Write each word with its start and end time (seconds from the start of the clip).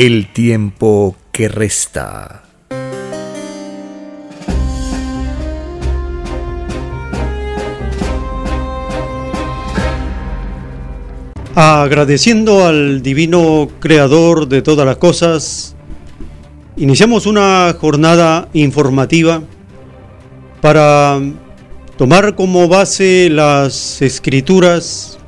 El 0.00 0.32
tiempo 0.32 1.14
que 1.30 1.48
resta. 1.48 2.44
Agradeciendo 11.54 12.64
al 12.66 13.02
divino 13.02 13.68
creador 13.78 14.48
de 14.48 14.62
todas 14.62 14.86
las 14.86 14.96
cosas, 14.96 15.76
iniciamos 16.78 17.26
una 17.26 17.76
jornada 17.78 18.48
informativa 18.54 19.42
para 20.62 21.20
tomar 21.98 22.36
como 22.36 22.68
base 22.68 23.28
las 23.30 24.00
escrituras, 24.00 25.18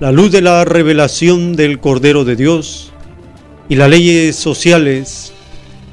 la 0.00 0.12
luz 0.12 0.32
de 0.32 0.40
la 0.40 0.64
revelación 0.64 1.56
del 1.56 1.78
Cordero 1.78 2.24
de 2.24 2.36
Dios 2.36 2.94
y 3.68 3.76
las 3.76 3.90
leyes 3.90 4.36
sociales 4.36 5.32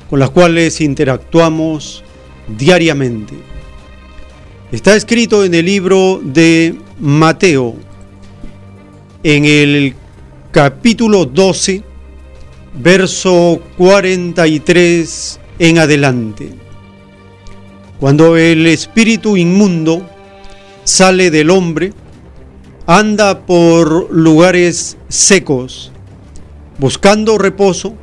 con 0.10 0.20
las 0.20 0.30
cuales 0.30 0.82
interactuamos 0.82 2.04
diariamente. 2.48 3.34
Está 4.72 4.96
escrito 4.96 5.44
en 5.44 5.54
el 5.54 5.66
libro 5.66 6.22
de 6.24 6.76
Mateo, 7.00 7.76
en 9.24 9.46
el 9.46 9.96
capítulo 10.52 11.26
12, 11.26 11.84
verso 12.82 13.62
43 13.78 15.40
en 15.60 15.78
adelante. 15.80 16.50
Cuando 18.00 18.38
el 18.38 18.68
espíritu 18.68 19.38
inmundo 19.38 20.08
sale 20.84 21.32
del 21.32 21.50
hombre, 21.50 21.94
anda 22.86 23.46
por 23.46 24.12
lugares 24.12 24.98
secos, 25.08 25.92
buscando 26.78 27.38
reposo 27.38 27.96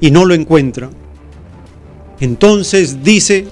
y 0.00 0.10
no 0.10 0.24
lo 0.24 0.34
encuentra. 0.34 0.90
Entonces 2.20 3.02
dice, 3.02 3.46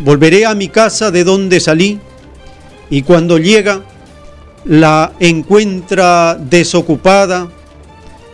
volveré 0.00 0.46
a 0.46 0.54
mi 0.54 0.68
casa 0.68 1.10
de 1.10 1.24
donde 1.24 1.60
salí, 1.60 2.00
y 2.88 3.02
cuando 3.02 3.38
llega, 3.38 3.84
la 4.64 5.12
encuentra 5.20 6.34
desocupada, 6.34 7.48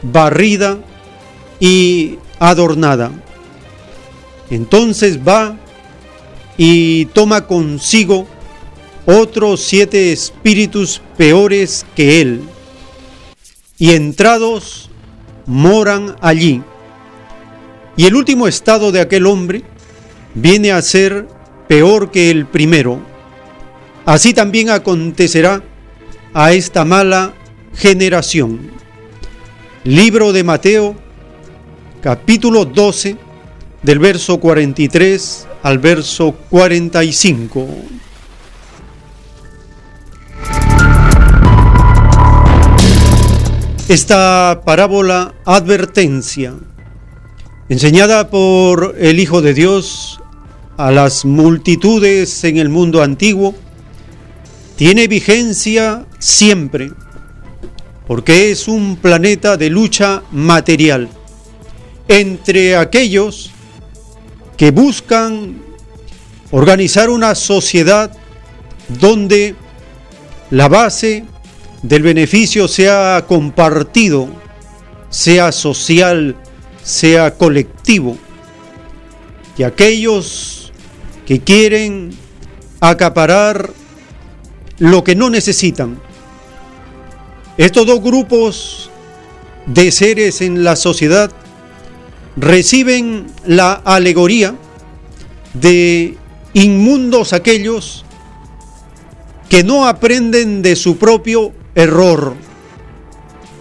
barrida 0.03 0.78
y 1.60 2.19
adornada. 2.38 3.10
Entonces 4.50 5.19
va 5.19 5.56
y 6.56 7.06
toma 7.06 7.47
consigo 7.47 8.26
otros 9.04 9.60
siete 9.60 10.12
espíritus 10.12 11.00
peores 11.16 11.84
que 11.94 12.20
él, 12.20 12.41
y 13.78 13.92
entrados 13.92 14.85
moran 15.46 16.16
allí. 16.20 16.62
Y 17.96 18.06
el 18.06 18.14
último 18.14 18.46
estado 18.46 18.92
de 18.92 19.00
aquel 19.00 19.26
hombre 19.26 19.62
viene 20.34 20.72
a 20.72 20.82
ser 20.82 21.26
peor 21.68 22.10
que 22.10 22.30
el 22.30 22.46
primero. 22.46 23.00
Así 24.04 24.34
también 24.34 24.70
acontecerá 24.70 25.62
a 26.34 26.52
esta 26.52 26.84
mala 26.84 27.34
generación. 27.74 28.70
Libro 29.84 30.32
de 30.32 30.44
Mateo, 30.44 30.96
capítulo 32.02 32.64
12, 32.64 33.16
del 33.82 33.98
verso 33.98 34.38
43 34.38 35.46
al 35.62 35.78
verso 35.78 36.32
45. 36.50 37.66
Esta 43.88 44.62
parábola 44.64 45.32
advertencia, 45.44 46.54
enseñada 47.69 48.30
por 48.30 48.97
el 48.98 49.20
Hijo 49.20 49.42
de 49.42 49.54
Dios 49.54 50.20
a 50.76 50.91
las 50.91 51.24
multitudes 51.24 52.42
en 52.42 52.56
el 52.56 52.69
mundo 52.69 53.00
antiguo, 53.00 53.54
tiene 54.74 55.06
vigencia 55.06 56.04
siempre, 56.19 56.91
porque 58.08 58.50
es 58.50 58.66
un 58.66 58.97
planeta 58.97 59.56
de 59.56 59.70
lucha 59.70 60.24
material 60.32 61.08
entre 62.08 62.76
aquellos 62.76 63.53
que 64.56 64.72
buscan 64.72 65.62
organizar 66.50 67.08
una 67.08 67.36
sociedad 67.36 68.10
donde 68.88 69.54
la 70.50 70.66
base 70.66 71.24
del 71.82 72.03
beneficio 72.03 72.69
sea 72.69 73.25
compartido, 73.28 74.28
sea 75.10 75.53
social, 75.53 76.37
sea 76.82 77.34
colectivo, 77.34 78.16
y 79.59 79.62
aquellos 79.62 80.72
que 81.26 81.41
quieren 81.41 82.10
acaparar 82.81 83.70
lo 84.78 85.03
que 85.03 85.15
no 85.15 85.31
necesitan. 85.31 85.98
Estos 87.56 87.86
dos 87.86 88.03
grupos 88.03 88.91
de 89.66 89.91
seres 89.91 90.41
en 90.41 90.62
la 90.62 90.76
sociedad 90.76 91.31
reciben 92.36 93.26
la 93.47 93.72
alegoría 93.72 94.54
de 95.54 96.16
inmundos 96.53 97.32
aquellos 97.32 98.04
que 99.48 99.65
no 99.65 99.86
aprenden 99.86 100.62
de 100.62 100.77
su 100.77 100.98
propio 100.98 101.53
error, 101.76 102.34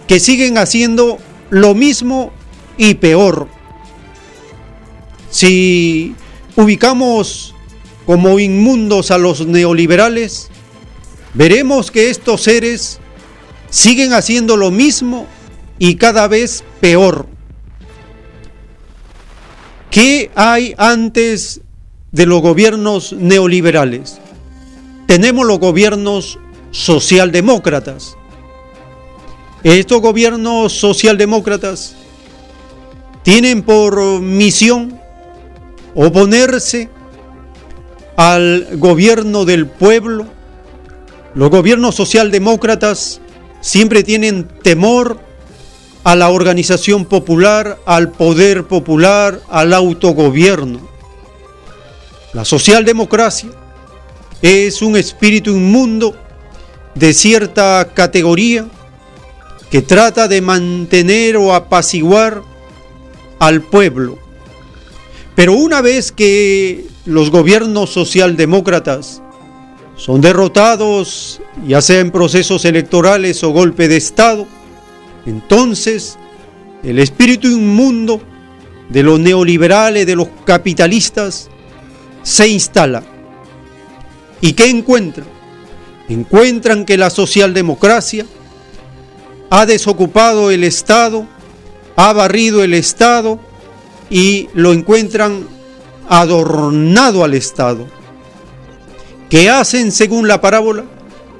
que 0.08 0.18
siguen 0.18 0.58
haciendo 0.58 1.18
lo 1.50 1.74
mismo 1.74 2.32
y 2.76 2.94
peor. 2.94 3.46
Si 5.30 6.16
ubicamos 6.56 7.54
como 8.06 8.40
inmundos 8.40 9.10
a 9.10 9.18
los 9.18 9.46
neoliberales, 9.46 10.48
veremos 11.34 11.90
que 11.90 12.10
estos 12.10 12.42
seres 12.42 12.98
siguen 13.70 14.12
haciendo 14.12 14.56
lo 14.56 14.70
mismo 14.70 15.26
y 15.78 15.96
cada 15.96 16.26
vez 16.26 16.64
peor. 16.80 17.26
¿Qué 19.90 20.30
hay 20.34 20.74
antes 20.78 21.60
de 22.12 22.26
los 22.26 22.40
gobiernos 22.40 23.12
neoliberales? 23.12 24.18
Tenemos 25.06 25.46
los 25.46 25.58
gobiernos 25.58 26.38
socialdemócratas. 26.76 28.16
Estos 29.62 30.00
gobiernos 30.00 30.72
socialdemócratas 30.72 31.96
tienen 33.22 33.62
por 33.62 34.20
misión 34.20 35.00
oponerse 35.94 36.88
al 38.16 38.68
gobierno 38.78 39.44
del 39.44 39.66
pueblo 39.66 40.26
los 41.36 41.50
gobiernos 41.50 41.94
socialdemócratas 41.94 43.20
siempre 43.60 44.02
tienen 44.02 44.48
temor 44.62 45.20
a 46.02 46.16
la 46.16 46.30
organización 46.30 47.04
popular, 47.04 47.78
al 47.84 48.10
poder 48.10 48.64
popular, 48.64 49.42
al 49.50 49.74
autogobierno. 49.74 50.80
La 52.32 52.46
socialdemocracia 52.46 53.50
es 54.40 54.80
un 54.80 54.96
espíritu 54.96 55.50
inmundo 55.50 56.16
de 56.96 57.14
cierta 57.14 57.90
categoría 57.94 58.66
que 59.70 59.82
trata 59.82 60.28
de 60.28 60.40
mantener 60.40 61.36
o 61.36 61.54
apaciguar 61.54 62.42
al 63.38 63.60
pueblo. 63.62 64.18
Pero 65.34 65.52
una 65.52 65.82
vez 65.82 66.10
que 66.10 66.86
los 67.04 67.30
gobiernos 67.30 67.90
socialdemócratas 67.90 69.22
son 69.96 70.20
derrotados, 70.20 71.40
ya 71.66 71.82
sea 71.82 72.00
en 72.00 72.10
procesos 72.10 72.64
electorales 72.64 73.44
o 73.44 73.50
golpe 73.50 73.88
de 73.88 73.98
Estado, 73.98 74.46
entonces 75.26 76.18
el 76.82 76.98
espíritu 76.98 77.48
inmundo 77.48 78.20
de 78.88 79.02
los 79.02 79.20
neoliberales, 79.20 80.06
de 80.06 80.16
los 80.16 80.28
capitalistas, 80.44 81.50
se 82.22 82.48
instala. 82.48 83.02
¿Y 84.40 84.52
qué 84.54 84.70
encuentran? 84.70 85.35
Encuentran 86.08 86.84
que 86.84 86.96
la 86.96 87.10
socialdemocracia 87.10 88.26
ha 89.50 89.66
desocupado 89.66 90.50
el 90.50 90.64
Estado, 90.64 91.26
ha 91.96 92.12
barrido 92.12 92.62
el 92.62 92.74
Estado 92.74 93.38
y 94.10 94.48
lo 94.54 94.72
encuentran 94.72 95.46
adornado 96.08 97.24
al 97.24 97.34
Estado. 97.34 97.86
¿Qué 99.30 99.50
hacen 99.50 99.90
según 99.90 100.28
la 100.28 100.40
parábola? 100.40 100.84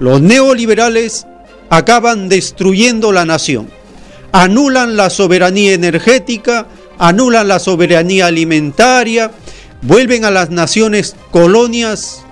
Los 0.00 0.20
neoliberales 0.20 1.26
acaban 1.70 2.28
destruyendo 2.28 3.12
la 3.12 3.24
nación, 3.24 3.68
anulan 4.32 4.96
la 4.96 5.10
soberanía 5.10 5.72
energética, 5.74 6.66
anulan 6.98 7.48
la 7.48 7.58
soberanía 7.58 8.26
alimentaria, 8.26 9.30
vuelven 9.82 10.24
a 10.24 10.30
las 10.30 10.50
naciones 10.50 11.16
colonias, 11.30 12.24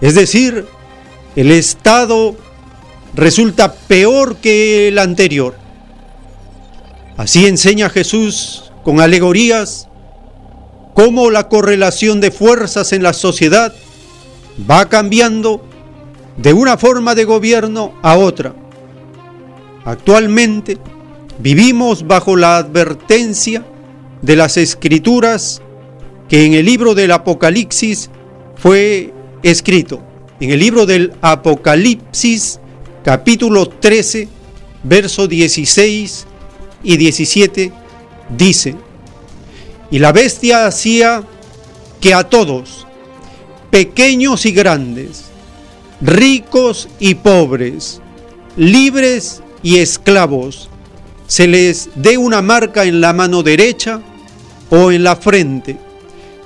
es 0.00 0.14
decir, 0.14 0.66
el 1.38 1.52
Estado 1.52 2.34
resulta 3.14 3.72
peor 3.72 4.38
que 4.38 4.88
el 4.88 4.98
anterior. 4.98 5.54
Así 7.16 7.46
enseña 7.46 7.88
Jesús 7.90 8.72
con 8.82 9.00
alegorías 9.00 9.86
cómo 10.94 11.30
la 11.30 11.48
correlación 11.48 12.20
de 12.20 12.32
fuerzas 12.32 12.92
en 12.92 13.04
la 13.04 13.12
sociedad 13.12 13.72
va 14.68 14.88
cambiando 14.88 15.64
de 16.38 16.54
una 16.54 16.76
forma 16.76 17.14
de 17.14 17.24
gobierno 17.24 17.94
a 18.02 18.16
otra. 18.16 18.52
Actualmente 19.84 20.76
vivimos 21.38 22.04
bajo 22.04 22.34
la 22.34 22.56
advertencia 22.56 23.64
de 24.22 24.34
las 24.34 24.56
escrituras 24.56 25.62
que 26.28 26.46
en 26.46 26.54
el 26.54 26.66
libro 26.66 26.96
del 26.96 27.12
Apocalipsis 27.12 28.10
fue 28.56 29.14
escrito. 29.44 30.07
En 30.40 30.52
el 30.52 30.60
libro 30.60 30.86
del 30.86 31.14
Apocalipsis 31.20 32.60
capítulo 33.04 33.68
13, 33.68 34.28
verso 34.84 35.26
16 35.26 36.26
y 36.84 36.96
17 36.96 37.72
dice, 38.36 38.76
y 39.90 39.98
la 39.98 40.12
bestia 40.12 40.66
hacía 40.66 41.24
que 42.00 42.14
a 42.14 42.22
todos, 42.22 42.86
pequeños 43.72 44.46
y 44.46 44.52
grandes, 44.52 45.24
ricos 46.00 46.88
y 47.00 47.16
pobres, 47.16 48.00
libres 48.56 49.42
y 49.64 49.78
esclavos, 49.78 50.70
se 51.26 51.48
les 51.48 51.88
dé 51.96 52.16
una 52.16 52.42
marca 52.42 52.84
en 52.84 53.00
la 53.00 53.12
mano 53.12 53.42
derecha 53.42 54.00
o 54.70 54.92
en 54.92 55.02
la 55.02 55.16
frente, 55.16 55.76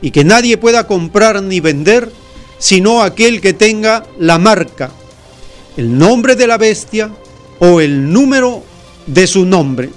y 0.01 0.13
que 0.13 0.25
nadie 0.25 0.57
pueda 0.57 0.87
comprar 0.87 1.43
ni 1.43 1.61
vender 1.61 2.22
sino 2.63 3.03
aquel 3.03 3.41
que 3.41 3.55
tenga 3.55 4.07
la 4.21 4.39
marca, 4.39 4.93
el 5.77 5.99
nombre 5.99 6.37
de 6.37 6.47
la 6.47 6.59
bestia 6.59 7.11
o 7.59 7.81
el 7.81 8.13
número 8.13 8.63
de 9.05 9.27
su 9.27 9.45
nombre. 9.45 9.91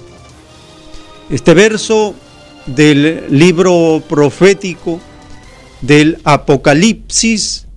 Este 1.30 1.54
verso 1.54 2.16
del 2.66 3.26
libro 3.30 4.02
profético 4.08 4.98
del 5.80 6.18
Apocalipsis 6.24 7.68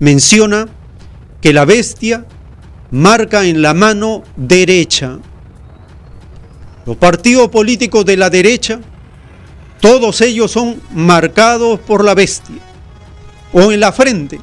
menciona 0.00 0.68
que 1.40 1.54
la 1.54 1.64
bestia 1.64 2.26
marca 2.90 3.46
en 3.46 3.62
la 3.62 3.72
mano 3.72 4.22
derecha. 4.36 5.18
Los 6.84 6.98
partidos 6.98 7.48
políticos 7.48 8.04
de 8.04 8.18
la 8.18 8.28
derecha, 8.28 8.80
todos 9.80 10.20
ellos 10.20 10.50
son 10.50 10.78
marcados 10.92 11.80
por 11.80 12.04
la 12.04 12.14
bestia 12.14 12.65
o 13.52 13.72
en 13.72 13.80
la 13.80 13.92
frente. 13.92 14.40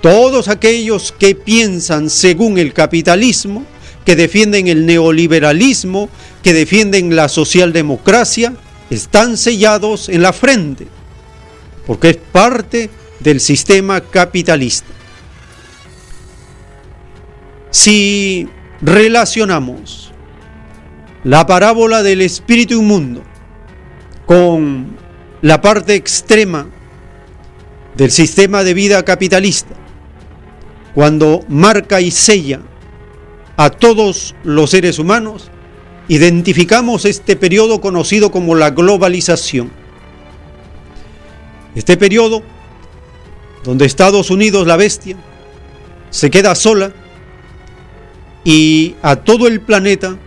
Todos 0.00 0.48
aquellos 0.48 1.14
que 1.16 1.34
piensan 1.34 2.10
según 2.10 2.58
el 2.58 2.72
capitalismo, 2.72 3.64
que 4.04 4.16
defienden 4.16 4.66
el 4.68 4.84
neoliberalismo, 4.84 6.08
que 6.42 6.52
defienden 6.52 7.14
la 7.14 7.28
socialdemocracia, 7.28 8.54
están 8.90 9.36
sellados 9.36 10.08
en 10.08 10.22
la 10.22 10.32
frente, 10.32 10.86
porque 11.86 12.10
es 12.10 12.16
parte 12.16 12.90
del 13.20 13.40
sistema 13.40 14.00
capitalista. 14.00 14.88
Si 17.70 18.48
relacionamos 18.80 20.12
la 21.24 21.46
parábola 21.46 22.02
del 22.02 22.20
espíritu 22.20 22.80
inmundo 22.80 23.22
con 24.26 24.96
la 25.40 25.60
parte 25.60 25.94
extrema 25.94 26.68
del 27.94 28.10
sistema 28.10 28.64
de 28.64 28.74
vida 28.74 29.04
capitalista, 29.04 29.74
cuando 30.94 31.44
marca 31.48 32.00
y 32.00 32.10
sella 32.10 32.60
a 33.56 33.70
todos 33.70 34.34
los 34.44 34.70
seres 34.70 34.98
humanos, 34.98 35.50
identificamos 36.08 37.04
este 37.04 37.36
periodo 37.36 37.80
conocido 37.80 38.30
como 38.30 38.54
la 38.54 38.70
globalización. 38.70 39.70
Este 41.74 41.96
periodo 41.96 42.42
donde 43.64 43.86
Estados 43.86 44.30
Unidos, 44.30 44.66
la 44.66 44.76
bestia, 44.76 45.16
se 46.10 46.30
queda 46.30 46.54
sola 46.54 46.92
y 48.44 48.96
a 49.02 49.16
todo 49.16 49.46
el 49.46 49.60
planeta 49.60 50.18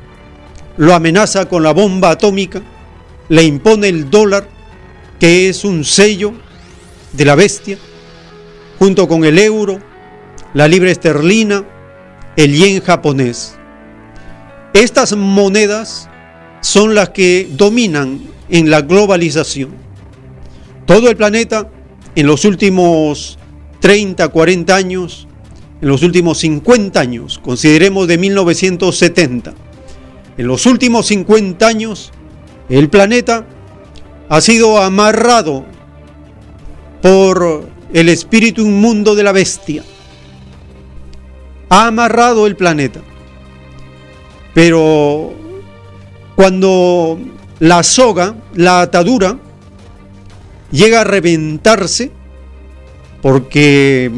lo 0.78 0.94
amenaza 0.94 1.48
con 1.48 1.64
la 1.64 1.74
bomba 1.74 2.12
atómica, 2.12 2.62
le 3.30 3.44
impone 3.44 3.90
el 3.90 4.10
dólar, 4.10 4.48
que 5.20 5.50
es 5.50 5.64
un 5.64 5.84
sello 5.84 6.34
de 7.16 7.26
la 7.26 7.36
bestia, 7.36 7.78
junto 8.80 9.08
con 9.08 9.24
el 9.26 9.40
euro, 9.40 9.80
la 10.54 10.68
libra 10.68 10.92
esterlina, 10.92 11.66
el 12.36 12.56
yen 12.56 12.82
japonés. 12.82 13.56
Estas 14.74 15.16
monedas 15.16 16.10
son 16.62 16.96
las 16.96 17.10
que 17.10 17.48
dominan 17.52 18.22
en 18.50 18.70
la 18.70 18.82
globalización. 18.82 19.72
Todo 20.86 21.10
el 21.10 21.16
planeta 21.16 21.70
en 22.16 22.28
los 22.28 22.46
últimos 22.46 23.40
30, 23.80 24.28
40 24.28 24.76
años, 24.76 25.28
en 25.82 25.88
los 25.88 26.04
últimos 26.04 26.40
50 26.40 27.00
años, 27.00 27.40
consideremos 27.40 28.08
de 28.08 28.18
1970, 28.18 29.54
en 30.38 30.48
los 30.48 30.66
últimos 30.66 31.08
50 31.08 31.66
años, 31.66 32.12
el 32.68 32.90
planeta 32.90 33.46
ha 34.28 34.42
sido 34.42 34.82
amarrado 34.82 35.66
por 37.06 37.70
el 37.94 38.10
espíritu 38.10 38.62
inmundo 38.62 39.14
de 39.14 39.22
la 39.22 39.32
bestia. 39.32 39.84
Ha 41.70 41.86
amarrado 41.86 42.48
el 42.48 42.56
planeta. 42.56 43.00
Pero 44.56 45.32
cuando 46.36 47.20
la 47.60 47.84
soga, 47.84 48.34
la 48.56 48.82
atadura, 48.82 49.38
llega 50.72 51.02
a 51.02 51.04
reventarse, 51.04 52.12
porque 53.22 54.10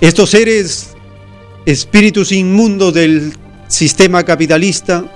estos 0.00 0.30
seres, 0.30 0.94
espíritus 1.66 2.30
inmundos 2.30 2.94
del 2.94 3.32
sistema 3.66 4.22
capitalista, 4.22 5.06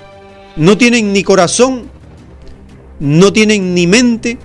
no 0.57 0.77
tienen 0.77 1.13
ni 1.13 1.23
corazón, 1.23 1.89
no 2.99 3.33
tienen 3.33 3.77
ni 3.77 3.87
mente, 3.87 4.39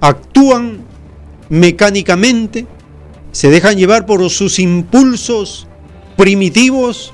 actúan 0.00 0.88
mecánicamente, 1.50 2.66
se 3.32 3.50
dejan 3.50 3.76
llevar 3.76 4.06
por 4.06 4.28
sus 4.30 4.58
impulsos 4.58 5.66
primitivos 6.16 7.12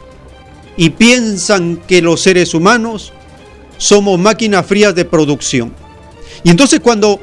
y 0.76 0.90
piensan 0.90 1.80
que 1.88 2.02
los 2.02 2.20
seres 2.20 2.54
humanos 2.54 3.12
somos 3.78 4.18
máquinas 4.18 4.64
frías 4.64 4.94
de 4.94 5.04
producción. 5.04 5.74
Y 6.44 6.50
entonces 6.50 6.80
cuando 6.80 7.18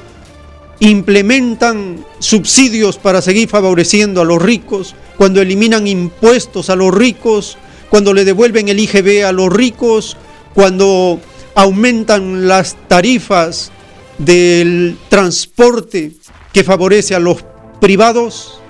implementan 0.79 2.03
subsidios 2.19 2.97
para 2.97 3.21
seguir 3.21 3.47
favoreciendo 3.47 4.21
a 4.21 4.25
los 4.25 4.41
ricos, 4.41 4.95
cuando 5.17 5.41
eliminan 5.41 5.87
impuestos 5.87 6.69
a 6.69 6.75
los 6.75 6.93
ricos, 6.93 7.57
cuando 7.89 8.13
le 8.13 8.25
devuelven 8.25 8.69
el 8.69 8.79
IGB 8.79 9.25
a 9.25 9.31
los 9.31 9.53
ricos, 9.53 10.17
cuando 10.53 11.19
aumentan 11.55 12.47
las 12.47 12.75
tarifas 12.87 13.71
del 14.17 14.97
transporte 15.09 16.11
que 16.53 16.63
favorece 16.63 17.15
a 17.15 17.19
los 17.19 17.43
privados, 17.81 18.61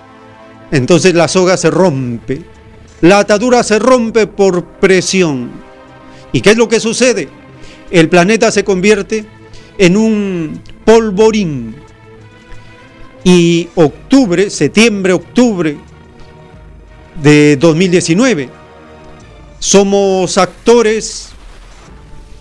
entonces 0.72 1.13
la 1.13 1.28
soga 1.28 1.58
se 1.58 1.70
rompe. 1.70 2.42
La 3.02 3.20
atadura 3.20 3.62
se 3.63 3.78
rompe 3.78 4.25
por 4.25 4.63
presión. 4.63 5.52
¿Y 6.32 6.42
qué 6.42 6.52
es 6.52 6.58
lo 6.58 6.70
que 6.70 6.80
sucede? 6.80 7.28
El 7.92 8.10
planeta 8.10 8.52
se 8.52 8.63
convierte 8.63 9.25
en 9.78 9.98
un 9.98 10.62
polvorín. 10.86 11.75
Y 13.25 13.70
octubre, 13.75 14.50
septiembre, 14.50 15.13
octubre 15.13 15.78
de 17.22 17.58
2019, 17.58 18.50
somos 19.60 20.38
actores 20.38 21.30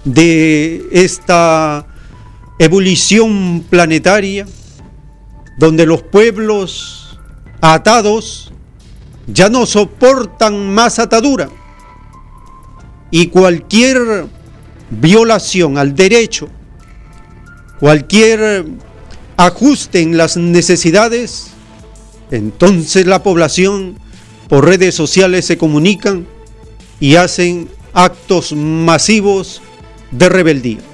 de 0.04 0.86
esta 0.90 1.86
ebullición 2.58 3.64
planetaria 3.68 4.46
donde 5.62 5.86
los 5.86 6.02
pueblos 6.02 7.20
atados 7.60 8.50
ya 9.28 9.48
no 9.48 9.64
soportan 9.64 10.74
más 10.74 10.98
atadura 10.98 11.48
y 13.12 13.28
cualquier 13.28 14.26
violación 14.90 15.78
al 15.78 15.94
derecho, 15.94 16.48
cualquier 17.78 18.64
ajuste 19.36 20.00
en 20.00 20.16
las 20.16 20.36
necesidades, 20.36 21.52
entonces 22.32 23.06
la 23.06 23.22
población 23.22 24.00
por 24.48 24.64
redes 24.64 24.96
sociales 24.96 25.46
se 25.46 25.58
comunican 25.58 26.26
y 26.98 27.14
hacen 27.14 27.68
actos 27.92 28.52
masivos 28.52 29.62
de 30.10 30.28
rebeldía. 30.28 30.91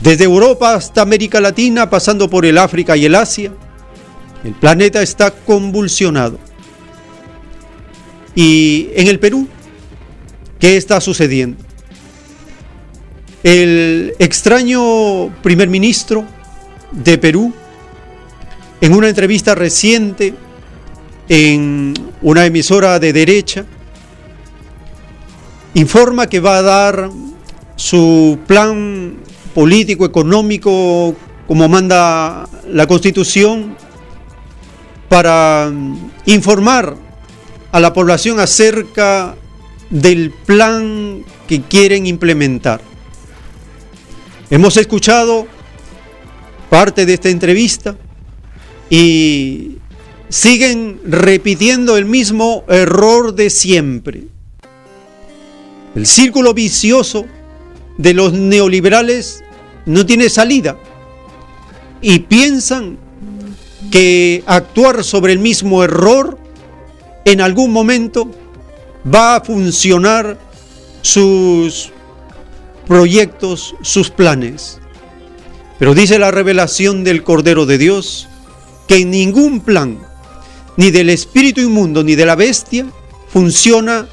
Desde 0.00 0.24
Europa 0.24 0.74
hasta 0.74 1.02
América 1.02 1.40
Latina, 1.40 1.88
pasando 1.88 2.28
por 2.28 2.44
el 2.44 2.58
África 2.58 2.96
y 2.96 3.06
el 3.06 3.14
Asia, 3.14 3.52
el 4.44 4.52
planeta 4.52 5.02
está 5.02 5.30
convulsionado. 5.30 6.38
Y 8.34 8.90
en 8.94 9.08
el 9.08 9.18
Perú, 9.18 9.48
¿qué 10.58 10.76
está 10.76 11.00
sucediendo? 11.00 11.62
El 13.42 14.14
extraño 14.18 15.34
primer 15.42 15.68
ministro 15.68 16.24
de 16.92 17.18
Perú, 17.18 17.52
en 18.80 18.92
una 18.92 19.08
entrevista 19.08 19.54
reciente 19.54 20.34
en 21.28 21.94
una 22.20 22.44
emisora 22.44 22.98
de 22.98 23.12
derecha, 23.12 23.64
informa 25.74 26.26
que 26.26 26.40
va 26.40 26.58
a 26.58 26.62
dar 26.62 27.10
su 27.76 28.38
plan 28.46 29.16
político, 29.54 30.04
económico, 30.04 31.14
como 31.46 31.68
manda 31.68 32.48
la 32.68 32.86
Constitución, 32.86 33.76
para 35.08 35.72
informar 36.26 36.96
a 37.70 37.80
la 37.80 37.92
población 37.92 38.40
acerca 38.40 39.36
del 39.90 40.30
plan 40.30 41.24
que 41.46 41.62
quieren 41.62 42.06
implementar. 42.06 42.80
Hemos 44.50 44.76
escuchado 44.76 45.46
parte 46.68 47.06
de 47.06 47.14
esta 47.14 47.28
entrevista 47.28 47.96
y 48.90 49.78
siguen 50.28 51.00
repitiendo 51.04 51.96
el 51.96 52.06
mismo 52.06 52.64
error 52.68 53.34
de 53.34 53.50
siempre. 53.50 54.24
El 55.94 56.06
círculo 56.06 56.54
vicioso 56.54 57.24
de 57.98 58.14
los 58.14 58.32
neoliberales 58.32 59.43
no 59.86 60.06
tiene 60.06 60.28
salida 60.28 60.76
y 62.00 62.20
piensan 62.20 62.98
que 63.90 64.42
actuar 64.46 65.04
sobre 65.04 65.32
el 65.32 65.38
mismo 65.38 65.84
error 65.84 66.38
en 67.24 67.40
algún 67.40 67.72
momento 67.72 68.30
va 69.12 69.36
a 69.36 69.40
funcionar 69.40 70.38
sus 71.02 71.92
proyectos, 72.86 73.74
sus 73.82 74.10
planes. 74.10 74.78
Pero 75.78 75.94
dice 75.94 76.18
la 76.18 76.30
revelación 76.30 77.04
del 77.04 77.22
Cordero 77.22 77.66
de 77.66 77.78
Dios 77.78 78.28
que 78.86 79.04
ningún 79.04 79.60
plan, 79.60 79.98
ni 80.76 80.90
del 80.90 81.10
espíritu 81.10 81.60
inmundo 81.60 82.04
ni 82.04 82.14
de 82.14 82.26
la 82.26 82.36
bestia, 82.36 82.86
funciona 83.28 84.06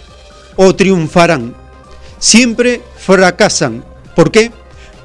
o 0.55 0.75
triunfarán 0.75 1.61
siempre 2.21 2.81
fracasan. 2.97 3.83
¿Por 4.15 4.31
qué? 4.31 4.51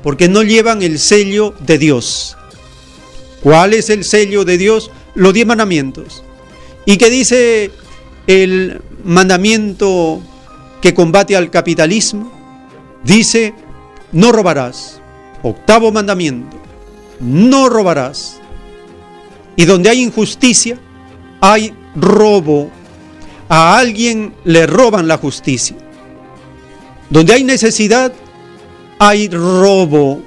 Porque 0.07 0.29
no 0.29 0.45
llevan 0.45 0.83
el 0.83 1.01
sello 1.01 1.53
de 1.59 1.79
Dios. 1.79 2.37
¿Cuál 3.43 3.75
es 3.75 3.91
el 3.91 4.05
sello 4.05 4.45
de 4.45 4.57
Dios? 4.57 4.93
Los 5.17 5.35
diez 5.35 5.45
mandamientos. 5.49 6.23
¿Y 6.85 6.97
qué 6.97 7.11
dice 7.11 7.73
el 8.29 8.81
mandamiento 9.03 10.23
que 10.81 10.95
combate 10.95 11.35
al 11.35 11.51
capitalismo? 11.51 12.31
Dice, 13.03 13.53
no 14.13 14.31
robarás. 14.31 15.01
Octavo 15.43 15.91
mandamiento, 15.91 16.57
no 17.19 17.69
robarás. 17.69 18.39
Y 19.57 19.65
donde 19.65 19.91
hay 19.91 20.03
injusticia, 20.03 20.79
hay 21.41 21.75
robo. 21.97 22.71
A 23.49 23.77
alguien 23.77 24.37
le 24.45 24.69
roban 24.69 25.09
la 25.09 25.19
justicia. 25.19 25.77
Donde 27.11 27.33
hay 27.33 27.43
necesidad, 27.43 28.13
hay 28.99 29.29
robo. 29.29 30.23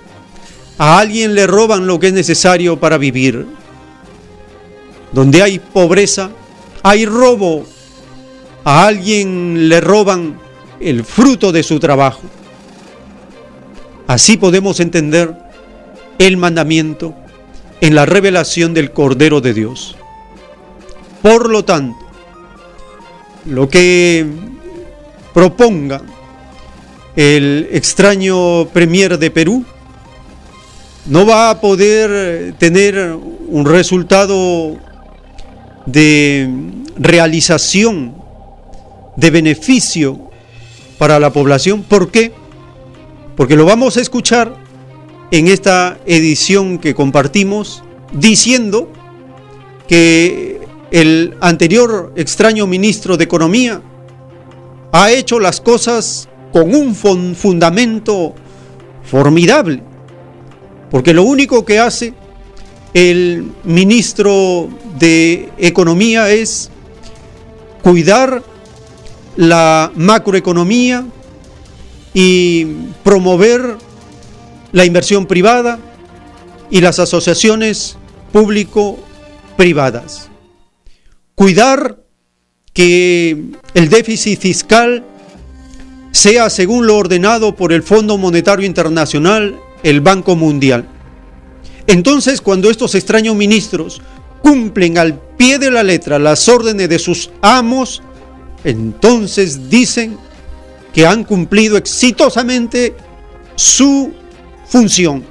A 0.77 0.99
alguien 0.99 1.35
le 1.35 1.45
roban 1.45 1.87
lo 1.87 1.99
que 1.99 2.07
es 2.07 2.13
necesario 2.13 2.79
para 2.79 2.97
vivir. 2.97 3.45
Donde 5.11 5.41
hay 5.41 5.59
pobreza, 5.59 6.31
hay 6.83 7.05
robo. 7.05 7.65
A 8.63 8.87
alguien 8.87 9.67
le 9.69 9.81
roban 9.81 10.39
el 10.79 11.03
fruto 11.03 11.51
de 11.51 11.63
su 11.63 11.79
trabajo. 11.79 12.21
Así 14.07 14.37
podemos 14.37 14.79
entender 14.79 15.35
el 16.17 16.37
mandamiento 16.37 17.13
en 17.81 17.95
la 17.95 18.05
revelación 18.05 18.73
del 18.73 18.91
Cordero 18.91 19.41
de 19.41 19.53
Dios. 19.53 19.95
Por 21.21 21.49
lo 21.49 21.65
tanto, 21.65 21.97
lo 23.45 23.67
que 23.67 24.25
proponga 25.33 26.01
el 27.19 27.67
extraño 27.73 28.69
Premier 28.69 29.19
de 29.19 29.29
Perú 29.29 29.65
no 31.05 31.25
va 31.25 31.49
a 31.49 31.59
poder 31.59 32.53
tener 32.57 33.13
un 33.49 33.65
resultado 33.65 34.77
de 35.85 36.49
realización, 36.95 38.15
de 39.17 39.31
beneficio 39.31 40.31
para 40.97 41.19
la 41.19 41.33
población. 41.33 41.83
¿Por 41.83 42.09
qué? 42.09 42.31
Porque 43.35 43.57
lo 43.57 43.65
vamos 43.65 43.97
a 43.97 44.01
escuchar 44.01 44.55
en 45.29 45.49
esta 45.49 45.99
edición 46.05 46.77
que 46.77 46.95
compartimos 46.95 47.83
diciendo 48.13 48.89
que 49.89 50.61
el 50.91 51.35
anterior 51.41 52.13
extraño 52.15 52.65
ministro 52.65 53.17
de 53.17 53.25
Economía 53.25 53.81
ha 54.93 55.11
hecho 55.11 55.37
las 55.41 55.59
cosas 55.59 56.28
con 56.51 56.73
un 56.73 56.95
fundamento 56.95 58.33
formidable, 59.03 59.83
porque 60.89 61.13
lo 61.13 61.23
único 61.23 61.65
que 61.65 61.79
hace 61.79 62.13
el 62.93 63.51
ministro 63.63 64.69
de 64.97 65.49
Economía 65.57 66.31
es 66.31 66.71
cuidar 67.81 68.43
la 69.35 69.91
macroeconomía 69.95 71.05
y 72.13 72.65
promover 73.03 73.77
la 74.71 74.85
inversión 74.85 75.25
privada 75.25 75.79
y 76.69 76.81
las 76.81 76.99
asociaciones 76.99 77.97
público-privadas. 78.31 80.29
Cuidar 81.35 82.03
que 82.73 83.45
el 83.73 83.89
déficit 83.89 84.39
fiscal 84.39 85.05
sea 86.11 86.49
según 86.49 86.87
lo 86.87 86.97
ordenado 86.97 87.55
por 87.55 87.73
el 87.73 87.83
Fondo 87.83 88.17
Monetario 88.17 88.65
Internacional, 88.65 89.59
el 89.83 90.01
Banco 90.01 90.35
Mundial. 90.35 90.87
Entonces, 91.87 92.41
cuando 92.41 92.69
estos 92.69 92.95
extraños 92.95 93.35
ministros 93.35 94.01
cumplen 94.41 94.97
al 94.97 95.19
pie 95.37 95.59
de 95.59 95.71
la 95.71 95.83
letra 95.83 96.19
las 96.19 96.47
órdenes 96.47 96.89
de 96.89 96.99
sus 96.99 97.31
amos, 97.41 98.01
entonces 98.63 99.69
dicen 99.69 100.17
que 100.93 101.05
han 101.05 101.23
cumplido 101.23 101.77
exitosamente 101.77 102.95
su 103.55 104.13
función. 104.67 105.23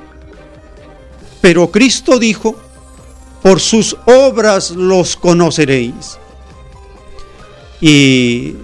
Pero 1.41 1.71
Cristo 1.71 2.19
dijo, 2.19 2.57
por 3.43 3.61
sus 3.61 3.97
obras 4.07 4.73
los 4.73 5.17
conoceréis. 5.17 6.19
Y 7.81 8.55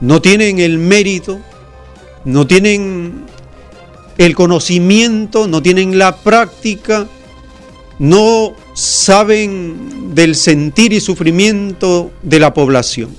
no 0.00 0.20
tienen 0.22 0.58
el 0.58 0.78
mérito, 0.78 1.40
no 2.24 2.46
tienen 2.46 3.24
el 4.16 4.34
conocimiento, 4.34 5.46
no 5.46 5.62
tienen 5.62 5.98
la 5.98 6.16
práctica, 6.16 7.06
no 7.98 8.54
saben 8.74 10.14
del 10.14 10.34
sentir 10.34 10.92
y 10.92 11.00
sufrimiento 11.00 12.10
de 12.22 12.40
la 12.40 12.54
población. 12.54 13.16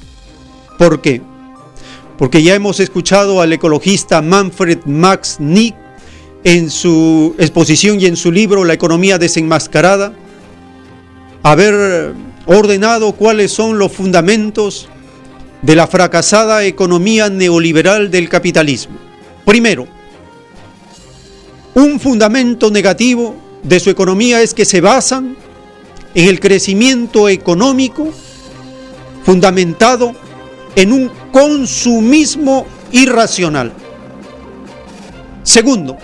¿Por 0.78 1.02
qué? 1.02 1.22
porque 2.20 2.44
ya 2.44 2.54
hemos 2.54 2.82
escuchado 2.82 3.42
al 3.42 3.54
ecologista 3.54 4.22
Manfred 4.22 4.80
Max 4.84 5.38
Nick 5.40 5.74
en 6.44 6.70
su 6.70 7.34
exposición 7.40 8.02
y 8.02 8.08
en 8.08 8.18
su 8.18 8.30
libro 8.30 8.66
La 8.66 8.74
economía 8.74 9.18
desenmascarada, 9.18 10.12
haber 11.44 12.14
ordenado 12.46 13.14
cuáles 13.14 13.54
son 13.54 13.80
los 13.80 13.94
fundamentos 13.94 14.90
de 15.62 15.76
la 15.76 15.88
fracasada 15.88 16.64
economía 16.64 17.30
neoliberal 17.30 18.10
del 18.10 18.30
capitalismo. 18.30 18.98
Primero, 19.46 19.88
un 21.76 22.00
fundamento 22.00 22.72
negativo 22.72 23.36
de 23.64 23.80
su 23.80 23.90
economía 23.90 24.42
es 24.42 24.54
que 24.54 24.66
se 24.66 24.82
basan 24.82 25.36
en 26.16 26.28
el 26.28 26.40
crecimiento 26.40 27.30
económico 27.30 28.10
fundamentado 29.24 30.14
en 30.76 30.94
un 30.94 31.12
consumismo 31.32 32.66
irracional. 32.92 33.74
Segundo, 35.44 35.98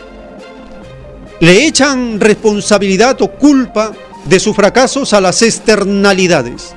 le 1.39 1.65
echan 1.65 2.19
responsabilidad 2.19 3.21
o 3.21 3.31
culpa 3.31 3.91
de 4.25 4.39
sus 4.39 4.55
fracasos 4.55 5.13
a 5.13 5.21
las 5.21 5.41
externalidades. 5.41 6.75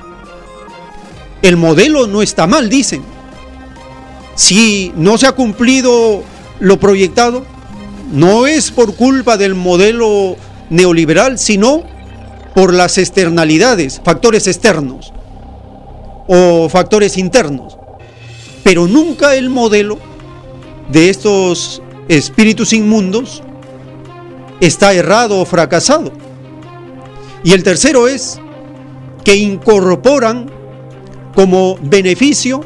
El 1.41 1.57
modelo 1.57 2.07
no 2.07 2.21
está 2.21 2.47
mal, 2.47 2.69
dicen. 2.69 3.01
Si 4.35 4.91
no 4.95 5.17
se 5.17 5.27
ha 5.27 5.33
cumplido 5.33 6.23
lo 6.59 6.79
proyectado, 6.79 7.45
no 8.11 8.47
es 8.47 8.71
por 8.71 8.95
culpa 8.95 9.37
del 9.37 9.55
modelo 9.55 10.35
neoliberal, 10.69 11.37
sino 11.37 11.83
por 12.55 12.73
las 12.73 12.97
externalidades, 12.97 14.01
factores 14.03 14.47
externos 14.47 15.13
o 16.27 16.67
factores 16.69 17.17
internos. 17.17 17.77
Pero 18.63 18.87
nunca 18.87 19.35
el 19.35 19.49
modelo 19.49 19.97
de 20.91 21.09
estos 21.09 21.81
espíritus 22.07 22.73
inmundos 22.73 23.43
está 24.59 24.93
errado 24.93 25.39
o 25.39 25.45
fracasado. 25.45 26.11
Y 27.43 27.53
el 27.53 27.63
tercero 27.63 28.07
es 28.07 28.39
que 29.23 29.35
incorporan 29.35 30.51
como 31.35 31.77
beneficio 31.81 32.61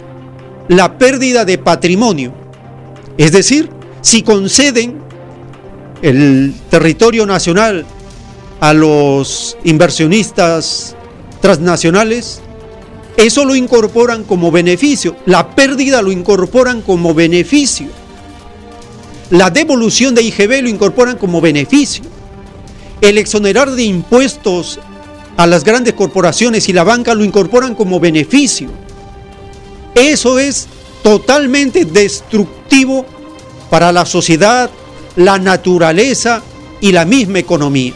la 0.67 0.97
pérdida 0.97 1.45
de 1.45 1.57
patrimonio. 1.57 2.33
Es 3.17 3.31
decir, 3.31 3.69
si 4.01 4.21
conceden 4.21 5.01
el 6.01 6.53
territorio 6.69 7.25
nacional 7.25 7.85
a 8.59 8.73
los 8.73 9.57
inversionistas 9.63 10.95
transnacionales, 11.41 12.41
eso 13.17 13.45
lo 13.45 13.55
incorporan 13.55 14.23
como 14.23 14.51
beneficio. 14.51 15.15
La 15.25 15.55
pérdida 15.55 16.01
lo 16.01 16.11
incorporan 16.11 16.81
como 16.81 17.13
beneficio. 17.13 17.87
La 19.29 19.49
devolución 19.49 20.15
de 20.15 20.23
IGB 20.23 20.61
lo 20.63 20.69
incorporan 20.69 21.17
como 21.17 21.41
beneficio. 21.41 22.03
El 23.01 23.17
exonerar 23.17 23.71
de 23.71 23.83
impuestos 23.83 24.79
a 25.37 25.47
las 25.47 25.63
grandes 25.63 25.93
corporaciones 25.93 26.69
y 26.69 26.73
la 26.73 26.83
banca 26.83 27.15
lo 27.15 27.23
incorporan 27.23 27.75
como 27.75 27.99
beneficio. 27.99 28.69
Eso 29.95 30.39
es 30.39 30.67
totalmente 31.01 31.85
destructivo 31.85 33.05
para 33.69 33.91
la 33.91 34.05
sociedad, 34.05 34.69
la 35.15 35.37
naturaleza 35.39 36.41
y 36.81 36.91
la 36.91 37.05
misma 37.05 37.39
economía. 37.39 37.93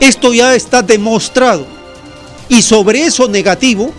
Esto 0.00 0.32
ya 0.32 0.54
está 0.54 0.82
demostrado. 0.82 1.66
Y 2.48 2.62
sobre 2.62 3.04
eso 3.06 3.28
negativo, 3.28 3.92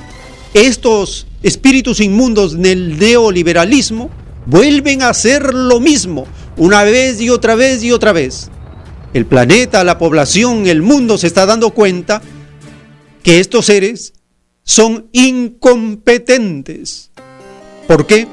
estos 0.53 1.25
espíritus 1.41 1.99
inmundos 1.99 2.59
del 2.59 2.99
neoliberalismo 2.99 4.09
vuelven 4.45 5.01
a 5.01 5.09
hacer 5.09 5.53
lo 5.53 5.79
mismo, 5.79 6.25
una 6.57 6.83
vez 6.83 7.21
y 7.21 7.29
otra 7.29 7.55
vez 7.55 7.83
y 7.83 7.91
otra 7.91 8.11
vez. 8.11 8.49
El 9.13 9.25
planeta, 9.25 9.83
la 9.83 9.97
población, 9.97 10.67
el 10.67 10.81
mundo 10.81 11.17
se 11.17 11.27
está 11.27 11.45
dando 11.45 11.71
cuenta 11.71 12.21
que 13.21 13.39
estos 13.39 13.65
seres 13.65 14.13
son 14.63 15.07
incompetentes. 15.11 17.11
¿Por 17.87 18.07
qué? 18.07 18.27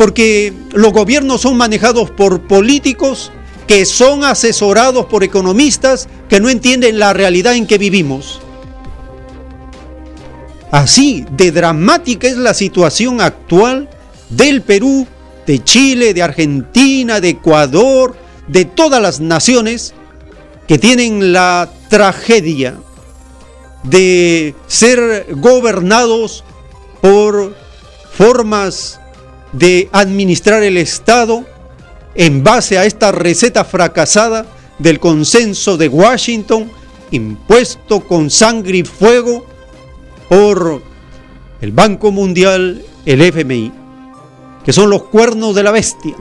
porque 0.00 0.54
los 0.72 0.94
gobiernos 0.94 1.42
son 1.42 1.58
manejados 1.58 2.10
por 2.10 2.46
políticos 2.46 3.30
que 3.66 3.84
son 3.84 4.24
asesorados 4.24 5.04
por 5.04 5.24
economistas 5.24 6.08
que 6.30 6.40
no 6.40 6.48
entienden 6.48 6.98
la 6.98 7.12
realidad 7.12 7.54
en 7.54 7.66
que 7.66 7.76
vivimos. 7.76 8.40
Así 10.70 11.26
de 11.32 11.52
dramática 11.52 12.28
es 12.28 12.38
la 12.38 12.54
situación 12.54 13.20
actual 13.20 13.90
del 14.30 14.62
Perú, 14.62 15.06
de 15.46 15.62
Chile, 15.62 16.14
de 16.14 16.22
Argentina, 16.22 17.20
de 17.20 17.28
Ecuador, 17.28 18.16
de 18.48 18.64
todas 18.64 19.02
las 19.02 19.20
naciones 19.20 19.92
que 20.70 20.78
tienen 20.78 21.32
la 21.32 21.68
tragedia 21.88 22.78
de 23.82 24.54
ser 24.68 25.26
gobernados 25.30 26.44
por 27.00 27.56
formas 28.12 29.00
de 29.50 29.88
administrar 29.90 30.62
el 30.62 30.76
Estado 30.76 31.44
en 32.14 32.44
base 32.44 32.78
a 32.78 32.84
esta 32.84 33.10
receta 33.10 33.64
fracasada 33.64 34.46
del 34.78 35.00
consenso 35.00 35.76
de 35.76 35.88
Washington, 35.88 36.70
impuesto 37.10 38.06
con 38.06 38.30
sangre 38.30 38.78
y 38.78 38.84
fuego 38.84 39.44
por 40.28 40.80
el 41.60 41.72
Banco 41.72 42.12
Mundial, 42.12 42.80
el 43.06 43.22
FMI, 43.22 43.72
que 44.64 44.72
son 44.72 44.88
los 44.88 45.02
cuernos 45.02 45.52
de 45.56 45.64
la 45.64 45.72
bestia. 45.72 46.14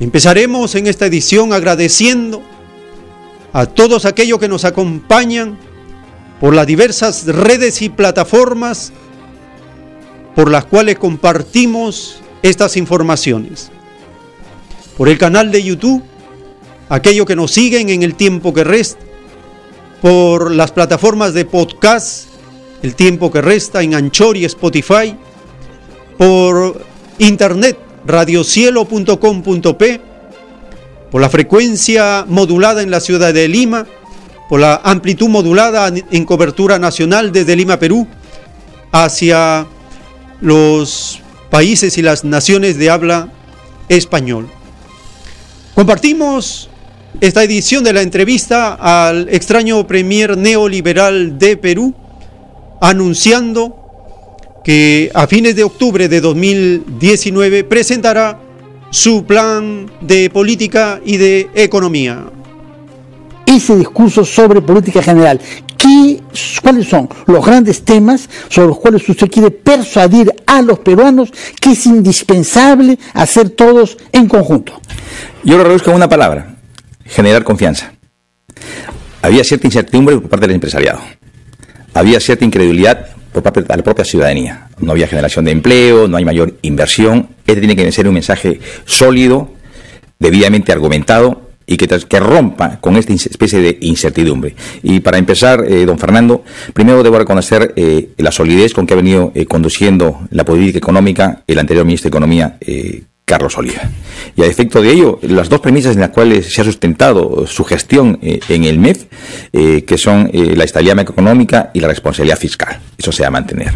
Empezaremos 0.00 0.74
en 0.76 0.86
esta 0.86 1.04
edición 1.04 1.52
agradeciendo 1.52 2.42
a 3.52 3.66
todos 3.66 4.06
aquellos 4.06 4.38
que 4.38 4.48
nos 4.48 4.64
acompañan 4.64 5.58
por 6.40 6.54
las 6.54 6.66
diversas 6.66 7.26
redes 7.26 7.82
y 7.82 7.90
plataformas 7.90 8.92
por 10.34 10.50
las 10.50 10.64
cuales 10.64 10.98
compartimos 10.98 12.22
estas 12.42 12.78
informaciones. 12.78 13.70
Por 14.96 15.10
el 15.10 15.18
canal 15.18 15.52
de 15.52 15.62
YouTube, 15.62 16.02
aquellos 16.88 17.26
que 17.26 17.36
nos 17.36 17.50
siguen 17.50 17.90
en 17.90 18.02
el 18.02 18.14
tiempo 18.14 18.54
que 18.54 18.64
resta, 18.64 19.04
por 20.00 20.50
las 20.50 20.72
plataformas 20.72 21.34
de 21.34 21.44
podcast, 21.44 22.28
el 22.82 22.94
tiempo 22.94 23.30
que 23.30 23.42
resta 23.42 23.82
en 23.82 23.94
Anchor 23.94 24.38
y 24.38 24.46
Spotify, 24.46 25.14
por 26.16 26.86
internet, 27.18 27.89
radiocielo.com.p, 28.06 30.00
por 31.10 31.20
la 31.20 31.28
frecuencia 31.28 32.24
modulada 32.28 32.82
en 32.82 32.90
la 32.90 33.00
ciudad 33.00 33.34
de 33.34 33.48
Lima, 33.48 33.86
por 34.48 34.60
la 34.60 34.80
amplitud 34.82 35.28
modulada 35.28 35.88
en 35.88 36.24
cobertura 36.24 36.78
nacional 36.78 37.32
desde 37.32 37.56
Lima, 37.56 37.78
Perú, 37.78 38.06
hacia 38.92 39.66
los 40.40 41.20
países 41.50 41.98
y 41.98 42.02
las 42.02 42.24
naciones 42.24 42.78
de 42.78 42.90
habla 42.90 43.32
español. 43.88 44.48
Compartimos 45.74 46.68
esta 47.20 47.42
edición 47.42 47.84
de 47.84 47.92
la 47.92 48.02
entrevista 48.02 48.74
al 48.74 49.28
extraño 49.28 49.86
premier 49.86 50.36
neoliberal 50.36 51.38
de 51.38 51.56
Perú, 51.56 51.94
anunciando 52.80 53.79
que 54.64 55.10
a 55.14 55.26
fines 55.26 55.56
de 55.56 55.64
octubre 55.64 56.08
de 56.08 56.20
2019 56.20 57.64
presentará 57.64 58.40
su 58.90 59.24
plan 59.24 59.90
de 60.00 60.30
política 60.30 61.00
y 61.04 61.16
de 61.16 61.48
economía. 61.54 62.24
Ese 63.46 63.76
discurso 63.76 64.24
sobre 64.24 64.60
política 64.60 65.02
general 65.02 65.40
¿Cuáles 66.62 66.88
son 66.88 67.08
los 67.26 67.44
grandes 67.44 67.84
temas 67.84 68.28
sobre 68.48 68.68
los 68.68 68.78
cuales 68.78 69.08
usted 69.08 69.30
quiere 69.30 69.50
persuadir 69.50 70.30
a 70.46 70.60
los 70.60 70.78
peruanos 70.80 71.32
que 71.60 71.72
es 71.72 71.86
indispensable 71.86 72.98
hacer 73.14 73.50
todos 73.50 73.96
en 74.12 74.28
conjunto? 74.28 74.80
Yo 75.42 75.56
lo 75.56 75.64
reduzco 75.64 75.90
en 75.90 75.96
una 75.96 76.08
palabra, 76.08 76.56
generar 77.04 77.44
confianza. 77.44 77.92
Había 79.22 79.42
cierta 79.42 79.66
incertidumbre 79.66 80.18
por 80.18 80.28
parte 80.28 80.46
del 80.46 80.56
empresariado. 80.56 81.00
Había 81.94 82.20
cierta 82.20 82.44
incredulidad 82.44 83.08
por 83.32 83.42
parte 83.42 83.62
de 83.62 83.76
la 83.76 83.82
propia 83.82 84.04
ciudadanía. 84.04 84.68
No 84.78 84.92
había 84.92 85.06
generación 85.06 85.44
de 85.44 85.52
empleo, 85.52 86.08
no 86.08 86.16
hay 86.16 86.24
mayor 86.24 86.54
inversión. 86.62 87.28
Este 87.46 87.60
tiene 87.60 87.76
que 87.76 87.90
ser 87.92 88.08
un 88.08 88.14
mensaje 88.14 88.60
sólido, 88.84 89.50
debidamente 90.18 90.72
argumentado 90.72 91.50
y 91.66 91.76
que, 91.76 92.20
rompa 92.20 92.80
con 92.80 92.96
esta 92.96 93.12
especie 93.12 93.60
de 93.60 93.78
incertidumbre. 93.80 94.56
Y 94.82 95.00
para 95.00 95.18
empezar, 95.18 95.64
eh, 95.68 95.86
don 95.86 95.98
Fernando, 95.98 96.42
primero 96.72 97.02
debo 97.04 97.18
reconocer 97.18 97.72
eh, 97.76 98.08
la 98.18 98.32
solidez 98.32 98.74
con 98.74 98.86
que 98.86 98.94
ha 98.94 98.96
venido 98.96 99.30
eh, 99.36 99.46
conduciendo 99.46 100.20
la 100.30 100.44
política 100.44 100.78
económica 100.78 101.42
el 101.46 101.58
anterior 101.60 101.84
ministro 101.84 102.08
de 102.08 102.10
Economía, 102.10 102.58
Carlos 103.30 103.56
Oliva. 103.56 103.82
Y 104.34 104.42
a 104.42 104.46
efecto 104.46 104.82
de 104.82 104.90
ello, 104.90 105.20
las 105.22 105.48
dos 105.48 105.60
premisas 105.60 105.94
en 105.94 106.00
las 106.00 106.10
cuales 106.10 106.52
se 106.52 106.62
ha 106.62 106.64
sustentado 106.64 107.46
su 107.46 107.62
gestión 107.62 108.18
eh, 108.22 108.40
en 108.48 108.64
el 108.64 108.80
MEF, 108.80 109.04
eh, 109.52 109.84
que 109.84 109.96
son 109.96 110.28
eh, 110.32 110.56
la 110.56 110.64
estabilidad 110.64 110.96
macroeconómica 110.96 111.70
y 111.72 111.78
la 111.78 111.86
responsabilidad 111.86 112.36
fiscal. 112.36 112.80
Eso 112.98 113.12
se 113.12 113.22
va 113.22 113.28
a 113.28 113.30
mantener. 113.30 113.72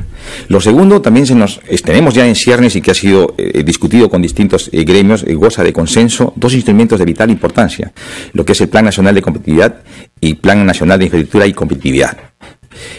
Lo 0.49 0.61
segundo, 0.61 1.01
también 1.01 1.25
se 1.25 1.37
nos 1.37 1.61
tenemos 1.85 2.15
ya 2.15 2.27
en 2.27 2.35
ciernes 2.35 2.75
y 2.75 2.81
que 2.81 2.91
ha 2.91 2.95
sido 2.95 3.35
discutido 3.65 4.11
con 4.11 4.21
distintos 4.23 4.71
gremios, 4.73 5.25
goza 5.25 5.63
de 5.63 5.73
consenso, 5.73 6.33
dos 6.35 6.53
instrumentos 6.55 6.99
de 6.99 7.05
vital 7.05 7.31
importancia, 7.31 7.93
lo 8.33 8.45
que 8.45 8.53
es 8.53 8.61
el 8.61 8.69
Plan 8.69 8.87
Nacional 8.87 9.15
de 9.15 9.23
Competitividad 9.23 9.83
y 10.21 10.35
Plan 10.35 10.67
Nacional 10.67 10.99
de 10.99 11.05
Infraestructura 11.05 11.47
y 11.47 11.53
Competitividad. 11.53 12.17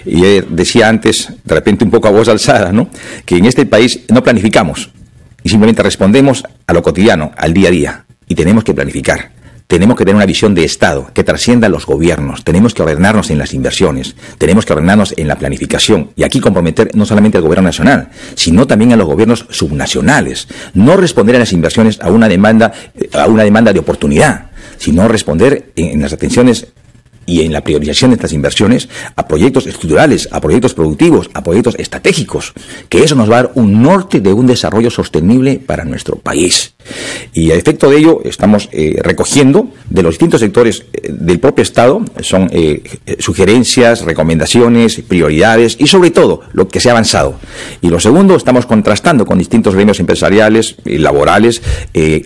Y 0.06 0.22
decía 0.50 0.88
antes, 0.88 1.30
de 1.44 1.56
repente 1.56 1.84
un 1.84 1.91
poco 1.91 2.08
a 2.08 2.12
voz 2.12 2.30
alzada, 2.30 2.72
¿no? 2.72 2.89
que 3.26 3.38
en 3.38 3.46
este 3.46 3.65
país 3.65 4.02
no 4.10 4.24
planificamos, 4.24 4.89
y 5.45 5.49
simplemente 5.49 5.84
respondemos 5.84 6.43
a 6.65 6.73
lo 6.73 6.81
cotidiano, 6.81 7.31
al 7.38 7.53
día 7.53 7.67
a 7.67 7.71
día. 7.71 8.05
Y 8.27 8.34
tenemos 8.34 8.63
que 8.63 8.73
planificar. 8.73 9.29
Tenemos 9.67 9.95
que 9.95 10.03
tener 10.03 10.15
una 10.15 10.25
visión 10.25 10.55
de 10.55 10.63
Estado 10.63 11.12
que 11.13 11.23
trascienda 11.23 11.67
a 11.67 11.69
los 11.69 11.86
gobiernos. 11.86 12.43
Tenemos 12.43 12.73
que 12.73 12.81
ordenarnos 12.81 13.29
en 13.29 13.38
las 13.38 13.53
inversiones. 13.53 14.15
Tenemos 14.39 14.65
que 14.65 14.73
ordenarnos 14.73 15.13
en 15.15 15.27
la 15.27 15.36
planificación. 15.36 16.10
Y 16.15 16.23
aquí 16.23 16.39
comprometer 16.39 16.95
no 16.95 17.05
solamente 17.05 17.38
al 17.38 17.43
gobierno 17.43 17.65
nacional, 17.65 18.10
sino 18.34 18.65
también 18.65 18.93
a 18.93 18.95
los 18.95 19.05
gobiernos 19.05 19.45
subnacionales. 19.51 20.47
No 20.73 20.97
responder 20.97 21.36
a 21.36 21.39
las 21.39 21.53
inversiones 21.53 22.01
a 22.01 22.10
una 22.10 22.27
demanda, 22.27 22.73
a 23.13 23.27
una 23.27 23.43
demanda 23.43 23.71
de 23.71 23.79
oportunidad, 23.79 24.49
sino 24.79 25.08
responder 25.08 25.71
en 25.75 26.01
las 26.01 26.13
atenciones 26.13 26.69
y 27.26 27.42
en 27.42 27.54
la 27.54 27.62
priorización 27.62 28.12
de 28.12 28.16
estas 28.16 28.34
inversiones 28.34 28.90
a 29.16 29.28
proyectos 29.28 29.68
estructurales, 29.68 30.30
a 30.32 30.42
proyectos 30.42 30.74
productivos, 30.74 31.30
a 31.34 31.44
proyectos 31.44 31.76
estratégicos, 31.78 32.54
que 32.90 33.04
eso 33.04 33.16
nos 33.16 33.30
va 33.30 33.40
a 33.40 33.44
dar 33.44 33.52
un 33.56 33.82
norte 33.82 34.22
de 34.22 34.34
un 34.34 34.48
desarrollo 34.48 34.90
sostenible 34.90 35.60
para 35.66 35.86
nuestro 35.86 36.18
país. 36.18 36.75
Y 37.34 37.52
a 37.52 37.56
efecto 37.56 37.89
de 37.89 37.98
ello 37.98 38.21
estamos 38.24 38.69
eh, 38.71 38.98
recogiendo 39.02 39.69
de 39.89 40.04
los 40.04 40.13
distintos 40.13 40.41
sectores 40.41 40.86
eh, 40.93 41.10
del 41.12 41.39
propio 41.39 41.63
Estado, 41.63 42.02
son 42.21 42.50
eh, 42.52 42.82
sugerencias, 43.19 44.02
recomendaciones, 44.02 45.02
prioridades 45.08 45.78
y 45.80 45.88
sobre 45.88 46.12
todo 46.12 46.41
lo 46.54 46.67
que 46.67 46.80
se 46.80 46.89
ha 46.89 46.91
avanzado. 46.91 47.36
Y 47.82 47.89
lo 47.89 48.00
segundo, 48.00 48.36
estamos 48.36 48.65
contrastando 48.65 49.26
con 49.26 49.38
distintos 49.38 49.76
gremios 49.76 50.00
empresariales, 50.00 50.76
y 50.86 50.98
laborales, 50.98 51.62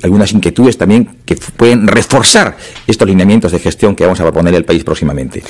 algunas 0.04 0.32
inquietudes 0.32 0.78
también 0.78 1.10
que 1.26 1.36
pueden 1.36 1.88
reforzar 1.88 2.58
estos 2.88 3.08
lineamientos 3.08 3.52
de 3.52 3.60
gestión 3.60 3.96
que 3.96 4.04
vamos 4.04 4.20
a 4.20 4.24
proponer 4.24 4.56
al 4.56 4.66
país 4.66 4.84
próximamente. 4.84 5.44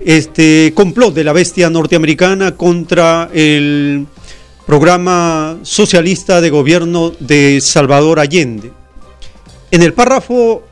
este 0.00 0.72
complot 0.74 1.14
de 1.14 1.22
la 1.22 1.32
bestia 1.32 1.70
norteamericana 1.70 2.56
contra 2.56 3.30
el 3.32 4.08
programa 4.66 5.60
socialista 5.62 6.40
de 6.40 6.50
gobierno 6.50 7.12
de 7.20 7.60
Salvador 7.60 8.18
Allende. 8.18 8.72
En 9.70 9.82
el 9.82 9.92
párrafo 9.94 10.64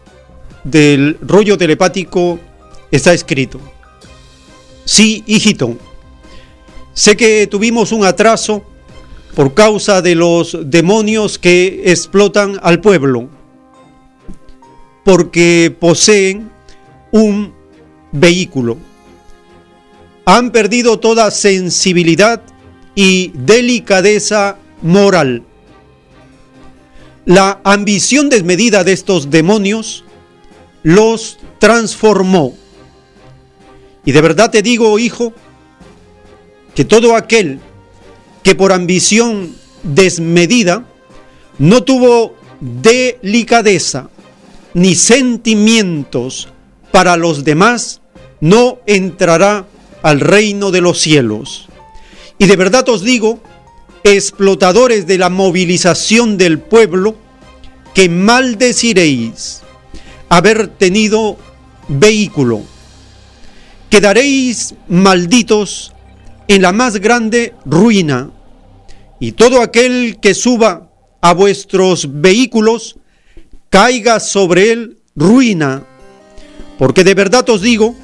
del 0.64 1.16
rollo 1.20 1.56
telepático 1.56 2.40
está 2.90 3.14
escrito, 3.14 3.60
sí, 4.84 5.22
hijito, 5.28 5.78
sé 6.92 7.16
que 7.16 7.46
tuvimos 7.46 7.92
un 7.92 8.04
atraso 8.04 8.64
por 9.36 9.54
causa 9.54 10.02
de 10.02 10.16
los 10.16 10.58
demonios 10.64 11.38
que 11.38 11.82
explotan 11.86 12.58
al 12.64 12.80
pueblo, 12.80 13.28
porque 15.04 15.72
poseen 15.78 16.50
un 17.12 17.59
vehículo. 18.12 18.78
Han 20.24 20.50
perdido 20.50 20.98
toda 20.98 21.30
sensibilidad 21.30 22.42
y 22.94 23.32
delicadeza 23.34 24.58
moral. 24.82 25.44
La 27.24 27.60
ambición 27.64 28.28
desmedida 28.28 28.84
de 28.84 28.92
estos 28.92 29.30
demonios 29.30 30.04
los 30.82 31.38
transformó. 31.58 32.54
Y 34.04 34.12
de 34.12 34.20
verdad 34.20 34.50
te 34.50 34.62
digo, 34.62 34.98
hijo, 34.98 35.32
que 36.74 36.84
todo 36.84 37.16
aquel 37.16 37.60
que 38.42 38.54
por 38.54 38.72
ambición 38.72 39.54
desmedida 39.82 40.86
no 41.58 41.82
tuvo 41.82 42.34
delicadeza 42.60 44.08
ni 44.74 44.94
sentimientos 44.94 46.48
para 46.90 47.16
los 47.16 47.44
demás, 47.44 47.99
no 48.40 48.78
entrará 48.86 49.66
al 50.02 50.20
reino 50.20 50.70
de 50.70 50.80
los 50.80 51.00
cielos. 51.00 51.68
Y 52.38 52.46
de 52.46 52.56
verdad 52.56 52.88
os 52.88 53.02
digo, 53.02 53.40
explotadores 54.02 55.06
de 55.06 55.18
la 55.18 55.28
movilización 55.28 56.38
del 56.38 56.58
pueblo, 56.58 57.16
que 57.94 58.08
maldeciréis 58.08 59.62
haber 60.28 60.68
tenido 60.68 61.36
vehículo. 61.88 62.62
Quedaréis 63.90 64.74
malditos 64.88 65.92
en 66.48 66.62
la 66.62 66.72
más 66.72 66.96
grande 66.96 67.54
ruina, 67.64 68.30
y 69.18 69.32
todo 69.32 69.60
aquel 69.60 70.18
que 70.20 70.34
suba 70.34 70.90
a 71.20 71.34
vuestros 71.34 72.20
vehículos 72.20 72.96
caiga 73.68 74.18
sobre 74.18 74.72
él 74.72 74.98
ruina 75.14 75.84
porque 76.78 77.04
de 77.04 77.12
verdad 77.12 77.48
os 77.50 77.60
digo 77.60 77.94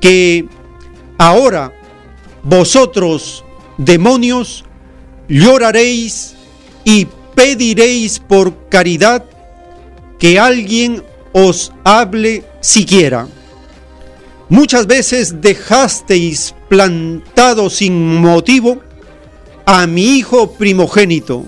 que 0.00 0.46
ahora 1.18 1.72
vosotros, 2.42 3.44
demonios, 3.76 4.64
lloraréis 5.28 6.34
y 6.84 7.06
pediréis 7.34 8.18
por 8.18 8.68
caridad 8.68 9.24
que 10.18 10.38
alguien 10.38 11.02
os 11.32 11.72
hable 11.84 12.44
siquiera. 12.60 13.28
Muchas 14.48 14.86
veces 14.86 15.40
dejasteis 15.40 16.54
plantado 16.68 17.68
sin 17.68 18.20
motivo 18.20 18.80
a 19.66 19.86
mi 19.86 20.16
hijo 20.16 20.52
primogénito 20.52 21.44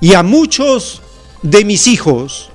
y 0.00 0.14
a 0.14 0.22
muchos 0.22 1.02
de 1.42 1.64
mis 1.64 1.88
hijos 1.88 2.50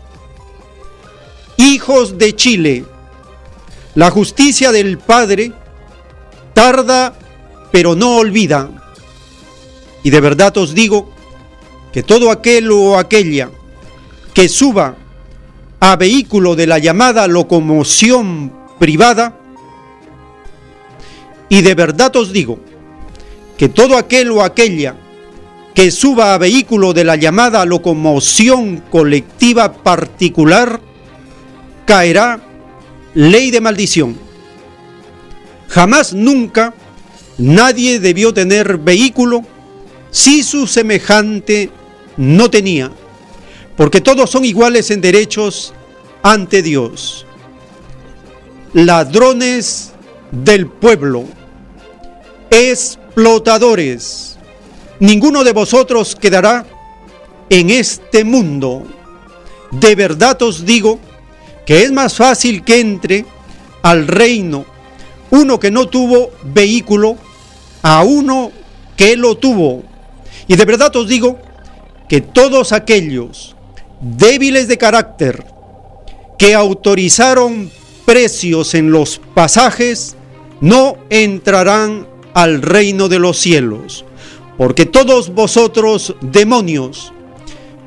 hijos 1.58 2.18
de 2.18 2.36
Chile, 2.36 2.86
la 3.96 4.10
justicia 4.10 4.72
del 4.72 4.98
Padre 4.98 5.52
tarda 6.54 7.14
pero 7.72 7.96
no 7.96 8.18
olvida. 8.18 8.70
Y 10.04 10.12
de 10.12 10.22
verdad 10.22 10.56
os 10.58 10.76
digo 10.76 11.12
que 11.92 12.04
todo 12.04 12.30
aquel 12.30 12.72
o 12.72 13.00
aquella 13.00 13.50
que 14.34 14.48
suba 14.48 14.96
a 15.80 15.96
vehículo 15.96 16.56
de 16.56 16.68
la 16.68 16.78
llamada 16.78 17.28
locomoción 17.28 18.54
privada, 18.80 19.40
y 21.50 21.62
de 21.62 21.76
verdad 21.76 22.16
os 22.16 22.32
digo 22.32 22.60
que 23.58 23.70
todo 23.70 23.98
aquel 23.98 24.32
o 24.32 24.44
aquella 24.44 24.96
que 25.74 25.90
suba 25.90 26.34
a 26.34 26.38
vehículo 26.38 26.94
de 26.94 27.04
la 27.04 27.16
llamada 27.16 27.66
locomoción 27.66 28.84
colectiva 28.92 29.74
particular, 29.74 30.80
caerá 31.86 32.40
ley 33.14 33.52
de 33.52 33.62
maldición. 33.62 34.18
Jamás 35.70 36.14
nunca 36.14 36.74
nadie 37.38 38.00
debió 38.00 38.34
tener 38.34 38.78
vehículo 38.78 39.44
si 40.12 40.44
su 40.44 40.68
semejante 40.68 41.72
no 42.18 42.50
tenía, 42.50 42.92
porque 43.76 44.02
todos 44.02 44.30
son 44.30 44.46
iguales 44.46 44.92
en 44.92 45.02
derechos 45.02 45.74
ante 46.22 46.62
Dios. 46.62 47.26
Ladrones 48.74 49.94
del 50.32 50.68
pueblo, 50.68 51.26
explotadores, 52.50 54.38
ninguno 55.00 55.44
de 55.44 55.54
vosotros 55.54 56.16
quedará 56.16 56.66
en 57.50 57.70
este 57.70 58.24
mundo. 58.24 58.84
De 59.72 59.96
verdad 59.96 60.40
os 60.44 60.66
digo, 60.66 61.00
que 61.66 61.84
es 61.84 61.92
más 61.92 62.16
fácil 62.16 62.64
que 62.64 62.80
entre 62.80 63.26
al 63.82 64.08
reino, 64.08 64.66
uno 65.32 65.60
que 65.60 65.72
no 65.72 65.88
tuvo 65.88 66.32
vehículo, 66.44 67.18
a 67.82 68.04
uno 68.04 68.52
que 68.96 69.16
lo 69.16 69.36
tuvo. 69.36 69.84
Y 70.48 70.56
de 70.56 70.66
verdad 70.66 70.96
os 70.96 71.08
digo 71.08 71.40
que 72.08 72.22
todos 72.22 72.72
aquellos 72.72 73.56
débiles 74.02 74.68
de 74.68 74.78
carácter 74.78 75.46
que 76.38 76.54
autorizaron 76.54 77.72
precios 78.06 78.74
en 78.74 78.92
los 78.92 79.22
pasajes, 79.34 80.16
no 80.62 80.98
entrarán 81.10 82.08
al 82.34 82.62
reino 82.62 83.10
de 83.10 83.20
los 83.20 83.38
cielos. 83.38 84.06
Porque 84.58 84.86
todos 84.86 85.34
vosotros, 85.34 86.16
demonios, 86.22 87.14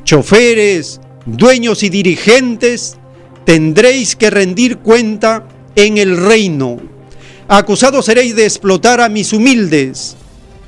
choferes, 0.04 1.00
dueños 1.26 1.82
y 1.82 1.90
dirigentes, 1.90 2.98
tendréis 3.46 4.16
que 4.16 4.28
rendir 4.28 4.78
cuenta 4.78 5.46
en 5.76 5.96
el 5.96 6.16
reino. 6.18 6.78
Acusados 7.48 8.06
seréis 8.06 8.34
de 8.34 8.44
explotar 8.44 9.00
a 9.00 9.08
mis 9.08 9.32
humildes. 9.32 10.16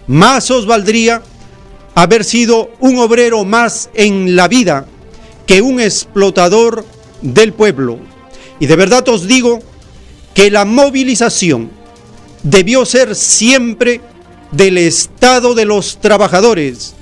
Más 0.06 0.50
os 0.50 0.64
valdría 0.64 1.20
haber 1.96 2.24
sido 2.24 2.70
un 2.78 2.98
obrero 2.98 3.44
más 3.44 3.90
en 3.94 4.36
la 4.36 4.46
vida 4.46 4.86
que 5.44 5.60
un 5.60 5.80
explotador 5.80 6.86
del 7.20 7.52
pueblo. 7.52 7.98
Y 8.60 8.66
de 8.66 8.76
verdad 8.76 9.06
os 9.08 9.26
digo 9.26 9.58
que 10.32 10.48
la 10.48 10.64
movilización 10.64 11.70
debió 12.44 12.86
ser 12.86 13.16
siempre 13.16 14.00
del 14.52 14.78
estado 14.78 15.54
de 15.54 15.64
los 15.64 15.98
trabajadores, 15.98 16.94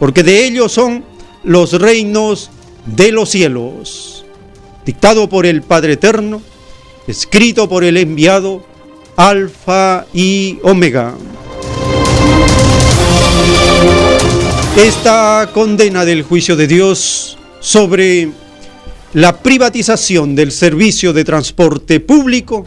porque 0.00 0.24
de 0.24 0.44
ellos 0.44 0.72
son 0.72 1.04
los 1.44 1.80
reinos 1.80 2.50
de 2.84 3.12
los 3.12 3.30
cielos. 3.30 4.19
Dictado 4.84 5.28
por 5.28 5.46
el 5.46 5.62
Padre 5.62 5.94
Eterno, 5.94 6.40
escrito 7.06 7.68
por 7.68 7.84
el 7.84 7.96
enviado 7.96 8.64
Alfa 9.16 10.06
y 10.14 10.58
Omega. 10.62 11.14
Esta 14.76 15.50
condena 15.52 16.04
del 16.04 16.22
juicio 16.22 16.56
de 16.56 16.66
Dios 16.66 17.36
sobre 17.60 18.30
la 19.12 19.36
privatización 19.42 20.34
del 20.34 20.52
servicio 20.52 21.12
de 21.12 21.24
transporte 21.24 22.00
público 22.00 22.64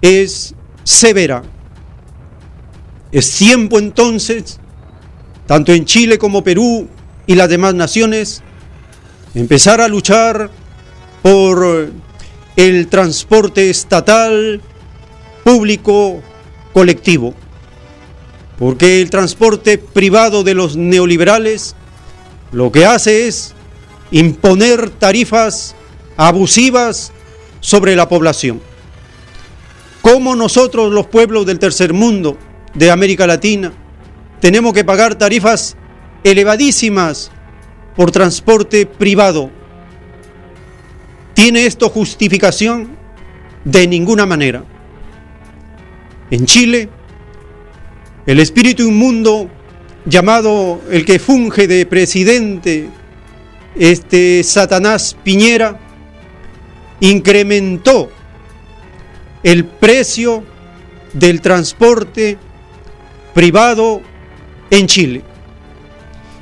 es 0.00 0.54
severa. 0.82 1.42
Es 3.12 3.30
tiempo 3.36 3.78
entonces, 3.78 4.58
tanto 5.46 5.72
en 5.72 5.84
Chile 5.84 6.18
como 6.18 6.42
Perú 6.42 6.88
y 7.26 7.34
las 7.34 7.48
demás 7.48 7.74
naciones, 7.74 8.42
empezar 9.34 9.80
a 9.80 9.88
luchar 9.88 10.50
por 11.22 11.90
el 12.56 12.88
transporte 12.88 13.70
estatal 13.70 14.60
público 15.44 16.22
colectivo. 16.72 17.34
Porque 18.58 19.00
el 19.00 19.10
transporte 19.10 19.78
privado 19.78 20.44
de 20.44 20.54
los 20.54 20.76
neoliberales 20.76 21.74
lo 22.52 22.72
que 22.72 22.84
hace 22.84 23.26
es 23.26 23.54
imponer 24.10 24.90
tarifas 24.90 25.74
abusivas 26.16 27.12
sobre 27.60 27.96
la 27.96 28.08
población. 28.08 28.60
¿Cómo 30.02 30.34
nosotros 30.34 30.92
los 30.92 31.06
pueblos 31.06 31.46
del 31.46 31.58
tercer 31.58 31.92
mundo, 31.92 32.36
de 32.74 32.90
América 32.90 33.26
Latina, 33.26 33.72
tenemos 34.40 34.72
que 34.72 34.84
pagar 34.84 35.14
tarifas 35.14 35.76
elevadísimas 36.24 37.30
por 37.96 38.10
transporte 38.10 38.86
privado? 38.86 39.50
¿Tiene 41.34 41.66
esto 41.66 41.88
justificación? 41.88 42.96
De 43.64 43.86
ninguna 43.86 44.26
manera. 44.26 44.64
En 46.30 46.46
Chile, 46.46 46.88
el 48.26 48.40
espíritu 48.40 48.82
inmundo 48.88 49.50
llamado 50.06 50.80
el 50.90 51.04
que 51.04 51.18
funge 51.18 51.66
de 51.66 51.84
presidente 51.86 52.88
este 53.76 54.42
Satanás 54.42 55.16
Piñera 55.22 55.78
incrementó 57.00 58.10
el 59.42 59.64
precio 59.64 60.44
del 61.12 61.40
transporte 61.40 62.38
privado 63.34 64.02
en 64.70 64.86
Chile. 64.86 65.22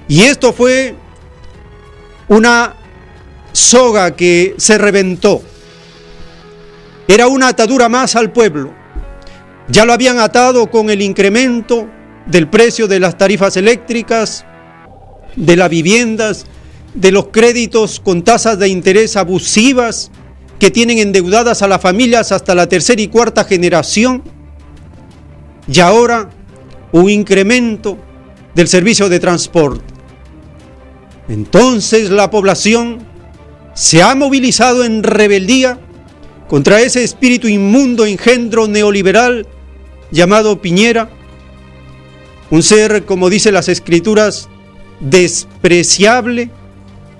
Y 0.09 0.23
esto 0.23 0.53
fue 0.53 0.95
una 2.29 2.75
soga 3.59 4.15
que 4.15 4.55
se 4.57 4.79
reventó. 4.79 5.43
Era 7.09 7.27
una 7.27 7.49
atadura 7.49 7.89
más 7.89 8.17
al 8.17 8.33
pueblo. 8.33 8.73
Ya 9.69 9.85
lo 9.85 9.93
habían 9.93 10.19
atado 10.19 10.71
con 10.71 10.91
el 10.91 11.03
incremento 11.03 11.89
del 12.27 12.49
precio 12.49 12.87
de 12.87 13.01
las 13.01 13.19
tarifas 13.19 13.57
eléctricas, 13.57 14.45
de 15.37 15.57
las 15.57 15.69
viviendas, 15.69 16.47
de 16.95 17.13
los 17.13 17.29
créditos 17.29 18.01
con 18.01 18.23
tasas 18.23 18.59
de 18.59 18.69
interés 18.69 19.17
abusivas 19.17 20.11
que 20.59 20.71
tienen 20.71 20.99
endeudadas 20.99 21.63
a 21.63 21.69
las 21.69 21.81
familias 21.81 22.33
hasta 22.33 22.55
la 22.55 22.69
tercera 22.69 23.03
y 23.03 23.09
cuarta 23.09 23.45
generación. 23.45 24.23
Y 25.67 25.81
ahora 25.81 26.31
un 26.93 27.11
incremento 27.11 27.99
del 28.55 28.69
servicio 28.69 29.09
de 29.09 29.21
transporte. 29.21 29.95
Entonces 31.29 32.11
la 32.11 32.31
población 32.31 33.08
se 33.79 34.03
ha 34.03 34.17
movilizado 34.17 34.85
en 34.85 35.05
rebeldía 35.05 35.79
contra 36.49 36.81
ese 36.81 37.05
espíritu 37.05 37.47
inmundo 37.47 38.07
engendro 38.07 38.67
neoliberal 38.67 39.47
llamado 40.11 40.61
Piñera, 40.61 41.09
un 42.51 42.65
ser, 42.65 43.05
como 43.05 43.31
dice 43.31 43.53
las 43.53 43.69
escrituras, 43.69 44.49
despreciable, 44.99 46.51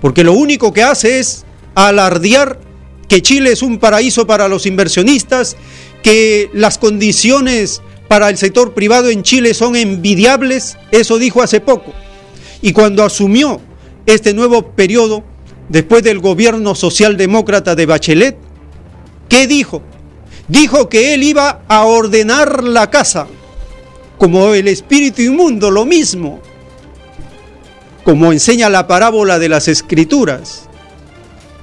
porque 0.01 0.25
lo 0.25 0.33
único 0.33 0.73
que 0.73 0.83
hace 0.83 1.19
es 1.19 1.45
alardear 1.75 2.59
que 3.07 3.21
Chile 3.21 3.53
es 3.53 3.61
un 3.61 3.79
paraíso 3.79 4.27
para 4.27 4.49
los 4.49 4.65
inversionistas, 4.65 5.55
que 6.03 6.49
las 6.53 6.77
condiciones 6.77 7.81
para 8.09 8.27
el 8.27 8.37
sector 8.37 8.73
privado 8.73 9.09
en 9.09 9.23
Chile 9.23 9.53
son 9.53 9.77
envidiables, 9.77 10.77
eso 10.91 11.19
dijo 11.19 11.41
hace 11.41 11.61
poco. 11.61 11.93
Y 12.61 12.73
cuando 12.73 13.05
asumió 13.05 13.61
este 14.05 14.33
nuevo 14.33 14.73
periodo, 14.73 15.23
después 15.69 16.03
del 16.03 16.19
gobierno 16.19 16.75
socialdemócrata 16.75 17.75
de 17.75 17.85
Bachelet, 17.85 18.37
¿qué 19.29 19.47
dijo? 19.47 19.81
Dijo 20.47 20.89
que 20.89 21.13
él 21.13 21.23
iba 21.23 21.61
a 21.67 21.85
ordenar 21.85 22.63
la 22.63 22.89
casa, 22.89 23.27
como 24.17 24.53
el 24.53 24.67
espíritu 24.67 25.21
inmundo, 25.21 25.71
lo 25.71 25.85
mismo, 25.85 26.41
como 28.03 28.31
enseña 28.31 28.69
la 28.69 28.87
parábola 28.87 29.39
de 29.39 29.49
las 29.49 29.67
escrituras. 29.67 30.67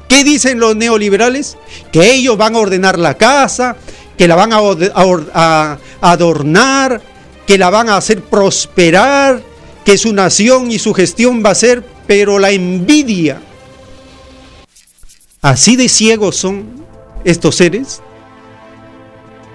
¿Qué 0.09 0.23
dicen 0.23 0.61
los 0.61 0.77
neoliberales? 0.77 1.59
Que 1.91 2.15
ellos 2.15 2.37
van 2.37 2.55
a 2.55 2.61
ordenar 2.61 2.99
la 2.99 3.15
casa, 3.15 3.77
que 4.17 4.29
la 4.29 4.37
van 4.37 4.53
a, 4.53 5.79
adornar, 6.01 7.03
que 7.47 7.59
la 7.59 7.71
van 7.71 7.89
a 7.89 7.97
hacer 7.97 8.23
prosperar, 8.23 9.43
que 9.85 9.99
su 9.99 10.13
nación 10.13 10.71
y 10.71 10.79
su 10.79 10.95
gestión 10.95 11.43
va 11.45 11.51
a 11.51 11.55
ser, 11.57 11.85
pero 12.07 12.39
la 12.39 12.51
envidia. 12.51 13.41
Así 15.47 15.77
de 15.77 15.89
ciegos 15.89 16.35
son 16.35 16.65
estos 17.23 17.55
seres, 17.55 18.03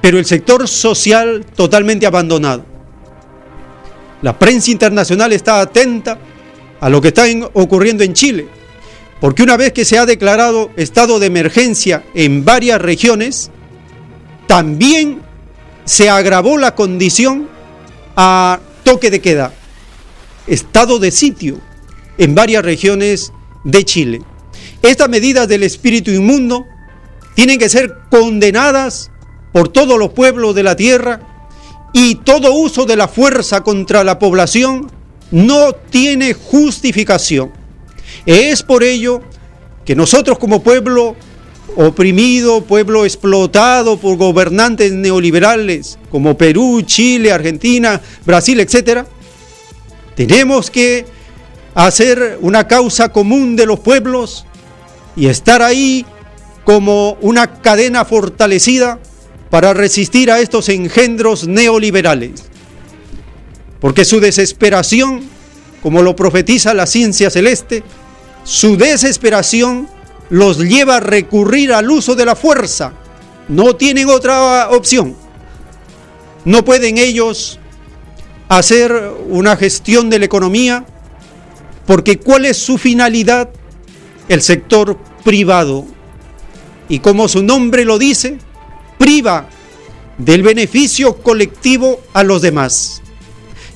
pero 0.01 0.19
el 0.19 0.25
sector 0.25 0.65
social 0.69 1.45
totalmente 1.54 2.06
abandonado. 2.06 2.63
La 4.21 4.39
prensa 4.39 4.71
internacional 4.71 5.34
está 5.34 5.60
atenta 5.60 6.17
a 6.80 6.89
lo 6.89 7.01
que 7.01 7.10
está 7.10 7.25
ocurriendo 7.51 8.06
en 8.06 8.13
Chile 8.13 8.47
porque 9.19 9.43
una 9.43 9.58
vez 9.58 9.73
que 9.73 9.84
se 9.84 9.99
ha 9.99 10.06
declarado 10.06 10.71
estado 10.77 11.19
de 11.19 11.25
emergencia 11.25 12.06
en 12.13 12.45
varias 12.45 12.82
regiones, 12.82 13.51
también 14.47 15.21
se 15.84 16.10
agravó 16.10 16.58
la 16.58 16.73
condición 16.73 17.49
a 18.15 18.62
toque 18.86 19.12
de 19.12 19.19
queda, 19.19 19.54
estado 20.47 20.99
de 20.99 21.12
sitio 21.12 21.60
en 22.17 22.34
varias 22.34 22.63
regiones 22.63 23.34
de 23.65 23.84
Chile. 23.84 24.21
Estas 24.82 25.10
medidas 25.10 25.48
del 25.48 25.63
espíritu 25.63 26.12
inmundo 26.12 26.65
tienen 27.36 27.60
que 27.60 27.70
ser 27.70 27.94
condenadas 28.10 29.12
por 29.52 29.70
todos 29.70 30.00
los 30.00 30.13
pueblos 30.13 30.56
de 30.56 30.63
la 30.63 30.76
tierra 30.76 31.22
y 31.94 32.15
todo 32.15 32.54
uso 32.54 32.86
de 32.86 32.96
la 32.96 33.08
fuerza 33.08 33.62
contra 33.62 34.04
la 34.04 34.17
población 34.17 34.91
no 35.30 35.74
tiene 35.74 36.34
justificación. 36.34 37.52
Es 38.26 38.63
por 38.63 38.84
ello 38.84 39.22
que 39.86 39.96
nosotros 39.96 40.39
como 40.39 40.63
pueblo 40.63 41.15
oprimido, 41.76 42.63
pueblo 42.63 43.06
explotado 43.06 43.98
por 43.98 44.17
gobernantes 44.17 44.91
neoliberales 44.91 45.98
como 46.10 46.38
Perú, 46.38 46.82
Chile, 46.82 47.32
Argentina, 47.32 48.02
Brasil, 48.26 48.60
etc., 48.60 49.06
tenemos 50.15 50.70
que 50.70 51.06
hacer 51.74 52.38
una 52.41 52.67
causa 52.67 53.10
común 53.10 53.56
de 53.56 53.65
los 53.65 53.80
pueblos 53.80 54.46
y 55.15 55.28
estar 55.28 55.62
ahí 55.62 56.06
como 56.63 57.17
una 57.21 57.62
cadena 57.62 58.06
fortalecida 58.06 59.00
para 59.50 59.74
resistir 59.74 60.32
a 60.32 60.39
estos 60.39 60.69
engendros 60.69 61.47
neoliberales. 61.47 62.43
Porque 63.80 64.06
su 64.06 64.19
desesperación, 64.19 65.24
como 65.82 66.02
lo 66.02 66.15
profetiza 66.15 66.74
la 66.74 66.86
ciencia 66.86 67.30
celeste, 67.30 67.84
su 68.43 68.78
desesperación 68.78 69.89
los 70.30 70.60
lleva 70.60 70.97
a 70.97 71.00
recurrir 71.00 71.74
al 71.74 71.91
uso 71.91 72.15
de 72.15 72.26
la 72.26 72.36
fuerza. 72.36 72.93
No 73.50 73.76
tienen 73.76 74.10
otra 74.10 74.69
opción. 74.69 75.15
No 76.45 76.63
pueden 76.63 76.97
ellos 76.97 77.60
hacer 78.47 79.12
una 79.28 79.56
gestión 79.58 80.10
de 80.10 80.19
la 80.19 80.26
economía 80.26 80.86
porque 81.86 82.17
¿cuál 82.17 82.45
es 82.45 82.58
su 82.58 82.78
finalidad? 82.78 83.50
El 84.32 84.41
sector 84.41 84.98
privado. 85.26 85.86
Y 86.88 87.00
como 87.00 87.28
su 87.28 87.44
nombre 87.44 87.84
lo 87.84 88.00
dice, 88.00 88.38
priva 88.98 89.50
del 90.17 90.41
beneficio 90.41 91.17
colectivo 91.17 92.00
a 92.13 92.24
los 92.24 92.41
demás. 92.41 93.02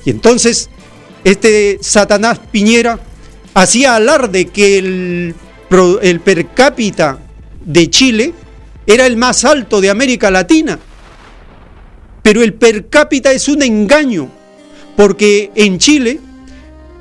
Y 0.06 0.08
entonces, 0.08 0.70
este 1.24 1.78
Satanás 1.82 2.40
Piñera 2.50 2.98
hacía 3.52 3.96
alarde 3.96 4.46
que 4.46 4.78
el, 4.78 5.34
el 6.00 6.20
per 6.20 6.54
cápita 6.54 7.18
de 7.62 7.90
Chile 7.90 8.32
era 8.86 9.04
el 9.04 9.18
más 9.18 9.44
alto 9.44 9.82
de 9.82 9.90
América 9.90 10.30
Latina. 10.30 10.78
Pero 12.22 12.42
el 12.42 12.54
per 12.54 12.88
cápita 12.88 13.30
es 13.30 13.46
un 13.48 13.60
engaño, 13.60 14.30
porque 14.96 15.50
en 15.54 15.76
Chile 15.76 16.18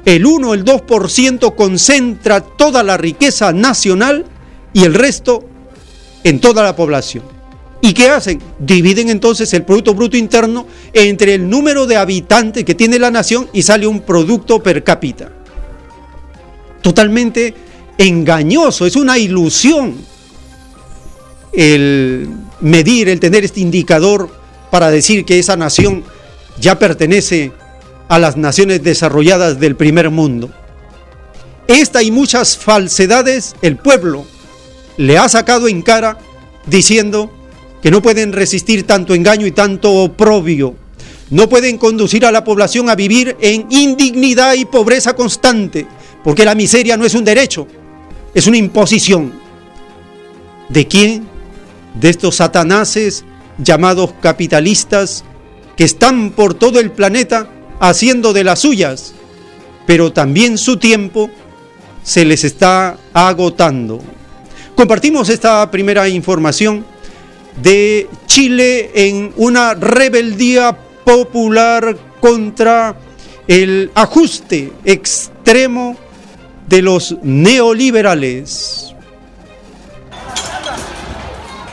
el 0.06 0.26
1 0.26 0.50
o 0.50 0.54
el 0.54 0.63
2% 0.63 1.56
concentra 1.56 2.41
toda 2.41 2.84
la 2.84 2.96
riqueza 2.96 3.52
nacional 3.52 4.26
y 4.72 4.84
el 4.84 4.94
resto 4.94 5.44
en 6.24 6.39
toda 6.39 6.63
la 6.63 6.76
población. 6.76 7.24
¿Y 7.82 7.94
qué 7.94 8.10
hacen? 8.10 8.41
Dividen 8.60 9.10
entonces 9.10 9.54
el 9.54 9.63
Producto 9.63 9.94
Bruto 9.94 10.18
Interno 10.18 10.65
entre 10.94 11.36
el 11.36 11.50
número 11.50 11.86
de 11.86 11.98
habitantes 11.98 12.63
que 12.63 12.76
tiene 12.76 12.98
la 12.98 13.12
nación 13.12 13.48
y 13.54 13.62
sale 13.63 13.86
un 13.86 14.02
producto 14.02 14.62
per 14.62 14.84
cápita. 14.84 15.32
Totalmente 16.82 17.54
engañoso, 17.98 18.86
es 18.86 18.96
una 18.96 19.18
ilusión 19.18 19.96
el 21.54 22.30
medir, 22.62 23.10
el 23.10 23.20
tener 23.20 23.46
este 23.46 23.62
indicador 23.62 24.30
para 24.72 24.89
decir 24.91 25.26
que 25.26 25.39
esa 25.39 25.56
nación 25.56 26.04
ya 26.60 26.78
pertenece 26.78 27.52
a 27.52 27.64
las 28.10 28.38
naciones 28.38 28.84
desarrolladas 28.84 29.60
del 29.60 29.76
primer 29.76 30.10
mundo. 30.10 30.50
Esta 31.68 32.04
y 32.04 32.12
muchas 32.12 32.58
falsedades 32.58 33.56
el 33.62 33.78
pueblo 33.78 34.26
le 34.98 35.18
ha 35.18 35.28
sacado 35.28 35.68
en 35.68 35.82
cara 35.82 36.18
diciendo 36.68 37.32
que 37.82 37.91
no 37.91 38.02
pueden 38.02 38.34
resistir 38.34 38.84
tanto 38.84 39.13
engaño 39.13 39.46
y 39.46 39.52
tanto 39.52 39.91
oprobio. 39.94 40.76
No 41.30 41.50
pueden 41.50 41.78
conducir 41.78 42.26
a 42.26 42.32
la 42.32 42.44
población 42.44 42.89
a 42.89 42.96
vivir 42.96 43.36
en 43.41 43.65
indignidad 43.72 44.54
y 44.54 44.65
pobreza 44.65 45.15
constante, 45.15 45.88
porque 46.24 46.46
la 46.46 46.54
miseria 46.54 46.98
no 46.98 47.06
es 47.06 47.15
un 47.15 47.24
derecho, 47.24 47.68
es 48.34 48.46
una 48.46 48.58
imposición. 48.58 49.34
¿De 50.70 50.88
quién? 50.88 51.28
De 51.96 52.10
estos 52.10 52.36
satanases 52.36 53.26
llamados 53.58 54.13
capitalistas 54.22 55.24
que 55.76 55.84
están 55.84 56.32
por 56.32 56.54
todo 56.54 56.80
el 56.80 56.91
planeta 56.91 57.50
haciendo 57.80 58.34
de 58.34 58.44
las 58.44 58.60
suyas, 58.60 59.14
pero 59.86 60.12
también 60.12 60.58
su 60.58 60.78
tiempo 60.78 61.30
se 62.04 62.26
les 62.26 62.44
está 62.44 62.98
agotando. 63.14 64.02
Compartimos 64.76 65.30
esta 65.30 65.70
primera 65.72 66.08
información 66.08 66.86
de 67.62 68.08
Chile 68.28 68.92
en 68.94 69.34
una 69.38 69.74
rebeldía 69.74 70.78
popular 71.04 71.98
contra 72.20 72.98
el 73.48 73.92
ajuste 73.94 74.74
extremo 74.84 75.96
de 76.68 76.82
los 76.82 77.16
neoliberales. 77.22 78.95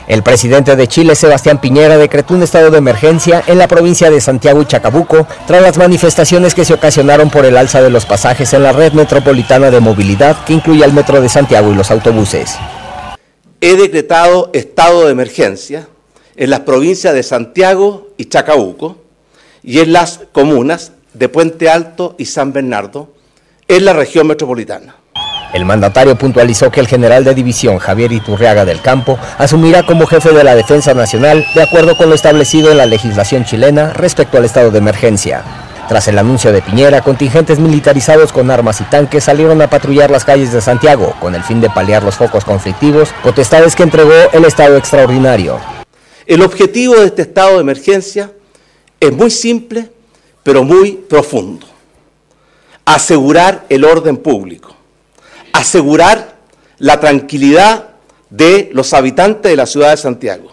El 0.07 0.21
presidente 0.21 0.75
de 0.75 0.87
Chile, 0.87 1.15
Sebastián 1.15 1.61
Piñera, 1.61 1.97
decretó 1.97 2.33
un 2.33 2.43
estado 2.43 2.69
de 2.71 2.77
emergencia 2.77 3.41
en 3.47 3.57
la 3.57 3.69
provincia 3.69 4.11
de 4.11 4.19
Santiago 4.19 4.61
y 4.61 4.65
Chacabuco 4.65 5.25
tras 5.47 5.61
las 5.61 5.77
manifestaciones 5.77 6.53
que 6.53 6.65
se 6.65 6.73
ocasionaron 6.73 7.29
por 7.29 7.45
el 7.45 7.55
alza 7.55 7.81
de 7.81 7.89
los 7.89 8.05
pasajes 8.05 8.53
en 8.53 8.63
la 8.63 8.73
red 8.73 8.91
metropolitana 8.91 9.71
de 9.71 9.79
movilidad 9.79 10.43
que 10.43 10.53
incluye 10.53 10.83
al 10.83 10.91
metro 10.91 11.21
de 11.21 11.29
Santiago 11.29 11.71
y 11.71 11.75
los 11.75 11.89
autobuses. 11.89 12.55
He 13.61 13.77
decretado 13.77 14.49
estado 14.51 15.05
de 15.05 15.13
emergencia 15.13 15.87
en 16.35 16.49
las 16.49 16.61
provincias 16.61 17.13
de 17.13 17.23
Santiago 17.23 18.09
y 18.17 18.25
Chacabuco 18.25 18.97
y 19.63 19.79
en 19.79 19.93
las 19.93 20.19
comunas 20.33 20.91
de 21.13 21.29
Puente 21.29 21.69
Alto 21.69 22.15
y 22.17 22.25
San 22.25 22.51
Bernardo 22.51 23.13
en 23.69 23.85
la 23.85 23.93
región 23.93 24.27
metropolitana. 24.27 24.95
El 25.53 25.65
mandatario 25.65 26.17
puntualizó 26.17 26.71
que 26.71 26.79
el 26.79 26.87
general 26.87 27.23
de 27.23 27.35
división 27.35 27.77
Javier 27.77 28.11
Iturriaga 28.11 28.65
del 28.65 28.81
Campo 28.81 29.19
asumirá 29.37 29.83
como 29.83 30.07
jefe 30.07 30.33
de 30.33 30.43
la 30.43 30.55
Defensa 30.55 30.95
Nacional 30.95 31.45
de 31.53 31.61
acuerdo 31.61 31.95
con 31.95 32.09
lo 32.09 32.15
establecido 32.15 32.71
en 32.71 32.77
la 32.77 32.87
legislación 32.87 33.45
chilena 33.45 33.93
respecto 33.93 34.39
al 34.39 34.45
estado 34.45 34.71
de 34.71 34.79
emergencia. 34.79 35.43
Tras 35.87 36.07
el 36.07 36.17
anuncio 36.17 36.51
de 36.51 36.63
Piñera, 36.63 37.01
contingentes 37.01 37.59
militarizados 37.59 38.33
con 38.33 38.49
armas 38.49 38.81
y 38.81 38.83
tanques 38.85 39.25
salieron 39.25 39.61
a 39.61 39.69
patrullar 39.69 40.09
las 40.09 40.25
calles 40.25 40.51
de 40.51 40.59
Santiago 40.59 41.13
con 41.19 41.35
el 41.35 41.43
fin 41.43 41.61
de 41.61 41.69
paliar 41.69 42.01
los 42.01 42.15
focos 42.15 42.45
conflictivos, 42.45 43.09
potestades 43.21 43.75
que 43.75 43.83
entregó 43.83 44.11
el 44.31 44.45
estado 44.45 44.75
extraordinario. 44.75 45.59
El 46.25 46.41
objetivo 46.41 46.95
de 46.95 47.05
este 47.05 47.21
estado 47.21 47.55
de 47.55 47.61
emergencia 47.61 48.31
es 48.99 49.11
muy 49.11 49.29
simple, 49.29 49.91
pero 50.41 50.63
muy 50.63 50.93
profundo. 50.93 51.67
Asegurar 52.85 53.65
el 53.69 53.85
orden 53.85 54.17
público 54.17 54.82
asegurar 55.53 56.35
la 56.79 56.99
tranquilidad 56.99 57.89
de 58.29 58.69
los 58.73 58.93
habitantes 58.93 59.51
de 59.51 59.55
la 59.55 59.65
ciudad 59.65 59.91
de 59.91 59.97
Santiago, 59.97 60.51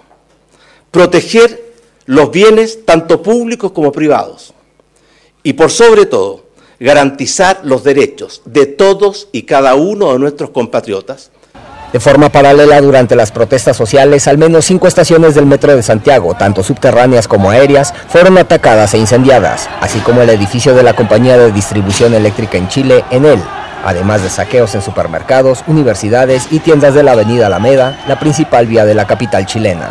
proteger 0.90 1.72
los 2.06 2.30
bienes 2.30 2.84
tanto 2.84 3.22
públicos 3.22 3.72
como 3.72 3.90
privados 3.90 4.54
y 5.42 5.54
por 5.54 5.70
sobre 5.70 6.06
todo 6.06 6.44
garantizar 6.78 7.60
los 7.64 7.82
derechos 7.82 8.42
de 8.44 8.66
todos 8.66 9.28
y 9.32 9.42
cada 9.42 9.74
uno 9.74 10.12
de 10.12 10.18
nuestros 10.18 10.50
compatriotas. 10.50 11.30
De 11.92 11.98
forma 11.98 12.28
paralela, 12.28 12.80
durante 12.80 13.16
las 13.16 13.32
protestas 13.32 13.76
sociales, 13.76 14.28
al 14.28 14.38
menos 14.38 14.64
cinco 14.64 14.86
estaciones 14.86 15.34
del 15.34 15.46
Metro 15.46 15.74
de 15.74 15.82
Santiago, 15.82 16.34
tanto 16.38 16.62
subterráneas 16.62 17.26
como 17.26 17.50
aéreas, 17.50 17.92
fueron 18.08 18.38
atacadas 18.38 18.94
e 18.94 18.98
incendiadas, 18.98 19.68
así 19.80 19.98
como 19.98 20.22
el 20.22 20.30
edificio 20.30 20.72
de 20.74 20.84
la 20.84 20.94
Compañía 20.94 21.36
de 21.36 21.50
Distribución 21.50 22.14
Eléctrica 22.14 22.58
en 22.58 22.68
Chile, 22.68 23.04
en 23.10 23.24
él, 23.24 23.42
además 23.84 24.22
de 24.22 24.30
saqueos 24.30 24.74
en 24.74 24.82
supermercados, 24.82 25.64
universidades 25.66 26.48
y 26.50 26.60
tiendas 26.60 26.94
de 26.94 27.02
la 27.02 27.12
avenida 27.12 27.46
Alameda, 27.46 27.98
la 28.06 28.18
principal 28.18 28.66
vía 28.66 28.84
de 28.84 28.94
la 28.94 29.06
capital 29.06 29.46
chilena. 29.46 29.90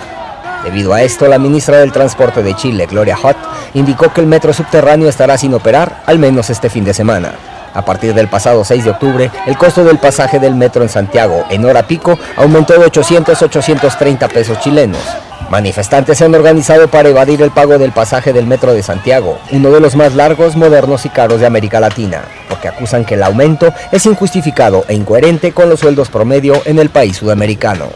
Debido 0.64 0.94
a 0.94 1.02
esto, 1.02 1.28
la 1.28 1.40
ministra 1.40 1.78
del 1.78 1.92
Transporte 1.92 2.44
de 2.44 2.56
Chile, 2.56 2.86
Gloria 2.86 3.18
Hutt, 3.18 3.38
indicó 3.74 4.12
que 4.12 4.22
el 4.22 4.28
metro 4.28 4.52
subterráneo 4.54 5.08
estará 5.08 5.38
sin 5.38 5.54
operar 5.54 6.04
al 6.06 6.20
menos 6.20 6.50
este 6.50 6.70
fin 6.70 6.84
de 6.84 6.94
semana. 6.94 7.34
A 7.74 7.86
partir 7.86 8.14
del 8.14 8.28
pasado 8.28 8.66
6 8.66 8.84
de 8.84 8.90
octubre, 8.90 9.32
el 9.46 9.58
costo 9.58 9.84
del 9.84 10.00
pasaje 10.00 10.40
del 10.40 10.56
metro 10.56 10.82
en 10.82 10.90
Santiago 10.90 11.46
en 11.50 11.66
hora 11.66 11.84
pico 11.84 12.18
aumentó 12.36 12.74
de 12.74 12.86
800 12.86 13.42
a 13.42 13.46
830 13.46 14.28
pesos 14.28 14.60
chilenos, 14.60 15.02
Manifestantes 15.50 16.20
se 16.20 16.26
han 16.26 16.36
organizado 16.36 16.90
para 16.90 17.10
evadir 17.10 17.42
el 17.42 17.50
pago 17.50 17.80
del 17.80 17.92
pasaje 17.92 18.34
del 18.34 18.46
Metro 18.46 18.74
de 18.74 18.84
Santiago, 18.84 19.40
uno 19.52 19.72
de 19.72 19.80
los 19.80 19.96
más 19.96 20.14
largos, 20.14 20.56
modernos 20.56 21.08
y 21.08 21.10
caros 21.10 21.40
de 21.40 21.48
América 21.48 21.80
Latina, 21.80 22.22
porque 22.48 22.68
acusan 22.68 23.04
que 23.04 23.16
el 23.16 23.24
aumento 23.24 23.74
es 23.92 24.06
injustificado 24.06 24.86
e 24.88 24.94
incoherente 24.94 25.52
con 25.52 25.68
los 25.68 25.80
sueldos 25.80 26.10
promedio 26.10 26.62
en 26.66 26.78
el 26.78 26.90
país 26.90 27.18
sudamericano. 27.18 27.88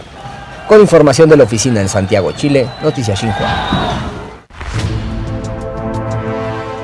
Con 0.68 0.82
información 0.82 1.30
de 1.30 1.38
la 1.38 1.44
oficina 1.44 1.80
en 1.80 1.90
Santiago, 1.90 2.32
Chile, 2.32 2.68
Noticias 2.82 3.20
Xinhua. 3.20 4.00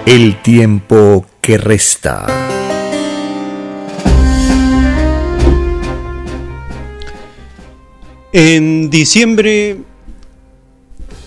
El 0.06 0.40
tiempo 0.44 1.26
que 1.42 1.58
resta. 1.58 2.28
En 8.32 8.92
diciembre 8.92 9.89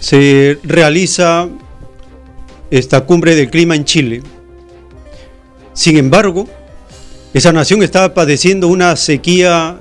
se 0.02 0.58
realiza 0.64 1.48
esta 2.72 3.02
cumbre 3.02 3.36
del 3.36 3.50
clima 3.50 3.76
en 3.76 3.84
Chile. 3.84 4.20
Sin 5.74 5.96
embargo, 5.96 6.48
esa 7.32 7.52
nación 7.52 7.84
está 7.84 8.12
padeciendo 8.12 8.66
una 8.66 8.96
sequía 8.96 9.78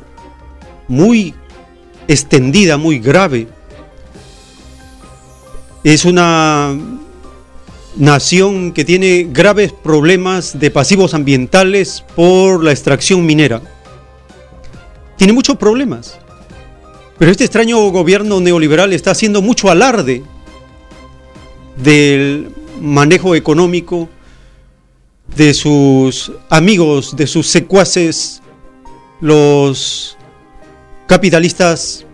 muy 0.88 1.34
extendida, 2.08 2.78
muy 2.78 3.00
grave. 3.00 3.48
Es 5.84 6.06
una 6.06 6.78
nación 7.96 8.74
que 8.74 8.86
tiene 8.86 9.28
graves 9.32 9.74
problemas 9.74 10.60
de 10.60 10.70
pasivos 10.70 11.16
ambientales 11.16 12.06
por 12.16 12.64
la 12.64 12.70
extracción 12.70 13.26
minera. 13.26 13.60
Tiene 15.18 15.34
muchos 15.34 15.58
problemas. 15.58 16.21
Pero 17.22 17.30
este 17.30 17.44
extraño 17.44 17.78
gobierno 17.92 18.40
neoliberal 18.40 18.94
está 18.94 19.12
haciendo 19.12 19.44
mucho 19.44 19.70
alarde 19.70 20.24
del 21.78 22.50
manejo 22.82 23.36
económico 23.36 24.10
de 25.36 25.54
sus 25.54 26.32
amigos, 26.50 27.16
de 27.16 27.28
sus 27.28 27.46
secuaces, 27.46 28.42
los 29.20 30.18
capitalistas 31.06 32.08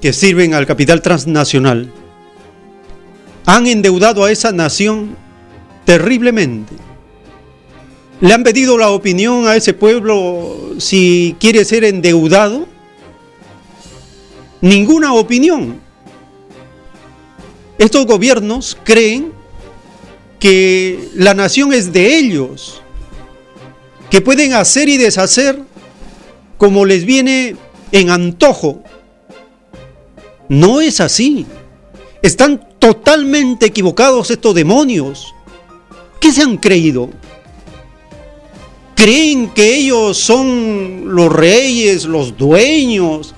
que 0.00 0.14
sirven 0.14 0.54
al 0.54 0.66
capital 0.66 1.02
transnacional. 1.02 1.92
Han 3.44 3.66
endeudado 3.66 4.24
a 4.24 4.32
esa 4.32 4.52
nación 4.52 5.18
terriblemente. 5.84 6.72
Le 8.22 8.32
han 8.32 8.42
pedido 8.42 8.78
la 8.78 8.88
opinión 8.88 9.48
a 9.48 9.54
ese 9.54 9.74
pueblo 9.74 10.76
si 10.78 11.36
quiere 11.38 11.62
ser 11.66 11.84
endeudado. 11.84 12.74
Ninguna 14.60 15.14
opinión. 15.14 15.80
Estos 17.78 18.06
gobiernos 18.06 18.76
creen 18.84 19.32
que 20.38 21.08
la 21.14 21.34
nación 21.34 21.72
es 21.72 21.92
de 21.92 22.18
ellos, 22.18 22.80
que 24.10 24.20
pueden 24.20 24.54
hacer 24.54 24.88
y 24.88 24.96
deshacer 24.96 25.60
como 26.58 26.84
les 26.84 27.04
viene 27.04 27.56
en 27.92 28.10
antojo. 28.10 28.82
No 30.48 30.80
es 30.80 31.00
así. 31.00 31.46
Están 32.22 32.66
totalmente 32.78 33.66
equivocados 33.66 34.30
estos 34.30 34.54
demonios. 34.54 35.34
¿Qué 36.20 36.32
se 36.32 36.42
han 36.42 36.56
creído? 36.56 37.10
Creen 38.94 39.50
que 39.50 39.76
ellos 39.76 40.16
son 40.16 41.14
los 41.14 41.32
reyes, 41.32 42.04
los 42.06 42.36
dueños. 42.36 43.34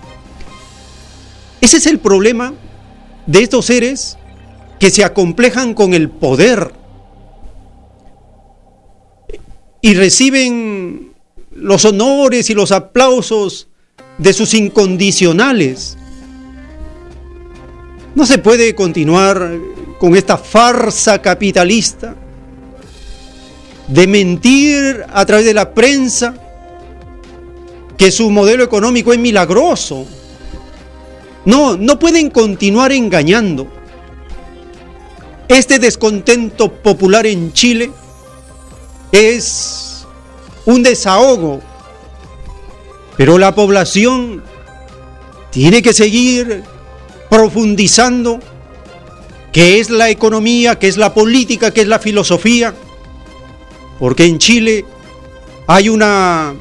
Ese 1.61 1.79
es 1.79 1.87
el 1.87 1.99
problema 1.99 2.55
de 3.27 3.43
estos 3.43 3.67
seres 3.67 4.17
que 4.79 4.91
se 4.91 5.05
acomplejan 5.05 5.75
con 5.75 5.93
el 5.93 6.09
poder 6.09 6.73
y 9.81 9.95
reciben 9.95 11.13
los 11.53 11.85
honores 11.85 12.51
y 12.51 12.55
los 12.55 12.73
aplausos 12.73 13.69
de 14.19 14.33
sus 14.33 14.55
incondicionales. 14.55 15.97
No 18.15 18.27
se 18.27 18.39
puede 18.39 18.75
continuar 18.75 19.59
con 19.99 20.17
esta 20.17 20.37
farsa 20.37 21.21
capitalista 21.21 22.15
de 23.89 24.07
mentir 24.07 25.05
a 25.13 25.25
través 25.25 25.45
de 25.47 25.55
la 25.55 25.73
prensa 25.75 26.35
que 27.97 28.11
su 28.11 28.31
modelo 28.31 28.63
económico 28.63 29.13
es 29.13 29.19
milagroso. 29.19 30.07
No, 31.45 31.77
no 31.77 31.99
pueden 31.99 32.31
continuar 32.31 32.93
engañando. 32.93 33.67
Este 35.49 35.79
descontento 35.79 36.71
popular 36.71 37.27
en 37.27 37.53
Chile 37.53 37.91
es 39.13 40.07
un 40.67 40.83
desahogo, 40.83 41.63
pero 43.17 43.39
la 43.39 43.55
población 43.55 44.43
tiene 45.51 45.81
que 45.81 45.95
seguir 45.95 46.63
profundizando 47.31 48.41
qué 49.53 49.81
es 49.81 49.89
la 49.89 50.11
economía, 50.11 50.79
qué 50.79 50.89
es 50.89 50.99
la 50.99 51.15
política, 51.15 51.71
qué 51.71 51.81
es 51.81 51.89
la 51.89 51.99
filosofía, 51.99 52.75
porque 53.99 54.27
en 54.27 54.37
Chile 54.39 54.85
hay 55.67 55.89
una 55.89 56.55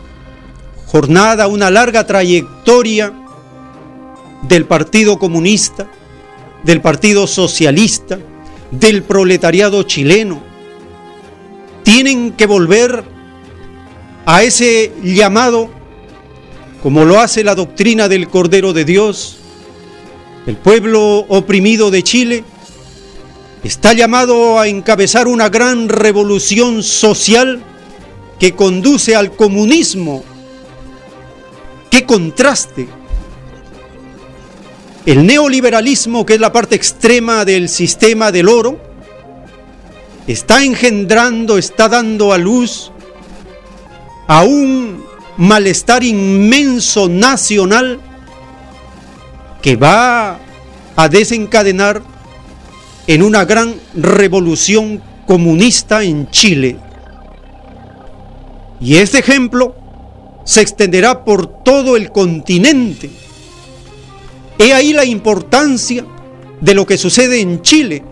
jornada, 0.85 1.47
una 1.47 1.69
larga 1.69 2.07
trayectoria 2.07 3.13
del 4.43 4.65
Partido 4.65 5.17
Comunista, 5.19 5.87
del 6.63 6.81
Partido 6.81 7.27
Socialista, 7.27 8.19
del 8.71 9.03
proletariado 9.03 9.83
chileno, 9.83 10.41
tienen 11.83 12.33
que 12.33 12.45
volver 12.45 13.03
a 14.25 14.43
ese 14.43 14.91
llamado, 15.03 15.69
como 16.83 17.05
lo 17.05 17.19
hace 17.19 17.43
la 17.43 17.55
doctrina 17.55 18.09
del 18.09 18.27
Cordero 18.27 18.73
de 18.73 18.83
Dios. 18.83 19.37
El 20.45 20.57
pueblo 20.57 21.25
oprimido 21.29 21.91
de 21.91 22.03
Chile 22.03 22.43
está 23.63 23.93
llamado 23.93 24.59
a 24.59 24.67
encabezar 24.67 25.27
una 25.27 25.49
gran 25.49 25.89
revolución 25.89 26.83
social 26.83 27.63
que 28.39 28.53
conduce 28.53 29.15
al 29.15 29.31
comunismo. 29.31 30.23
¡Qué 31.89 32.05
contraste! 32.05 32.96
El 35.07 35.25
neoliberalismo, 35.25 36.25
que 36.25 36.33
es 36.33 36.41
la 36.41 36.51
parte 36.51 36.75
extrema 36.75 37.45
del 37.45 37.69
sistema 37.69 38.29
del 38.29 38.49
oro, 38.49 38.77
está 40.27 40.65
engendrando, 40.65 41.57
está 41.57 41.87
dando 41.87 42.33
a 42.33 42.37
luz 42.37 42.91
a 44.27 44.43
un 44.43 45.01
malestar 45.37 46.03
inmenso 46.03 47.07
nacional 47.07 48.01
que 49.61 49.77
va 49.77 50.39
a 50.97 51.07
desencadenar 51.07 52.01
en 53.07 53.23
una 53.23 53.45
gran 53.45 53.75
revolución 53.93 55.01
comunista 55.25 56.03
en 56.03 56.29
Chile. 56.31 56.79
Y 58.81 58.97
este 58.97 59.19
ejemplo 59.19 59.73
se 60.43 60.59
extenderá 60.59 61.23
por 61.23 61.63
todo 61.63 61.95
el 61.95 62.11
continente. 62.11 63.09
He 64.59 64.73
ahí 64.73 64.93
la 64.93 65.05
importancia 65.05 66.05
de 66.59 66.73
lo 66.73 66.85
que 66.85 66.97
sucede 66.97 67.39
en 67.39 67.61
Chile 67.61 68.03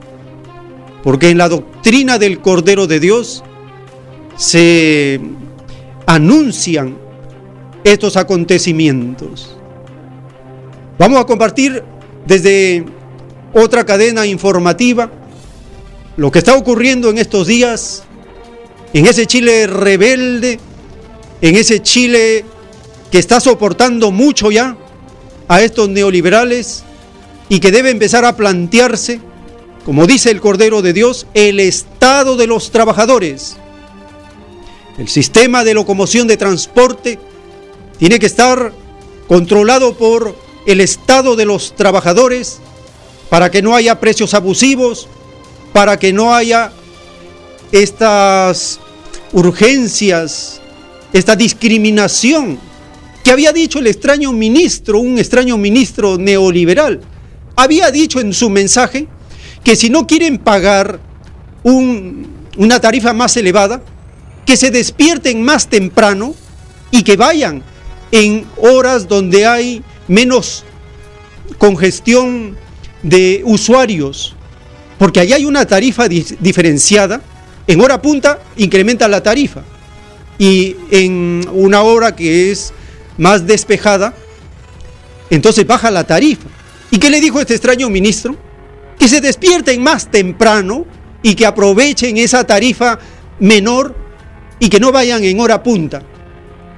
porque 1.05 1.29
en 1.29 1.37
la 1.37 1.47
doctrina 1.47 2.17
del 2.17 2.41
Cordero 2.41 2.87
de 2.87 2.99
Dios 2.99 3.43
se 4.37 5.21
anuncian 6.07 6.97
estos 7.83 8.17
acontecimientos. 8.17 9.55
Vamos 10.97 11.19
a 11.19 11.25
compartir 11.25 11.83
desde 12.25 12.85
otra 13.53 13.85
cadena 13.85 14.25
informativa 14.25 15.11
lo 16.17 16.31
que 16.31 16.39
está 16.39 16.55
ocurriendo 16.55 17.11
en 17.11 17.19
estos 17.19 17.45
días 17.45 18.03
en 18.91 19.05
ese 19.05 19.27
Chile 19.27 19.67
rebelde, 19.67 20.57
en 21.39 21.55
ese 21.55 21.83
Chile 21.83 22.45
que 23.11 23.19
está 23.19 23.39
soportando 23.39 24.11
mucho 24.11 24.49
ya 24.49 24.75
a 25.47 25.61
estos 25.61 25.89
neoliberales 25.89 26.83
y 27.49 27.59
que 27.59 27.71
debe 27.71 27.91
empezar 27.91 28.25
a 28.25 28.35
plantearse 28.35 29.19
como 29.85 30.07
dice 30.07 30.31
el 30.31 30.41
Cordero 30.41 30.81
de 30.81 30.93
Dios, 30.93 31.27
el 31.35 31.59
estado 31.59 32.37
de 32.37 32.47
los 32.47 32.71
trabajadores. 32.71 33.55
El 34.97 35.07
sistema 35.07 35.63
de 35.63 35.75
locomoción 35.75 36.27
de 36.27 36.37
transporte 36.37 37.19
tiene 37.99 38.17
que 38.17 38.25
estar 38.25 38.73
controlado 39.27 39.95
por 39.95 40.35
el 40.65 40.81
estado 40.81 41.35
de 41.35 41.45
los 41.45 41.75
trabajadores 41.75 42.59
para 43.29 43.51
que 43.51 43.61
no 43.61 43.75
haya 43.75 43.99
precios 43.99 44.33
abusivos, 44.33 45.07
para 45.71 45.99
que 45.99 46.11
no 46.11 46.33
haya 46.33 46.71
estas 47.71 48.79
urgencias, 49.33 50.61
esta 51.13 51.35
discriminación 51.35 52.57
que 53.25 53.31
había 53.31 53.51
dicho 53.51 53.79
el 53.79 53.87
extraño 53.87 54.31
ministro, 54.33 54.99
un 54.99 55.17
extraño 55.17 55.57
ministro 55.57 56.15
neoliberal. 56.19 57.01
Había 57.55 57.89
dicho 57.89 58.19
en 58.19 58.31
su 58.33 58.51
mensaje 58.51 59.07
que 59.63 59.75
si 59.75 59.89
no 59.89 60.05
quieren 60.05 60.37
pagar 60.37 60.99
una 61.63 62.79
tarifa 62.79 63.13
más 63.13 63.35
elevada, 63.35 63.81
que 64.45 64.55
se 64.55 64.69
despierten 64.69 65.41
más 65.41 65.67
temprano 65.67 66.35
y 66.91 67.01
que 67.01 67.17
vayan 67.17 67.63
en 68.11 68.45
horas 68.57 69.07
donde 69.07 69.47
hay 69.47 69.81
menos 70.07 70.63
congestión 71.57 72.55
de 73.01 73.41
usuarios, 73.43 74.35
porque 74.99 75.21
allá 75.21 75.37
hay 75.37 75.45
una 75.45 75.65
tarifa 75.65 76.07
diferenciada, 76.07 77.23
en 77.65 77.81
hora 77.81 77.99
punta 78.03 78.39
incrementa 78.55 79.07
la 79.07 79.23
tarifa 79.23 79.63
y 80.37 80.75
en 80.91 81.43
una 81.51 81.81
hora 81.81 82.15
que 82.15 82.51
es 82.51 82.71
más 83.17 83.45
despejada, 83.45 84.13
entonces 85.29 85.65
baja 85.65 85.91
la 85.91 86.03
tarifa. 86.03 86.47
¿Y 86.91 86.97
qué 86.97 87.09
le 87.09 87.19
dijo 87.19 87.39
este 87.39 87.55
extraño 87.55 87.89
ministro? 87.89 88.37
que 88.97 89.07
se 89.07 89.21
despierten 89.21 89.81
más 89.81 90.09
temprano 90.09 90.85
y 91.21 91.35
que 91.35 91.45
aprovechen 91.45 92.17
esa 92.17 92.45
tarifa 92.45 92.99
menor 93.39 93.95
y 94.59 94.69
que 94.69 94.79
no 94.79 94.91
vayan 94.91 95.23
en 95.23 95.39
hora 95.39 95.61
punta. 95.61 96.03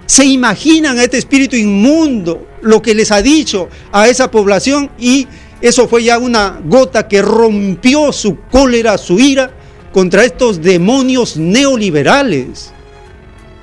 ¿Se 0.06 0.26
imaginan 0.26 0.98
a 0.98 1.04
este 1.04 1.18
espíritu 1.18 1.56
inmundo 1.56 2.48
lo 2.62 2.82
que 2.82 2.96
les 2.96 3.12
ha 3.12 3.22
dicho 3.22 3.70
a 3.92 4.08
esa 4.08 4.32
población? 4.32 4.90
Y 4.98 5.28
eso 5.62 5.88
fue 5.88 6.04
ya 6.04 6.18
una 6.18 6.62
gota 6.64 7.08
que 7.08 7.22
rompió 7.22 8.12
su 8.14 8.38
cólera, 8.50 8.98
su 8.98 9.20
ira 9.20 9.52
contra 9.92 10.24
estos 10.24 10.62
demonios 10.62 11.36
neoliberales. 11.36 12.72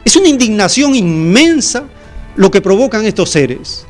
Es 0.05 0.17
una 0.17 0.29
indignación 0.29 0.95
inmensa 0.95 1.85
lo 2.37 2.51
que 2.51 2.61
provocan 2.61 3.05
estos 3.05 3.31
seres. 3.31 3.87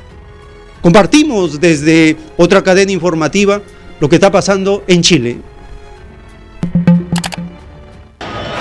Compartimos 0.83 1.61
desde 1.61 2.17
otra 2.37 2.63
cadena 2.63 2.93
informativa 2.93 3.63
lo 4.01 4.09
que 4.09 4.17
está 4.17 4.31
pasando 4.31 4.85
en 4.87 5.03
Chile. 5.03 5.39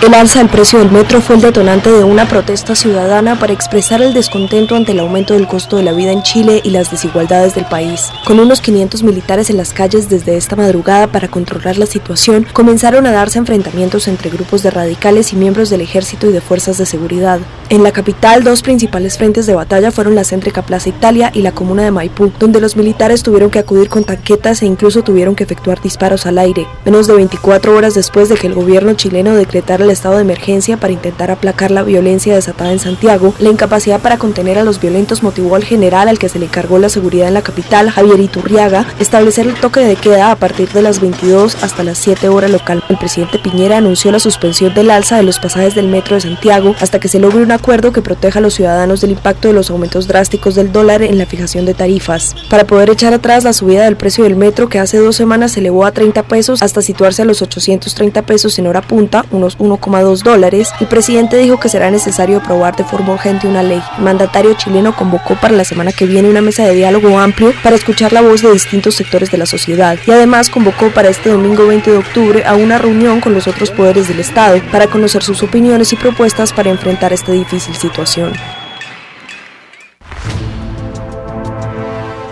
El 0.05 0.13
alza 0.13 0.39
del 0.39 0.49
precio 0.49 0.79
del 0.79 0.91
metro 0.91 1.21
fue 1.21 1.37
el 1.37 1.41
detonante 1.41 1.89
de 1.89 2.03
una 2.03 2.27
protesta 2.27 2.75
ciudadana 2.75 3.39
para 3.39 3.53
expresar 3.53 4.01
el 4.01 4.13
descontento 4.13 4.75
ante 4.75 4.91
el 4.91 4.99
aumento 4.99 5.33
del 5.33 5.47
costo 5.47 5.77
de 5.77 5.83
la 5.83 5.93
vida 5.93 6.11
en 6.11 6.23
Chile 6.23 6.59
y 6.61 6.71
las 6.71 6.91
desigualdades 6.91 7.55
del 7.55 7.63
país. 7.63 8.11
Con 8.25 8.41
unos 8.41 8.59
500 8.59 9.01
militares 9.01 9.49
en 9.49 9.55
las 9.55 9.71
calles 9.71 10.09
desde 10.09 10.35
esta 10.35 10.57
madrugada 10.57 11.07
para 11.07 11.29
controlar 11.29 11.77
la 11.77 11.85
situación, 11.85 12.45
comenzaron 12.51 13.07
a 13.07 13.13
darse 13.13 13.39
enfrentamientos 13.39 14.09
entre 14.09 14.29
grupos 14.29 14.61
de 14.61 14.71
radicales 14.71 15.31
y 15.31 15.37
miembros 15.37 15.69
del 15.69 15.79
ejército 15.79 16.27
y 16.27 16.33
de 16.33 16.41
fuerzas 16.41 16.77
de 16.77 16.85
seguridad. 16.85 17.39
En 17.69 17.81
la 17.81 17.93
capital, 17.93 18.43
dos 18.43 18.61
principales 18.61 19.17
frentes 19.17 19.45
de 19.45 19.55
batalla 19.55 19.89
fueron 19.89 20.15
la 20.15 20.25
céntrica 20.25 20.63
Plaza 20.63 20.89
Italia 20.89 21.31
y 21.33 21.43
la 21.43 21.53
comuna 21.53 21.83
de 21.83 21.91
Maipú, 21.91 22.29
donde 22.39 22.59
los 22.59 22.75
militares 22.75 23.23
tuvieron 23.23 23.49
que 23.49 23.59
acudir 23.59 23.87
con 23.87 24.03
tanquetas 24.03 24.63
e 24.63 24.65
incluso 24.65 25.01
tuvieron 25.01 25.33
que 25.33 25.45
efectuar 25.45 25.81
disparos 25.81 26.25
al 26.25 26.39
aire, 26.39 26.67
menos 26.83 27.07
de 27.07 27.13
24 27.13 27.73
horas 27.73 27.95
después 27.95 28.27
de 28.27 28.35
que 28.35 28.47
el 28.47 28.53
gobierno 28.53 28.95
chileno 28.95 29.33
decretara 29.33 29.85
el 29.85 29.92
estado 29.93 30.15
de 30.15 30.21
emergencia 30.21 30.77
para 30.77 30.93
intentar 30.93 31.31
aplacar 31.31 31.71
la 31.71 31.83
violencia 31.83 32.35
desatada 32.35 32.71
en 32.71 32.79
Santiago, 32.79 33.33
la 33.39 33.49
incapacidad 33.49 33.99
para 33.99 34.17
contener 34.17 34.57
a 34.57 34.63
los 34.63 34.79
violentos 34.79 35.23
motivó 35.23 35.55
al 35.55 35.63
general 35.63 36.07
al 36.07 36.19
que 36.19 36.29
se 36.29 36.39
le 36.39 36.45
encargó 36.45 36.79
la 36.79 36.89
seguridad 36.89 37.27
en 37.27 37.33
la 37.33 37.41
capital, 37.41 37.89
Javier 37.89 38.19
Iturriaga, 38.19 38.85
establecer 38.99 39.47
el 39.47 39.55
toque 39.55 39.79
de 39.81 39.95
queda 39.95 40.31
a 40.31 40.35
partir 40.35 40.69
de 40.69 40.81
las 40.81 40.99
22 40.99 41.63
hasta 41.63 41.83
las 41.83 41.97
7 41.99 42.29
horas 42.29 42.51
local. 42.51 42.83
El 42.89 42.97
presidente 42.97 43.39
Piñera 43.39 43.77
anunció 43.77 44.11
la 44.11 44.19
suspensión 44.19 44.73
del 44.73 44.91
alza 44.91 45.17
de 45.17 45.23
los 45.23 45.39
pasajes 45.39 45.75
del 45.75 45.87
metro 45.87 46.15
de 46.15 46.21
Santiago 46.21 46.75
hasta 46.81 46.99
que 46.99 47.07
se 47.07 47.19
logre 47.19 47.43
un 47.43 47.51
acuerdo 47.51 47.91
que 47.91 48.01
proteja 48.01 48.39
a 48.39 48.41
los 48.41 48.55
ciudadanos 48.55 49.01
del 49.01 49.11
impacto 49.11 49.47
de 49.47 49.53
los 49.53 49.69
aumentos 49.69 50.07
drásticos 50.07 50.55
del 50.55 50.71
dólar 50.71 51.01
en 51.03 51.17
la 51.17 51.25
fijación 51.25 51.65
de 51.65 51.73
tarifas. 51.73 52.35
Para 52.49 52.65
poder 52.65 52.89
echar 52.89 53.13
atrás 53.13 53.43
la 53.43 53.53
subida 53.53 53.85
del 53.85 53.97
precio 53.97 54.23
del 54.23 54.35
metro 54.35 54.69
que 54.69 54.79
hace 54.79 54.97
dos 54.97 55.15
semanas 55.15 55.53
se 55.53 55.59
elevó 55.59 55.85
a 55.85 55.91
30 55.91 56.23
pesos 56.23 56.61
hasta 56.61 56.81
situarse 56.81 57.21
a 57.21 57.25
los 57.25 57.41
830 57.41 58.21
pesos 58.23 58.57
en 58.59 58.67
hora 58.67 58.81
punta, 58.81 59.25
unos 59.31 59.55
1,2 59.91 60.23
dólares, 60.23 60.69
el 60.79 60.87
presidente 60.87 61.37
dijo 61.37 61.59
que 61.59 61.69
será 61.69 61.91
necesario 61.91 62.37
aprobar 62.37 62.75
de 62.75 62.83
forma 62.83 63.13
urgente 63.13 63.47
una 63.47 63.63
ley. 63.63 63.81
El 63.97 64.03
mandatario 64.03 64.53
chileno 64.53 64.95
convocó 64.95 65.35
para 65.35 65.55
la 65.55 65.63
semana 65.63 65.91
que 65.91 66.05
viene 66.05 66.29
una 66.29 66.41
mesa 66.41 66.63
de 66.63 66.75
diálogo 66.75 67.19
amplio 67.19 67.53
para 67.63 67.75
escuchar 67.75 68.13
la 68.13 68.21
voz 68.21 68.41
de 68.41 68.51
distintos 68.51 68.95
sectores 68.95 69.31
de 69.31 69.37
la 69.37 69.45
sociedad 69.45 69.97
y 70.05 70.11
además 70.11 70.49
convocó 70.49 70.89
para 70.89 71.09
este 71.09 71.29
domingo 71.29 71.67
20 71.67 71.91
de 71.91 71.97
octubre 71.97 72.45
a 72.45 72.55
una 72.55 72.77
reunión 72.77 73.19
con 73.21 73.33
los 73.33 73.47
otros 73.47 73.71
poderes 73.71 74.07
del 74.07 74.19
Estado 74.19 74.61
para 74.71 74.87
conocer 74.87 75.23
sus 75.23 75.43
opiniones 75.43 75.93
y 75.93 75.95
propuestas 75.95 76.53
para 76.53 76.69
enfrentar 76.69 77.13
esta 77.13 77.31
difícil 77.31 77.75
situación. 77.75 78.33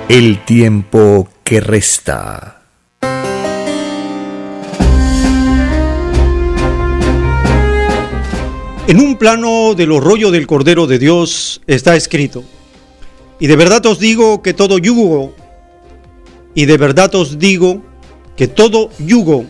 El 0.09 0.43
tiempo 0.43 1.29
que 1.43 1.61
resta. 1.61 2.60
En 8.91 8.99
un 8.99 9.15
plano 9.15 9.73
de 9.73 9.85
los 9.85 10.03
del 10.03 10.47
Cordero 10.47 10.85
de 10.85 10.99
Dios 10.99 11.61
está 11.65 11.95
escrito, 11.95 12.43
y 13.39 13.47
de 13.47 13.55
verdad 13.55 13.85
os 13.85 13.99
digo 13.99 14.41
que 14.41 14.53
todo 14.53 14.79
yugo, 14.79 15.33
y 16.53 16.65
de 16.65 16.75
verdad 16.75 17.15
os 17.15 17.39
digo 17.39 17.81
que 18.35 18.49
todo 18.49 18.89
yugo 18.99 19.45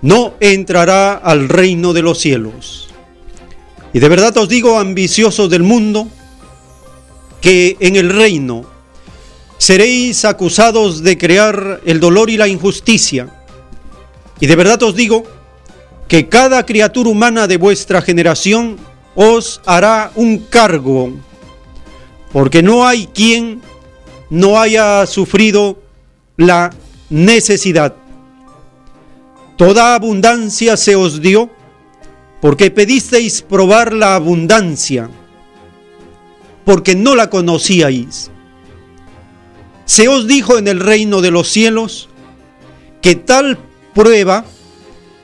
no 0.00 0.32
entrará 0.40 1.12
al 1.12 1.50
reino 1.50 1.92
de 1.92 2.00
los 2.00 2.20
cielos. 2.20 2.88
Y 3.92 3.98
de 3.98 4.08
verdad 4.08 4.34
os 4.38 4.48
digo, 4.48 4.78
ambiciosos 4.78 5.50
del 5.50 5.62
mundo, 5.62 6.08
que 7.42 7.76
en 7.80 7.96
el 7.96 8.08
reino 8.08 8.64
seréis 9.58 10.24
acusados 10.24 11.02
de 11.02 11.18
crear 11.18 11.82
el 11.84 12.00
dolor 12.00 12.30
y 12.30 12.38
la 12.38 12.48
injusticia. 12.48 13.28
Y 14.40 14.46
de 14.46 14.56
verdad 14.56 14.82
os 14.84 14.94
digo 14.94 15.37
que 16.08 16.28
cada 16.28 16.64
criatura 16.64 17.10
humana 17.10 17.46
de 17.46 17.58
vuestra 17.58 18.00
generación 18.00 18.78
os 19.14 19.60
hará 19.66 20.10
un 20.14 20.38
cargo, 20.38 21.12
porque 22.32 22.62
no 22.62 22.86
hay 22.86 23.06
quien 23.08 23.60
no 24.30 24.58
haya 24.58 25.06
sufrido 25.06 25.82
la 26.36 26.70
necesidad. 27.10 27.94
Toda 29.56 29.94
abundancia 29.94 30.76
se 30.76 30.96
os 30.96 31.20
dio, 31.20 31.50
porque 32.40 32.70
pedisteis 32.70 33.42
probar 33.42 33.92
la 33.92 34.14
abundancia, 34.14 35.10
porque 36.64 36.94
no 36.94 37.14
la 37.14 37.28
conocíais. 37.28 38.30
Se 39.84 40.08
os 40.08 40.26
dijo 40.26 40.58
en 40.58 40.68
el 40.68 40.80
reino 40.80 41.20
de 41.20 41.30
los 41.30 41.48
cielos 41.48 42.08
que 43.02 43.14
tal 43.14 43.58
prueba 43.94 44.44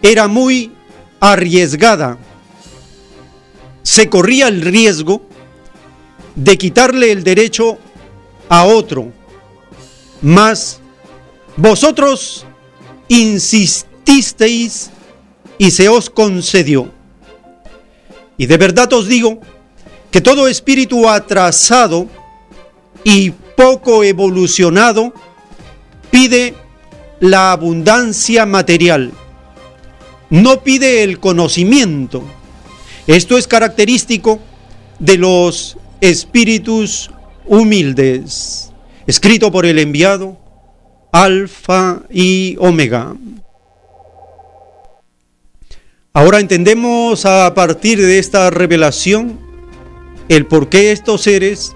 era 0.03 0.27
muy 0.27 0.74
arriesgada. 1.21 2.19
Se 3.83 4.09
corría 4.09 4.49
el 4.49 4.63
riesgo 4.63 5.23
de 6.35 6.59
quitarle 6.59 7.13
el 7.13 7.23
derecho 7.23 7.79
a 8.49 8.65
otro. 8.65 9.13
Mas 10.23 10.81
vosotros 11.57 12.47
insististeis 13.09 14.91
y 15.59 15.71
se 15.71 15.89
os 15.89 16.11
concedió. 16.11 16.91
Y 18.37 18.47
de 18.47 18.57
verdad 18.57 18.93
os 18.93 19.07
digo 19.07 19.41
que 20.11 20.21
todo 20.21 20.49
espíritu 20.49 21.09
atrasado 21.09 22.09
y 23.05 23.31
poco 23.31 24.03
evolucionado 24.03 25.13
pide 26.11 26.55
la 27.21 27.53
abundancia 27.53 28.47
material, 28.47 29.13
no 30.31 30.63
pide 30.63 31.03
el 31.03 31.21
conocimiento. 31.21 32.23
Esto 33.07 33.37
es 33.37 33.47
característico 33.47 34.41
de 34.99 35.19
los 35.19 35.77
espíritus 36.01 37.11
humildes, 37.47 38.73
escrito 39.07 39.53
por 39.53 39.67
el 39.67 39.79
enviado 39.79 40.39
Alfa 41.13 42.03
y 42.11 42.57
Omega. 42.59 43.15
Ahora 46.13 46.41
entendemos 46.41 47.27
a 47.27 47.53
partir 47.55 48.01
de 48.01 48.19
esta 48.19 48.49
revelación 48.51 49.39
el 50.29 50.47
por 50.47 50.69
qué 50.69 50.93
estos 50.93 51.23
seres 51.23 51.75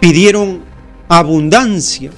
pidieron 0.00 0.62
abundancia. 1.08 2.12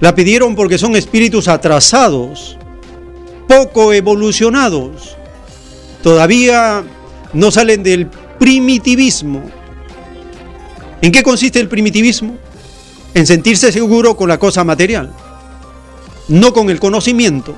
La 0.00 0.14
pidieron 0.14 0.54
porque 0.54 0.78
son 0.78 0.94
espíritus 0.94 1.48
atrasados, 1.48 2.58
poco 3.46 3.92
evolucionados. 3.92 5.16
Todavía 6.02 6.84
no 7.32 7.50
salen 7.50 7.82
del 7.82 8.06
primitivismo. 8.38 9.42
¿En 11.02 11.12
qué 11.12 11.22
consiste 11.22 11.60
el 11.60 11.68
primitivismo? 11.68 12.36
En 13.14 13.26
sentirse 13.26 13.72
seguro 13.72 14.16
con 14.16 14.28
la 14.28 14.38
cosa 14.38 14.64
material, 14.64 15.12
no 16.28 16.52
con 16.52 16.70
el 16.70 16.80
conocimiento. 16.80 17.54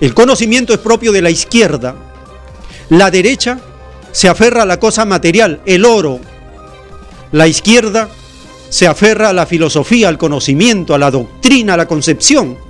El 0.00 0.14
conocimiento 0.14 0.72
es 0.72 0.78
propio 0.78 1.12
de 1.12 1.22
la 1.22 1.30
izquierda. 1.30 1.94
La 2.88 3.10
derecha 3.10 3.60
se 4.12 4.28
aferra 4.28 4.62
a 4.62 4.66
la 4.66 4.80
cosa 4.80 5.04
material, 5.04 5.60
el 5.66 5.84
oro. 5.84 6.20
La 7.32 7.46
izquierda 7.46 8.08
se 8.70 8.86
aferra 8.86 9.28
a 9.28 9.32
la 9.32 9.46
filosofía, 9.46 10.08
al 10.08 10.18
conocimiento, 10.18 10.94
a 10.94 10.98
la 10.98 11.10
doctrina, 11.10 11.74
a 11.74 11.76
la 11.76 11.86
concepción. 11.86 12.69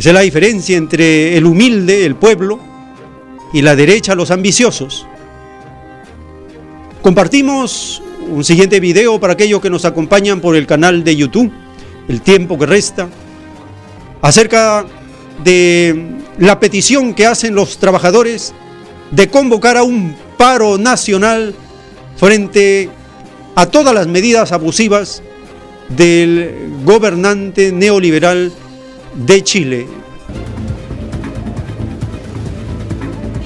Esa 0.00 0.08
es 0.08 0.14
la 0.14 0.20
diferencia 0.22 0.78
entre 0.78 1.36
el 1.36 1.44
humilde, 1.44 2.06
el 2.06 2.14
pueblo, 2.14 2.58
y 3.52 3.60
la 3.60 3.76
derecha, 3.76 4.14
los 4.14 4.30
ambiciosos. 4.30 5.06
Compartimos 7.02 8.02
un 8.30 8.42
siguiente 8.42 8.80
video 8.80 9.20
para 9.20 9.34
aquellos 9.34 9.60
que 9.60 9.68
nos 9.68 9.84
acompañan 9.84 10.40
por 10.40 10.56
el 10.56 10.66
canal 10.66 11.04
de 11.04 11.16
YouTube, 11.16 11.52
El 12.08 12.22
tiempo 12.22 12.58
que 12.58 12.64
resta, 12.64 13.10
acerca 14.22 14.86
de 15.44 16.22
la 16.38 16.58
petición 16.58 17.12
que 17.12 17.26
hacen 17.26 17.54
los 17.54 17.76
trabajadores 17.76 18.54
de 19.10 19.28
convocar 19.28 19.76
a 19.76 19.82
un 19.82 20.16
paro 20.38 20.78
nacional 20.78 21.54
frente 22.16 22.88
a 23.54 23.66
todas 23.66 23.92
las 23.92 24.06
medidas 24.06 24.50
abusivas 24.52 25.22
del 25.90 26.72
gobernante 26.86 27.70
neoliberal 27.70 28.50
de 29.14 29.40
Chile. 29.42 29.86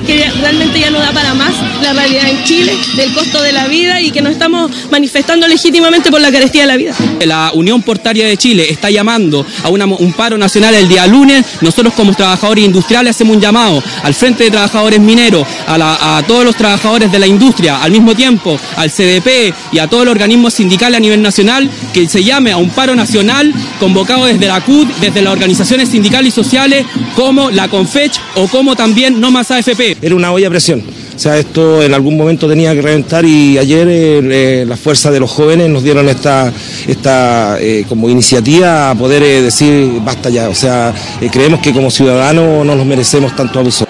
Que 0.05 0.31
realmente 0.41 0.81
ya 0.81 0.91
no 0.91 0.99
da 0.99 1.13
para 1.13 1.35
más 1.35 1.55
la 1.83 1.93
realidad 1.93 2.29
en 2.29 2.45
Chile, 2.45 2.73
del 2.97 3.13
costo 3.13 3.43
de 3.43 3.53
la 3.53 3.67
vida 3.67 4.01
y 4.01 4.11
que 4.11 4.23
nos 4.23 4.33
estamos 4.33 4.71
manifestando 4.91 5.47
legítimamente 5.47 6.11
por 6.11 6.21
la 6.21 6.31
carestía 6.31 6.63
de 6.63 6.67
la 6.67 6.77
vida. 6.77 6.95
La 7.25 7.53
Unión 7.55 7.83
Portaria 7.83 8.27
de 8.27 8.37
Chile 8.37 8.67
está 8.71 8.91
llamando 8.91 9.45
a 9.63 9.69
un 9.69 10.13
paro 10.13 10.39
nacional 10.39 10.75
el 10.75 10.89
día 10.89 11.07
lunes. 11.07 11.45
Nosotros 11.61 11.95
como 11.95 12.15
trabajadores 12.15 12.65
industriales 12.65 13.11
hacemos 13.11 13.37
un 13.37 13.43
llamado 13.43 13.83
al 14.03 14.15
Frente 14.15 14.45
de 14.45 14.51
Trabajadores 14.51 15.01
Mineros, 15.01 15.47
a, 15.67 16.23
todos 16.27 16.45
los 16.45 16.57
trabajadores 16.57 17.11
de 17.11 17.19
la 17.19 17.27
industria, 17.27 17.83
al 17.83 17.91
mismo 17.91 18.15
tiempo 18.15 18.59
al 18.77 18.91
CDP 18.91 19.55
y 19.73 19.79
a 19.79 19.87
todos 19.87 20.05
los 20.05 20.13
organismos 20.13 20.55
sindicales 20.55 20.99
a 20.99 21.01
nivel 21.01 21.23
nacional, 21.23 21.71
que 21.93 22.09
se 22.09 22.23
llame 22.23 22.53
a 22.53 22.57
un 22.57 22.71
paro 22.71 22.95
nacional 22.95 23.53
convocado 23.79 24.27
desde 24.27 24.47
la 24.47 24.61
CUT, 24.61 24.89
desde 25.01 25.23
las 25.23 25.33
organizaciones 25.33 25.89
sindicales 25.89 26.29
y 26.29 26.31
sociales 26.35 26.87
como 27.15 27.51
la 27.51 27.69
CONFECH 27.69 28.21
o 28.37 28.49
como 28.49 28.77
también 28.77 29.21
No 29.21 29.31
Más 29.31 29.51
AFP. 29.51 29.94
Era 30.03 30.15
una 30.15 30.33
olla 30.33 30.49
a 30.49 30.51
presión. 30.51 30.83
O 31.15 31.19
sea, 31.19 31.39
esto 31.39 31.83
en 31.83 31.95
algún 31.95 32.17
momento 32.17 32.49
tenía 32.49 32.75
que 32.75 32.83
reventar 32.83 33.25
y 33.25 33.57
ayer 33.57 33.89
eh, 33.89 34.19
eh, 34.63 34.65
las 34.67 34.81
fuerzas 34.81 35.13
de 35.13 35.21
los 35.21 35.31
jóvenes 35.31 35.69
nos 35.71 35.83
dieron 35.83 36.09
esta, 36.09 36.53
esta 36.87 37.61
eh, 37.61 37.85
como 37.89 38.09
iniciativa 38.09 38.91
a 38.91 38.95
poder 38.95 39.23
decir 39.43 40.01
basta 40.05 40.29
ya. 40.31 40.49
O 40.49 40.55
sea, 40.55 40.93
creemos 41.33 41.61
que 41.61 41.73
como 41.73 41.91
ciudadanos 41.91 42.67
no 42.67 42.75
nos 42.75 42.87
merecemos 42.87 43.35
tanto 43.37 43.61
abuso. 43.61 43.87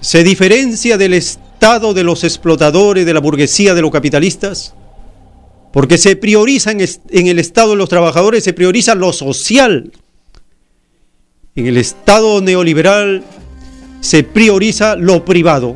se 0.02 0.24
diferencia 0.24 0.98
del 0.98 1.14
Estado 1.14 1.94
de 1.94 2.04
los 2.04 2.24
explotadores, 2.24 3.06
de 3.06 3.14
la 3.14 3.20
burguesía, 3.20 3.76
de 3.76 3.84
los 3.84 3.92
capitalistas, 3.92 4.74
porque 5.72 6.00
se 6.00 6.16
prioriza 6.16 6.72
en, 6.72 7.28
el 7.28 7.38
Estado 7.38 7.70
de 7.70 7.76
los 7.76 7.88
trabajadores, 7.88 8.44
se 8.44 8.54
prioriza 8.54 8.96
lo 8.96 9.14
social. 9.14 9.92
En 11.56 11.68
el 11.68 11.78
Estado 11.78 12.42
neoliberal 12.42 13.24
se 14.02 14.24
prioriza 14.24 14.96
lo 14.96 15.24
privado. 15.24 15.76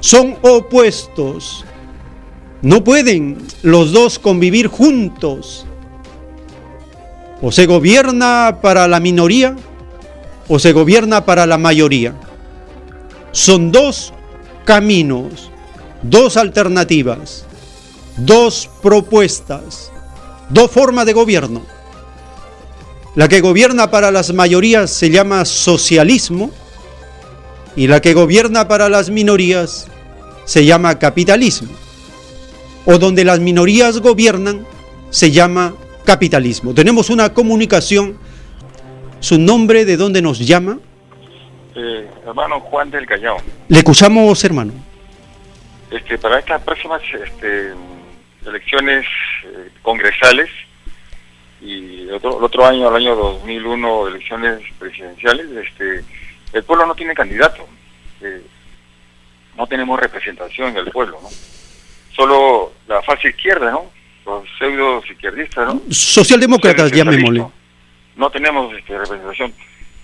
Son 0.00 0.34
opuestos. 0.42 1.64
No 2.62 2.82
pueden 2.82 3.38
los 3.62 3.92
dos 3.92 4.18
convivir 4.18 4.66
juntos. 4.66 5.66
O 7.40 7.52
se 7.52 7.66
gobierna 7.66 8.58
para 8.60 8.88
la 8.88 8.98
minoría 8.98 9.54
o 10.48 10.58
se 10.58 10.72
gobierna 10.72 11.24
para 11.24 11.46
la 11.46 11.58
mayoría. 11.58 12.14
Son 13.32 13.72
dos 13.72 14.12
caminos, 14.64 15.50
dos 16.02 16.36
alternativas, 16.36 17.44
dos 18.16 18.70
propuestas, 18.82 19.90
dos 20.50 20.70
formas 20.70 21.06
de 21.06 21.12
gobierno. 21.12 21.62
La 23.14 23.28
que 23.28 23.40
gobierna 23.40 23.90
para 23.90 24.10
las 24.10 24.32
mayorías 24.32 24.90
se 24.90 25.10
llama 25.10 25.44
socialismo 25.44 26.50
y 27.76 27.86
la 27.86 28.00
que 28.00 28.14
gobierna 28.14 28.68
para 28.68 28.88
las 28.88 29.10
minorías 29.10 29.86
se 30.44 30.64
llama 30.64 30.98
capitalismo. 30.98 31.70
O 32.86 32.98
donde 32.98 33.24
las 33.24 33.40
minorías 33.40 34.00
gobiernan 34.00 34.66
se 35.10 35.30
llama 35.30 35.74
capitalismo. 36.04 36.74
Tenemos 36.74 37.08
una 37.08 37.32
comunicación 37.32 38.18
su 39.24 39.38
nombre, 39.38 39.84
de 39.84 39.96
dónde 39.96 40.20
nos 40.20 40.38
llama. 40.38 40.78
Eh, 41.74 42.08
hermano 42.26 42.60
Juan 42.60 42.90
del 42.90 43.06
Callao. 43.06 43.38
Le 43.68 43.78
acusamos, 43.78 44.44
hermano. 44.44 44.72
Este, 45.90 46.18
para 46.18 46.38
estas 46.38 46.62
próximas 46.62 47.00
este, 47.24 47.72
elecciones 48.46 49.06
eh, 49.44 49.70
congresales 49.82 50.50
y 51.60 52.02
el 52.02 52.14
otro, 52.14 52.66
año, 52.66 52.90
el 52.90 52.96
año 52.96 53.16
2001, 53.16 54.08
elecciones 54.08 54.60
presidenciales, 54.78 55.46
este, 55.50 56.04
el 56.52 56.62
pueblo 56.64 56.86
no 56.86 56.94
tiene 56.94 57.14
candidato. 57.14 57.66
Eh, 58.20 58.42
no 59.56 59.66
tenemos 59.66 59.98
representación 59.98 60.70
en 60.70 60.76
el 60.78 60.90
pueblo, 60.90 61.18
¿no? 61.22 61.28
Solo 62.14 62.72
la 62.86 63.00
fase 63.02 63.28
izquierda, 63.28 63.70
¿no? 63.70 63.86
Los 64.26 64.44
pseudos 64.58 65.08
izquierdistas, 65.10 65.74
¿no? 65.74 65.80
Socialdemócratas, 65.90 66.92
llamémosle 66.92 67.46
no 68.16 68.30
tenemos 68.30 68.74
este, 68.74 68.96
representación. 68.96 69.54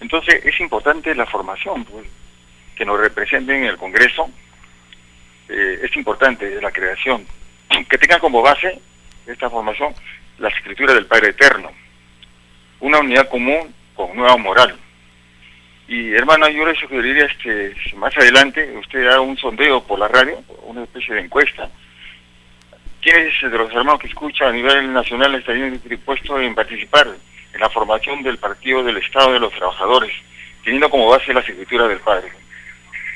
Entonces 0.00 0.44
es 0.44 0.58
importante 0.60 1.14
la 1.14 1.26
formación, 1.26 1.84
pues, 1.84 2.06
que 2.74 2.84
nos 2.84 2.98
representen 2.98 3.64
en 3.64 3.64
el 3.64 3.76
Congreso. 3.76 4.30
Eh, 5.48 5.80
es 5.82 5.96
importante 5.96 6.60
la 6.60 6.70
creación, 6.70 7.26
que 7.88 7.98
tengan 7.98 8.20
como 8.20 8.42
base 8.42 8.80
esta 9.26 9.50
formación 9.50 9.94
la 10.38 10.48
escritura 10.48 10.94
del 10.94 11.06
Padre 11.06 11.30
Eterno, 11.30 11.70
una 12.80 13.00
unidad 13.00 13.28
común 13.28 13.74
con 13.94 14.16
nueva 14.16 14.36
moral. 14.38 14.74
Y 15.86 16.14
hermano, 16.14 16.48
yo 16.48 16.64
le 16.64 16.78
sugeriría 16.78 17.26
este, 17.26 17.74
si 17.82 17.96
más 17.96 18.16
adelante 18.16 18.74
usted 18.78 19.06
haga 19.06 19.20
un 19.20 19.36
sondeo 19.36 19.82
por 19.82 19.98
la 19.98 20.08
radio, 20.08 20.42
una 20.62 20.84
especie 20.84 21.14
de 21.14 21.20
encuesta. 21.20 21.68
¿Quiénes 23.02 23.34
de 23.42 23.50
los 23.50 23.70
hermanos 23.70 24.00
que 24.00 24.06
escuchan 24.06 24.48
a 24.48 24.52
nivel 24.52 24.92
nacional 24.92 25.34
estarían 25.34 25.80
dispuestos 25.84 26.40
en 26.40 26.54
participar 26.54 27.08
en 27.52 27.60
la 27.60 27.70
formación 27.70 28.22
del 28.22 28.38
Partido 28.38 28.82
del 28.82 28.96
Estado 28.96 29.32
de 29.32 29.40
los 29.40 29.52
Trabajadores, 29.52 30.12
teniendo 30.64 30.88
como 30.90 31.08
base 31.08 31.32
la 31.32 31.40
escritura 31.40 31.88
del 31.88 31.98
Padre. 31.98 32.28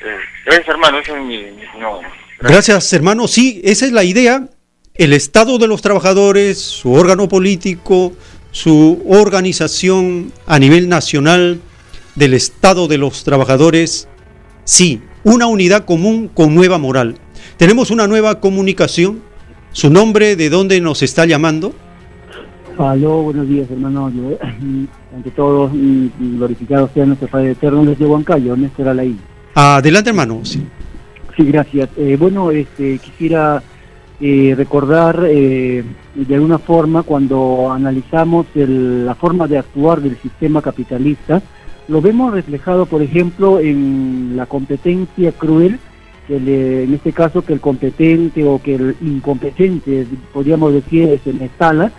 Eh, 0.03 0.17
gracias, 0.45 0.67
hermano, 0.69 0.99
esa 0.99 1.17
es 1.17 1.23
mi, 1.23 1.37
opinión. 1.37 1.99
Gracias. 2.39 2.93
hermano. 2.93 3.27
Sí, 3.27 3.61
esa 3.63 3.85
es 3.85 3.91
la 3.91 4.03
idea. 4.03 4.47
El 4.93 5.13
Estado 5.13 5.57
de 5.57 5.67
los 5.67 5.81
Trabajadores, 5.81 6.61
su 6.61 6.93
órgano 6.93 7.27
político, 7.27 8.13
su 8.51 9.03
organización 9.09 10.31
a 10.47 10.59
nivel 10.59 10.87
nacional 10.87 11.59
del 12.15 12.33
Estado 12.33 12.87
de 12.87 12.97
los 12.97 13.23
Trabajadores, 13.23 14.07
sí, 14.63 15.01
una 15.23 15.47
unidad 15.47 15.85
común 15.85 16.29
con 16.29 16.55
nueva 16.55 16.77
moral. 16.77 17.17
Tenemos 17.57 17.91
una 17.91 18.07
nueva 18.07 18.39
comunicación. 18.39 19.23
¿Su 19.71 19.89
nombre 19.89 20.37
de 20.37 20.49
dónde 20.49 20.79
nos 20.79 21.01
está 21.01 21.25
llamando? 21.25 21.75
Aló, 22.77 23.21
buenos 23.23 23.47
días, 23.47 23.69
hermano. 23.71 24.09
Yo, 24.09 24.37
ante 25.15 25.31
todo, 25.31 25.71
glorificado 26.19 26.89
sea 26.93 27.05
nuestro 27.05 27.27
Padre 27.27 27.51
Eterno 27.51 27.85
desde 27.85 28.05
Huancayo, 28.05 28.55
Néstor 28.57 28.89
Alaí. 28.89 29.15
Adelante, 29.55 30.09
hermano. 30.09 30.39
Sí. 30.43 30.65
Sí, 31.37 31.43
gracias. 31.45 31.89
Eh, 31.97 32.17
bueno, 32.19 32.51
este, 32.51 32.97
quisiera 32.99 33.61
eh, 34.19 34.53
recordar 34.57 35.23
eh, 35.27 35.83
de 36.15 36.35
alguna 36.35 36.57
forma 36.57 37.03
cuando 37.03 37.71
analizamos 37.71 38.45
el- 38.55 39.05
la 39.05 39.15
forma 39.15 39.47
de 39.47 39.57
actuar 39.57 40.01
del 40.01 40.17
sistema 40.17 40.61
capitalista, 40.61 41.41
lo 41.87 42.01
vemos 42.01 42.33
reflejado, 42.33 42.85
por 42.85 43.01
ejemplo, 43.01 43.59
en 43.59 44.33
la 44.35 44.45
competencia 44.47 45.31
cruel, 45.33 45.79
que 46.27 46.37
en 46.83 46.93
este 46.93 47.11
caso 47.13 47.43
que 47.43 47.53
el 47.53 47.59
competente 47.61 48.43
o 48.43 48.59
que 48.61 48.75
el 48.75 48.95
incompetente, 49.01 50.07
podríamos 50.33 50.73
decir, 50.73 51.19
se 51.23 51.29
instala, 51.29 51.91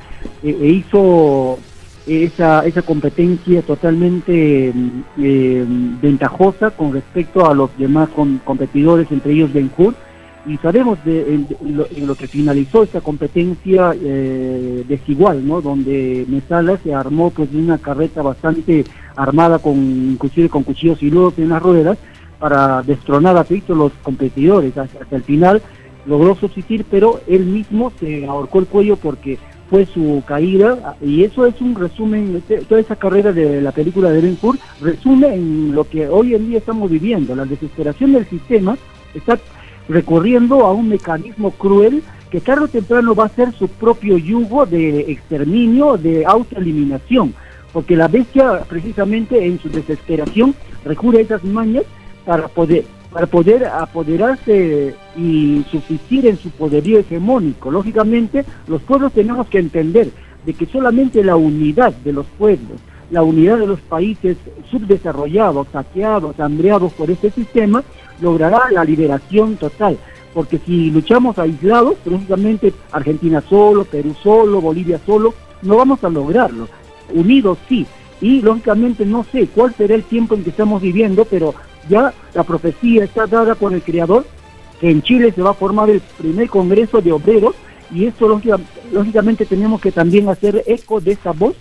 eh, 0.43 0.57
e 0.61 0.69
hizo 0.69 1.59
esa, 2.07 2.65
esa 2.65 2.83
competencia 2.83 3.63
totalmente 3.63 4.73
mm, 4.73 5.03
eh, 5.19 5.65
ventajosa 6.01 6.71
con 6.71 6.93
respecto 6.93 7.49
a 7.49 7.55
los 7.55 7.77
demás 7.79 8.09
com- 8.11 8.39
competidores, 8.45 9.11
entre 9.11 9.33
ellos 9.33 9.53
Benjur, 9.53 9.95
y 10.47 10.57
sabemos 10.59 11.05
de, 11.05 11.35
en, 11.35 11.49
lo, 12.07 12.15
que 12.15 12.29
finalizó 12.29 12.85
esta 12.85 13.01
competencia 13.01 13.95
eh, 14.01 14.85
desigual, 14.87 15.47
¿no? 15.47 15.61
donde 15.61 16.25
Mesala 16.29 16.79
se 16.85 16.95
armó 16.95 17.31
pues 17.31 17.51
de 17.53 17.59
una 17.59 17.79
carreta 17.79 18.23
bastante 18.23 18.85
armada 19.17 19.59
con 19.59 19.75
inclusive 20.13 20.49
con 20.49 20.63
cuchillos 20.63 21.03
y 21.03 21.11
luego 21.11 21.33
en 21.37 21.49
las 21.49 21.63
ruedas 21.63 21.99
para 22.39 22.83
destronar 22.83 23.37
a 23.37 23.45
todos 23.45 23.77
los 23.77 23.93
competidores 24.03 24.77
hasta, 24.79 25.03
hasta 25.03 25.17
el 25.17 25.25
final 25.25 25.63
logró 26.07 26.37
subsistir 26.37 26.85
pero 26.89 27.21
él 27.27 27.47
mismo 27.47 27.91
se 27.99 28.27
ahorcó 28.27 28.61
el 28.61 28.67
cuello 28.67 28.97
porque 28.97 29.39
fue 29.69 29.87
su 29.87 30.23
caída 30.27 30.97
y 31.03 31.25
eso 31.25 31.47
es 31.47 31.61
un 31.61 31.75
resumen 31.75 32.37
este- 32.37 32.65
toda 32.65 32.81
esa 32.81 32.97
carrera 32.97 33.33
de 33.33 33.61
la 33.61 33.73
película 33.73 34.11
de 34.11 34.21
Ben 34.21 34.39
Hur 34.41 34.59
resume 34.81 35.35
en 35.35 35.75
lo 35.75 35.85
que 35.85 36.09
hoy 36.09 36.35
en 36.35 36.49
día 36.49 36.59
estamos 36.59 36.91
viviendo. 36.91 37.35
La 37.35 37.45
desesperación 37.45 38.13
del 38.13 38.27
sistema 38.27 38.77
está 39.15 39.39
recurriendo 39.89 40.65
a 40.65 40.73
un 40.73 40.89
mecanismo 40.89 41.51
cruel 41.51 42.03
que 42.31 42.41
tarde 42.41 42.65
o 42.65 42.69
temprano 42.69 43.15
va 43.15 43.27
a 43.27 43.29
ser 43.29 43.53
su 43.53 43.69
propio 43.69 44.19
yugo 44.19 44.67
de 44.67 45.01
exterminio, 45.13 45.97
de 45.97 46.25
autoeliminación, 46.27 47.35
porque 47.73 47.97
la 47.97 48.09
bestia 48.09 48.65
precisamente 48.69 49.45
en 49.47 49.61
su 49.61 49.69
desesperación 49.69 50.55
recurre 50.85 51.19
a 51.19 51.23
esas 51.23 51.45
mañas 51.45 51.85
para 52.25 52.49
poder 52.49 52.85
para 53.17 53.29
poder 53.29 53.65
apoderarse 53.65 54.95
y 55.17 55.65
subsistir 55.71 56.27
en 56.27 56.37
su 56.37 56.51
poderío 56.51 56.99
hegemónico. 56.99 57.71
Lógicamente, 57.71 58.45
los 58.69 58.83
pueblos 58.83 59.15
tenemos 59.15 59.47
que 59.47 59.59
entender 59.59 60.11
de 60.45 60.53
que 60.53 60.67
solamente 60.67 61.25
la 61.25 61.35
unidad 61.35 61.95
de 61.95 62.13
los 62.13 62.27
pueblos, 62.39 62.79
la 63.11 63.23
unidad 63.23 63.57
de 63.57 63.69
los 63.69 63.81
países 63.81 64.37
subdesarrollados, 64.71 65.67
saqueados, 65.73 66.39
hambreados 66.39 66.93
por 66.93 67.11
este 67.11 67.31
sistema, 67.31 67.83
logrará 68.21 68.71
la 68.71 68.85
liberación 68.85 69.57
total. 69.57 69.97
Porque 70.35 70.59
si 70.59 70.91
luchamos 70.91 71.39
aislados, 71.39 71.95
precisamente 72.05 72.75
Argentina 72.93 73.41
solo, 73.41 73.87
Perú 73.87 74.15
solo, 74.23 74.61
Bolivia 74.61 75.01
solo, 75.07 75.33
no 75.63 75.77
vamos 75.79 76.05
a 76.05 76.11
lograrlo. 76.11 76.69
Unidos 77.15 77.57
sí. 77.67 77.87
Y 78.21 78.43
lógicamente 78.43 79.07
no 79.07 79.25
sé 79.33 79.49
cuál 79.55 79.75
será 79.75 79.95
el 79.95 80.05
tiempo 80.05 80.35
en 80.35 80.45
que 80.45 80.51
estamos 80.51 80.83
viviendo, 80.83 81.25
pero 81.25 81.55
ya 81.89 82.13
la 82.35 82.43
profecía 82.45 83.05
está 83.05 83.27
dada 83.27 83.55
por 83.55 83.73
el 83.73 83.83
Creador, 83.83 84.25
que 84.81 84.91
en 84.91 85.03
Chile 85.03 85.33
se 85.33 85.43
va 85.43 85.51
a 85.51 85.55
formar 85.55 85.89
el 85.91 86.01
primer 86.19 86.49
Congreso 86.49 87.01
de 87.01 87.13
Obreros, 87.13 87.55
y 87.93 88.07
esto 88.07 88.29
lógica- 88.29 88.59
lógicamente 88.93 89.47
tenemos 89.47 89.81
que 89.81 89.93
también 89.93 90.29
hacer 90.29 90.63
eco 90.67 91.01
de 91.01 91.13
esta 91.13 91.33
voz 91.33 91.55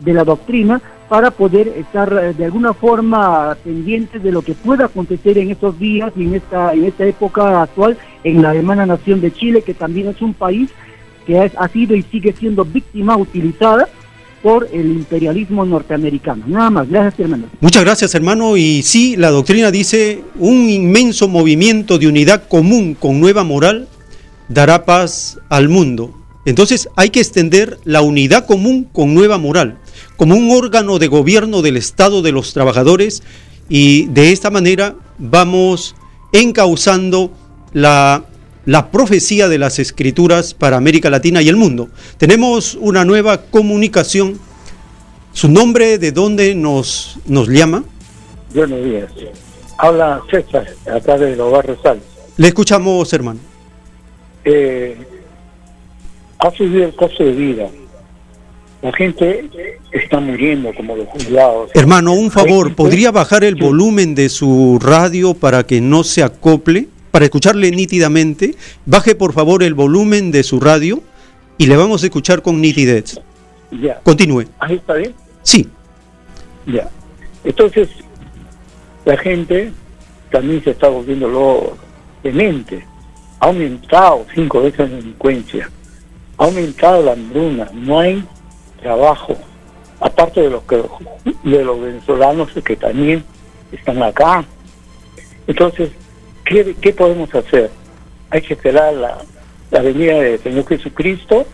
de 0.00 0.14
la 0.14 0.24
doctrina 0.24 0.80
para 1.08 1.30
poder 1.30 1.68
estar 1.68 2.12
eh, 2.12 2.32
de 2.36 2.44
alguna 2.46 2.72
forma 2.74 3.56
pendientes 3.62 4.22
de 4.22 4.32
lo 4.32 4.42
que 4.42 4.54
pueda 4.54 4.86
acontecer 4.86 5.38
en 5.38 5.50
estos 5.50 5.78
días 5.78 6.12
y 6.16 6.24
en 6.24 6.34
esta, 6.34 6.72
en 6.74 6.84
esta 6.84 7.04
época 7.06 7.62
actual 7.62 7.96
en 8.24 8.42
la 8.42 8.54
hermana 8.54 8.86
nación 8.86 9.20
de 9.20 9.32
Chile, 9.32 9.62
que 9.62 9.74
también 9.74 10.08
es 10.08 10.20
un 10.20 10.34
país 10.34 10.70
que 11.26 11.44
es- 11.44 11.52
ha 11.56 11.68
sido 11.68 11.94
y 11.94 12.02
sigue 12.02 12.32
siendo 12.32 12.64
víctima 12.64 13.16
utilizada 13.16 13.88
por 14.46 14.68
el 14.72 14.92
imperialismo 14.92 15.64
norteamericano. 15.64 16.44
Nada 16.46 16.70
más, 16.70 16.88
gracias 16.88 17.18
hermano. 17.18 17.48
Muchas 17.58 17.82
gracias, 17.82 18.14
hermano. 18.14 18.56
Y 18.56 18.84
sí, 18.84 19.16
la 19.16 19.30
doctrina 19.30 19.72
dice, 19.72 20.22
un 20.38 20.70
inmenso 20.70 21.26
movimiento 21.26 21.98
de 21.98 22.06
unidad 22.06 22.46
común 22.46 22.94
con 22.94 23.18
nueva 23.18 23.42
moral 23.42 23.88
dará 24.48 24.84
paz 24.84 25.40
al 25.48 25.68
mundo. 25.68 26.14
Entonces 26.44 26.88
hay 26.94 27.10
que 27.10 27.18
extender 27.18 27.80
la 27.82 28.02
unidad 28.02 28.46
común 28.46 28.86
con 28.92 29.14
nueva 29.14 29.36
moral, 29.36 29.78
como 30.16 30.36
un 30.36 30.48
órgano 30.52 31.00
de 31.00 31.08
gobierno 31.08 31.60
del 31.60 31.76
Estado 31.76 32.22
de 32.22 32.30
los 32.30 32.52
trabajadores 32.52 33.24
y 33.68 34.06
de 34.06 34.30
esta 34.30 34.50
manera 34.50 34.94
vamos 35.18 35.96
encauzando 36.30 37.32
la, 37.72 38.26
la 38.66 38.90
profecía 38.90 39.48
de 39.48 39.58
las 39.58 39.78
escrituras 39.78 40.52
para 40.52 40.76
América 40.76 41.08
Latina 41.08 41.40
y 41.40 41.48
el 41.48 41.56
mundo. 41.56 41.88
Tenemos 42.18 42.74
una 42.74 43.04
nueva 43.04 43.42
comunicación. 43.42 44.38
¿Su 45.32 45.48
nombre 45.48 45.98
de 45.98 46.12
dónde 46.12 46.54
nos, 46.54 47.18
nos 47.26 47.48
llama? 47.48 47.84
Buenos 48.52 48.84
días. 48.84 49.10
Habla 49.78 50.20
César, 50.30 50.66
acá 50.92 51.16
de 51.16 51.36
los 51.36 51.52
barrios 51.52 51.78
Sales. 51.82 52.02
Le 52.36 52.48
escuchamos, 52.48 53.12
hermano. 53.12 53.38
Eh, 54.44 54.96
ha 56.38 56.50
subido 56.50 56.84
el 56.86 56.94
costo 56.94 57.24
de 57.24 57.32
vida. 57.32 57.68
La 58.82 58.92
gente 58.92 59.48
está 59.92 60.20
muriendo 60.20 60.74
como 60.74 60.96
los 60.96 61.06
jubilados. 61.08 61.70
Hermano, 61.74 62.14
un 62.14 62.30
favor, 62.30 62.74
¿podría 62.74 63.10
bajar 63.10 63.44
el 63.44 63.54
volumen 63.54 64.14
de 64.14 64.28
su 64.28 64.78
radio 64.82 65.34
para 65.34 65.64
que 65.64 65.80
no 65.80 66.02
se 66.04 66.22
acople? 66.22 66.88
Para 67.16 67.24
escucharle 67.24 67.70
nítidamente. 67.70 68.56
Baje 68.84 69.14
por 69.14 69.32
favor 69.32 69.62
el 69.62 69.72
volumen 69.72 70.30
de 70.30 70.42
su 70.42 70.60
radio 70.60 71.02
y 71.56 71.64
le 71.64 71.74
vamos 71.74 72.02
a 72.02 72.06
escuchar 72.08 72.42
con 72.42 72.60
nitidez. 72.60 73.18
Ya. 73.70 73.98
Continúe. 74.00 74.44
¿Ahí 74.58 74.74
está 74.74 74.92
bien? 74.92 75.14
Sí. 75.42 75.66
Ya. 76.66 76.90
Entonces, 77.42 77.88
la 79.06 79.16
gente 79.16 79.72
también 80.30 80.62
se 80.62 80.72
está 80.72 80.88
volviendo 80.88 81.26
lo 81.26 81.78
demente. 82.22 82.84
Ha 83.40 83.46
aumentado 83.46 84.26
cinco 84.34 84.60
veces 84.60 84.80
la 84.80 84.96
delincuencia. 84.96 85.70
Ha 86.36 86.44
aumentado 86.44 87.02
la 87.02 87.12
hambruna. 87.12 87.70
No 87.72 87.98
hay 87.98 88.22
trabajo. 88.82 89.34
Aparte 90.00 90.42
de 90.42 90.50
los 90.50 90.64
que 90.64 90.82
de 91.44 91.64
los 91.64 91.80
venezolanos 91.80 92.50
que 92.62 92.76
también 92.76 93.24
están 93.72 94.02
acá. 94.02 94.44
Entonces, 95.46 95.88
¿qué, 96.46 96.92
podemos 96.92 97.34
hacer? 97.34 97.70
Hay 98.30 98.42
que 98.42 98.54
esperar 98.54 98.94
la, 98.94 99.18
la 99.70 99.82
venida 99.82 100.20
del 100.20 100.38
Señor 100.40 100.66
Jesucristo. 100.66 101.46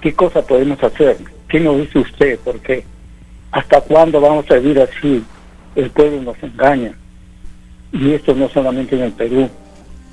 ¿Qué 0.00 0.14
cosa 0.14 0.42
podemos 0.42 0.82
hacer? 0.82 1.16
¿Qué 1.48 1.60
nos 1.60 1.78
dice 1.78 1.98
usted? 1.98 2.38
Porque 2.44 2.84
¿Hasta 3.52 3.82
cuándo 3.82 4.18
vamos 4.20 4.50
a 4.50 4.54
vivir 4.54 4.80
así? 4.80 5.22
El 5.76 5.90
pueblo 5.90 6.22
nos 6.22 6.42
engaña. 6.42 6.94
Y 7.92 8.12
esto 8.12 8.34
no 8.34 8.48
solamente 8.48 8.96
en 8.96 9.02
el 9.02 9.12
Perú, 9.12 9.48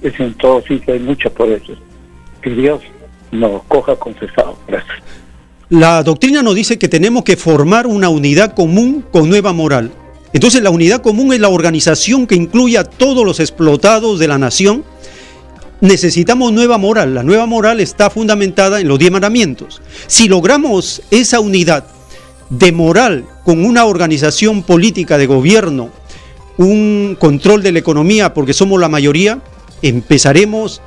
es 0.01 0.19
en 0.19 0.33
todo 0.33 0.61
sitio, 0.61 0.93
hay 0.93 0.99
muchos 0.99 1.31
por 1.31 1.49
eso. 1.49 1.73
Que 2.41 2.49
Dios 2.49 2.81
nos 3.31 3.63
coja 3.63 3.95
confesado. 3.95 4.57
Gracias. 4.67 4.97
La 5.69 6.03
doctrina 6.03 6.41
nos 6.41 6.55
dice 6.55 6.77
que 6.77 6.89
tenemos 6.89 7.23
que 7.23 7.37
formar 7.37 7.87
una 7.87 8.09
unidad 8.09 8.53
común 8.53 9.05
con 9.09 9.29
nueva 9.29 9.53
moral. 9.53 9.91
Entonces 10.33 10.61
la 10.61 10.69
unidad 10.69 11.01
común 11.01 11.33
es 11.33 11.39
la 11.39 11.49
organización 11.49 12.27
que 12.27 12.35
incluye 12.35 12.77
a 12.77 12.83
todos 12.83 13.25
los 13.25 13.39
explotados 13.39 14.19
de 14.19 14.27
la 14.27 14.37
nación. 14.37 14.83
Necesitamos 15.81 16.53
nueva 16.53 16.77
moral. 16.77 17.15
La 17.15 17.23
nueva 17.23 17.45
moral 17.45 17.79
está 17.79 18.09
fundamentada 18.09 18.79
en 18.79 18.87
los 18.87 18.99
diez 18.99 19.11
mandamientos. 19.11 19.81
Si 20.07 20.27
logramos 20.27 21.01
esa 21.09 21.39
unidad 21.39 21.85
de 22.49 22.71
moral 22.71 23.25
con 23.43 23.65
una 23.65 23.85
organización 23.85 24.63
política 24.63 25.17
de 25.17 25.25
gobierno, 25.25 25.89
un 26.57 27.15
control 27.19 27.63
de 27.63 27.71
la 27.71 27.79
economía, 27.79 28.33
porque 28.33 28.53
somos 28.53 28.79
la 28.79 28.89
mayoría, 28.89 29.39
empezaremos 29.81 30.81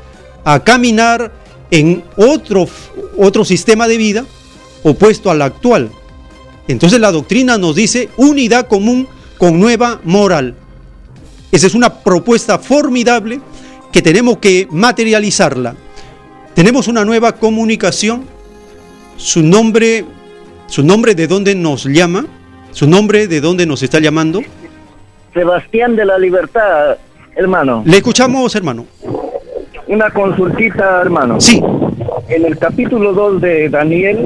a 0.44 0.60
caminar 0.60 1.32
en 1.70 2.04
otro, 2.16 2.68
otro 3.16 3.44
sistema 3.44 3.88
de 3.88 3.96
vida 3.96 4.24
opuesto 4.82 5.30
al 5.30 5.42
actual. 5.42 5.90
Entonces 6.68 7.00
la 7.00 7.10
doctrina 7.10 7.58
nos 7.58 7.74
dice 7.74 8.10
unidad 8.16 8.68
común 8.68 9.08
con 9.42 9.58
nueva 9.58 9.98
moral. 10.04 10.54
Esa 11.50 11.66
es 11.66 11.74
una 11.74 11.92
propuesta 11.92 12.60
formidable 12.60 13.40
que 13.90 14.00
tenemos 14.00 14.38
que 14.38 14.68
materializarla. 14.70 15.74
Tenemos 16.54 16.86
una 16.86 17.04
nueva 17.04 17.32
comunicación. 17.32 18.22
Su 19.16 19.42
nombre, 19.42 20.04
su 20.68 20.84
nombre 20.84 21.16
de 21.16 21.26
dónde 21.26 21.56
nos 21.56 21.86
llama, 21.86 22.24
su 22.70 22.86
nombre 22.86 23.26
de 23.26 23.40
dónde 23.40 23.66
nos 23.66 23.82
está 23.82 23.98
llamando. 23.98 24.42
Sebastián 25.34 25.96
de 25.96 26.04
la 26.04 26.18
Libertad, 26.20 26.98
hermano. 27.34 27.82
Le 27.84 27.96
escuchamos, 27.96 28.54
hermano. 28.54 28.86
Una 29.88 30.08
consultita, 30.10 31.00
hermano. 31.00 31.40
Sí. 31.40 31.60
En 32.28 32.44
el 32.44 32.56
capítulo 32.58 33.12
2 33.12 33.40
de 33.40 33.68
Daniel 33.70 34.24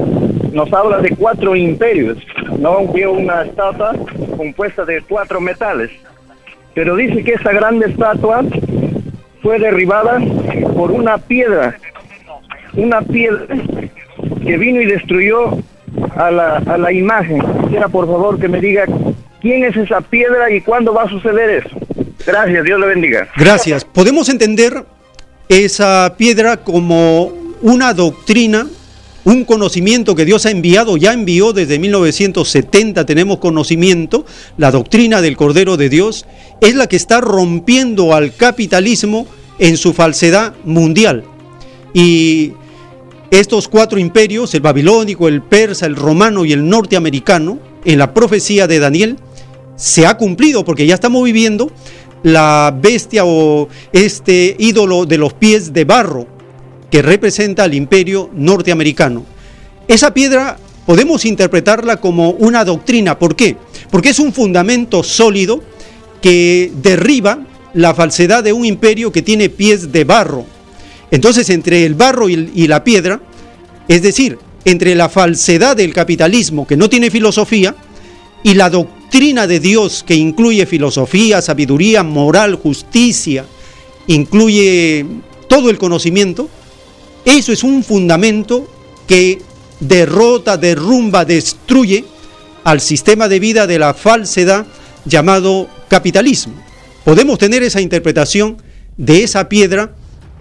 nos 0.53 0.71
habla 0.71 0.99
de 0.99 1.09
cuatro 1.15 1.55
imperios. 1.55 2.19
No 2.57 2.91
veo 2.91 3.13
una 3.13 3.43
estatua 3.43 3.95
compuesta 4.35 4.85
de 4.85 5.01
cuatro 5.01 5.39
metales. 5.39 5.91
Pero 6.73 6.95
dice 6.95 7.23
que 7.23 7.33
esa 7.33 7.51
grande 7.51 7.87
estatua 7.87 8.43
fue 9.41 9.59
derribada 9.59 10.19
por 10.75 10.91
una 10.91 11.17
piedra, 11.17 11.77
una 12.73 13.01
piedra 13.01 13.47
que 14.43 14.57
vino 14.57 14.81
y 14.81 14.85
destruyó 14.85 15.57
a 16.15 16.31
la, 16.31 16.57
a 16.57 16.77
la 16.77 16.91
imagen. 16.91 17.41
Quisiera 17.63 17.87
por 17.87 18.05
favor 18.05 18.39
que 18.39 18.47
me 18.47 18.59
diga 18.59 18.85
quién 19.41 19.63
es 19.63 19.75
esa 19.75 20.01
piedra 20.01 20.51
y 20.51 20.61
cuándo 20.61 20.93
va 20.93 21.03
a 21.03 21.09
suceder 21.09 21.65
eso. 21.65 21.75
Gracias, 22.25 22.63
Dios 22.63 22.79
le 22.79 22.87
bendiga. 22.87 23.27
Gracias. 23.37 23.85
Podemos 23.85 24.29
entender 24.29 24.83
esa 25.49 26.13
piedra 26.17 26.57
como 26.57 27.31
una 27.61 27.93
doctrina, 27.93 28.67
un 29.27 29.43
conocimiento 29.43 30.15
que 30.15 30.23
Dios 30.23 30.45
ha 30.45 30.51
enviado, 30.51 30.95
ya 30.95 31.11
envió 31.11 31.51
desde 31.51 31.79
1970, 31.79 33.05
tenemos 33.05 33.39
conocimiento, 33.39 34.25
la 34.55 34.71
doctrina 34.71 35.21
del 35.21 35.35
Cordero 35.35 35.75
de 35.75 35.89
Dios, 35.89 36.25
es 36.61 36.75
la 36.75 36.87
que 36.87 36.95
está 36.95 37.19
rompiendo 37.19 38.13
al 38.13 38.33
capitalismo 38.33 39.27
en 39.59 39.75
su 39.75 39.91
falsedad 39.91 40.53
mundial. 40.63 41.25
Y 41.93 42.53
estos 43.29 43.67
cuatro 43.67 43.99
imperios, 43.99 44.53
el 44.53 44.61
babilónico, 44.61 45.27
el 45.27 45.41
persa, 45.41 45.87
el 45.87 45.97
romano 45.97 46.45
y 46.45 46.53
el 46.53 46.69
norteamericano, 46.69 47.59
en 47.83 47.99
la 47.99 48.13
profecía 48.13 48.65
de 48.65 48.79
Daniel, 48.79 49.17
se 49.75 50.05
ha 50.05 50.15
cumplido 50.15 50.63
porque 50.63 50.87
ya 50.87 50.93
estamos 50.93 51.25
viviendo 51.25 51.69
la 52.23 52.73
bestia 52.81 53.25
o 53.25 53.67
este 53.91 54.55
ídolo 54.57 55.05
de 55.05 55.17
los 55.17 55.33
pies 55.33 55.73
de 55.73 55.83
barro 55.83 56.36
que 56.91 57.01
representa 57.01 57.63
al 57.63 57.73
imperio 57.73 58.29
norteamericano. 58.33 59.25
Esa 59.87 60.13
piedra 60.13 60.57
podemos 60.85 61.25
interpretarla 61.25 61.97
como 61.97 62.31
una 62.31 62.63
doctrina. 62.63 63.19
¿Por 63.19 63.35
qué? 63.35 63.57
Porque 63.91 64.09
es 64.09 64.19
un 64.19 64.33
fundamento 64.33 65.03
sólido 65.03 65.61
que 66.21 66.71
derriba 66.81 67.39
la 67.73 67.93
falsedad 67.93 68.43
de 68.43 68.53
un 68.53 68.65
imperio 68.65 69.11
que 69.11 69.21
tiene 69.21 69.49
pies 69.49 69.91
de 69.91 70.03
barro. 70.03 70.45
Entonces, 71.11 71.49
entre 71.49 71.85
el 71.85 71.95
barro 71.95 72.27
y, 72.29 72.67
la 72.67 72.83
piedra, 72.83 73.21
es 73.87 74.01
decir, 74.01 74.39
entre 74.65 74.95
la 74.95 75.09
falsedad 75.09 75.77
del 75.77 75.93
capitalismo 75.93 76.67
que 76.67 76.75
no 76.75 76.89
tiene 76.89 77.11
filosofía 77.11 77.75
y 78.43 78.55
la 78.55 78.69
doctrina 78.69 79.47
de 79.47 79.59
Dios 79.59 80.03
que 80.05 80.15
incluye 80.15 80.65
filosofía, 80.65 81.41
sabiduría, 81.41 82.03
moral, 82.03 82.55
justicia, 82.55 83.45
incluye 84.07 85.05
todo 85.47 85.69
el 85.69 85.77
conocimiento, 85.77 86.49
eso 87.27 87.51
es 87.51 87.63
un 87.63 87.83
fundamento 87.83 88.71
que 89.07 89.41
derrota, 89.79 90.57
derrumba, 90.57 91.25
destruye 91.25 92.05
al 92.63 92.81
sistema 92.81 93.27
de 93.27 93.39
vida 93.39 93.67
de 93.67 93.79
la 93.79 93.93
falsedad 93.93 94.65
llamado 95.05 95.69
capitalismo. 95.89 96.53
Podemos 97.03 97.37
tener 97.37 97.63
esa 97.63 97.81
interpretación 97.81 98.61
de 98.97 99.23
esa 99.23 99.47
piedra 99.49 99.91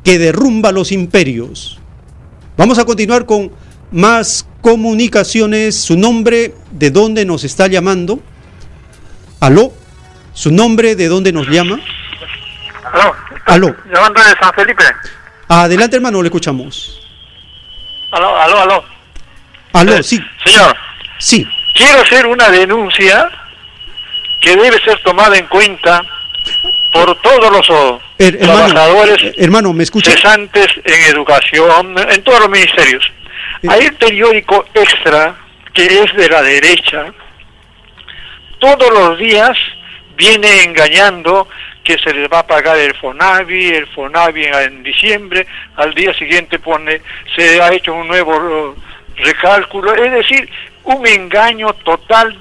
que 0.03 0.19
derrumba 0.19 0.73
los 0.73 0.93
imperios. 0.93 1.79
Vamos 2.57 2.79
a 2.79 2.85
continuar 2.85 3.27
con 3.27 3.53
más 3.91 4.47
comunicaciones. 4.61 5.77
Su 5.77 5.97
nombre, 5.97 6.55
de 6.73 6.91
dónde 6.91 7.25
nos 7.25 7.45
está 7.45 7.67
llamando. 7.67 8.21
Aló. 9.41 9.73
Su 10.33 10.51
nombre, 10.51 10.97
de 10.97 11.09
dónde 11.09 11.33
nos 11.33 11.49
llama. 11.49 11.81
Aló. 12.93 13.15
Aló. 13.47 13.77
Llamando 13.93 14.21
de 14.21 14.35
San 14.41 14.53
Felipe. 14.55 14.85
Adelante, 15.49 15.97
hermano, 15.97 16.23
le 16.23 16.29
escuchamos. 16.29 17.01
Aló, 18.13 18.37
aló, 18.41 18.61
aló. 18.61 18.85
Aló, 19.73 20.03
sí. 20.03 20.21
Señor. 20.45 20.77
Sí. 21.19 21.47
Quiero 21.75 22.01
hacer 22.01 22.27
una 22.27 22.49
denuncia 22.51 23.31
que 24.43 24.57
debe 24.57 24.79
ser 24.81 25.01
tomada 25.03 25.37
en 25.37 25.47
cuenta 25.47 26.03
por 26.93 27.21
todos 27.21 27.53
los 27.53 27.69
Er- 28.19 28.37
hermano, 28.41 28.67
trabajadores 28.69 29.23
eh, 29.23 29.35
hermano, 29.39 29.73
¿me 29.73 29.83
escucha? 29.83 30.11
cesantes 30.13 30.69
en 30.85 31.15
educación, 31.15 31.95
en 31.99 32.23
todos 32.25 32.41
los 32.41 32.49
ministerios. 32.51 33.05
Hay 33.69 33.87
un 33.87 33.95
periódico 33.97 34.65
extra 34.75 35.37
que 35.75 35.85
es 36.03 36.15
de 36.15 36.29
la 36.29 36.41
derecha, 36.43 37.13
todos 38.59 38.91
los 38.91 39.19
días 39.19 39.57
viene 40.17 40.63
engañando 40.63 41.47
que 41.87 41.97
se 41.99 42.13
les 42.13 42.29
va 42.29 42.41
a 42.41 42.47
pagar 42.47 42.77
el 42.77 42.95
FONAVI, 42.97 43.69
el 43.69 43.87
FONAVI 43.87 44.47
en 44.47 44.83
diciembre, 44.83 45.47
al 45.77 45.95
día 45.95 46.13
siguiente 46.15 46.59
pone, 46.59 47.01
se 47.37 47.63
ha 47.63 47.73
hecho 47.73 47.95
un 47.95 48.09
nuevo 48.09 48.35
eh, 48.35 49.23
recálculo, 49.23 49.95
es 49.95 50.11
decir, 50.11 50.51
un 50.83 51.07
engaño 51.07 51.73
total. 51.85 52.37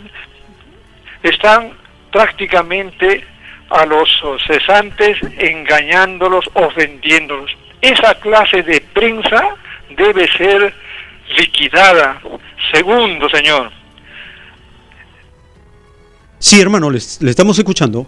Están 1.21 1.73
prácticamente 2.11 3.23
a 3.69 3.85
los 3.85 4.09
cesantes 4.47 5.17
engañándolos, 5.37 6.45
ofendiéndolos. 6.53 7.55
Esa 7.81 8.15
clase 8.15 8.63
de 8.63 8.81
prensa 8.81 9.55
debe 9.95 10.27
ser 10.31 10.73
liquidada. 11.37 12.19
Segundo, 12.71 13.29
señor, 13.29 13.71
Sí, 16.37 16.61
hermano, 16.61 16.91
le 16.91 16.97
estamos 16.97 17.57
escuchando. 17.57 18.05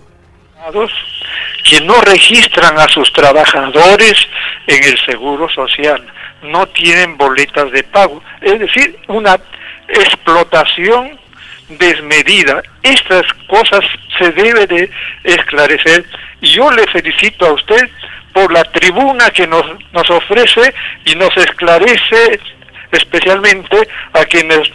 Que 1.64 1.82
no 1.82 2.00
registran 2.02 2.78
a 2.78 2.88
sus 2.88 3.12
trabajadores 3.14 4.16
en 4.68 4.84
el 4.84 4.98
seguro 5.06 5.50
social, 5.50 6.06
no 6.42 6.68
tienen 6.68 7.18
boletas 7.18 7.72
de 7.72 7.84
pago, 7.84 8.22
es 8.42 8.60
decir, 8.60 8.98
una 9.08 9.38
explotación 9.88 11.20
desmedida. 11.70 12.62
Estas 12.84 13.26
cosas 13.48 13.82
se 14.18 14.32
debe 14.32 14.68
de 14.68 14.90
esclarecer 15.24 16.06
y 16.42 16.48
yo 16.50 16.72
le 16.72 16.88
felicito 16.88 17.46
a 17.46 17.54
usted 17.54 17.90
por 18.34 18.52
la 18.52 18.64
tribuna 18.66 19.30
que 19.32 19.48
nos, 19.48 19.66
nos 19.92 20.10
ofrece 20.10 20.74
y 21.06 21.16
nos 21.16 21.36
esclarece 21.38 22.40
especialmente 22.92 23.88
a 24.14 24.24
quienes 24.26 24.72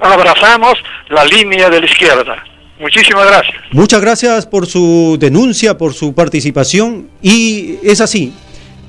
abrazamos 0.00 0.82
la 1.08 1.24
línea 1.24 1.68
de 1.70 1.80
la 1.80 1.86
izquierda. 1.86 2.44
Muchísimas 2.80 3.26
gracias. 3.26 3.56
Muchas 3.72 4.00
gracias 4.00 4.46
por 4.46 4.66
su 4.66 5.16
denuncia, 5.18 5.76
por 5.76 5.94
su 5.94 6.12
participación. 6.12 7.08
Y 7.20 7.76
es 7.82 8.00
así, 8.00 8.32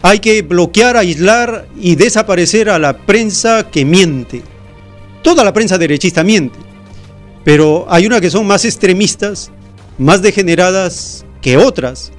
hay 0.01 0.19
que 0.19 0.41
bloquear, 0.41 0.95
aislar 0.95 1.67
y 1.79 1.95
desaparecer 1.95 2.69
a 2.69 2.79
la 2.79 2.97
prensa 2.97 3.69
que 3.69 3.85
miente. 3.85 4.43
Toda 5.23 5.43
la 5.43 5.53
prensa 5.53 5.77
derechista 5.77 6.23
miente, 6.23 6.57
pero 7.43 7.85
hay 7.89 8.05
una 8.05 8.21
que 8.21 8.29
son 8.29 8.47
más 8.47 8.63
extremistas, 8.63 9.51
más 9.97 10.21
degeneradas 10.21 11.25
que 11.41 11.57
otras. 11.57 12.11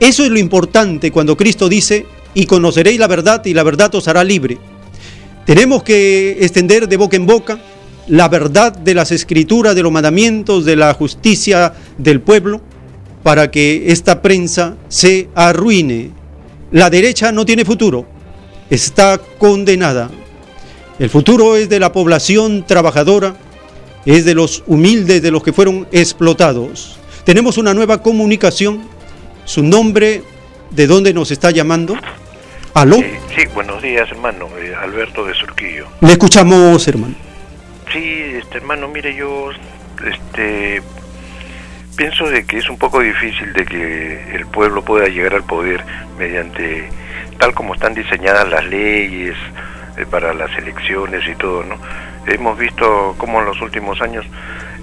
Eso 0.00 0.24
es 0.24 0.30
lo 0.30 0.38
importante 0.38 1.12
cuando 1.12 1.36
Cristo 1.36 1.68
dice, 1.68 2.06
y 2.34 2.46
conoceréis 2.46 2.98
la 2.98 3.06
verdad 3.06 3.44
y 3.44 3.54
la 3.54 3.62
verdad 3.62 3.94
os 3.94 4.08
hará 4.08 4.24
libre. 4.24 4.58
Tenemos 5.44 5.82
que 5.82 6.38
extender 6.40 6.88
de 6.88 6.96
boca 6.96 7.16
en 7.16 7.26
boca 7.26 7.58
la 8.08 8.28
verdad 8.28 8.72
de 8.72 8.94
las 8.94 9.12
escrituras, 9.12 9.74
de 9.74 9.82
los 9.82 9.92
mandamientos, 9.92 10.64
de 10.64 10.76
la 10.76 10.92
justicia 10.94 11.74
del 11.96 12.20
pueblo, 12.20 12.60
para 13.22 13.50
que 13.50 13.92
esta 13.92 14.22
prensa 14.22 14.76
se 14.88 15.28
arruine. 15.34 16.10
La 16.72 16.90
derecha 16.90 17.32
no 17.32 17.44
tiene 17.44 17.64
futuro, 17.64 18.06
está 18.70 19.18
condenada. 19.38 20.10
El 20.98 21.10
futuro 21.10 21.56
es 21.56 21.68
de 21.68 21.78
la 21.78 21.92
población 21.92 22.64
trabajadora, 22.66 23.36
es 24.04 24.24
de 24.24 24.34
los 24.34 24.64
humildes, 24.66 25.22
de 25.22 25.30
los 25.30 25.42
que 25.42 25.52
fueron 25.52 25.86
explotados. 25.92 26.98
Tenemos 27.24 27.58
una 27.58 27.74
nueva 27.74 28.02
comunicación. 28.02 28.80
Su 29.44 29.62
nombre, 29.62 30.22
¿de 30.70 30.86
dónde 30.86 31.12
nos 31.12 31.30
está 31.30 31.50
llamando? 31.50 31.94
¿Aló? 32.74 32.96
Sí, 32.96 33.46
buenos 33.54 33.82
días, 33.82 34.08
hermano. 34.10 34.46
eh, 34.58 34.74
Alberto 34.74 35.24
de 35.24 35.34
Surquillo. 35.34 35.86
Le 36.00 36.12
escuchamos, 36.12 36.86
hermano. 36.88 37.27
Sí, 37.92 38.34
este 38.36 38.58
hermano, 38.58 38.88
mire, 38.88 39.14
yo 39.14 39.50
este 40.04 40.82
pienso 41.96 42.28
de 42.28 42.44
que 42.44 42.58
es 42.58 42.68
un 42.68 42.78
poco 42.78 43.00
difícil 43.00 43.52
de 43.54 43.64
que 43.64 44.36
el 44.36 44.46
pueblo 44.46 44.82
pueda 44.82 45.08
llegar 45.08 45.34
al 45.34 45.44
poder 45.44 45.82
mediante 46.18 46.88
tal 47.38 47.54
como 47.54 47.74
están 47.74 47.94
diseñadas 47.94 48.48
las 48.48 48.64
leyes 48.66 49.36
eh, 49.96 50.06
para 50.08 50.34
las 50.34 50.56
elecciones 50.58 51.26
y 51.26 51.34
todo, 51.34 51.64
¿no? 51.64 51.76
Hemos 52.26 52.58
visto 52.58 53.14
cómo 53.16 53.40
en 53.40 53.46
los 53.46 53.60
últimos 53.62 54.00
años 54.02 54.26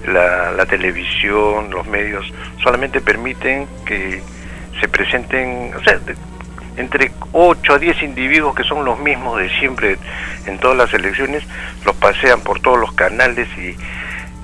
la, 0.06 0.50
la 0.52 0.66
televisión, 0.66 1.70
los 1.70 1.86
medios 1.86 2.30
solamente 2.62 3.00
permiten 3.00 3.66
que 3.86 4.20
se 4.80 4.88
presenten, 4.88 5.72
o 5.74 5.82
sea, 5.82 6.00
entre 6.76 7.10
8 7.32 7.74
a 7.74 7.78
10 7.78 8.02
individuos 8.02 8.54
que 8.54 8.64
son 8.64 8.84
los 8.84 8.98
mismos 8.98 9.38
de 9.38 9.48
siempre 9.58 9.98
en 10.46 10.58
todas 10.58 10.76
las 10.76 10.92
elecciones, 10.94 11.42
los 11.84 11.96
pasean 11.96 12.40
por 12.40 12.60
todos 12.60 12.78
los 12.78 12.92
canales 12.92 13.48
y 13.58 13.76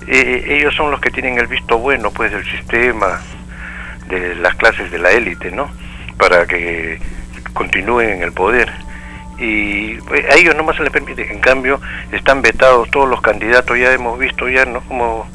eh, 0.09 0.45
ellos 0.49 0.75
son 0.75 0.91
los 0.91 1.01
que 1.01 1.11
tienen 1.11 1.39
el 1.39 1.47
visto 1.47 1.79
bueno 1.79 2.11
pues 2.11 2.33
del 2.33 2.45
sistema, 2.45 3.21
de 4.09 4.35
las 4.37 4.55
clases 4.57 4.91
de 4.91 4.99
la 4.99 5.11
élite, 5.11 5.51
¿no? 5.51 5.71
Para 6.19 6.47
que 6.47 6.99
continúen 7.53 8.11
en 8.11 8.23
el 8.23 8.33
poder. 8.33 8.73
Y 9.39 9.93
eh, 9.93 10.29
a 10.31 10.37
ellos 10.37 10.55
nomás 10.57 10.77
se 10.77 10.83
les 10.83 10.93
permite, 10.93 11.33
en 11.33 11.41
cambio 11.41 11.81
están 12.11 12.43
vetados 12.43 12.91
todos 12.91 13.09
los 13.09 13.21
candidatos, 13.21 13.79
ya 13.79 13.93
hemos 13.93 14.19
visto 14.19 14.49
ya, 14.49 14.65
¿no? 14.65 14.81
Como 14.83 15.27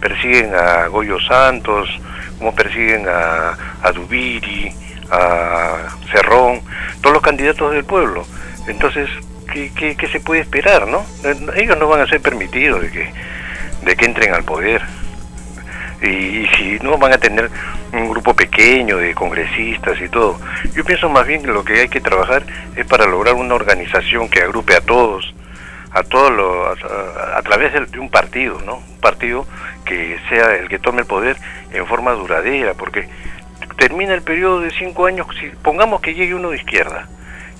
persiguen 0.00 0.54
a 0.54 0.86
Goyo 0.86 1.18
Santos, 1.20 1.88
como 2.38 2.54
persiguen 2.54 3.06
a, 3.08 3.56
a 3.82 3.92
Dubiri, 3.92 4.72
a 5.10 5.88
Cerrón, 6.10 6.60
todos 7.00 7.14
los 7.14 7.22
candidatos 7.22 7.72
del 7.72 7.84
pueblo. 7.84 8.26
Entonces, 8.66 9.08
¿qué, 9.52 9.70
qué, 9.74 9.96
qué 9.96 10.08
se 10.08 10.20
puede 10.20 10.40
esperar, 10.40 10.86
no? 10.88 11.04
Ellos 11.54 11.78
no 11.78 11.88
van 11.88 12.00
a 12.00 12.06
ser 12.06 12.20
permitidos 12.20 12.82
de 12.82 12.90
que, 12.90 13.12
de 13.84 13.96
que 13.96 14.04
entren 14.04 14.34
al 14.34 14.44
poder. 14.44 14.82
Y, 16.02 16.46
si 16.56 16.78
no 16.82 16.98
van 16.98 17.14
a 17.14 17.18
tener 17.18 17.50
un 17.92 18.10
grupo 18.10 18.34
pequeño 18.34 18.98
de 18.98 19.14
congresistas 19.14 20.00
y 20.00 20.08
todo. 20.08 20.38
Yo 20.74 20.84
pienso 20.84 21.08
más 21.08 21.26
bien 21.26 21.42
que 21.42 21.48
lo 21.48 21.64
que 21.64 21.80
hay 21.80 21.88
que 21.88 22.00
trabajar 22.00 22.44
es 22.76 22.84
para 22.86 23.06
lograr 23.06 23.34
una 23.34 23.54
organización 23.54 24.28
que 24.28 24.40
agrupe 24.40 24.74
a 24.74 24.80
todos, 24.80 25.34
a 25.92 26.02
todos 26.02 26.32
los, 26.32 26.78
a, 26.84 27.40
través 27.42 27.72
de, 27.72 27.98
un 27.98 28.10
partido, 28.10 28.60
¿no? 28.66 28.76
Un 28.76 29.00
partido 29.00 29.46
que 29.84 30.18
sea 30.28 30.56
el 30.56 30.68
que 30.68 30.78
tome 30.78 31.02
el 31.02 31.06
poder 31.06 31.36
en 31.72 31.86
forma 31.86 32.12
duradera, 32.12 32.74
porque 32.74 33.08
termina 33.76 34.14
el 34.14 34.22
periodo 34.22 34.60
de 34.60 34.70
cinco 34.70 35.06
años, 35.06 35.26
si 35.40 35.48
pongamos 35.62 36.00
que 36.00 36.14
llegue 36.14 36.34
uno 36.34 36.50
de 36.50 36.56
izquierda, 36.56 37.08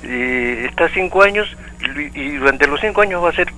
y 0.02 0.64
está 0.66 0.88
cinco 0.88 1.22
años 1.22 1.56
y 2.14 2.36
durante 2.36 2.66
los 2.66 2.80
cinco 2.80 3.02
años 3.02 3.22
va 3.22 3.30
a 3.30 3.32
ser 3.32 3.52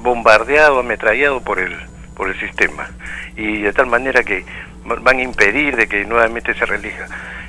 bombardeado, 0.00 0.80
ametrallado 0.80 1.40
por 1.40 1.58
el 1.58 1.76
por 2.18 2.28
el 2.28 2.38
sistema 2.40 2.88
y 3.36 3.62
de 3.62 3.72
tal 3.72 3.86
manera 3.86 4.24
que 4.24 4.44
van 4.84 5.18
a 5.18 5.22
impedir 5.22 5.76
de 5.76 5.86
que 5.86 6.04
nuevamente 6.04 6.52
se 6.54 6.66
relija 6.66 7.06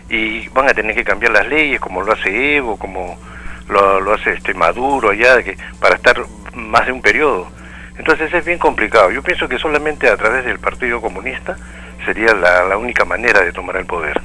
y 0.10 0.48
van 0.50 0.70
a 0.70 0.74
tener 0.74 0.96
que 0.96 1.04
cambiar 1.04 1.32
las 1.32 1.48
leyes 1.48 1.80
como 1.80 2.04
lo 2.04 2.14
hace 2.14 2.56
Evo, 2.56 2.78
como 2.78 3.18
lo, 3.68 4.14
hace 4.14 4.34
este 4.34 4.54
Maduro 4.54 5.10
allá 5.10 5.42
que, 5.44 5.58
para 5.80 5.96
estar 5.96 6.18
más 6.54 6.86
de 6.86 6.92
un 6.92 7.02
periodo. 7.02 7.48
Entonces 7.98 8.34
es 8.34 8.46
bien 8.46 8.58
complicado. 8.58 9.12
Yo 9.12 9.22
pienso 9.22 9.48
que 9.48 9.60
solamente 9.60 10.08
a 10.10 10.18
través 10.18 10.46
del 10.46 10.60
Partido 10.60 11.02
Comunista 11.02 11.58
sería 12.06 12.34
la, 12.34 12.64
la 12.64 12.78
única 12.78 13.06
manera 13.06 13.42
de 13.42 13.52
tomar 13.52 13.78
el 13.78 13.86
poder. 13.86 14.20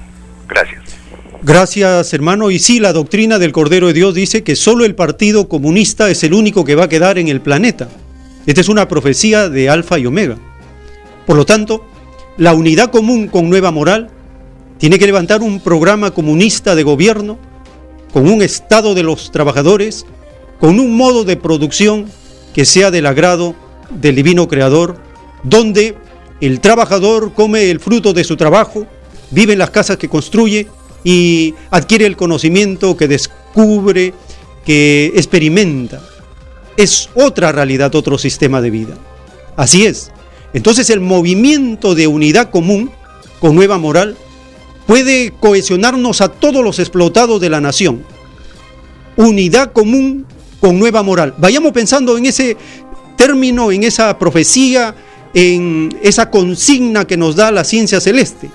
Gracias. 0.49 0.83
Gracias, 1.43 2.15
hermano. 2.15 2.51
Y 2.51 2.59
sí, 2.59 2.81
la 2.81 2.93
doctrina 2.93 3.39
del 3.39 3.53
Cordero 3.53 3.89
de 3.89 3.93
Dios 3.93 4.15
dice 4.15 4.43
que 4.43 4.57
solo 4.57 4.85
el 4.85 4.95
Partido 4.95 5.49
Comunista 5.49 6.11
es 6.11 6.25
el 6.25 6.33
único 6.33 6.65
que 6.65 6.75
va 6.75 6.85
a 6.85 6.89
quedar 6.89 7.19
en 7.19 7.29
el 7.29 7.41
planeta. 7.41 7.89
Esta 8.47 8.61
es 8.61 8.69
una 8.69 8.89
profecía 8.89 9.49
de 9.49 9.69
Alfa 9.69 9.99
y 9.99 10.07
Omega. 10.07 10.37
Por 11.27 11.37
lo 11.37 11.45
tanto, 11.45 11.85
la 12.37 12.55
unidad 12.55 12.91
común 12.91 13.29
con 13.29 13.49
nueva 13.49 13.71
moral 13.71 14.11
tiene 14.79 14.99
que 14.99 15.07
levantar 15.07 15.43
un 15.43 15.61
programa 15.61 16.11
comunista 16.11 16.75
de 16.75 16.83
gobierno 16.83 17.39
con 18.13 18.29
un 18.29 18.43
Estado 18.43 18.95
de 18.95 19.03
los 19.03 19.31
trabajadores, 19.31 20.07
con 20.61 20.79
un 20.81 20.97
modo 20.97 21.25
de 21.25 21.37
producción 21.37 22.07
que 22.55 22.65
sea 22.65 22.91
del 22.91 23.07
agrado 23.07 23.55
del 23.91 24.15
divino 24.15 24.49
Creador, 24.49 24.99
donde 25.43 25.97
el 26.41 26.61
trabajador 26.61 27.33
come 27.33 27.71
el 27.71 27.81
fruto 27.81 28.13
de 28.13 28.25
su 28.25 28.37
trabajo, 28.37 28.87
vive 29.35 29.53
en 29.53 29.59
las 29.59 29.71
casas 29.71 29.97
que 29.97 30.09
construye 30.09 30.69
y 31.03 31.55
adquiere 31.71 32.07
el 32.07 32.17
conocimiento 32.17 32.97
que 32.97 33.09
descubre, 33.09 34.15
que 34.65 35.13
experimenta 35.15 36.01
es 36.77 37.09
otra 37.15 37.53
realidad, 37.53 37.95
otro 37.95 38.19
sistema 38.19 38.61
de 38.61 38.71
vida. 38.71 38.95
Así 39.57 39.87
es. 39.87 40.11
Entonces 40.53 40.91
el 40.91 41.01
movimiento 41.01 41.95
de 41.95 42.07
unidad 42.07 42.51
común 42.51 42.91
con 43.41 43.55
nueva 43.55 43.79
moral 43.79 44.17
puede 44.87 45.33
cohesionarnos 45.41 46.21
a 46.21 46.29
todos 46.29 46.63
los 46.63 46.79
explotados 46.79 47.41
de 47.41 47.51
la 47.51 47.61
nación. 47.61 48.05
Unidad 49.17 49.73
común 49.73 50.27
con 50.61 50.79
nueva 50.79 51.03
moral. 51.03 51.35
Vayamos 51.39 51.73
pensando 51.73 52.17
en 52.17 52.27
ese 52.27 52.57
término, 53.17 53.71
en 53.71 53.85
esa 53.85 54.19
profecía, 54.19 54.95
en 55.35 55.97
esa 56.03 56.31
consigna 56.31 57.07
que 57.07 57.17
nos 57.17 57.37
da 57.37 57.51
la 57.51 57.65
ciencia 57.65 58.01
celeste. 58.01 58.51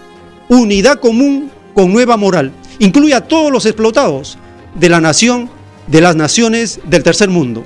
Unidad 0.50 1.00
común 1.00 1.52
con 1.76 1.93
nueva 1.93 2.18
moral. 2.18 2.52
Incluye 2.80 3.14
a 3.14 3.28
todos 3.28 3.52
los 3.52 3.66
explotados 3.68 4.38
de 4.74 4.89
la 4.89 5.00
nación, 5.00 5.50
de 5.86 6.02
las 6.02 6.16
naciones 6.16 6.80
del 6.86 7.04
tercer 7.04 7.30
mundo. 7.30 7.64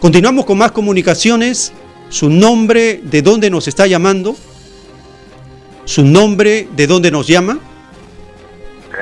Continuamos 0.00 0.44
con 0.44 0.58
más 0.58 0.72
comunicaciones. 0.72 1.72
Su 2.08 2.28
nombre, 2.28 3.00
de 3.02 3.22
dónde 3.22 3.48
nos 3.48 3.68
está 3.68 3.86
llamando. 3.86 4.36
Su 5.84 6.04
nombre, 6.04 6.68
de 6.74 6.86
dónde 6.86 7.10
nos 7.10 7.28
llama. 7.28 7.58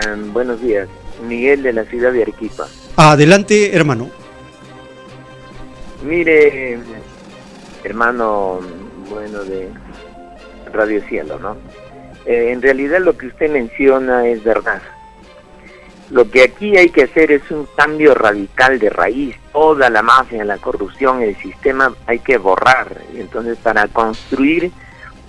Um, 0.07 0.33
buenos 0.33 0.61
días. 0.61 0.89
Miguel 1.27 1.63
de 1.63 1.73
la 1.73 1.85
ciudad 1.85 2.13
de 2.13 2.23
Arequipa. 2.23 2.69
Adelante, 2.97 3.75
hermano. 3.75 4.11
Mire, 6.05 6.79
hermano, 7.85 8.61
bueno, 9.09 9.45
de 9.45 9.71
Radio 10.73 11.03
Cielo, 11.09 11.39
¿no? 11.39 11.57
Eh, 12.27 12.53
en 12.53 12.63
realidad 12.63 13.01
lo 13.01 13.17
que 13.17 13.27
usted 13.27 13.51
menciona 13.51 14.27
es 14.27 14.43
verdad. 14.45 14.83
Lo 16.11 16.31
que 16.31 16.43
aquí 16.43 16.77
hay 16.77 16.91
que 16.91 17.05
hacer 17.05 17.33
es 17.33 17.51
un 17.51 17.67
cambio 17.75 18.15
radical 18.15 18.79
de 18.79 18.91
raíz. 18.91 19.37
Toda 19.53 19.89
la 19.89 20.03
mafia, 20.03 20.45
la 20.45 20.59
corrupción, 20.59 21.23
el 21.23 21.37
sistema 21.37 21.95
hay 22.07 22.19
que 22.19 22.39
borrar. 22.39 22.89
Entonces 23.15 23.59
para 23.59 23.89
construir 23.89 24.71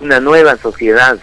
una 0.00 0.20
nueva 0.20 0.56
sociedad 0.56 1.18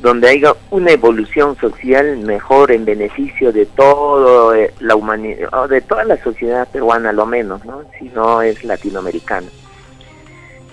donde 0.00 0.28
haya 0.28 0.54
una 0.70 0.92
evolución 0.92 1.56
social 1.58 2.18
mejor 2.18 2.72
en 2.72 2.84
beneficio 2.84 3.52
de 3.52 3.66
toda 3.66 4.58
eh, 4.58 4.72
la 4.80 4.96
humanidad, 4.96 5.68
de 5.68 5.80
toda 5.82 6.04
la 6.04 6.22
sociedad 6.22 6.66
peruana 6.68 7.12
lo 7.12 7.26
menos, 7.26 7.64
¿no? 7.64 7.82
si 7.98 8.08
no 8.08 8.40
es 8.40 8.64
latinoamericana. 8.64 9.48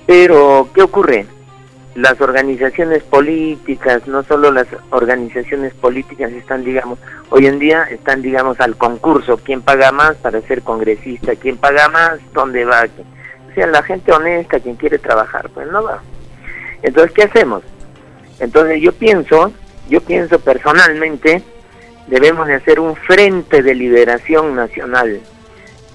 Pero, 0.05 0.69
¿qué 0.73 0.81
ocurre? 0.81 1.25
Las 1.97 2.21
organizaciones 2.21 3.01
políticas, 3.01 4.05
no 4.05 4.21
solo 4.21 4.51
las 4.51 4.67
organizaciones 4.91 5.73
políticas 5.73 6.31
están, 6.31 6.63
digamos, 6.63 6.99
hoy 7.31 7.47
en 7.47 7.57
día 7.57 7.85
están, 7.89 8.21
digamos, 8.21 8.59
al 8.59 8.77
concurso, 8.77 9.39
quién 9.43 9.63
paga 9.63 9.91
más 9.91 10.15
para 10.17 10.39
ser 10.41 10.61
congresista, 10.61 11.35
quién 11.35 11.57
paga 11.57 11.89
más, 11.89 12.19
dónde 12.33 12.65
va, 12.65 12.83
o 12.83 13.53
sea, 13.55 13.65
la 13.65 13.81
gente 13.81 14.11
honesta, 14.11 14.59
quien 14.59 14.75
quiere 14.75 14.99
trabajar, 14.99 15.49
pues 15.49 15.71
no 15.71 15.83
va. 15.83 16.03
Entonces, 16.83 17.13
¿qué 17.13 17.23
hacemos? 17.23 17.63
Entonces 18.39 18.79
yo 18.79 18.91
pienso, 18.93 19.51
yo 19.89 19.99
pienso 20.01 20.37
personalmente, 20.37 21.41
debemos 22.05 22.45
de 22.45 22.53
hacer 22.53 22.79
un 22.79 22.95
frente 22.95 23.63
de 23.63 23.73
liberación 23.73 24.55
nacional, 24.55 25.19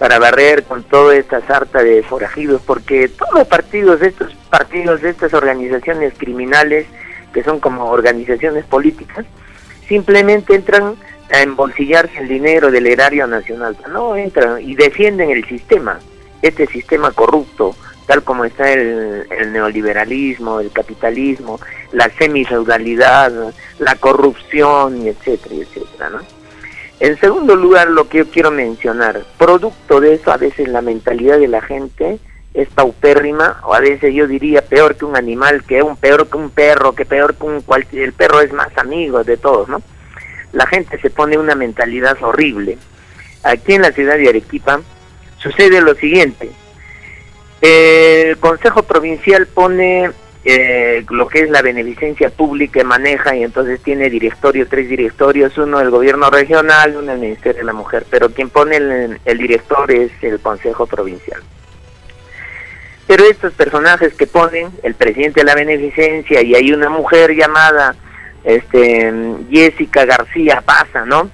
para 0.03 0.19
barrer 0.19 0.65
con 0.65 0.83
toda 0.83 1.15
esta 1.15 1.47
sarta 1.47 1.81
de 1.81 2.03
forajidos, 2.03 2.61
porque 2.63 3.07
todos 3.07 3.35
los 3.35 3.47
partidos, 3.47 4.03
estos 4.03 4.35
partidos, 4.51 5.01
de 5.01 5.11
estas 5.11 5.33
organizaciones 5.33 6.13
criminales, 6.17 6.89
que 7.33 7.45
son 7.45 7.61
como 7.61 7.89
organizaciones 7.89 8.65
políticas, 8.65 9.25
simplemente 9.87 10.57
entran 10.57 10.97
a 11.33 11.43
embolsillarse 11.43 12.19
el 12.19 12.27
dinero 12.27 12.73
del 12.73 12.89
erario 12.89 13.29
nacional. 13.29 13.77
No, 13.93 14.17
entran 14.17 14.61
y 14.61 14.75
defienden 14.75 15.31
el 15.31 15.45
sistema, 15.45 16.01
este 16.43 16.67
sistema 16.67 17.13
corrupto, 17.13 17.77
tal 18.09 18.25
como 18.25 18.45
está 18.45 18.73
el, 18.73 19.29
el 19.31 19.53
neoliberalismo, 19.53 20.59
el 20.59 20.73
capitalismo, 20.73 21.61
la 21.93 22.09
semifeudalidad, 22.19 23.55
la 23.79 23.95
corrupción, 23.95 25.07
etcétera, 25.07 25.55
etcétera, 25.55 26.11
¿no? 26.11 26.42
En 27.01 27.19
segundo 27.19 27.57
lugar, 27.57 27.91
lo 27.91 28.09
que 28.09 28.19
yo 28.19 28.31
quiero 28.31 28.51
mencionar, 28.51 29.25
producto 29.39 30.01
de 30.01 30.15
eso 30.15 30.33
a 30.33 30.37
veces 30.37 30.69
la 30.69 30.83
mentalidad 30.83 31.39
de 31.39 31.49
la 31.49 31.61
gente 31.61 32.19
es 32.55 32.69
paupérrima, 32.69 33.61
o 33.65 33.75
a 33.75 33.81
veces 33.81 34.15
yo 34.15 34.27
diría 34.27 34.63
peor 34.63 34.97
que 34.97 35.05
un 35.05 35.17
animal, 35.17 35.65
que 35.65 35.83
un 35.83 35.97
peor 35.97 36.29
que 36.29 36.37
un 36.37 36.51
perro, 36.51 36.95
que 36.95 37.05
peor 37.05 37.35
que 37.35 37.45
un 37.45 37.63
cualquier, 37.63 38.05
el 38.05 38.13
perro 38.13 38.41
es 38.41 38.53
más 38.53 38.77
amigo 38.77 39.25
de 39.25 39.37
todos, 39.37 39.69
¿no? 39.69 39.83
La 40.53 40.67
gente 40.67 41.01
se 41.01 41.11
pone 41.11 41.39
una 41.39 41.55
mentalidad 41.55 42.23
horrible. 42.23 42.77
Aquí 43.43 43.73
en 43.75 43.83
la 43.83 43.93
ciudad 43.93 44.17
de 44.17 44.29
Arequipa 44.29 44.81
sucede 45.39 45.81
lo 45.81 45.95
siguiente. 45.95 46.51
El 47.63 48.37
Consejo 48.39 48.83
Provincial 48.83 49.47
pone 49.47 50.11
eh, 50.45 51.05
lo 51.09 51.29
que 51.29 51.43
es 51.43 51.51
la 51.51 51.63
beneficencia 51.63 52.29
pública 52.31 52.83
maneja 52.83 53.37
y 53.37 53.45
entonces 53.45 53.81
tiene 53.81 54.11
directorio, 54.11 54.67
tres 54.67 54.89
directorios, 54.89 55.57
uno 55.57 55.81
el 55.81 55.91
gobierno 55.91 56.31
regional, 56.31 56.97
uno 56.97 57.13
el 57.13 57.21
Ministerio 57.21 57.61
de 57.61 57.67
la 57.67 57.73
Mujer, 57.73 58.07
pero 58.11 58.31
quien 58.31 58.51
pone 58.51 58.77
el, 58.77 59.39
director 59.39 59.91
es 59.93 60.11
el 60.23 60.41
Consejo 60.41 60.87
Provincial. 60.87 61.41
Pero 63.07 63.25
estos 63.25 63.53
personajes 63.53 64.15
que 64.15 64.27
ponen, 64.27 64.71
el 64.83 64.95
presidente 64.95 65.41
de 65.41 65.47
la 65.47 65.55
beneficencia 65.55 66.43
y 66.43 66.57
hay 66.57 66.73
una 66.73 66.89
mujer 66.89 67.37
llamada 67.37 67.95
este 68.43 69.13
Jessica 69.49 70.05
García 70.05 70.61
Pasa, 70.63 71.05
¿no? 71.05 71.31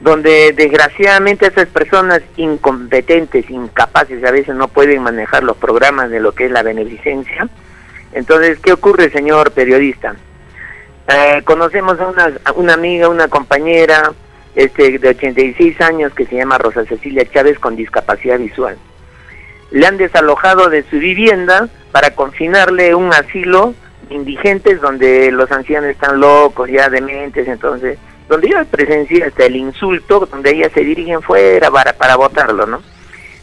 Donde 0.00 0.52
desgraciadamente 0.52 1.46
esas 1.46 1.68
personas 1.68 2.22
incompetentes, 2.36 3.50
incapaces, 3.50 4.24
a 4.24 4.30
veces 4.30 4.54
no 4.54 4.68
pueden 4.68 5.02
manejar 5.02 5.44
los 5.44 5.58
programas 5.58 6.08
de 6.08 6.20
lo 6.20 6.32
que 6.32 6.46
es 6.46 6.50
la 6.50 6.62
beneficencia, 6.62 7.48
entonces, 8.12 8.58
¿qué 8.60 8.72
ocurre, 8.72 9.10
señor 9.10 9.52
periodista? 9.52 10.14
Eh, 11.08 11.42
conocemos 11.44 11.98
a 12.00 12.52
una, 12.52 12.74
amiga, 12.74 13.08
una 13.08 13.28
compañera 13.28 14.12
este, 14.54 14.98
de 14.98 15.08
86 15.08 15.80
años 15.80 16.14
que 16.14 16.26
se 16.26 16.36
llama 16.36 16.58
Rosa 16.58 16.84
Cecilia 16.84 17.28
Chávez 17.30 17.58
con 17.58 17.76
discapacidad 17.76 18.38
visual. 18.38 18.76
Le 19.70 19.86
han 19.86 19.96
desalojado 19.96 20.68
de 20.68 20.82
su 20.84 20.98
vivienda 20.98 21.68
para 21.90 22.14
confinarle 22.14 22.94
un 22.94 23.12
asilo 23.12 23.74
indigentes 24.10 24.80
donde 24.80 25.32
los 25.32 25.50
ancianos 25.50 25.90
están 25.90 26.20
locos, 26.20 26.68
ya 26.70 26.90
dementes, 26.90 27.48
entonces 27.48 27.98
donde 28.28 28.48
yo 28.48 28.64
presencié 28.66 29.24
hasta 29.24 29.44
el 29.44 29.56
insulto, 29.56 30.26
donde 30.30 30.52
ellas 30.52 30.72
se 30.72 30.80
dirigen 30.80 31.20
fuera 31.22 31.70
para, 31.70 31.92
para 31.92 32.16
votarlo, 32.16 32.66
¿no? 32.66 32.82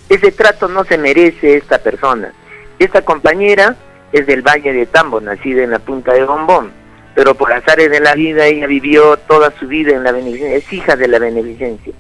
Ese 0.08 0.32
trato 0.32 0.68
no 0.68 0.84
se 0.84 0.98
merece 0.98 1.58
esta 1.58 1.78
persona. 1.78 2.34
Esta 2.80 3.04
compañera 3.04 3.76
es 4.12 4.26
del 4.26 4.42
Valle 4.42 4.74
de 4.74 4.86
Tambo, 4.86 5.22
nacida 5.22 5.64
en 5.64 5.72
la 5.72 5.80
punta 5.80 6.14
de 6.14 6.24
Bombón, 6.24 6.72
pero 7.16 7.36
por 7.36 7.52
azares 7.52 7.92
de 7.92 8.00
la 8.00 8.16
vida 8.16 8.46
ella 8.46 8.68
vivió 8.68 9.18
toda 9.18 9.52
su 9.60 9.68
vida 9.68 9.92
en 9.92 10.04
la 10.04 10.12
beneficencia, 10.12 10.58
es 10.58 10.74
hija 10.74 10.96
de 10.96 11.08
la 11.08 11.20
beneficencia. 11.20 11.94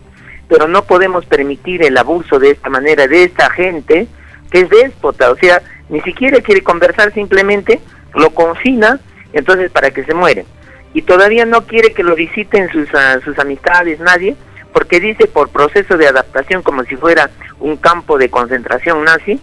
Pero 0.47 0.68
no 0.68 0.84
podemos 0.84 1.26
permitir 1.26 1.84
el 1.84 1.97
abuso 1.97 2.39
de 2.39 2.51
esta 2.51 2.70
manera 2.70 3.07
de 3.07 3.24
esta 3.24 3.49
gente 3.51 4.07
que 4.51 4.62
es 4.62 4.70
déspota, 4.70 5.30
o 5.30 5.36
sea, 5.36 5.62
ni 5.89 6.01
siquiera 6.01 6.39
quiere 6.41 6.62
conversar, 6.62 7.14
simplemente 7.14 7.80
lo 8.16 8.32
confina, 8.32 8.99
entonces 9.34 9.72
para 9.72 9.91
que 9.91 10.03
se 10.03 10.14
muere. 10.14 10.45
Y 10.93 11.03
todavía 11.03 11.45
no 11.45 11.68
quiere 11.68 11.93
que 11.93 12.03
lo 12.03 12.16
visiten 12.16 12.70
sus, 12.72 12.88
ah, 12.95 13.20
sus 13.24 13.38
amistades, 13.38 13.99
nadie, 13.99 14.36
porque 14.74 14.99
dice 14.99 15.28
por 15.28 15.49
proceso 15.49 15.97
de 15.97 16.07
adaptación 16.07 16.64
como 16.64 16.84
si 16.84 16.95
fuera 16.95 17.30
un 17.60 17.78
campo 17.78 18.18
de 18.18 18.30
concentración 18.30 19.03
nazi, 19.03 19.39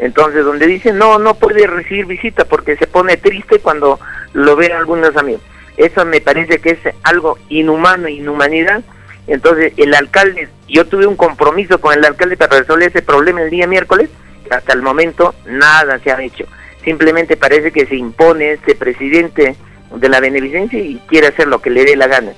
entonces 0.00 0.44
donde 0.44 0.66
dice 0.66 0.92
no, 0.92 1.18
no 1.18 1.34
puede 1.34 1.66
recibir 1.66 2.06
visita 2.06 2.44
porque 2.44 2.76
se 2.76 2.86
pone 2.86 3.16
triste 3.16 3.60
cuando 3.60 4.00
lo 4.32 4.56
ve 4.56 4.72
algunos 4.72 5.16
amigos. 5.16 5.42
Eso 5.76 6.04
me 6.04 6.20
parece 6.20 6.58
que 6.58 6.70
es 6.70 6.78
algo 7.04 7.38
inhumano, 7.48 8.08
inhumanidad. 8.08 8.82
Entonces 9.26 9.72
el 9.76 9.94
alcalde, 9.94 10.48
yo 10.68 10.86
tuve 10.86 11.06
un 11.06 11.16
compromiso 11.16 11.80
con 11.80 11.96
el 11.96 12.04
alcalde 12.04 12.36
para 12.36 12.58
resolver 12.58 12.88
ese 12.88 13.02
problema 13.02 13.42
el 13.42 13.50
día 13.50 13.66
miércoles, 13.66 14.10
hasta 14.50 14.72
el 14.72 14.82
momento 14.82 15.34
nada 15.46 15.98
se 16.00 16.10
ha 16.10 16.20
hecho. 16.20 16.46
Simplemente 16.84 17.36
parece 17.36 17.70
que 17.70 17.86
se 17.86 17.96
impone 17.96 18.52
este 18.52 18.74
presidente 18.74 19.54
de 19.94 20.08
la 20.08 20.20
beneficencia 20.20 20.78
y 20.78 21.00
quiere 21.08 21.28
hacer 21.28 21.46
lo 21.46 21.60
que 21.60 21.70
le 21.70 21.84
dé 21.84 21.96
la 21.96 22.06
gana. 22.06 22.32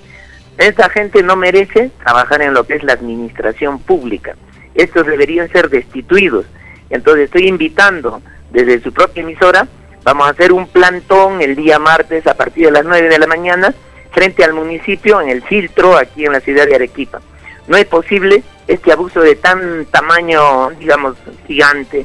Esta 0.58 0.90
gente 0.90 1.22
no 1.22 1.36
merece 1.36 1.90
trabajar 2.02 2.42
en 2.42 2.54
lo 2.54 2.64
que 2.64 2.74
es 2.74 2.82
la 2.82 2.92
administración 2.92 3.78
pública. 3.78 4.36
Estos 4.74 5.06
deberían 5.06 5.48
ser 5.50 5.70
destituidos. 5.70 6.46
Entonces 6.93 7.24
estoy 7.24 7.49
invitando 7.49 8.22
desde 8.51 8.80
su 8.80 8.93
propia 8.93 9.22
emisora, 9.22 9.66
vamos 10.05 10.26
a 10.26 10.30
hacer 10.30 10.53
un 10.53 10.68
plantón 10.68 11.40
el 11.40 11.57
día 11.57 11.78
martes 11.78 12.26
a 12.26 12.34
partir 12.34 12.66
de 12.66 12.72
las 12.72 12.84
9 12.84 13.09
de 13.09 13.18
la 13.18 13.26
mañana 13.26 13.74
frente 14.12 14.45
al 14.45 14.53
municipio 14.53 15.20
en 15.20 15.30
el 15.30 15.43
filtro 15.43 15.97
aquí 15.97 16.26
en 16.26 16.32
la 16.32 16.40
ciudad 16.40 16.66
de 16.66 16.74
Arequipa. 16.74 17.20
No 17.66 17.78
es 17.78 17.86
posible 17.86 18.43
este 18.68 18.93
abuso 18.93 19.22
de 19.22 19.36
tan 19.36 19.86
tamaño, 19.86 20.70
digamos, 20.78 21.16
gigante, 21.47 22.05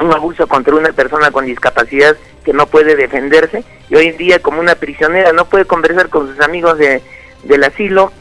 un 0.00 0.12
abuso 0.12 0.46
contra 0.46 0.74
una 0.74 0.92
persona 0.92 1.30
con 1.30 1.46
discapacidad 1.46 2.14
que 2.44 2.52
no 2.52 2.66
puede 2.66 2.94
defenderse 2.94 3.64
y 3.88 3.94
hoy 3.94 4.08
en 4.08 4.16
día 4.18 4.40
como 4.40 4.60
una 4.60 4.74
prisionera 4.74 5.32
no 5.32 5.46
puede 5.46 5.64
conversar 5.64 6.10
con 6.10 6.28
sus 6.28 6.40
amigos 6.40 6.76
de, 6.76 7.00
del 7.44 7.64
asilo, 7.64 8.12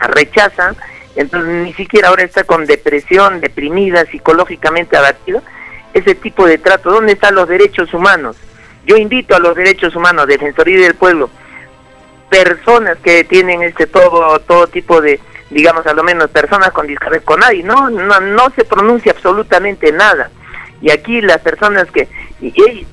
rechaza, 0.00 0.74
entonces 1.16 1.50
ni 1.50 1.72
siquiera 1.74 2.08
ahora 2.08 2.22
está 2.24 2.44
con 2.44 2.66
depresión, 2.66 3.40
deprimida, 3.40 4.04
psicológicamente 4.06 4.96
abatida, 4.96 5.42
ese 5.92 6.14
tipo 6.14 6.46
de 6.46 6.58
trato, 6.58 6.90
¿dónde 6.90 7.12
están 7.12 7.34
los 7.34 7.48
derechos 7.48 7.92
humanos? 7.92 8.36
Yo 8.86 8.96
invito 8.96 9.36
a 9.36 9.38
los 9.38 9.54
derechos 9.54 9.94
humanos, 9.94 10.26
Defensoría 10.26 10.80
del 10.80 10.94
Pueblo, 10.94 11.30
personas 12.32 12.96
que 12.98 13.24
tienen 13.24 13.62
este 13.62 13.86
todo 13.86 14.38
todo 14.40 14.66
tipo 14.66 15.02
de 15.02 15.20
digamos 15.50 15.86
a 15.86 15.92
lo 15.92 16.02
menos 16.02 16.30
personas 16.30 16.72
con 16.72 16.86
discapacidad 16.86 17.24
con 17.24 17.40
nadie 17.40 17.62
no 17.62 17.90
no 17.90 18.20
no 18.20 18.50
se 18.56 18.64
pronuncia 18.64 19.12
absolutamente 19.12 19.92
nada 19.92 20.30
y 20.80 20.90
aquí 20.90 21.20
las 21.20 21.42
personas 21.42 21.90
que 21.90 22.08
ella, 22.40 22.86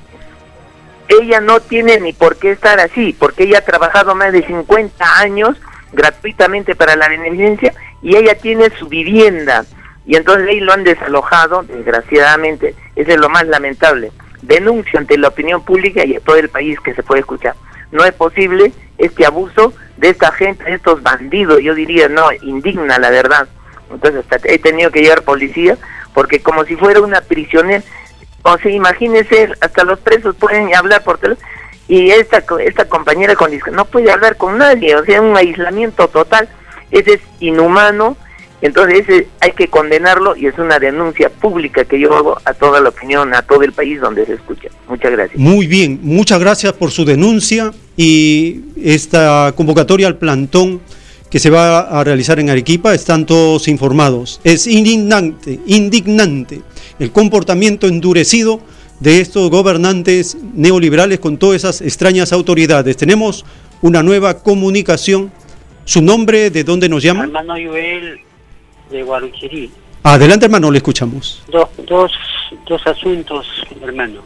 ella 1.07 1.39
no 1.39 1.61
tiene 1.61 2.01
ni 2.01 2.11
por 2.11 2.35
qué 2.35 2.51
estar 2.51 2.81
así 2.81 3.15
porque 3.17 3.43
ella 3.43 3.59
ha 3.59 3.65
trabajado 3.65 4.13
más 4.13 4.33
de 4.33 4.45
50 4.45 5.19
años 5.19 5.55
gratuitamente 5.93 6.75
para 6.75 6.97
la 6.97 7.07
beneficencia 7.07 7.73
y 8.01 8.15
ella 8.15 8.35
tiene 8.35 8.69
su 8.77 8.87
vivienda 8.87 9.65
y 10.05 10.15
entonces 10.15 10.47
ahí 10.47 10.59
lo 10.59 10.73
han 10.73 10.83
desalojado, 10.83 11.63
desgraciadamente, 11.63 12.73
eso 12.95 13.11
es 13.11 13.17
lo 13.17 13.29
más 13.29 13.45
lamentable. 13.45 14.11
Denuncio 14.41 14.97
ante 14.97 15.17
la 15.17 15.27
opinión 15.27 15.63
pública 15.63 16.03
y 16.03 16.15
a 16.15 16.19
todo 16.19 16.37
el 16.37 16.49
país 16.49 16.79
que 16.79 16.95
se 16.95 17.03
puede 17.03 17.21
escuchar. 17.21 17.53
No 17.91 18.03
es 18.03 18.13
posible 18.13 18.71
este 18.97 19.25
abuso 19.25 19.73
de 19.97 20.09
esta 20.09 20.31
gente, 20.31 20.63
de 20.63 20.73
estos 20.73 21.03
bandidos, 21.03 21.61
yo 21.61 21.75
diría, 21.75 22.09
no, 22.09 22.31
indigna 22.41 22.97
la 22.97 23.09
verdad. 23.09 23.47
Entonces 23.91 24.25
hasta 24.29 24.47
he 24.49 24.59
tenido 24.59 24.91
que 24.91 25.01
llevar 25.01 25.23
policía 25.23 25.77
porque 26.13 26.41
como 26.41 26.63
si 26.65 26.75
fuera 26.75 27.01
una 27.01 27.21
prisionera, 27.21 27.83
o 28.43 28.57
sea, 28.57 28.71
imagínese, 28.71 29.49
hasta 29.61 29.83
los 29.83 29.99
presos 29.99 30.35
pueden 30.35 30.73
hablar 30.73 31.03
por 31.03 31.17
teléfono 31.17 31.47
y 31.87 32.11
esta 32.11 32.43
esta 32.61 32.85
compañera 32.85 33.35
con 33.35 33.51
no 33.71 33.85
puede 33.85 34.11
hablar 34.11 34.37
con 34.37 34.57
nadie, 34.57 34.95
o 34.95 35.03
sea, 35.05 35.21
un 35.21 35.35
aislamiento 35.35 36.07
total. 36.07 36.47
Ese 36.91 37.13
es 37.13 37.21
inhumano, 37.39 38.17
entonces 38.61 39.07
ese 39.07 39.27
hay 39.39 39.51
que 39.51 39.67
condenarlo 39.67 40.35
y 40.35 40.47
es 40.47 40.57
una 40.57 40.79
denuncia 40.79 41.29
pública 41.29 41.85
que 41.85 41.99
yo 41.99 42.13
hago 42.15 42.37
a 42.43 42.53
toda 42.53 42.81
la 42.81 42.89
opinión, 42.89 43.33
a 43.33 43.41
todo 43.41 43.63
el 43.63 43.71
país 43.71 44.01
donde 44.01 44.25
se 44.25 44.33
escucha. 44.33 44.69
Muchas 44.87 45.11
gracias. 45.11 45.39
Muy 45.39 45.67
bien, 45.67 45.99
muchas 46.01 46.39
gracias 46.39 46.73
por 46.73 46.91
su 46.91 47.05
denuncia 47.05 47.71
y 47.95 48.61
esta 48.81 49.53
convocatoria 49.55 50.07
al 50.07 50.17
plantón 50.17 50.81
que 51.29 51.39
se 51.39 51.49
va 51.49 51.79
a 51.79 52.03
realizar 52.03 52.39
en 52.39 52.49
Arequipa, 52.49 52.93
están 52.93 53.25
todos 53.25 53.67
informados. 53.67 54.41
Es 54.43 54.65
indignante, 54.65 55.59
indignante 55.67 56.61
el 56.97 57.11
comportamiento 57.11 57.87
endurecido 57.87 58.59
de 58.99 59.21
estos 59.21 59.49
gobernantes 59.49 60.37
neoliberales 60.55 61.19
con 61.19 61.37
todas 61.37 61.57
esas 61.57 61.81
extrañas 61.81 62.33
autoridades. 62.33 62.97
Tenemos 62.97 63.45
una 63.81 64.03
nueva 64.03 64.39
comunicación. 64.39 65.31
¿Su 65.89 66.03
nombre 66.03 66.51
de 66.51 66.63
dónde 66.63 66.87
nos 66.87 67.01
llama? 67.01 67.23
Hermano 67.23 67.53
Joel 67.53 68.19
de 68.91 69.01
Guaruchirí. 69.01 69.71
Adelante, 70.03 70.45
hermano, 70.45 70.69
le 70.69 70.77
escuchamos. 70.77 71.41
Dos, 71.47 71.67
dos, 71.87 72.11
dos 72.67 72.85
asuntos, 72.85 73.47
hermano. 73.81 74.21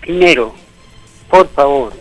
Primero, 0.00 0.52
por 1.30 1.48
favor, 1.50 1.92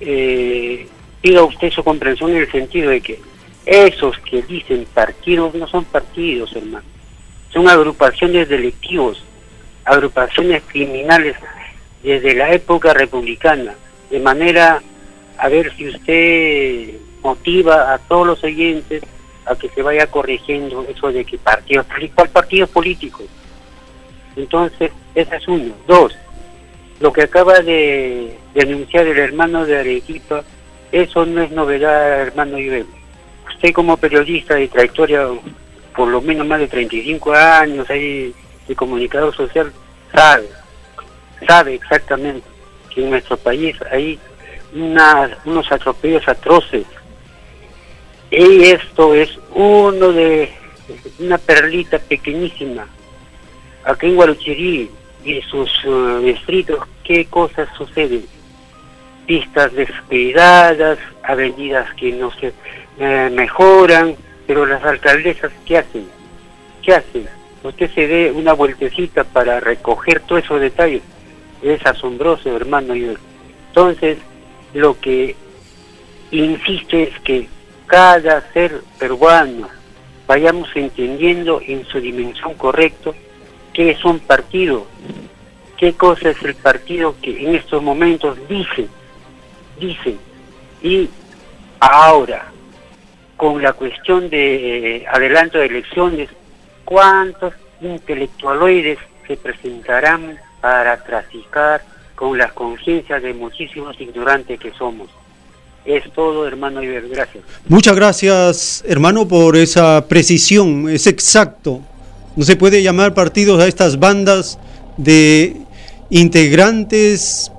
eh, 0.00 0.88
pida 1.20 1.44
usted 1.44 1.70
su 1.70 1.84
comprensión 1.84 2.32
en 2.32 2.38
el 2.38 2.50
sentido 2.50 2.90
de 2.90 3.00
que 3.00 3.20
esos 3.64 4.18
que 4.18 4.42
dicen 4.42 4.84
partidos 4.92 5.54
no 5.54 5.68
son 5.68 5.84
partidos, 5.84 6.56
hermano. 6.56 6.86
Son 7.52 7.68
agrupaciones 7.68 8.48
delictivos, 8.48 9.22
agrupaciones 9.84 10.64
criminales 10.66 11.36
desde 12.02 12.34
la 12.34 12.52
época 12.52 12.92
republicana. 12.94 13.76
De 14.10 14.18
manera, 14.18 14.82
a 15.38 15.48
ver 15.48 15.72
si 15.76 15.86
usted 15.86 17.05
motiva 17.26 17.92
a 17.92 17.98
todos 17.98 18.24
los 18.24 18.44
oyentes 18.44 19.02
a 19.46 19.56
que 19.56 19.68
se 19.70 19.82
vaya 19.82 20.06
corrigiendo 20.06 20.86
eso 20.88 21.10
de 21.10 21.24
que 21.24 21.38
partidos, 21.38 21.84
¿cuál 22.14 22.28
partido 22.28 22.68
político? 22.68 23.24
Entonces, 24.36 24.92
esa 25.14 25.36
es 25.36 25.48
uno. 25.48 25.74
Dos, 25.88 26.16
lo 27.00 27.12
que 27.12 27.22
acaba 27.22 27.58
de 27.60 28.38
denunciar 28.54 29.08
el 29.08 29.18
hermano 29.18 29.66
de 29.66 29.78
Arequipa, 29.78 30.44
eso 30.92 31.26
no 31.26 31.42
es 31.42 31.50
novedad, 31.50 32.20
hermano 32.20 32.58
Iber. 32.58 32.86
Usted 33.48 33.72
como 33.72 33.96
periodista 33.96 34.54
de 34.54 34.68
trayectoria, 34.68 35.26
por 35.96 36.08
lo 36.08 36.20
menos 36.20 36.46
más 36.46 36.60
de 36.60 36.68
35 36.68 37.32
años 37.32 37.90
ahí 37.90 38.32
de 38.68 38.76
comunicador 38.76 39.34
social, 39.34 39.72
sabe, 40.14 40.48
sabe 41.48 41.74
exactamente 41.74 42.46
que 42.94 43.02
en 43.02 43.10
nuestro 43.10 43.36
país 43.36 43.76
hay 43.90 44.16
unos 44.72 45.72
atropellos 45.72 46.28
atroces 46.28 46.84
y 48.30 48.62
esto 48.64 49.14
es 49.14 49.38
uno 49.54 50.12
de 50.12 50.50
una 51.18 51.38
perlita 51.38 51.98
pequeñísima. 51.98 52.86
Aquí 53.84 54.06
en 54.06 54.16
Guaruchirí 54.16 54.90
y 55.24 55.42
sus 55.42 55.70
uh, 55.84 56.18
distritos, 56.20 56.80
¿qué 57.04 57.24
cosas 57.26 57.68
suceden? 57.76 58.24
Pistas 59.26 59.72
descuidadas, 59.72 60.98
avenidas 61.22 61.92
que 61.94 62.12
no 62.12 62.30
se 62.32 62.52
eh, 62.98 63.30
mejoran, 63.32 64.16
pero 64.46 64.66
las 64.66 64.84
alcaldesas, 64.84 65.52
¿qué 65.64 65.78
hacen? 65.78 66.08
¿Qué 66.82 66.94
hacen? 66.94 67.28
Usted 67.62 67.90
se 67.92 68.06
dé 68.06 68.30
una 68.30 68.52
vueltecita 68.52 69.24
para 69.24 69.58
recoger 69.58 70.20
todos 70.20 70.44
esos 70.44 70.60
detalles. 70.60 71.02
Es 71.62 71.84
asombroso, 71.84 72.54
hermano. 72.54 72.94
Entonces, 72.94 74.18
lo 74.74 74.98
que 75.00 75.34
insisto 76.30 76.96
es 76.96 77.18
que 77.20 77.48
cada 77.86 78.40
ser 78.52 78.82
peruano 78.98 79.68
vayamos 80.26 80.68
entendiendo 80.74 81.60
en 81.64 81.84
su 81.86 82.00
dimensión 82.00 82.54
correcta 82.54 83.12
qué 83.72 83.90
es 83.90 84.04
un 84.04 84.18
partido, 84.18 84.86
qué 85.76 85.94
cosa 85.94 86.30
es 86.30 86.42
el 86.42 86.54
partido 86.56 87.14
que 87.22 87.46
en 87.46 87.54
estos 87.54 87.82
momentos 87.82 88.36
dice, 88.48 88.88
dice. 89.78 90.16
Y 90.82 91.08
ahora, 91.80 92.46
con 93.36 93.62
la 93.62 93.72
cuestión 93.72 94.28
de 94.30 94.96
eh, 94.96 95.06
adelanto 95.08 95.58
de 95.58 95.66
elecciones, 95.66 96.30
¿cuántos 96.84 97.54
intelectualoides 97.80 98.98
se 99.26 99.36
presentarán 99.36 100.38
para 100.60 101.02
traficar 101.04 101.82
con 102.14 102.38
las 102.38 102.52
conciencias 102.52 103.22
de 103.22 103.34
muchísimos 103.34 104.00
ignorantes 104.00 104.58
que 104.58 104.72
somos? 104.72 105.08
Es 105.86 106.02
todo, 106.12 106.48
hermano 106.48 106.82
Iber, 106.82 107.08
gracias. 107.08 107.44
Muchas 107.68 107.94
gracias, 107.94 108.84
hermano, 108.88 109.28
por 109.28 109.56
esa 109.56 110.04
precisión, 110.08 110.88
es 110.88 111.06
exacto. 111.06 111.80
No 112.34 112.44
se 112.44 112.56
puede 112.56 112.82
llamar 112.82 113.14
partidos 113.14 113.62
a 113.62 113.68
estas 113.68 114.00
bandas 114.00 114.58
de 114.96 115.56
integrantes 116.10 117.52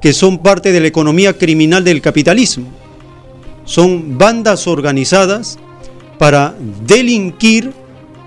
que 0.00 0.12
son 0.12 0.38
parte 0.38 0.70
de 0.70 0.80
la 0.80 0.86
economía 0.86 1.36
criminal 1.36 1.82
del 1.82 2.00
capitalismo. 2.00 2.68
Son 3.64 4.16
bandas 4.16 4.68
organizadas 4.68 5.58
para 6.18 6.54
delinquir 6.86 7.72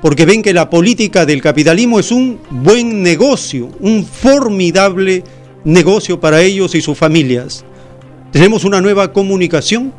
porque 0.01 0.25
ven 0.25 0.41
que 0.41 0.53
la 0.53 0.69
política 0.69 1.25
del 1.25 1.41
capitalismo 1.41 1.99
es 1.99 2.11
un 2.11 2.39
buen 2.49 3.01
negocio, 3.01 3.69
un 3.79 4.05
formidable 4.05 5.23
negocio 5.63 6.19
para 6.19 6.41
ellos 6.41 6.75
y 6.75 6.81
sus 6.81 6.97
familias. 6.97 7.65
Tenemos 8.35 8.65
una 8.65 8.81
nueva 8.81 9.13
comunicación. 9.13 9.93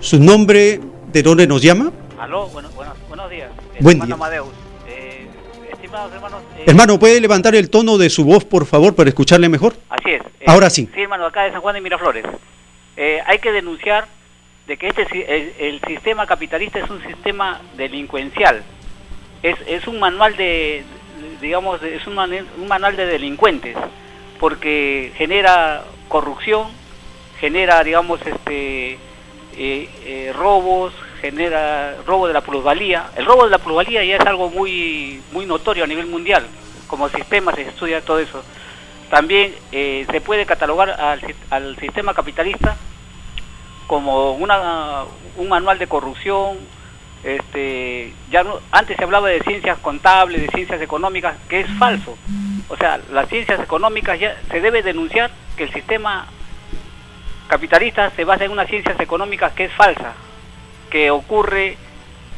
¿Su 0.00 0.18
nombre 0.18 0.80
de 1.12 1.22
dónde 1.22 1.46
nos 1.46 1.62
llama? 1.62 1.92
Aló, 2.18 2.48
bueno, 2.48 2.68
bueno, 2.74 2.92
buenos 3.06 3.30
días. 3.30 3.52
Buen 3.78 3.98
hermano 3.98 4.06
día. 4.06 4.14
Amadeus. 4.16 4.48
Eh, 4.88 5.26
estimados 5.72 6.12
hermanos. 6.12 6.42
eh, 6.58 6.64
Hermano, 6.66 6.98
¿puede 6.98 7.20
levantar 7.20 7.54
el 7.54 7.70
tono 7.70 7.98
de 7.98 8.10
su 8.10 8.24
voz, 8.24 8.44
por 8.44 8.66
favor, 8.66 8.96
para 8.96 9.10
escucharle 9.10 9.48
mejor? 9.48 9.74
Así 9.90 10.10
es. 10.10 10.22
eh, 10.40 10.44
Ahora 10.48 10.70
sí. 10.70 10.88
Sí, 10.92 11.02
hermano, 11.02 11.24
acá 11.24 11.44
de 11.44 11.52
San 11.52 11.60
Juan 11.60 11.76
de 11.76 11.80
Miraflores. 11.82 12.24
Eh, 12.96 13.20
hay 13.24 13.38
que 13.38 13.52
denunciar 13.52 14.08
de 14.66 14.76
que 14.76 14.88
este 14.88 15.02
el, 15.12 15.52
el 15.60 15.80
sistema 15.86 16.26
capitalista 16.26 16.80
es 16.80 16.90
un 16.90 17.00
sistema 17.04 17.60
delincuencial. 17.76 18.64
Es, 19.44 19.54
es 19.68 19.86
un 19.86 20.00
manual 20.00 20.36
de, 20.36 20.82
digamos, 21.40 21.80
es 21.84 22.04
un 22.08 22.14
manual 22.66 22.96
de 22.96 23.06
delincuentes, 23.06 23.76
porque 24.40 25.12
genera 25.16 25.84
corrupción, 26.08 26.66
genera, 27.40 27.82
digamos, 27.82 28.20
este, 28.26 28.92
eh, 28.92 28.98
eh, 30.04 30.32
robos, 30.36 30.92
genera 31.20 31.96
robo 32.06 32.26
de 32.28 32.34
la 32.34 32.40
plusvalía. 32.42 33.10
El 33.16 33.24
robo 33.26 33.44
de 33.44 33.50
la 33.50 33.58
plusvalía 33.58 34.04
ya 34.04 34.16
es 34.16 34.26
algo 34.26 34.50
muy, 34.50 35.22
muy 35.32 35.46
notorio 35.46 35.84
a 35.84 35.86
nivel 35.86 36.06
mundial. 36.06 36.46
Como 36.86 37.08
sistema 37.08 37.52
se 37.54 37.62
estudia 37.62 38.00
todo 38.02 38.18
eso. 38.18 38.42
También 39.10 39.54
eh, 39.72 40.06
se 40.10 40.20
puede 40.20 40.46
catalogar 40.46 40.90
al, 40.90 41.20
al 41.50 41.76
sistema 41.78 42.14
capitalista 42.14 42.76
como 43.86 44.32
una, 44.32 45.04
un 45.36 45.48
manual 45.48 45.78
de 45.78 45.86
corrupción. 45.86 46.58
Este, 47.24 48.14
ya 48.30 48.44
no- 48.44 48.60
antes 48.70 48.96
se 48.96 49.04
hablaba 49.04 49.28
de 49.28 49.40
ciencias 49.40 49.78
contables, 49.78 50.40
de 50.42 50.48
ciencias 50.48 50.80
económicas, 50.80 51.36
que 51.48 51.60
es 51.60 51.66
falso. 51.78 52.16
O 52.68 52.76
sea, 52.76 52.98
las 53.12 53.28
ciencias 53.28 53.60
económicas 53.60 54.18
ya 54.18 54.36
se 54.50 54.60
debe 54.60 54.82
denunciar 54.82 55.30
que 55.56 55.64
el 55.64 55.72
sistema 55.72 56.26
capitalista 57.50 58.10
se 58.10 58.24
basa 58.24 58.44
en 58.44 58.52
unas 58.52 58.68
ciencias 58.68 58.98
económicas 59.00 59.52
que 59.52 59.64
es 59.64 59.72
falsa, 59.72 60.14
que 60.88 61.10
ocurre 61.10 61.76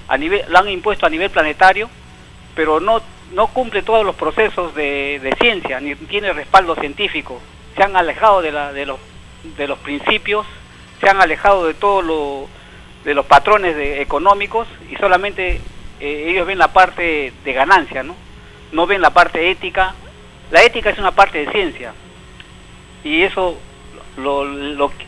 a 0.09 0.17
nivel, 0.17 0.45
han 0.57 0.69
impuesto 0.71 1.05
a 1.05 1.11
nivel 1.11 1.31
planetario, 1.31 1.91
pero 2.57 2.81
no, 2.81 3.03
no 3.33 3.49
cumple 3.49 3.83
todos 3.83 4.07
los 4.07 4.17
procesos 4.17 4.75
de, 4.75 5.35
ciencia, 5.39 5.81
ni 5.81 5.95
tiene 5.95 6.33
respaldo 6.33 6.75
científico. 6.77 7.41
Se 7.77 7.83
han 7.83 7.95
alejado 7.95 8.41
de, 8.41 8.53
la, 8.53 8.73
de, 8.73 8.87
los, 8.87 8.99
de 9.57 9.69
los 9.69 9.79
principios, 9.81 10.47
se 11.01 11.11
han 11.11 11.21
alejado 11.21 11.67
de 11.67 11.75
todos 11.75 12.49
de 13.05 13.15
los 13.15 13.27
patrones 13.27 13.77
económicos 14.01 14.67
y 14.91 14.97
solamente 14.97 15.61
eh, 16.01 16.27
ellos 16.29 16.47
ven 16.47 16.59
la 16.59 16.73
parte 16.73 17.35
de 17.45 17.53
ganancia, 17.53 18.03
¿no? 18.03 18.17
No 18.73 18.87
ven 18.87 19.03
la 19.03 19.11
parte 19.11 19.51
ética. 19.51 19.95
La 20.51 20.63
ética 20.63 20.91
es 20.91 20.99
una 20.99 21.13
parte 21.13 21.45
de 21.45 21.53
ciencia 21.53 21.93
y 23.05 23.23
eso 23.23 23.59
lo, 24.17 24.45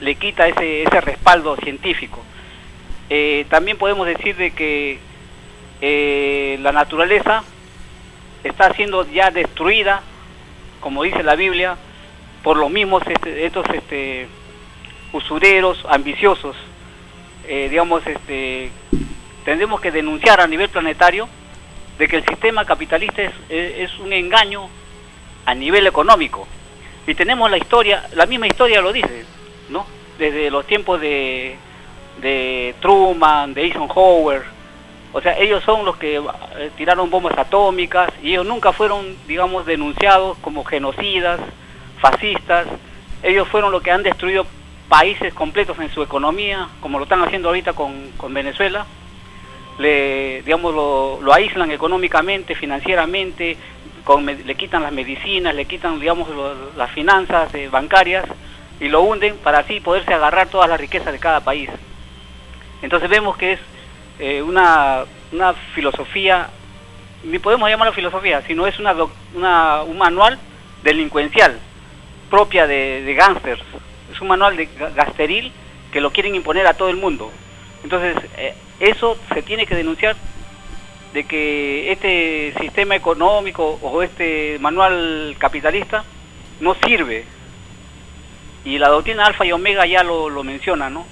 le 0.01 0.15
quita 0.17 0.49
ese, 0.49 0.83
ese 0.83 1.01
respaldo 1.01 1.57
científico. 1.57 2.23
Eh, 3.11 3.45
también 3.51 3.77
podemos 3.77 4.07
decir 4.07 4.37
de 4.37 4.51
que 4.53 4.99
eh, 5.81 6.59
la 6.63 6.73
naturaleza 6.73 7.45
está 8.45 8.73
siendo 8.75 9.07
ya 9.11 9.31
destruida, 9.31 10.03
como 10.81 11.03
dice 11.03 11.23
la 11.23 11.35
Biblia, 11.35 11.77
por 12.43 12.57
los 12.57 12.71
mismos 12.71 13.03
este, 13.07 13.47
estos 13.47 13.67
este, 13.75 14.27
usureros 15.13 15.85
ambiciosos. 15.89 16.57
Eh, 17.47 17.69
digamos, 17.71 18.07
este, 18.07 18.71
tendremos 19.45 19.81
que 19.81 19.91
denunciar 19.91 20.41
a 20.41 20.47
nivel 20.47 20.69
planetario 20.71 21.29
de 21.99 22.09
que 22.09 22.17
el 22.17 22.25
sistema 22.27 22.65
capitalista 22.65 23.23
es- 23.23 23.33
es 23.51 23.99
un 23.99 24.13
engaño 24.13 24.69
a 25.47 25.55
nivel 25.55 25.87
económico. 25.87 26.49
Y 27.07 27.15
tenemos 27.15 27.51
la 27.51 27.59
historia, 27.59 28.09
la 28.15 28.27
misma 28.27 28.47
historia 28.47 28.81
lo 28.81 28.93
dice, 28.93 29.25
¿no? 29.69 29.87
Desde 30.19 30.51
los 30.51 30.67
tiempos 30.67 31.01
de, 31.01 31.57
de 32.21 32.75
Truman, 32.81 33.53
de 33.53 33.63
Eisenhower, 33.63 34.55
o 35.15 35.21
sea, 35.21 35.39
ellos 35.39 35.63
son 35.63 35.85
los 35.85 35.97
que 35.97 36.17
eh, 36.17 36.71
tiraron 36.77 37.09
bombas 37.09 37.39
atómicas 37.39 38.11
y 38.21 38.31
ellos 38.31 38.45
nunca 38.45 38.73
fueron, 38.73 39.17
digamos, 39.29 39.65
denunciados 39.65 40.37
como 40.39 40.65
genocidas, 40.65 41.39
fascistas. 42.01 42.67
Ellos 43.23 43.47
fueron 43.47 43.71
los 43.71 43.81
que 43.81 43.93
han 43.93 44.03
destruido 44.03 44.45
países 44.89 45.33
completos 45.33 45.79
en 45.79 45.89
su 45.95 46.03
economía, 46.03 46.69
como 46.81 46.99
lo 46.99 47.05
están 47.05 47.23
haciendo 47.23 47.49
ahorita 47.49 47.75
con, 47.75 48.11
con 48.17 48.35
Venezuela. 48.35 48.87
Le, 49.79 50.43
digamos, 50.43 50.75
lo, 50.75 51.21
lo 51.23 51.33
aíslan 51.33 51.71
económicamente, 51.71 52.57
financieramente, 52.57 53.57
con 54.05 54.25
le 54.27 54.55
quitan 54.55 54.83
las 54.83 54.93
medicinas, 54.93 55.55
le 55.55 55.65
quitan, 55.65 55.99
digamos, 55.99 56.29
lo- 56.29 56.73
las 56.77 56.91
finanzas 56.91 57.53
eh, 57.55 57.69
bancarias 57.69 58.25
y 58.81 58.89
lo 58.89 59.01
hunden 59.03 59.37
para 59.39 59.59
así 59.61 59.81
poderse 59.81 60.13
agarrar 60.13 60.49
todas 60.49 60.69
las 60.69 60.79
riquezas 60.81 61.13
de 61.13 61.19
cada 61.19 61.41
país. 61.41 61.71
Entonces 62.83 63.09
vemos 63.09 63.37
que 63.37 63.53
es 63.55 63.61
eh, 64.19 64.43
una, 64.43 65.05
una 65.33 65.55
filosofía, 65.75 66.49
ni 67.25 67.39
podemos 67.39 67.69
llamarlo 67.71 67.93
filosofía, 67.95 68.43
sino 68.47 68.67
es 68.67 68.79
una, 68.79 68.95
una- 69.35 69.83
un 69.83 69.97
manual 69.99 70.39
delincuencial 70.83 71.59
propia 72.31 72.67
de, 72.67 73.03
de 73.03 73.15
gángsters. 73.15 73.63
Es 74.13 74.21
un 74.21 74.29
manual 74.29 74.57
de 74.57 74.69
ga- 74.69 74.93
gasteril 74.95 75.51
que 75.93 76.01
lo 76.01 76.11
quieren 76.13 76.35
imponer 76.35 76.67
a 76.67 76.75
todo 76.75 76.91
el 76.91 76.97
mundo. 76.97 77.31
Entonces, 77.83 78.17
eh, 78.37 78.55
eso 78.81 79.17
se 79.33 79.43
tiene 79.43 79.67
que 79.67 79.75
denunciar 79.77 80.17
de 81.15 81.25
que 81.25 81.93
este 81.93 82.53
sistema 82.61 82.97
económico 82.97 83.79
o 83.81 84.03
este 84.03 84.59
manual 84.59 85.37
capitalista 85.39 86.05
no 86.61 86.75
sirve. 86.85 87.25
Y 88.65 88.79
la 88.79 88.89
doctrina 88.89 89.25
alfa 89.25 89.47
y 89.47 89.53
omega 89.53 89.87
ya 89.87 90.03
lo, 90.03 90.29
lo 90.29 90.43
menciona, 90.43 90.91
¿no? 90.91 91.07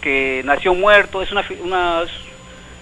Que 0.00 0.42
nació 0.44 0.74
muerto, 0.74 1.22
es 1.22 1.30
una, 1.30 1.44
una 1.62 2.02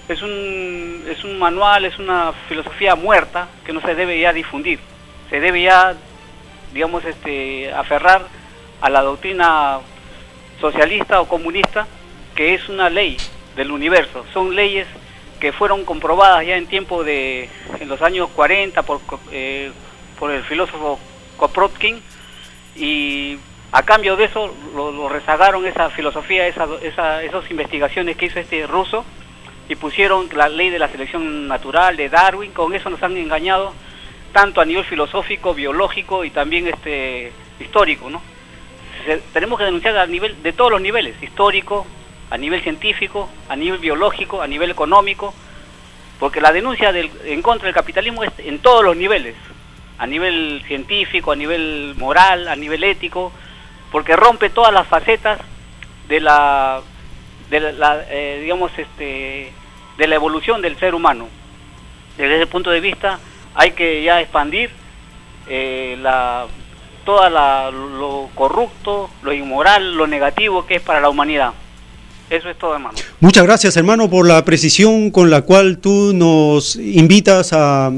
es 0.08 0.22
un, 0.22 1.04
es 1.10 1.22
un 1.24 1.38
manual, 1.38 1.84
es 1.84 1.98
una 1.98 2.32
filosofía 2.48 2.94
muerta 2.94 3.48
que 3.66 3.74
no 3.74 3.82
se 3.82 3.94
debe 3.94 4.18
ya 4.18 4.32
difundir. 4.32 4.78
Se 5.28 5.40
debe 5.40 5.62
ya, 5.62 5.94
digamos, 6.72 7.04
este, 7.04 7.70
aferrar 7.70 8.22
a 8.80 8.88
la 8.88 9.02
doctrina 9.02 9.80
socialista 10.58 11.20
o 11.20 11.28
comunista, 11.28 11.86
que 12.34 12.54
es 12.54 12.66
una 12.70 12.88
ley 12.88 13.18
del 13.56 13.70
universo. 13.70 14.24
Son 14.32 14.54
leyes 14.54 14.86
que 15.42 15.50
fueron 15.50 15.84
comprobadas 15.84 16.46
ya 16.46 16.56
en 16.56 16.68
tiempo 16.68 17.02
de, 17.02 17.48
en 17.80 17.88
los 17.88 18.00
años 18.00 18.28
40 18.32 18.80
por, 18.84 19.00
eh, 19.32 19.72
por 20.16 20.30
el 20.30 20.44
filósofo 20.44 21.00
Kropotkin 21.36 22.00
y 22.76 23.38
a 23.72 23.82
cambio 23.82 24.14
de 24.14 24.26
eso 24.26 24.54
lo, 24.72 25.08
rezagaron 25.08 25.66
esa 25.66 25.90
filosofía, 25.90 26.46
esa, 26.46 26.68
esa, 26.80 27.24
esas 27.24 27.50
investigaciones 27.50 28.16
que 28.16 28.26
hizo 28.26 28.38
este 28.38 28.68
ruso 28.68 29.04
y 29.68 29.74
pusieron 29.74 30.28
la 30.32 30.48
ley 30.48 30.70
de 30.70 30.78
la 30.78 30.86
selección 30.86 31.48
natural 31.48 31.96
de 31.96 32.08
Darwin, 32.08 32.52
con 32.52 32.72
eso 32.72 32.88
nos 32.88 33.02
han 33.02 33.16
engañado 33.16 33.74
tanto 34.30 34.60
a 34.60 34.64
nivel 34.64 34.84
filosófico, 34.84 35.54
biológico 35.54 36.24
y 36.24 36.30
también 36.30 36.68
este 36.68 37.32
histórico, 37.58 38.08
¿no? 38.08 38.22
Tenemos 39.32 39.58
que 39.58 39.64
denunciar 39.64 39.96
a 39.96 40.06
nivel 40.06 40.40
de 40.40 40.52
todos 40.52 40.70
los 40.70 40.80
niveles, 40.80 41.20
histórico, 41.20 41.84
a 42.32 42.38
nivel 42.38 42.62
científico, 42.62 43.28
a 43.50 43.56
nivel 43.56 43.78
biológico, 43.78 44.40
a 44.40 44.46
nivel 44.46 44.70
económico, 44.70 45.34
porque 46.18 46.40
la 46.40 46.50
denuncia 46.50 46.88
en 46.88 47.42
contra 47.42 47.66
del 47.66 47.74
capitalismo 47.74 48.24
es 48.24 48.30
en 48.38 48.58
todos 48.58 48.82
los 48.82 48.96
niveles, 48.96 49.34
a 49.98 50.06
nivel 50.06 50.62
científico, 50.66 51.32
a 51.32 51.36
nivel 51.36 51.94
moral, 51.98 52.48
a 52.48 52.56
nivel 52.56 52.84
ético, 52.84 53.32
porque 53.90 54.16
rompe 54.16 54.48
todas 54.48 54.72
las 54.72 54.86
facetas 54.86 55.40
de 56.08 56.20
la, 56.20 56.80
de 57.50 57.60
la, 57.74 58.02
eh, 58.08 58.38
digamos, 58.40 58.72
este, 58.78 59.52
de 59.98 60.06
la 60.06 60.14
evolución 60.14 60.62
del 60.62 60.78
ser 60.78 60.94
humano. 60.94 61.28
Desde 62.16 62.36
ese 62.36 62.46
punto 62.46 62.70
de 62.70 62.80
vista 62.80 63.18
hay 63.54 63.72
que 63.72 64.02
ya 64.02 64.22
expandir 64.22 64.70
eh, 65.48 65.98
la, 66.00 66.46
toda 67.04 67.28
la, 67.28 67.70
lo 67.70 68.30
corrupto, 68.34 69.10
lo 69.20 69.34
inmoral, 69.34 69.94
lo 69.94 70.06
negativo 70.06 70.64
que 70.64 70.76
es 70.76 70.82
para 70.82 71.02
la 71.02 71.10
humanidad. 71.10 71.52
Eso 72.32 72.48
es 72.48 72.56
todo, 72.56 72.72
hermano. 72.72 72.96
Muchas 73.20 73.44
gracias, 73.44 73.76
hermano, 73.76 74.08
por 74.08 74.26
la 74.26 74.42
precisión 74.42 75.10
con 75.10 75.28
la 75.28 75.42
cual 75.42 75.76
tú 75.76 76.14
nos 76.14 76.76
invitas 76.76 77.52
a 77.52 77.92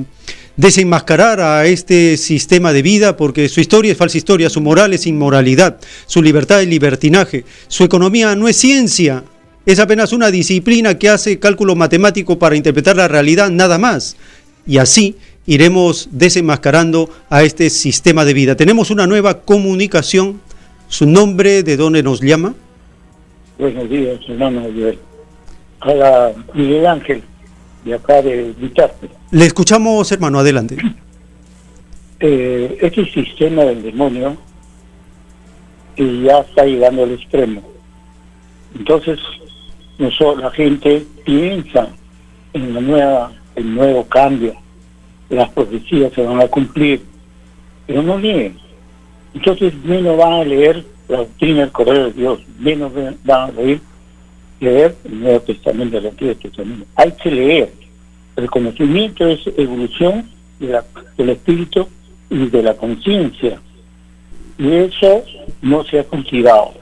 desenmascarar 0.56 1.40
a 1.40 1.66
este 1.66 2.16
sistema 2.16 2.73
de 2.73 2.82
vida 2.82 3.16
porque 3.16 3.48
su 3.48 3.61
historia 3.61 3.93
es 3.93 3.98
falsa 3.98 4.19
historia, 4.19 4.51
su 4.51 4.61
moral 4.61 4.93
es 4.93 5.06
inmoralidad, 5.06 5.78
su 6.06 6.20
libertad 6.20 6.62
es 6.62 6.69
libertinaje, 6.69 7.44
su 7.69 7.85
economía 7.85 8.35
no 8.35 8.48
es 8.48 8.56
ciencia, 8.56 9.23
es 9.66 9.78
apenas 9.78 10.12
una 10.12 10.32
disciplina 10.32 10.98
que 10.98 11.11
hace 11.11 11.39
cálculo 11.39 11.77
matemático 11.77 12.36
para 12.36 12.56
interpretar 12.56 12.97
la 12.97 13.06
realidad, 13.06 13.51
nada 13.51 13.78
más. 13.78 14.16
Y 14.66 14.78
así 14.78 15.15
iremos 15.47 16.09
desenmascarando 16.11 17.09
a 17.31 17.44
este 17.44 17.70
sistema 17.70 18.24
de 18.24 18.35
vida. 18.35 18.56
Tenemos 18.56 18.90
una 18.90 19.06
nueva 19.06 19.43
comunicación. 19.43 20.40
¿Su 20.89 21.06
nombre 21.06 21.62
de 21.62 21.77
dónde 21.77 22.02
nos 22.02 22.20
llama? 22.20 22.56
Buenos 23.59 23.89
días, 23.89 24.18
hermano 24.28 24.64
Hola, 25.82 26.32
Miguel 26.55 26.86
Ángel, 26.86 27.22
de 27.85 27.94
acá 27.94 28.20
de 28.20 28.52
Vitarte. 28.59 29.09
Le 29.31 29.47
escuchamos, 29.47 30.10
hermano, 30.10 30.40
adelante. 30.40 30.76
Eh, 32.20 32.78
este 32.81 33.05
sistema 33.05 33.64
del 33.64 33.82
demonio 33.82 34.36
y 35.97 36.22
ya 36.22 36.39
está 36.39 36.64
llegando 36.64 37.02
al 37.02 37.12
extremo. 37.12 37.62
Entonces, 38.76 39.18
nosotros, 39.98 40.43
la 40.43 40.51
gente 40.51 41.05
piensa 41.24 41.89
en 42.55 42.74
la 42.74 42.81
nueva, 42.81 43.32
el 43.56 43.74
nuevo 43.74 44.05
cambio, 44.06 44.55
las 45.28 45.51
profecías 45.51 46.12
se 46.12 46.22
van 46.22 46.40
a 46.40 46.48
cumplir, 46.48 47.02
pero 47.86 48.02
no 48.02 48.18
leen. 48.18 48.59
Entonces 49.35 49.74
menos 49.85 50.16
van 50.16 50.32
a 50.32 50.44
leer 50.44 50.85
la 51.09 51.18
doctrina 51.18 51.60
del 51.60 51.72
correo 51.72 52.06
de 52.06 52.12
Dios, 52.12 52.40
menos 52.59 52.93
van 53.24 53.51
a 53.51 53.52
leer, 53.52 53.81
leer 54.60 54.97
el 55.05 55.20
Nuevo 55.20 55.40
Testamento, 55.40 55.98
el 55.98 56.06
Antiguo 56.06 56.35
Testamento. 56.35 56.86
Hay 56.97 57.12
que 57.12 57.31
leer. 57.31 57.72
El 58.36 58.51
conocimiento 58.51 59.26
es 59.26 59.40
evolución 59.56 60.28
del 60.59 61.28
espíritu 61.31 61.89
y 62.31 62.47
de 62.48 62.62
la 62.62 62.74
conciencia. 62.74 63.60
Y 64.59 64.72
eso 64.72 65.24
no 65.62 65.85
se 65.85 65.98
ha 65.98 66.05
cultivado, 66.05 66.72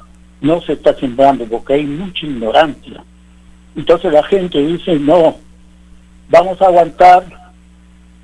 no 0.41 0.61
se 0.63 0.75
está 0.75 0.95
sembrando 0.95 1.45
porque 1.47 1.75
hay 1.75 1.85
mucha 1.85 2.27
ignorancia. 2.27 3.03
Entonces 3.75 4.13
la 4.13 4.23
gente 4.23 4.59
dice, 4.65 4.99
no, 4.99 5.37
vamos 6.29 6.61
a 6.61 6.67
aguantar 6.67 7.25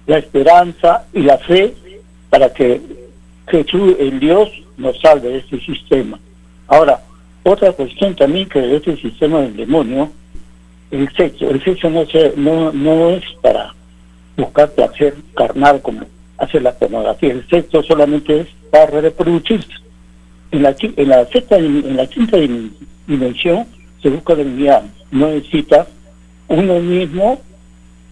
la 0.06 0.18
esperanza 0.18 1.06
y 1.12 1.20
la 1.20 1.38
fe 1.38 1.74
para 2.30 2.52
que 2.52 2.80
Jesús, 3.46 3.94
el 3.98 4.20
Dios, 4.20 4.50
nos 4.78 4.98
salve 5.00 5.28
de 5.28 5.38
este 5.38 5.60
sistema. 5.60 6.18
Ahora, 6.66 7.02
otra 7.42 7.72
cuestión 7.72 8.14
también 8.14 8.48
que 8.48 8.60
de 8.60 8.76
este 8.76 8.96
sistema 8.96 9.40
del 9.40 9.56
demonio, 9.56 10.10
el 10.90 11.10
sexo. 11.14 11.50
El 11.50 11.62
sexo 11.62 11.90
no, 11.90 12.06
se, 12.06 12.32
no, 12.36 12.72
no 12.72 13.10
es 13.10 13.24
para 13.42 13.74
buscar 14.36 14.70
placer 14.70 15.14
carnal 15.34 15.82
como 15.82 16.02
hace 16.38 16.60
la 16.60 16.72
pornografía. 16.72 17.32
El 17.32 17.46
sexo 17.48 17.82
solamente 17.82 18.40
es 18.40 18.48
para 18.70 19.00
reproducirse. 19.00 19.68
En 20.50 20.62
la, 20.62 20.74
en 20.80 21.08
la, 21.08 21.26
sexta, 21.26 21.58
en 21.58 21.96
la 21.96 22.06
quinta 22.06 22.38
dimensión 23.06 23.66
se 24.02 24.08
busca 24.08 24.34
la. 24.34 24.84
No 25.10 25.28
necesita 25.28 25.86
uno 26.48 26.80
mismo 26.80 27.40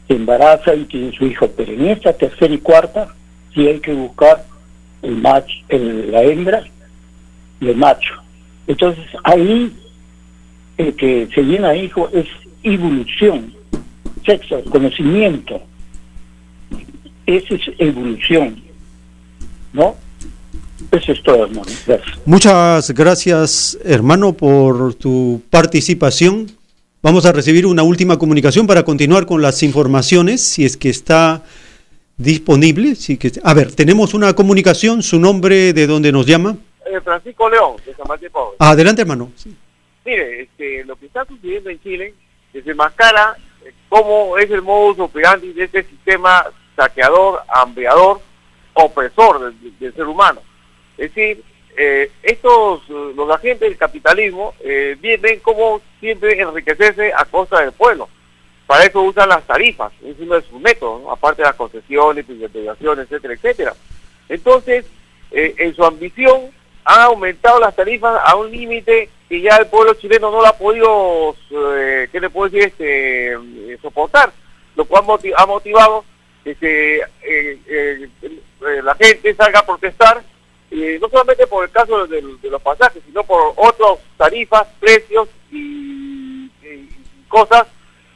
se 0.06 0.14
embaraza 0.14 0.74
y 0.74 0.84
tiene 0.84 1.12
su 1.16 1.26
hijo, 1.26 1.48
pero 1.56 1.72
en 1.72 1.86
esta 1.88 2.12
tercera 2.12 2.52
y 2.52 2.58
cuarta 2.58 3.14
sí 3.54 3.66
hay 3.66 3.80
que 3.80 3.92
buscar 3.92 4.44
el 5.02 5.16
macho, 5.16 5.54
el, 5.68 6.10
la 6.10 6.22
hembra 6.22 6.64
y 7.60 7.68
el 7.68 7.76
macho. 7.76 8.14
Entonces 8.66 9.04
ahí 9.24 9.72
el 10.76 10.94
que 10.96 11.28
se 11.34 11.42
llena 11.42 11.74
hijo 11.74 12.08
es 12.12 12.26
evolución, 12.62 13.54
sexo, 14.24 14.62
conocimiento. 14.64 15.60
Esa 17.26 17.54
es 17.54 17.62
evolución, 17.78 18.62
¿no? 19.72 19.96
Eso 20.92 21.12
es 21.12 21.22
todo, 21.22 21.44
hermano. 21.44 21.66
Muchas 22.24 22.90
gracias, 22.92 23.78
hermano, 23.84 24.34
por 24.34 24.94
tu 24.94 25.42
participación. 25.50 26.46
Vamos 27.02 27.24
a 27.24 27.32
recibir 27.32 27.66
una 27.66 27.82
última 27.82 28.18
comunicación 28.18 28.66
para 28.66 28.84
continuar 28.84 29.26
con 29.26 29.42
las 29.42 29.62
informaciones, 29.62 30.42
si 30.42 30.64
es 30.64 30.76
que 30.76 30.90
está 30.90 31.42
disponible. 32.16 32.94
Si 32.94 33.16
que, 33.16 33.32
a 33.42 33.54
ver, 33.54 33.74
tenemos 33.74 34.14
una 34.14 34.34
comunicación, 34.34 35.02
su 35.02 35.18
nombre, 35.18 35.72
de 35.72 35.86
dónde 35.86 36.12
nos 36.12 36.26
llama. 36.26 36.56
Eh, 36.86 37.00
Francisco 37.00 37.48
León, 37.48 37.76
de 37.84 37.94
San 37.94 38.06
Martín 38.08 38.30
Pobre. 38.32 38.56
Adelante, 38.58 39.02
hermano. 39.02 39.32
Mire, 40.04 40.42
este, 40.42 40.84
lo 40.84 40.96
que 40.96 41.06
está 41.06 41.24
sucediendo 41.24 41.70
en 41.70 41.80
Chile 41.82 42.14
desenmascara 42.52 43.36
eh, 43.64 43.72
cómo 43.88 44.38
es 44.38 44.50
el 44.50 44.62
modus 44.62 45.00
operandi 45.00 45.52
de 45.52 45.64
este 45.64 45.82
sistema 45.82 46.46
saqueador, 46.76 47.40
hambreador, 47.48 48.20
opresor 48.74 49.52
del 49.80 49.94
ser 49.94 50.06
humano. 50.06 50.40
Es 50.96 51.14
decir, 51.14 51.42
eh, 51.76 52.10
estos, 52.22 52.88
los 52.88 53.30
agentes 53.30 53.68
del 53.68 53.76
capitalismo, 53.76 54.54
eh, 54.60 54.96
ven 55.00 55.40
como 55.40 55.80
siempre 56.00 56.40
enriquecerse 56.40 57.12
a 57.12 57.24
costa 57.24 57.60
del 57.60 57.72
pueblo. 57.72 58.08
Para 58.66 58.84
eso 58.84 59.00
usan 59.02 59.28
las 59.28 59.46
tarifas, 59.46 59.92
es 60.04 60.16
uno 60.18 60.34
de 60.34 60.42
sus 60.42 60.60
métodos, 60.60 61.02
aparte 61.10 61.42
de 61.42 61.48
las 61.48 61.56
concesiones, 61.56 62.24
privatizaciones, 62.24 63.04
etcétera, 63.04 63.34
etcétera. 63.34 63.74
Entonces, 64.28 64.86
eh, 65.30 65.54
en 65.58 65.74
su 65.74 65.84
ambición, 65.84 66.50
han 66.84 67.00
aumentado 67.00 67.60
las 67.60 67.74
tarifas 67.74 68.20
a 68.24 68.36
un 68.36 68.50
límite 68.50 69.10
que 69.28 69.40
ya 69.40 69.56
el 69.56 69.66
pueblo 69.66 69.94
chileno 69.94 70.30
no 70.30 70.40
lo 70.40 70.46
ha 70.46 70.56
podido, 70.56 71.34
¿qué 71.48 72.20
le 72.20 72.30
puedo 72.30 72.48
decir?, 72.48 72.68
este, 72.68 73.36
soportar, 73.82 74.32
lo 74.76 74.84
cual 74.84 75.04
ha 75.36 75.46
motivado 75.46 76.04
que 76.44 77.00
la 78.60 78.94
gente 78.94 79.34
salga 79.34 79.60
a 79.60 79.66
protestar 79.66 80.22
no 81.00 81.08
solamente 81.08 81.46
por 81.46 81.64
el 81.64 81.70
caso 81.70 82.06
de, 82.06 82.22
los 82.22 82.62
pasajes, 82.62 83.02
sino 83.06 83.24
por 83.24 83.52
otras 83.56 83.98
tarifas, 84.16 84.66
precios 84.80 85.28
y, 85.50 86.50
cosas, 87.28 87.66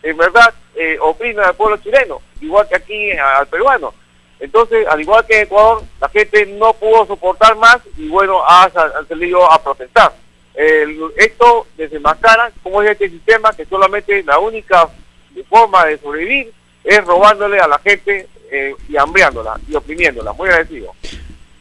en 0.02 0.16
verdad, 0.16 0.52
eh, 0.74 0.98
oprimen 1.00 1.44
al 1.44 1.54
pueblo 1.54 1.76
chileno, 1.78 2.20
igual 2.40 2.68
que 2.68 2.76
aquí 2.76 3.10
al 3.12 3.46
peruano. 3.46 3.94
Entonces, 4.38 4.86
al 4.88 5.00
igual 5.00 5.26
que 5.26 5.36
en 5.36 5.42
Ecuador, 5.42 5.82
la 6.00 6.08
gente 6.08 6.46
no 6.46 6.72
pudo 6.72 7.06
soportar 7.06 7.56
más 7.56 7.78
y 7.98 8.08
bueno, 8.08 8.42
ha, 8.46 8.70
salido 9.06 9.50
a 9.50 9.62
protestar. 9.62 10.12
esto 11.16 11.66
desenmascara 11.76 12.50
cómo 12.62 12.82
es 12.82 12.90
este 12.90 13.10
sistema 13.10 13.52
que 13.52 13.66
solamente 13.66 14.22
la 14.24 14.38
única 14.38 14.88
forma 15.48 15.84
de 15.86 15.98
sobrevivir 15.98 16.52
es 16.84 17.04
robándole 17.04 17.58
a 17.60 17.68
la 17.68 17.78
gente 17.78 18.28
eh, 18.50 18.74
y 18.88 18.96
hambriándola 18.96 19.60
y 19.68 19.74
oprimiéndola. 19.74 20.32
Muy 20.32 20.48
agradecido. 20.48 20.92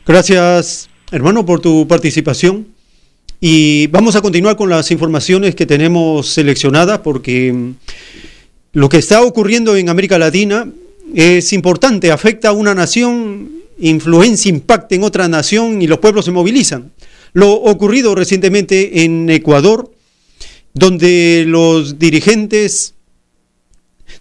Gracias, 0.06 0.90
hermano, 1.12 1.46
por 1.46 1.60
tu 1.60 1.88
participación. 1.88 2.68
Y 3.42 3.88
vamos 3.88 4.16
a 4.16 4.22
continuar 4.22 4.58
con 4.58 4.70
las 4.70 4.92
informaciones 4.92 5.56
que 5.56 5.66
tenemos 5.66 6.28
seleccionadas 6.28 7.00
porque 7.00 7.54
mm, 7.54 7.76
lo 8.74 8.90
que 8.90 8.98
está 8.98 9.24
ocurriendo 9.24 9.76
en 9.76 9.90
América 9.90 10.20
Latina 10.20 10.72
es 11.14 11.54
importante, 11.54 12.12
afecta 12.12 12.50
a 12.50 12.54
una 12.54 12.76
nación, 12.76 13.52
influencia, 13.80 14.50
impacta 14.50 14.96
en 14.96 15.04
otra 15.04 15.28
nación 15.28 15.82
y 15.82 15.88
los 15.88 16.00
pueblos 16.00 16.26
se 16.26 16.32
movilizan. 16.32 16.92
Lo 17.34 17.52
ocurrido 17.54 18.16
recientemente 18.16 19.04
en 19.04 19.30
Ecuador, 19.30 19.92
donde 20.74 21.46
los 21.48 21.98
dirigentes 21.98 22.94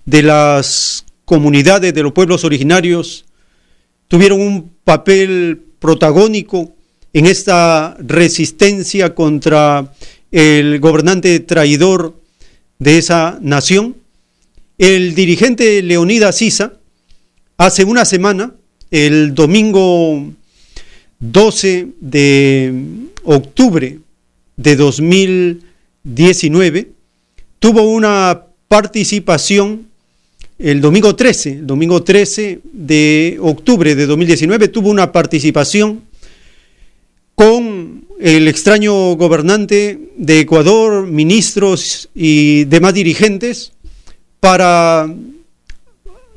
de 0.05 0.23
las 0.23 1.05
comunidades 1.25 1.93
de 1.93 2.03
los 2.03 2.13
pueblos 2.13 2.45
originarios 2.45 3.27
tuvieron 4.09 4.41
un 4.41 4.71
papel 4.85 5.63
protagónico 5.79 6.75
en 7.13 7.27
esta 7.27 7.97
resistencia 8.01 9.15
contra 9.15 9.93
el 10.31 10.81
gobernante 10.81 11.41
traidor 11.41 12.21
de 12.79 12.99
esa 12.99 13.39
nación. 13.41 13.97
El 14.79 15.15
dirigente 15.17 15.83
Leonidas 15.83 16.37
Sisa, 16.37 16.75
hace 17.57 17.83
una 17.83 18.05
semana, 18.05 18.55
el 18.93 19.35
domingo 19.35 20.33
12 21.19 21.89
de 22.01 22.85
octubre 23.25 23.99
de 24.57 24.77
2019, 24.77 26.93
tuvo 27.59 27.83
una 27.83 28.45
participación 28.69 29.89
el 30.61 30.81
domingo 30.81 31.17
13, 31.17 31.51
el 31.51 31.67
domingo 31.67 32.05
13 32.05 32.61
de 32.73 33.37
octubre 33.41 33.97
de 33.97 34.07
2019 34.07 34.69
tuvo 34.69 34.91
una 34.91 35.11
participación 35.13 36.03
con 37.37 38.09
el 38.19 38.49
extraño 38.49 39.15
gobernante 39.15 40.11
de 40.17 40.41
Ecuador, 40.41 41.07
ministros 41.07 42.09
y 42.13 42.65
demás 42.65 42.95
dirigentes 42.95 43.71
para 44.41 45.13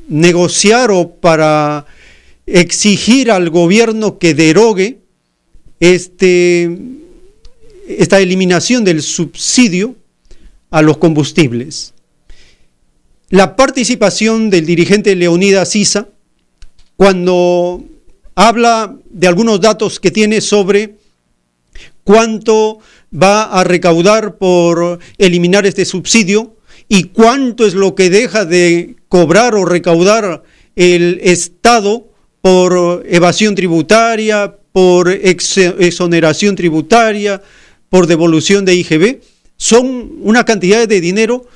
negociar 0.08 0.92
o 0.92 1.10
para 1.16 1.86
exigir 2.46 3.32
al 3.32 3.50
gobierno 3.50 4.18
que 4.18 4.34
derogue 4.34 5.00
este, 5.80 6.70
esta 7.88 8.20
eliminación 8.20 8.84
del 8.84 9.02
subsidio 9.02 9.96
a 10.70 10.82
los 10.82 10.98
combustibles. 10.98 11.94
La 13.30 13.56
participación 13.56 14.50
del 14.50 14.66
dirigente 14.66 15.16
Leonidas 15.16 15.70
Sisa 15.70 16.10
cuando 16.98 17.84
habla 18.36 18.96
de 19.10 19.28
algunos 19.28 19.62
datos 19.62 20.00
que 20.00 20.12
tiene 20.12 20.42
sobre 20.42 20.96
cuánto 22.04 22.80
va 23.14 23.44
a 23.44 23.64
recaudar 23.64 24.38
por 24.38 25.00
eliminar 25.18 25.66
este 25.66 25.86
subsidio 25.86 26.58
y 26.94 27.04
cuánto 27.06 27.66
es 27.66 27.74
lo 27.74 27.96
que 27.96 28.10
deja 28.10 28.44
de 28.44 28.98
cobrar 29.08 29.56
o 29.56 29.64
recaudar 29.64 30.44
el 30.76 31.22
Estado 31.24 32.10
por 32.42 33.06
evasión 33.08 33.56
tributaria, 33.56 34.58
por 34.74 35.08
exoneración 35.10 36.58
tributaria, 36.58 37.42
por 37.88 38.08
devolución 38.08 38.66
de 38.66 38.76
IGB. 38.76 39.22
Son 39.56 40.18
una 40.20 40.44
cantidad 40.44 40.86
de 40.86 41.00
dinero 41.00 41.48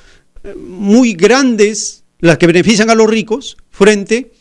eh, 0.42 0.54
muy 0.54 1.12
grandes 1.12 2.04
las 2.18 2.38
que 2.38 2.46
benefician 2.46 2.88
a 2.88 2.94
los 2.94 3.10
ricos 3.10 3.58
frente 3.68 4.32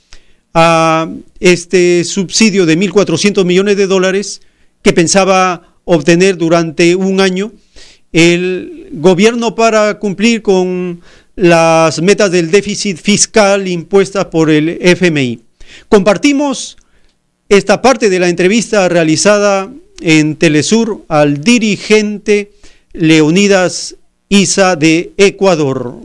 a 0.53 1.09
este 1.41 2.05
subsidio 2.05 2.65
de 2.65 2.79
1.400 2.79 3.43
millones 3.43 3.75
de 3.75 3.87
dólares 3.87 4.39
que 4.81 4.93
pensaba 4.93 5.75
obtener 5.83 6.37
durante 6.37 6.95
un 6.95 7.19
año 7.19 7.51
el 8.15 8.87
gobierno 8.93 9.55
para 9.55 9.99
cumplir 9.99 10.41
con 10.41 11.01
las 11.35 12.01
metas 12.01 12.31
del 12.31 12.49
déficit 12.49 12.97
fiscal 12.97 13.67
impuestas 13.67 14.27
por 14.27 14.49
el 14.49 14.69
FMI. 14.81 15.41
Compartimos 15.89 16.77
esta 17.49 17.81
parte 17.81 18.09
de 18.09 18.19
la 18.19 18.29
entrevista 18.29 18.87
realizada 18.87 19.69
en 19.99 20.37
Telesur 20.37 21.03
al 21.09 21.41
dirigente 21.41 22.53
Leonidas 22.93 23.97
Isa 24.29 24.77
de 24.77 25.11
Ecuador 25.17 25.97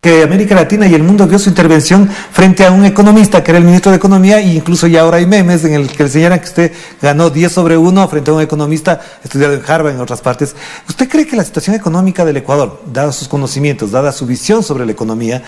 que 0.00 0.22
América 0.22 0.54
Latina 0.54 0.86
y 0.86 0.94
el 0.94 1.02
mundo 1.02 1.26
vio 1.26 1.40
su 1.40 1.48
intervención 1.48 2.08
frente 2.08 2.64
a 2.64 2.70
un 2.70 2.84
economista 2.84 3.42
que 3.42 3.50
era 3.50 3.58
el 3.58 3.64
ministro 3.64 3.90
de 3.90 3.96
Economía 3.96 4.38
e 4.38 4.54
incluso 4.54 4.86
ya 4.86 5.00
ahora 5.00 5.16
hay 5.16 5.26
memes 5.26 5.64
en 5.64 5.74
el 5.74 5.88
que 5.88 6.04
le 6.04 6.08
señalan 6.08 6.38
que 6.38 6.44
usted 6.44 6.72
ganó 7.02 7.30
10 7.30 7.50
sobre 7.50 7.76
1 7.76 8.08
frente 8.08 8.30
a 8.30 8.34
un 8.34 8.40
economista 8.40 9.00
estudiado 9.24 9.54
en 9.54 9.62
Harvard 9.66 9.94
en 9.94 10.00
otras 10.00 10.20
partes. 10.20 10.54
¿Usted 10.88 11.08
cree 11.08 11.26
que 11.26 11.34
la 11.34 11.42
situación 11.42 11.74
económica 11.74 12.24
del 12.24 12.36
Ecuador, 12.36 12.80
dados 12.86 13.16
sus 13.16 13.26
conocimientos, 13.26 13.90
dada 13.90 14.12
su 14.12 14.24
visión 14.24 14.62
sobre 14.62 14.86
la 14.86 14.92
economía, 14.92 15.42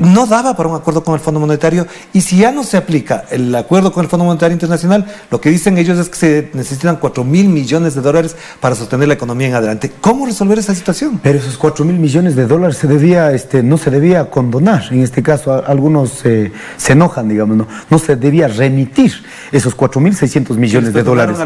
no 0.00 0.26
daba 0.26 0.56
para 0.56 0.68
un 0.68 0.76
acuerdo 0.76 1.04
con 1.04 1.14
el 1.14 1.20
Fondo 1.20 1.40
Monetario 1.40 1.86
y 2.12 2.20
si 2.20 2.38
ya 2.38 2.52
no 2.52 2.64
se 2.64 2.76
aplica 2.76 3.24
el 3.30 3.54
acuerdo 3.54 3.92
con 3.92 4.04
el 4.04 4.10
Fondo 4.10 4.24
Monetario 4.24 4.52
Internacional, 4.52 5.06
lo 5.30 5.40
que 5.40 5.50
dicen 5.50 5.78
ellos 5.78 5.98
es 5.98 6.08
que 6.08 6.16
se 6.16 6.50
necesitan 6.52 6.96
4 6.96 7.24
mil 7.24 7.48
millones 7.48 7.94
de 7.94 8.00
dólares 8.00 8.36
para 8.60 8.74
sostener 8.74 9.08
la 9.08 9.14
economía 9.14 9.48
en 9.48 9.54
adelante. 9.54 9.92
¿Cómo 10.00 10.26
resolver 10.26 10.58
esa 10.58 10.74
situación? 10.74 11.20
Pero 11.22 11.38
esos 11.38 11.56
4 11.56 11.84
mil 11.84 11.98
millones 11.98 12.36
de 12.36 12.46
dólares 12.46 12.76
se 12.76 12.86
debía, 12.86 13.32
este, 13.32 13.62
no 13.62 13.78
se 13.78 13.90
debía 13.90 14.30
condonar. 14.30 14.84
En 14.90 15.02
este 15.02 15.22
caso, 15.22 15.64
algunos 15.66 16.24
eh, 16.24 16.52
se 16.76 16.92
enojan, 16.92 17.28
digamos, 17.28 17.56
¿no? 17.56 17.66
no 17.90 17.98
se 17.98 18.16
debía 18.16 18.48
remitir 18.48 19.12
esos 19.52 19.74
4 19.74 20.00
mil 20.00 20.14
600 20.14 20.56
millones 20.56 20.92
de 20.92 21.02
dólares. 21.02 21.36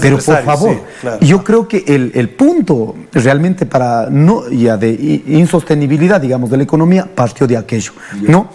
Pero 0.00 0.18
por 0.18 0.42
favor, 0.42 0.82
yo 1.20 1.44
creo 1.44 1.68
que 1.68 1.84
el, 1.86 2.12
el, 2.14 2.28
punto 2.28 2.94
realmente 3.12 3.66
para 3.66 4.08
no 4.10 4.48
ya 4.50 4.76
de 4.76 5.22
insostenibilidad, 5.26 6.20
digamos, 6.20 6.50
de 6.50 6.58
la 6.58 6.62
economía 6.62 7.08
partió 7.14 7.46
de 7.46 7.56
aquello. 7.56 7.87
¿No? 8.20 8.50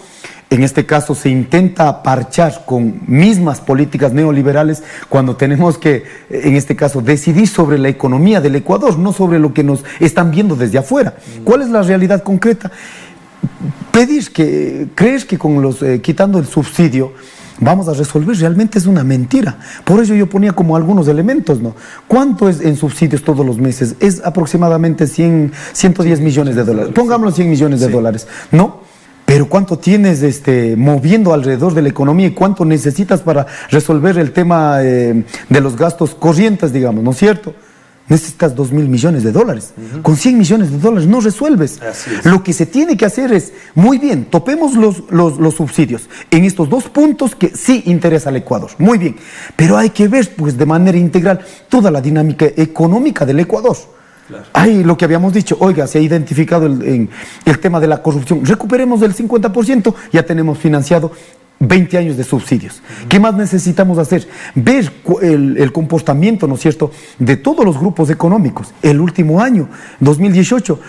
En 0.54 0.62
este 0.62 0.86
caso 0.86 1.16
se 1.16 1.30
intenta 1.30 2.02
parchar 2.04 2.64
con 2.64 3.00
mismas 3.08 3.60
políticas 3.60 4.12
neoliberales 4.12 4.84
cuando 5.08 5.34
tenemos 5.34 5.78
que, 5.78 6.04
en 6.30 6.54
este 6.54 6.76
caso, 6.76 7.00
decidir 7.00 7.48
sobre 7.48 7.76
la 7.76 7.88
economía 7.88 8.40
del 8.40 8.54
Ecuador, 8.54 8.96
no 8.96 9.12
sobre 9.12 9.40
lo 9.40 9.52
que 9.52 9.64
nos 9.64 9.84
están 9.98 10.30
viendo 10.30 10.54
desde 10.54 10.78
afuera. 10.78 11.16
¿Cuál 11.42 11.62
es 11.62 11.70
la 11.70 11.82
realidad 11.82 12.22
concreta? 12.22 12.70
Pedir 13.90 14.30
que, 14.32 14.86
crees 14.94 15.24
que 15.24 15.38
con 15.38 15.60
los, 15.60 15.82
eh, 15.82 16.00
quitando 16.00 16.38
el 16.38 16.46
subsidio, 16.46 17.14
vamos 17.58 17.88
a 17.88 17.94
resolver, 17.94 18.36
realmente 18.36 18.78
es 18.78 18.86
una 18.86 19.02
mentira. 19.02 19.58
Por 19.84 20.00
eso 20.00 20.14
yo 20.14 20.28
ponía 20.28 20.52
como 20.52 20.76
algunos 20.76 21.08
elementos, 21.08 21.60
¿no? 21.60 21.74
¿Cuánto 22.06 22.48
es 22.48 22.60
en 22.60 22.76
subsidios 22.76 23.24
todos 23.24 23.44
los 23.44 23.58
meses? 23.58 23.96
Es 23.98 24.22
aproximadamente 24.24 25.08
100, 25.08 25.52
110 25.72 26.20
millones 26.20 26.54
de 26.54 26.62
dólares. 26.62 26.92
Pongámoslo 26.94 27.32
100 27.32 27.50
millones 27.50 27.80
de 27.80 27.88
dólares, 27.88 28.28
¿no? 28.52 28.83
Pero 29.34 29.48
¿cuánto 29.48 29.76
tienes 29.76 30.22
este, 30.22 30.76
moviendo 30.76 31.34
alrededor 31.34 31.74
de 31.74 31.82
la 31.82 31.88
economía 31.88 32.28
y 32.28 32.30
cuánto 32.30 32.64
necesitas 32.64 33.20
para 33.20 33.44
resolver 33.68 34.16
el 34.16 34.30
tema 34.30 34.76
eh, 34.80 35.24
de 35.48 35.60
los 35.60 35.76
gastos 35.76 36.14
corrientes, 36.14 36.72
digamos, 36.72 37.02
¿no 37.02 37.10
es 37.10 37.16
cierto? 37.16 37.52
Necesitas 38.06 38.54
dos 38.54 38.70
mil 38.70 38.88
millones 38.88 39.24
de 39.24 39.32
dólares. 39.32 39.74
Con 40.02 40.16
100 40.16 40.38
millones 40.38 40.70
de 40.70 40.78
dólares 40.78 41.08
no 41.08 41.20
resuelves. 41.20 41.80
Lo 42.22 42.44
que 42.44 42.52
se 42.52 42.66
tiene 42.66 42.96
que 42.96 43.06
hacer 43.06 43.32
es, 43.32 43.52
muy 43.74 43.98
bien, 43.98 44.26
topemos 44.26 44.76
los, 44.76 45.02
los, 45.10 45.36
los, 45.40 45.54
subsidios 45.54 46.08
en 46.30 46.44
estos 46.44 46.68
dos 46.68 46.84
puntos 46.84 47.34
que 47.34 47.48
sí 47.48 47.82
interesa 47.86 48.28
al 48.28 48.36
Ecuador. 48.36 48.70
Muy 48.78 48.98
bien. 48.98 49.16
Pero 49.56 49.76
hay 49.76 49.90
que 49.90 50.06
ver, 50.06 50.32
pues, 50.36 50.56
de 50.56 50.64
manera 50.64 50.96
integral 50.96 51.40
toda 51.68 51.90
la 51.90 52.00
dinámica 52.00 52.46
económica 52.56 53.26
del 53.26 53.40
Ecuador. 53.40 53.78
Ahí 54.52 54.82
lo 54.84 54.96
que 54.96 55.04
habíamos 55.04 55.32
dicho, 55.32 55.56
oiga, 55.60 55.86
se 55.86 55.98
ha 55.98 56.00
identificado 56.00 56.66
el, 56.66 57.08
el 57.44 57.58
tema 57.58 57.80
de 57.80 57.86
la 57.86 58.02
corrupción, 58.02 58.44
recuperemos 58.44 59.02
el 59.02 59.14
50%, 59.14 59.94
ya 60.12 60.22
tenemos 60.24 60.58
financiado 60.58 61.12
20 61.60 61.98
años 61.98 62.16
de 62.16 62.24
subsidios. 62.24 62.82
¿Qué 63.08 63.18
más 63.18 63.34
necesitamos 63.34 63.98
hacer? 63.98 64.26
Ver 64.54 64.92
el, 65.22 65.72
comportamiento, 65.72 66.46
¿no 66.46 66.54
es 66.54 66.60
cierto?, 66.60 66.90
de 67.18 67.36
todos 67.36 67.64
los 67.64 67.78
grupos 67.78 68.10
económicos. 68.10 68.74
El 68.82 69.00
último 69.00 69.40
año, 69.40 69.68
2018, 70.00 70.80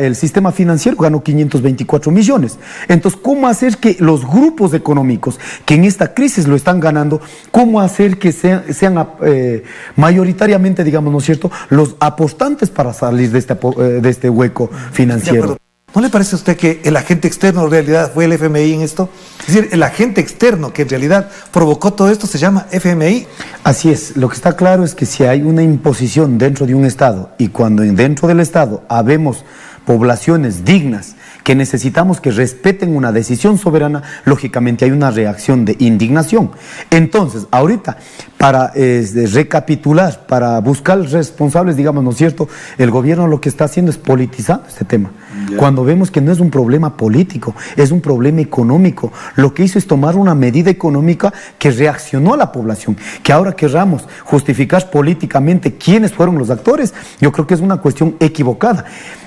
el 0.00 0.16
sistema 0.16 0.52
financiero 0.52 0.96
ganó 0.96 1.22
524 1.22 2.10
millones. 2.10 2.58
Entonces, 2.88 3.20
¿cómo 3.22 3.48
hacer 3.48 3.76
que 3.78 3.96
los 4.00 4.26
grupos 4.26 4.74
económicos 4.74 5.38
que 5.64 5.74
en 5.74 5.84
esta 5.84 6.14
crisis 6.14 6.46
lo 6.46 6.56
están 6.56 6.80
ganando, 6.80 7.20
cómo 7.50 7.80
hacer 7.80 8.18
que 8.18 8.32
sean, 8.32 8.72
sean 8.72 9.08
eh, 9.22 9.62
mayoritariamente, 9.96 10.84
digamos, 10.84 11.12
¿no 11.12 11.18
es 11.18 11.24
cierto?, 11.24 11.50
los 11.70 11.96
apostantes 12.00 12.70
para 12.70 12.92
salir 12.92 13.30
de 13.30 13.38
este, 13.38 13.54
eh, 13.54 13.82
de 14.00 14.10
este 14.10 14.30
hueco 14.30 14.70
financiero? 14.92 15.56
¿No 15.94 16.00
le 16.00 16.10
parece 16.10 16.34
a 16.34 16.38
usted 16.38 16.56
que 16.56 16.80
el 16.82 16.96
agente 16.96 17.28
externo 17.28 17.64
en 17.64 17.70
realidad 17.70 18.10
fue 18.12 18.24
el 18.24 18.32
FMI 18.32 18.72
en 18.72 18.80
esto? 18.82 19.08
Es 19.46 19.54
decir, 19.54 19.68
el 19.70 19.80
agente 19.84 20.20
externo 20.20 20.72
que 20.72 20.82
en 20.82 20.88
realidad 20.88 21.30
provocó 21.52 21.92
todo 21.92 22.10
esto 22.10 22.26
se 22.26 22.36
llama 22.36 22.66
FMI. 22.72 23.28
Así 23.62 23.90
es, 23.90 24.16
lo 24.16 24.28
que 24.28 24.34
está 24.34 24.56
claro 24.56 24.82
es 24.82 24.96
que 24.96 25.06
si 25.06 25.22
hay 25.22 25.42
una 25.42 25.62
imposición 25.62 26.36
dentro 26.36 26.66
de 26.66 26.74
un 26.74 26.84
Estado 26.84 27.30
y 27.38 27.46
cuando 27.46 27.84
dentro 27.84 28.26
del 28.26 28.40
Estado 28.40 28.82
habemos 28.88 29.44
poblaciones 29.86 30.64
dignas 30.64 31.14
que 31.44 31.54
necesitamos 31.54 32.20
que 32.20 32.32
respeten 32.32 32.96
una 32.96 33.12
decisión 33.12 33.56
soberana, 33.56 34.02
lógicamente 34.24 34.86
hay 34.86 34.90
una 34.90 35.12
reacción 35.12 35.64
de 35.64 35.76
indignación. 35.78 36.50
Entonces, 36.90 37.46
ahorita, 37.52 37.98
para 38.38 38.72
recapitular, 38.74 40.26
para 40.26 40.58
buscar 40.60 40.98
responsables, 41.00 41.76
digamos, 41.76 42.02
¿no 42.02 42.10
es 42.10 42.16
cierto? 42.16 42.48
El 42.78 42.90
gobierno 42.90 43.28
lo 43.28 43.40
que 43.40 43.48
está 43.48 43.66
haciendo 43.66 43.92
es 43.92 43.98
politizar 43.98 44.62
este 44.66 44.84
tema. 44.84 45.10
Cuando 45.56 45.84
vemos 45.84 46.10
que 46.10 46.20
no 46.20 46.32
es 46.32 46.40
un 46.40 46.50
problema 46.50 46.96
político, 46.96 47.54
es 47.76 47.90
un 47.90 48.00
problema 48.00 48.40
económico. 48.40 49.12
Lo 49.36 49.54
que 49.54 49.64
hizo 49.64 49.78
es 49.78 49.86
tomar 49.86 50.16
una 50.16 50.34
medida 50.34 50.70
económica 50.70 51.32
que 51.58 51.70
reaccionó 51.70 52.34
a 52.34 52.36
la 52.36 52.52
población. 52.52 52.96
Que 53.22 53.32
ahora 53.32 53.54
querramos 53.54 54.06
justificar 54.24 54.90
políticamente 54.90 55.74
quiénes 55.74 56.12
fueron 56.12 56.38
los 56.38 56.50
actores, 56.50 56.94
yo 57.20 57.32
creo 57.32 57.46
que 57.46 57.54
es 57.54 57.60
una 57.60 57.78
cuestión 57.78 58.16
equivocada. 58.20 58.84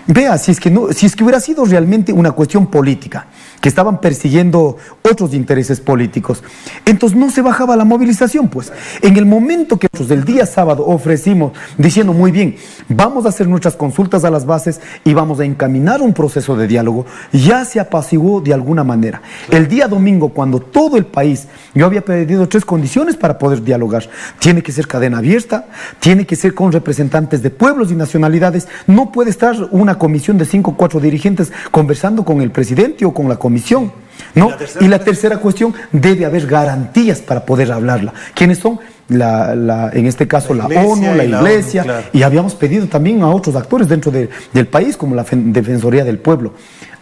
Vea, 0.08 0.38
si 0.38 0.52
es 0.52 0.60
que, 0.60 0.72
no, 0.72 0.94
si 0.94 1.06
es 1.06 1.16
que 1.16 1.24
hubiera 1.24 1.42
sido 1.42 1.66
realmente 1.66 2.14
una 2.14 2.32
cuestión 2.32 2.68
política, 2.68 3.28
que 3.60 3.68
estaban 3.68 4.00
persiguiendo 4.00 4.78
otros 5.04 5.34
intereses 5.34 5.82
políticos, 5.82 6.44
entonces 6.86 7.18
no 7.18 7.30
se 7.30 7.42
bajaba 7.42 7.76
la 7.76 7.84
movilización, 7.84 8.48
pues. 8.48 8.72
En 9.02 9.18
el 9.18 9.26
momento 9.26 9.78
que 9.78 9.88
nosotros 9.92 10.18
el 10.18 10.24
día 10.24 10.46
sábado 10.46 10.86
ofrecimos, 10.86 11.52
diciendo 11.78 12.14
muy 12.14 12.32
bien, 12.32 12.56
vamos 12.88 13.26
a 13.26 13.30
hacer 13.30 13.50
nuestras 13.50 13.76
consultas 13.76 14.24
a 14.24 14.30
las 14.30 14.46
bases 14.46 14.80
y 15.04 15.14
vamos 15.14 15.42
a 15.42 15.46
encaminar 15.46 16.02
un 16.02 16.14
proceso 16.14 16.56
de 16.56 16.68
diálogo, 16.68 17.06
ya 17.34 17.66
se 17.66 17.80
apaciguó 17.80 18.40
de 18.40 18.54
alguna 18.54 18.86
manera. 18.86 19.22
El 19.50 19.68
día 19.68 19.90
domingo, 19.90 20.30
cuando 20.30 20.60
todo 20.62 20.96
el 20.96 21.06
país, 21.06 21.48
yo 21.74 21.86
había 21.86 22.06
pedido 22.06 22.48
tres 22.48 22.64
condiciones 22.64 23.18
para 23.18 23.38
poder 23.38 23.62
dialogar. 23.62 24.10
Tiene 24.40 24.64
que 24.64 24.72
ser 24.72 24.88
cadena 24.88 25.18
abierta, 25.18 25.68
tiene 26.00 26.26
que 26.26 26.38
ser 26.38 26.54
con 26.54 26.72
representantes 26.72 27.42
de 27.42 27.50
pueblos 27.50 27.92
y 27.92 27.96
nacionalidades, 27.96 28.70
no 28.86 29.12
puede 29.12 29.32
estar 29.32 29.56
una 29.72 29.97
comisión 29.98 30.38
de 30.38 30.46
cinco 30.46 30.72
o 30.72 30.78
cuatro 30.78 31.00
dirigentes 31.00 31.52
conversando 31.72 32.24
con 32.24 32.42
el 32.42 32.52
presidente 32.52 33.06
o 33.06 33.14
con 33.14 33.28
la 33.30 33.38
comisión. 33.38 33.92
¿no? 34.36 34.52
Y 34.80 34.88
la 34.88 35.00
tercera, 35.00 35.38
cuestión, 35.38 35.74
debe 35.92 36.26
haber 36.26 36.48
garantías 36.48 37.22
para 37.22 37.46
poder 37.46 37.72
hablarla. 37.72 38.14
¿Quiénes 38.34 38.60
son? 38.60 38.80
La, 39.10 39.90
en 39.94 40.06
este 40.06 40.28
caso 40.28 40.54
la, 40.54 40.66
ONU, 40.66 41.16
la, 41.16 41.24
Iglesia, 41.24 42.10
y 42.12 42.24
habíamos 42.24 42.56
pedido 42.56 42.88
también 42.88 43.22
a 43.22 43.30
otros 43.30 43.56
actores 43.56 43.88
dentro 43.88 44.12
del 44.12 44.68
país, 44.68 44.98
como 44.98 45.16
la 45.16 45.26
Defensoría 45.32 46.04
del 46.04 46.20
Pueblo. 46.20 46.54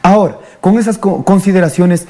Ahora, 0.04 0.38
con 0.62 0.78
esas 0.78 1.00
consideraciones, 1.00 2.06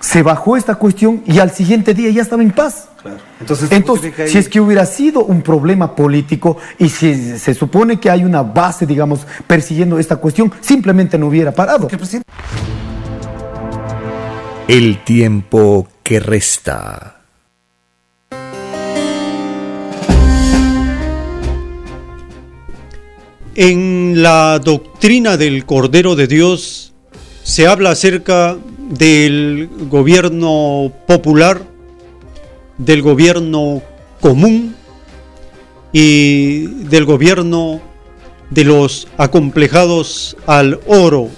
se 0.00 0.22
bajó 0.22 0.56
esta 0.56 0.76
cuestión 0.76 1.22
y 1.26 1.38
al 1.38 1.50
siguiente 1.50 1.92
día 1.92 2.10
ya 2.10 2.22
estaba 2.22 2.42
en 2.42 2.50
paz. 2.50 2.88
Entonces, 3.38 3.70
Entonces 3.70 4.30
si 4.30 4.38
es 4.38 4.48
que 4.48 4.60
hubiera 4.60 4.84
sido 4.86 5.24
un 5.24 5.42
problema 5.42 5.94
político 5.94 6.56
y 6.78 6.88
si 6.88 7.38
se 7.38 7.54
supone 7.54 8.00
que 8.00 8.10
hay 8.10 8.24
una 8.24 8.42
base, 8.42 8.86
digamos, 8.86 9.26
persiguiendo 9.46 9.98
esta 9.98 10.16
cuestión, 10.16 10.52
simplemente 10.60 11.18
no 11.18 11.28
hubiera 11.28 11.52
parado. 11.52 11.88
El 14.68 15.04
tiempo 15.04 15.86
que 16.02 16.20
resta. 16.20 17.16
En 23.54 24.22
la 24.22 24.58
doctrina 24.60 25.36
del 25.36 25.66
Cordero 25.66 26.16
de 26.16 26.26
Dios 26.26 26.94
se 27.42 27.66
habla 27.66 27.90
acerca 27.90 28.56
del 28.90 29.70
gobierno 29.88 30.92
popular, 31.06 31.62
del 32.76 33.02
gobierno 33.02 33.82
común 34.20 34.74
y 35.92 36.66
del 36.88 37.04
gobierno 37.04 37.80
de 38.50 38.64
los 38.64 39.06
acomplejados 39.16 40.36
al 40.46 40.80
oro. 40.88 41.28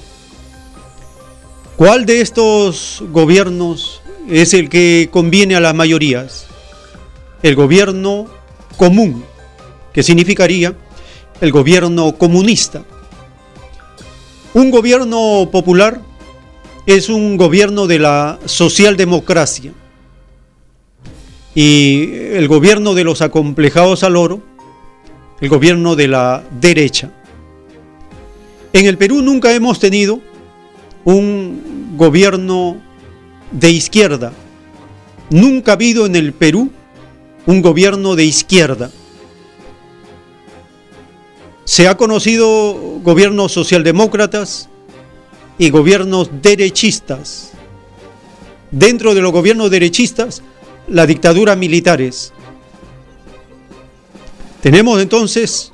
¿Cuál 1.76 2.06
de 2.06 2.22
estos 2.22 3.04
gobiernos 3.10 4.00
es 4.30 4.54
el 4.54 4.70
que 4.70 5.10
conviene 5.12 5.54
a 5.54 5.60
las 5.60 5.74
mayorías? 5.74 6.46
El 7.42 7.54
gobierno 7.54 8.28
común, 8.78 9.24
que 9.92 10.02
significaría 10.02 10.74
el 11.42 11.52
gobierno 11.52 12.16
comunista. 12.16 12.82
Un 14.54 14.70
gobierno 14.70 15.50
popular 15.52 16.00
es 16.86 17.08
un 17.08 17.36
gobierno 17.36 17.86
de 17.86 17.98
la 17.98 18.38
socialdemocracia 18.44 19.72
y 21.54 22.10
el 22.14 22.48
gobierno 22.48 22.94
de 22.94 23.04
los 23.04 23.22
acomplejados 23.22 24.02
al 24.02 24.16
oro, 24.16 24.42
el 25.40 25.48
gobierno 25.48 25.96
de 25.96 26.08
la 26.08 26.42
derecha. 26.60 27.10
En 28.72 28.86
el 28.86 28.96
Perú 28.96 29.20
nunca 29.22 29.52
hemos 29.52 29.78
tenido 29.78 30.20
un 31.04 31.94
gobierno 31.96 32.80
de 33.50 33.70
izquierda. 33.70 34.32
Nunca 35.30 35.72
ha 35.72 35.74
habido 35.74 36.06
en 36.06 36.16
el 36.16 36.32
Perú 36.32 36.70
un 37.46 37.60
gobierno 37.60 38.16
de 38.16 38.24
izquierda. 38.24 38.90
Se 41.64 41.86
ha 41.86 41.96
conocido 41.96 42.74
gobiernos 43.02 43.52
socialdemócratas 43.52 44.68
y 45.58 45.70
gobiernos 45.70 46.30
derechistas. 46.42 47.52
Dentro 48.70 49.14
de 49.14 49.20
los 49.20 49.32
gobiernos 49.32 49.70
derechistas, 49.70 50.42
la 50.88 51.06
dictadura 51.06 51.56
militares. 51.56 52.32
Tenemos 54.60 55.00
entonces 55.00 55.72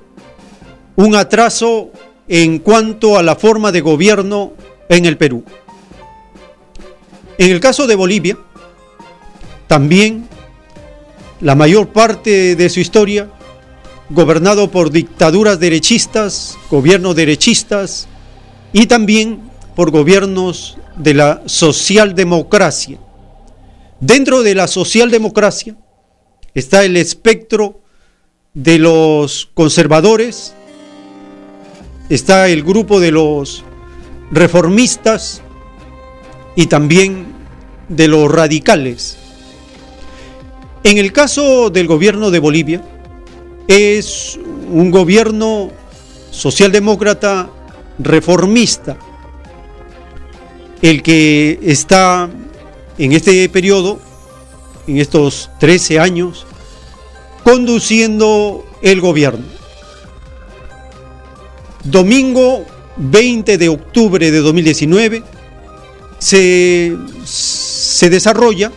un 0.97 1.15
atraso 1.15 1.91
en 2.27 2.59
cuanto 2.59 3.19
a 3.19 3.23
la 3.23 3.37
forma 3.37 3.73
de 3.73 3.81
gobierno 3.81 4.53
en 4.89 5.07
el 5.07 5.17
Perú. 5.17 5.45
En 7.39 7.51
el 7.51 7.61
caso 7.61 7.87
de 7.87 7.95
Bolivia, 7.95 8.37
también 9.67 10.29
la 11.41 11.55
mayor 11.55 11.89
parte 11.89 12.57
de 12.57 12.69
su 12.69 12.81
historia 12.81 13.31
gobernado 14.11 14.71
por 14.71 14.91
dictaduras 14.91 15.61
derechistas, 15.61 16.57
gobiernos 16.71 17.15
derechistas 17.15 18.09
y 18.73 18.87
también 18.87 19.48
por 19.79 19.93
gobiernos 19.93 20.77
de 20.97 21.15
la 21.15 21.43
socialdemocracia. 21.47 22.99
Dentro 24.01 24.43
de 24.43 24.57
la 24.57 24.67
socialdemocracia 24.67 25.77
está 26.53 26.85
el 26.85 26.97
espectro 26.97 27.81
de 28.55 28.81
los 28.81 29.49
conservadores, 29.55 30.53
está 32.09 32.49
el 32.49 32.65
grupo 32.65 32.99
de 32.99 33.13
los 33.13 33.63
reformistas 34.33 35.43
y 36.57 36.67
también 36.67 37.27
de 37.89 38.09
los 38.09 38.29
radicales. 38.33 39.17
En 40.83 40.99
el 40.99 41.13
caso 41.13 41.71
del 41.71 41.87
gobierno 41.87 42.33
de 42.33 42.41
Bolivia, 42.41 42.83
es 43.69 44.41
un 44.73 44.91
gobierno 44.91 45.71
socialdemócrata 46.33 47.49
reformista 48.01 48.99
el 50.83 51.03
que 51.03 51.59
está 51.63 52.29
en 52.99 53.13
este 53.13 53.49
periodo, 53.49 53.99
en 54.87 54.99
estos 54.99 55.51
13 55.61 55.99
años, 55.99 56.47
conduciendo 57.45 58.65
el 58.83 59.01
gobierno. 59.01 59.45
Domingo 61.85 62.65
20 62.97 63.59
de 63.59 63.69
octubre 63.69 64.31
de 64.31 64.39
2019 64.39 65.23
se, 66.19 66.97
se 67.25 68.11
desarrolla 68.11 68.73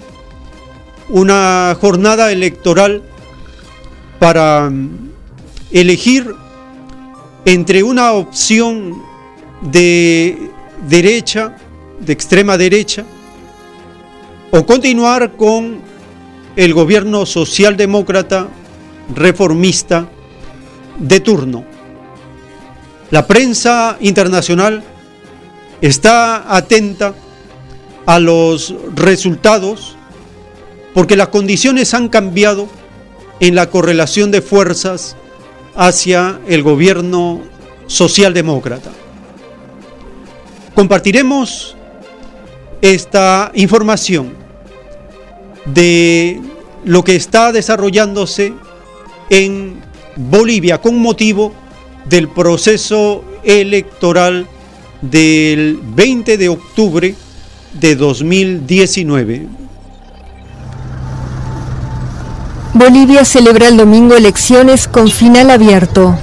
una 1.09 1.75
jornada 1.79 2.31
electoral 2.31 3.01
para 4.19 4.69
mm, 4.69 5.09
elegir 5.71 6.33
entre 7.45 7.83
una 7.83 8.13
opción 8.13 9.01
de 9.61 10.51
derecha, 10.87 11.57
de 12.01 12.13
extrema 12.13 12.57
derecha, 12.57 13.05
o 14.51 14.65
continuar 14.65 15.33
con 15.33 15.79
el 16.55 16.73
gobierno 16.73 17.25
socialdemócrata 17.25 18.47
reformista 19.15 20.09
de 20.99 21.19
turno. 21.19 21.63
La 23.09 23.27
prensa 23.27 23.97
internacional 23.99 24.83
está 25.81 26.55
atenta 26.55 27.13
a 28.05 28.19
los 28.19 28.73
resultados 28.95 29.95
porque 30.93 31.15
las 31.15 31.29
condiciones 31.29 31.93
han 31.93 32.09
cambiado 32.09 32.67
en 33.39 33.55
la 33.55 33.69
correlación 33.69 34.31
de 34.31 34.41
fuerzas 34.41 35.15
hacia 35.75 36.39
el 36.47 36.63
gobierno 36.63 37.41
socialdemócrata. 37.87 38.91
Compartiremos 40.75 41.75
esta 42.81 43.51
información 43.53 44.33
de 45.65 46.41
lo 46.83 47.03
que 47.03 47.15
está 47.15 47.51
desarrollándose 47.51 48.53
en 49.29 49.81
Bolivia 50.15 50.79
con 50.81 50.99
motivo 50.99 51.53
del 52.05 52.27
proceso 52.27 53.23
electoral 53.43 54.47
del 55.01 55.79
20 55.81 56.37
de 56.37 56.49
octubre 56.49 57.15
de 57.79 57.95
2019. 57.95 59.47
Bolivia 62.73 63.25
celebra 63.25 63.67
el 63.67 63.77
domingo 63.77 64.15
elecciones 64.15 64.87
con 64.87 65.09
final 65.09 65.51
abierto. 65.51 66.17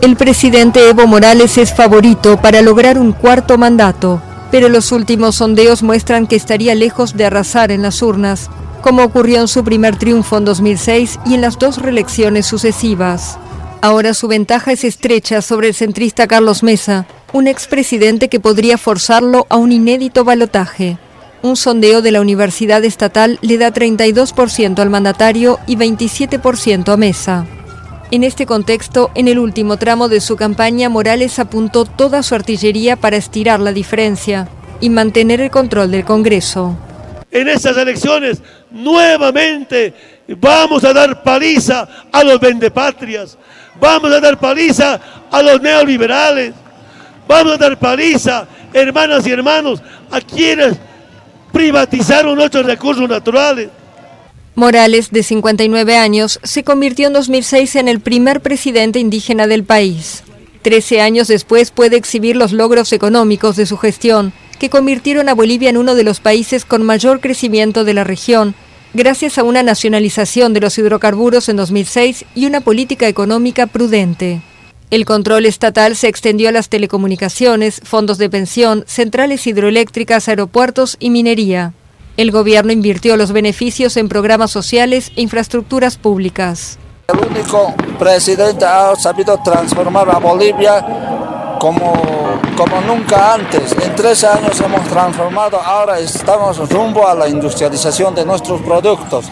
El 0.00 0.16
presidente 0.16 0.88
Evo 0.88 1.06
Morales 1.06 1.58
es 1.58 1.74
favorito 1.74 2.40
para 2.40 2.62
lograr 2.62 2.98
un 2.98 3.12
cuarto 3.12 3.58
mandato, 3.58 4.22
pero 4.50 4.68
los 4.68 4.92
últimos 4.92 5.36
sondeos 5.36 5.82
muestran 5.82 6.26
que 6.26 6.36
estaría 6.36 6.74
lejos 6.74 7.16
de 7.16 7.26
arrasar 7.26 7.70
en 7.70 7.82
las 7.82 8.02
urnas, 8.02 8.50
como 8.82 9.02
ocurrió 9.02 9.40
en 9.40 9.48
su 9.48 9.64
primer 9.64 9.96
triunfo 9.96 10.38
en 10.38 10.44
2006 10.44 11.18
y 11.26 11.34
en 11.34 11.40
las 11.40 11.58
dos 11.58 11.78
reelecciones 11.78 12.46
sucesivas. 12.46 13.38
Ahora 13.80 14.14
su 14.14 14.26
ventaja 14.28 14.72
es 14.72 14.84
estrecha 14.84 15.42
sobre 15.42 15.68
el 15.68 15.74
centrista 15.74 16.26
Carlos 16.26 16.62
Mesa, 16.62 17.06
un 17.32 17.46
expresidente 17.46 18.28
que 18.28 18.40
podría 18.40 18.78
forzarlo 18.78 19.46
a 19.50 19.56
un 19.56 19.72
inédito 19.72 20.24
balotaje. 20.24 20.98
Un 21.42 21.56
sondeo 21.56 22.02
de 22.02 22.10
la 22.10 22.20
Universidad 22.20 22.84
Estatal 22.84 23.38
le 23.42 23.58
da 23.58 23.72
32% 23.72 24.80
al 24.80 24.90
mandatario 24.90 25.60
y 25.66 25.76
27% 25.76 26.92
a 26.92 26.96
Mesa. 26.96 27.46
En 28.10 28.24
este 28.24 28.46
contexto, 28.46 29.10
en 29.14 29.28
el 29.28 29.38
último 29.38 29.76
tramo 29.76 30.08
de 30.08 30.22
su 30.22 30.34
campaña, 30.34 30.88
Morales 30.88 31.38
apuntó 31.38 31.84
toda 31.84 32.22
su 32.22 32.34
artillería 32.34 32.96
para 32.96 33.18
estirar 33.18 33.60
la 33.60 33.70
diferencia 33.70 34.48
y 34.80 34.88
mantener 34.88 35.42
el 35.42 35.50
control 35.50 35.90
del 35.90 36.06
Congreso. 36.06 36.74
En 37.30 37.48
estas 37.48 37.76
elecciones, 37.76 38.40
nuevamente 38.70 39.92
vamos 40.40 40.84
a 40.84 40.94
dar 40.94 41.22
paliza 41.22 41.86
a 42.10 42.24
los 42.24 42.40
vendepatrias, 42.40 43.36
vamos 43.78 44.10
a 44.10 44.20
dar 44.20 44.40
paliza 44.40 44.98
a 45.30 45.42
los 45.42 45.60
neoliberales, 45.60 46.54
vamos 47.28 47.52
a 47.52 47.56
dar 47.58 47.78
paliza, 47.78 48.48
hermanas 48.72 49.26
y 49.26 49.32
hermanos, 49.32 49.82
a 50.10 50.22
quienes 50.22 50.78
privatizaron 51.52 52.36
nuestros 52.36 52.64
recursos 52.64 53.06
naturales. 53.06 53.68
Morales, 54.58 55.12
de 55.12 55.22
59 55.22 55.96
años, 55.96 56.40
se 56.42 56.64
convirtió 56.64 57.06
en 57.06 57.12
2006 57.12 57.76
en 57.76 57.86
el 57.86 58.00
primer 58.00 58.40
presidente 58.40 58.98
indígena 58.98 59.46
del 59.46 59.62
país. 59.62 60.24
Trece 60.62 61.00
años 61.00 61.28
después 61.28 61.70
puede 61.70 61.96
exhibir 61.96 62.34
los 62.34 62.50
logros 62.50 62.92
económicos 62.92 63.54
de 63.54 63.66
su 63.66 63.76
gestión, 63.76 64.32
que 64.58 64.68
convirtieron 64.68 65.28
a 65.28 65.34
Bolivia 65.36 65.70
en 65.70 65.76
uno 65.76 65.94
de 65.94 66.02
los 66.02 66.18
países 66.18 66.64
con 66.64 66.82
mayor 66.82 67.20
crecimiento 67.20 67.84
de 67.84 67.94
la 67.94 68.02
región, 68.02 68.56
gracias 68.94 69.38
a 69.38 69.44
una 69.44 69.62
nacionalización 69.62 70.54
de 70.54 70.60
los 70.60 70.76
hidrocarburos 70.76 71.48
en 71.48 71.54
2006 71.54 72.24
y 72.34 72.46
una 72.46 72.60
política 72.60 73.06
económica 73.06 73.68
prudente. 73.68 74.40
El 74.90 75.04
control 75.04 75.46
estatal 75.46 75.94
se 75.94 76.08
extendió 76.08 76.48
a 76.48 76.52
las 76.52 76.68
telecomunicaciones, 76.68 77.80
fondos 77.84 78.18
de 78.18 78.28
pensión, 78.28 78.82
centrales 78.88 79.46
hidroeléctricas, 79.46 80.28
aeropuertos 80.28 80.96
y 80.98 81.10
minería. 81.10 81.74
El 82.18 82.32
gobierno 82.32 82.72
invirtió 82.72 83.16
los 83.16 83.30
beneficios 83.30 83.96
en 83.96 84.08
programas 84.08 84.50
sociales 84.50 85.12
e 85.14 85.22
infraestructuras 85.22 85.96
públicas. 85.96 86.76
El 87.06 87.24
único 87.24 87.72
presidente 87.96 88.64
ha 88.64 88.96
sabido 88.96 89.40
transformar 89.44 90.10
a 90.10 90.18
Bolivia 90.18 90.84
como, 91.60 91.92
como 92.56 92.80
nunca 92.80 93.34
antes. 93.34 93.70
En 93.84 93.94
13 93.94 94.26
años 94.26 94.60
hemos 94.60 94.88
transformado, 94.88 95.60
ahora 95.60 96.00
estamos 96.00 96.68
rumbo 96.68 97.06
a 97.06 97.14
la 97.14 97.28
industrialización 97.28 98.16
de 98.16 98.24
nuestros 98.24 98.62
productos. 98.62 99.26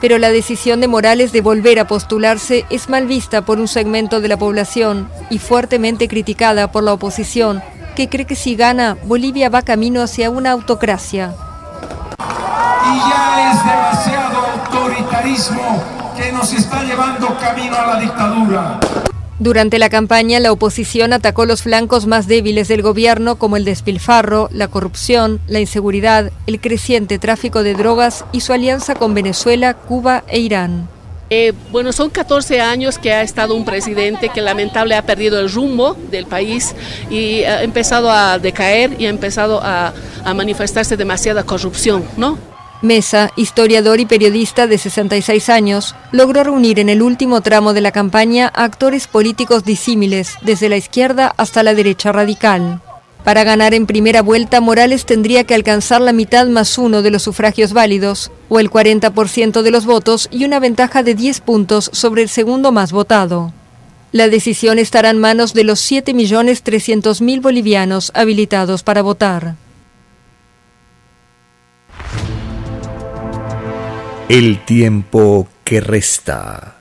Pero 0.00 0.18
la 0.18 0.30
decisión 0.30 0.80
de 0.80 0.86
Morales 0.86 1.32
de 1.32 1.40
volver 1.40 1.80
a 1.80 1.88
postularse 1.88 2.66
es 2.70 2.88
mal 2.88 3.08
vista 3.08 3.42
por 3.44 3.58
un 3.58 3.66
segmento 3.66 4.20
de 4.20 4.28
la 4.28 4.36
población 4.36 5.10
y 5.28 5.40
fuertemente 5.40 6.06
criticada 6.06 6.70
por 6.70 6.84
la 6.84 6.92
oposición, 6.92 7.64
que 7.96 8.08
cree 8.08 8.26
que 8.26 8.36
si 8.36 8.54
gana, 8.54 8.96
Bolivia 9.06 9.48
va 9.48 9.62
camino 9.62 10.02
hacia 10.02 10.30
una 10.30 10.52
autocracia. 10.52 11.34
Y 12.92 12.98
ya 13.10 13.50
es 13.50 13.64
demasiado 13.64 14.38
autoritarismo 14.54 15.82
que 16.16 16.32
nos 16.32 16.52
está 16.52 16.82
llevando 16.82 17.36
camino 17.38 17.76
a 17.76 17.86
la 17.86 18.00
dictadura. 18.00 18.80
Durante 19.38 19.78
la 19.78 19.88
campaña, 19.88 20.38
la 20.38 20.52
oposición 20.52 21.14
atacó 21.14 21.46
los 21.46 21.62
flancos 21.62 22.06
más 22.06 22.26
débiles 22.26 22.68
del 22.68 22.82
gobierno 22.82 23.36
como 23.36 23.56
el 23.56 23.64
despilfarro, 23.64 24.50
la 24.52 24.68
corrupción, 24.68 25.40
la 25.46 25.60
inseguridad, 25.60 26.30
el 26.46 26.60
creciente 26.60 27.18
tráfico 27.18 27.62
de 27.62 27.72
drogas 27.72 28.26
y 28.32 28.40
su 28.40 28.52
alianza 28.52 28.94
con 28.94 29.14
Venezuela, 29.14 29.72
Cuba 29.72 30.24
e 30.28 30.40
Irán. 30.40 30.88
Eh, 31.32 31.52
bueno, 31.70 31.92
son 31.92 32.10
14 32.10 32.60
años 32.60 32.98
que 32.98 33.12
ha 33.12 33.22
estado 33.22 33.54
un 33.54 33.64
presidente 33.64 34.30
que 34.30 34.40
lamentable 34.40 34.96
ha 34.96 35.02
perdido 35.02 35.38
el 35.38 35.50
rumbo 35.50 35.96
del 36.10 36.26
país 36.26 36.74
y 37.08 37.44
ha 37.44 37.62
empezado 37.62 38.10
a 38.10 38.40
decaer 38.40 39.00
y 39.00 39.06
ha 39.06 39.10
empezado 39.10 39.60
a, 39.62 39.94
a 40.24 40.34
manifestarse 40.34 40.96
demasiada 40.96 41.44
corrupción, 41.44 42.04
¿no? 42.16 42.36
Mesa, 42.82 43.30
historiador 43.36 44.00
y 44.00 44.06
periodista 44.06 44.66
de 44.66 44.78
66 44.78 45.50
años, 45.50 45.94
logró 46.12 46.42
reunir 46.42 46.80
en 46.80 46.88
el 46.88 47.02
último 47.02 47.42
tramo 47.42 47.74
de 47.74 47.82
la 47.82 47.92
campaña 47.92 48.50
a 48.54 48.64
actores 48.64 49.06
políticos 49.06 49.64
disímiles, 49.64 50.34
desde 50.42 50.68
la 50.68 50.78
izquierda 50.78 51.32
hasta 51.36 51.62
la 51.62 51.74
derecha 51.74 52.10
radical. 52.10 52.80
Para 53.24 53.44
ganar 53.44 53.74
en 53.74 53.86
primera 53.86 54.22
vuelta, 54.22 54.60
Morales 54.60 55.04
tendría 55.04 55.44
que 55.44 55.54
alcanzar 55.54 56.00
la 56.00 56.12
mitad 56.12 56.46
más 56.46 56.78
uno 56.78 57.02
de 57.02 57.10
los 57.10 57.22
sufragios 57.22 57.72
válidos, 57.72 58.30
o 58.48 58.60
el 58.60 58.70
40% 58.70 59.62
de 59.62 59.70
los 59.70 59.84
votos 59.84 60.28
y 60.30 60.44
una 60.44 60.58
ventaja 60.58 61.02
de 61.02 61.14
10 61.14 61.40
puntos 61.40 61.90
sobre 61.92 62.22
el 62.22 62.28
segundo 62.28 62.72
más 62.72 62.92
votado. 62.92 63.52
La 64.12 64.28
decisión 64.28 64.78
estará 64.78 65.10
en 65.10 65.18
manos 65.18 65.54
de 65.54 65.64
los 65.64 65.80
7.300.000 65.80 67.42
bolivianos 67.42 68.10
habilitados 68.14 68.82
para 68.82 69.02
votar. 69.02 69.54
El 74.28 74.64
tiempo 74.64 75.46
que 75.62 75.80
resta. 75.80 76.79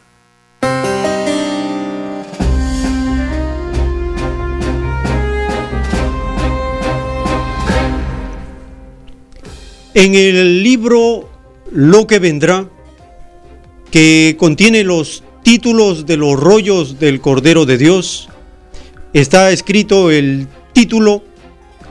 En 9.99 10.15
el 10.15 10.63
libro 10.63 11.29
Lo 11.71 12.07
que 12.07 12.19
vendrá, 12.19 12.69
que 13.91 14.37
contiene 14.39 14.85
los 14.85 15.25
títulos 15.43 16.05
de 16.05 16.15
los 16.15 16.39
rollos 16.39 16.99
del 16.99 17.19
Cordero 17.19 17.65
de 17.65 17.77
Dios, 17.77 18.29
está 19.11 19.51
escrito 19.51 20.09
el 20.09 20.47
título 20.71 21.21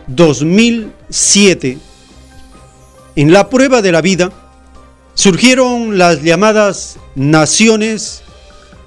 2007. 0.06 1.76
En 3.14 3.30
la 3.30 3.50
prueba 3.50 3.82
de 3.82 3.92
la 3.92 4.00
vida, 4.00 4.32
surgieron 5.12 5.98
las 5.98 6.22
llamadas 6.22 6.98
naciones 7.14 8.22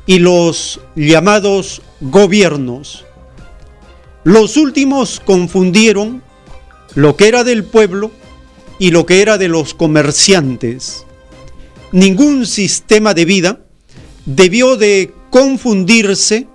y 0.07 0.17
los 0.17 0.79
llamados 0.95 1.83
gobiernos. 1.99 3.05
Los 4.23 4.57
últimos 4.57 5.21
confundieron 5.23 6.23
lo 6.95 7.15
que 7.15 7.27
era 7.27 7.43
del 7.43 7.63
pueblo 7.65 8.09
y 8.81 8.91
lo 8.91 9.05
que 9.05 9.21
era 9.21 9.37
de 9.37 9.47
los 9.47 9.73
comerciantes. 9.73 11.05
Ningún 11.93 12.45
sistema 12.45 13.13
de 13.13 13.23
vida 13.23 13.61
debió 14.25 14.75
de 14.75 15.13
confundirse 15.29 16.47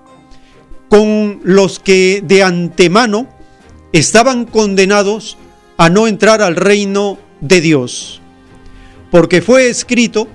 con 0.90 1.40
los 1.43 1.78
que 1.78 2.23
de 2.23 2.43
antemano 2.43 3.28
estaban 3.93 4.44
condenados 4.44 5.39
a 5.78 5.89
no 5.89 6.07
entrar 6.07 6.43
al 6.43 6.57
reino 6.57 7.19
de 7.40 7.62
Dios 7.62 8.20
porque 9.11 9.40
fue 9.43 9.69
escrito 9.69 10.28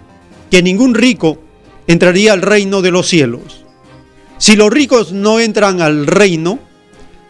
que 0.49 0.63
ningún 0.63 0.95
rico 0.95 1.39
entraría 1.87 2.33
al 2.33 2.41
reino 2.41 2.81
de 2.81 2.91
los 2.91 3.07
cielos. 3.07 3.63
Si 4.37 4.55
los 4.55 4.71
ricos 4.71 5.11
no 5.11 5.39
entran 5.39 5.81
al 5.81 6.07
reino, 6.07 6.57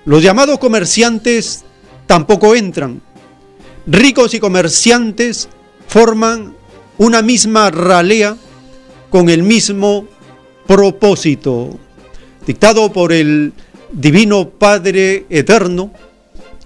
los 0.05 0.23
llamados 0.23 0.59
comerciantes 0.59 1.65
tampoco 2.07 2.55
entran. 2.55 3.01
Ricos 3.87 4.33
y 4.33 4.39
comerciantes 4.39 5.49
forman 5.87 6.55
una 6.99 7.21
misma 7.21 7.71
ralea 7.71 8.37
con 9.09 9.29
el 9.29 9.41
mismo 9.41 10.05
propósito, 10.67 11.79
dictado 12.45 12.93
por 12.93 13.11
el 13.11 13.53
Divino 13.91 14.49
Padre 14.49 15.25
Eterno, 15.29 15.91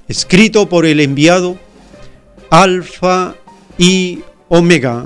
escrito 0.08 0.68
por 0.68 0.86
el 0.86 1.00
enviado 1.00 1.58
Alfa 2.50 3.36
y 3.78 4.20
Omega. 4.50 5.06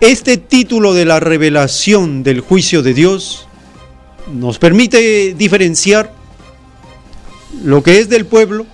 Este 0.00 0.36
título 0.36 0.94
de 0.94 1.04
la 1.04 1.18
revelación 1.18 2.22
del 2.22 2.40
juicio 2.40 2.82
de 2.82 2.94
Dios 2.94 3.48
nos 4.32 4.58
permite 4.58 5.34
diferenciar 5.34 6.12
lo 7.62 7.82
que 7.82 7.98
es 7.98 8.08
del 8.08 8.26
pueblo 8.26 8.66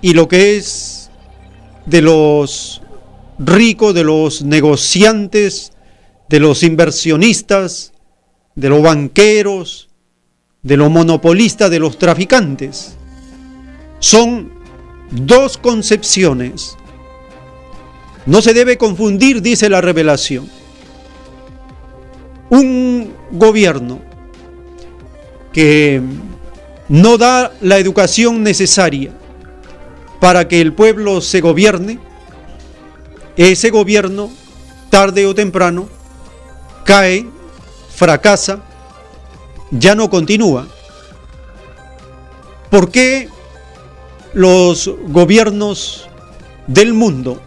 y 0.00 0.12
lo 0.12 0.28
que 0.28 0.56
es 0.56 1.10
de 1.86 2.02
los 2.02 2.82
ricos, 3.38 3.94
de 3.94 4.04
los 4.04 4.42
negociantes, 4.42 5.72
de 6.28 6.40
los 6.40 6.62
inversionistas, 6.62 7.92
de 8.54 8.68
los 8.68 8.82
banqueros, 8.82 9.88
de 10.62 10.76
los 10.76 10.90
monopolistas, 10.90 11.70
de 11.70 11.78
los 11.78 11.98
traficantes. 11.98 12.96
Son 14.00 14.52
dos 15.10 15.56
concepciones 15.56 16.76
no 18.28 18.42
se 18.42 18.52
debe 18.52 18.76
confundir, 18.76 19.40
dice 19.40 19.70
la 19.70 19.80
revelación. 19.80 20.50
Un 22.50 23.10
gobierno 23.30 24.00
que 25.50 26.02
no 26.90 27.16
da 27.16 27.54
la 27.62 27.78
educación 27.78 28.42
necesaria 28.42 29.12
para 30.20 30.48
que 30.48 30.60
el 30.60 30.72
pueblo 30.72 31.20
se 31.20 31.40
gobierne, 31.40 31.98
ese 33.36 33.70
gobierno, 33.70 34.30
tarde 34.90 35.26
o 35.26 35.34
temprano, 35.34 35.88
cae, 36.84 37.26
fracasa, 37.94 38.60
ya 39.70 39.94
no 39.94 40.10
continúa. 40.10 40.66
¿Por 42.70 42.90
qué 42.90 43.28
los 44.34 44.90
gobiernos 45.08 46.08
del 46.66 46.94
mundo 46.94 47.40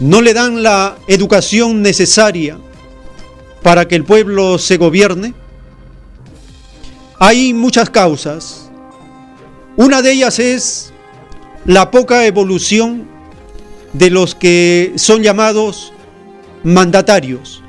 no 0.00 0.20
le 0.20 0.34
dan 0.34 0.62
la 0.62 0.96
educación 1.06 1.82
necesaria 1.82 2.58
para 3.62 3.86
que 3.86 3.94
el 3.94 4.04
pueblo 4.04 4.58
se 4.58 4.76
gobierne? 4.76 5.34
Hay 7.18 7.54
muchas 7.54 7.88
causas. 7.88 8.68
Una 9.76 10.02
de 10.02 10.12
ellas 10.12 10.38
es 10.38 10.91
la 11.64 11.90
poca 11.90 12.26
evolución 12.26 13.08
de 13.92 14.10
los 14.10 14.34
que 14.34 14.92
son 14.96 15.22
llamados 15.22 15.92
mandatarios 16.64 17.62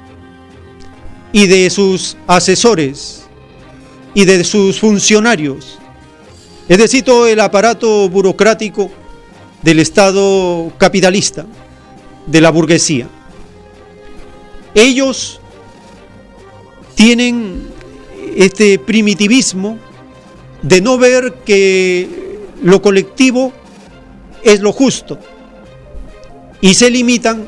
y 1.32 1.48
de 1.48 1.70
sus 1.70 2.18
asesores 2.28 3.24
y 4.14 4.26
de 4.26 4.44
sus 4.44 4.80
funcionarios. 4.80 5.80
Es 6.70 6.78
decir, 6.78 7.04
todo 7.04 7.28
el 7.28 7.40
aparato 7.40 8.08
burocrático 8.10 8.90
del 9.62 9.80
Estado 9.80 10.72
capitalista 10.78 11.46
de 12.26 12.42
la 12.42 12.52
burguesía. 12.52 13.08
Ellos 14.76 15.40
tienen 16.96 17.68
este 18.36 18.80
primitivismo 18.80 19.78
de 20.62 20.82
no 20.82 20.98
ver 20.98 21.34
que 21.46 22.40
lo 22.62 22.82
colectivo 22.82 23.52
es 24.44 24.62
lo 24.62 24.72
justo 24.72 25.18
y 26.62 26.76
se 26.76 26.90
limitan 26.90 27.48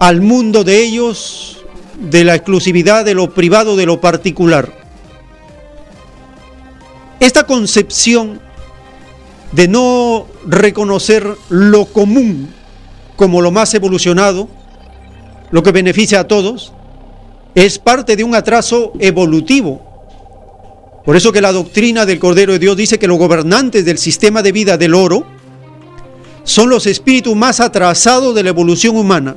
al 0.00 0.20
mundo 0.20 0.64
de 0.64 0.82
ellos, 0.82 1.64
de 2.10 2.24
la 2.24 2.34
exclusividad 2.34 3.04
de 3.04 3.14
lo 3.14 3.32
privado, 3.34 3.76
de 3.76 3.86
lo 3.86 4.00
particular. 4.00 4.72
Esta 7.20 7.44
concepción 7.44 8.40
de 9.52 9.68
no 9.68 10.26
reconocer 10.46 11.24
lo 11.50 11.84
común 11.84 12.52
como 13.14 13.42
lo 13.42 13.50
más 13.50 13.74
evolucionado, 13.74 14.48
lo 15.50 15.62
que 15.62 15.70
beneficia 15.70 16.20
a 16.20 16.26
todos, 16.26 16.72
es 17.54 17.78
parte 17.78 18.16
de 18.16 18.24
un 18.24 18.34
atraso 18.34 18.92
evolutivo. 18.98 19.86
Por 21.04 21.14
eso 21.16 21.30
que 21.30 21.40
la 21.40 21.52
doctrina 21.52 22.06
del 22.06 22.18
Cordero 22.18 22.54
de 22.54 22.58
Dios 22.58 22.76
dice 22.76 22.98
que 22.98 23.06
los 23.06 23.18
gobernantes 23.18 23.84
del 23.84 23.98
sistema 23.98 24.42
de 24.42 24.50
vida 24.50 24.76
del 24.76 24.94
oro 24.94 25.26
son 26.44 26.70
los 26.70 26.86
espíritus 26.86 27.36
más 27.36 27.60
atrasados 27.60 28.34
de 28.34 28.42
la 28.42 28.50
evolución 28.50 28.96
humana. 28.96 29.36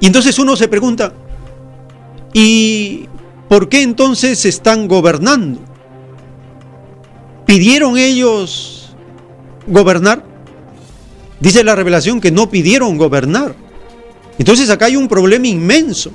Y 0.00 0.06
entonces 0.06 0.38
uno 0.38 0.56
se 0.56 0.68
pregunta, 0.68 1.12
¿y 2.32 3.08
por 3.48 3.68
qué 3.68 3.82
entonces 3.82 4.44
están 4.44 4.88
gobernando? 4.88 5.60
¿Pidieron 7.46 7.98
ellos 7.98 8.94
gobernar? 9.66 10.24
Dice 11.40 11.64
la 11.64 11.74
revelación 11.74 12.20
que 12.20 12.30
no 12.30 12.50
pidieron 12.50 12.96
gobernar. 12.96 13.54
Entonces 14.38 14.70
acá 14.70 14.86
hay 14.86 14.96
un 14.96 15.08
problema 15.08 15.46
inmenso 15.46 16.10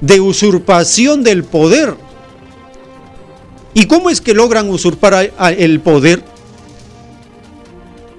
de 0.00 0.20
usurpación 0.20 1.22
del 1.22 1.44
poder. 1.44 1.94
¿Y 3.74 3.86
cómo 3.86 4.08
es 4.08 4.20
que 4.20 4.34
logran 4.34 4.70
usurpar 4.70 5.32
el 5.58 5.80
poder? 5.80 6.33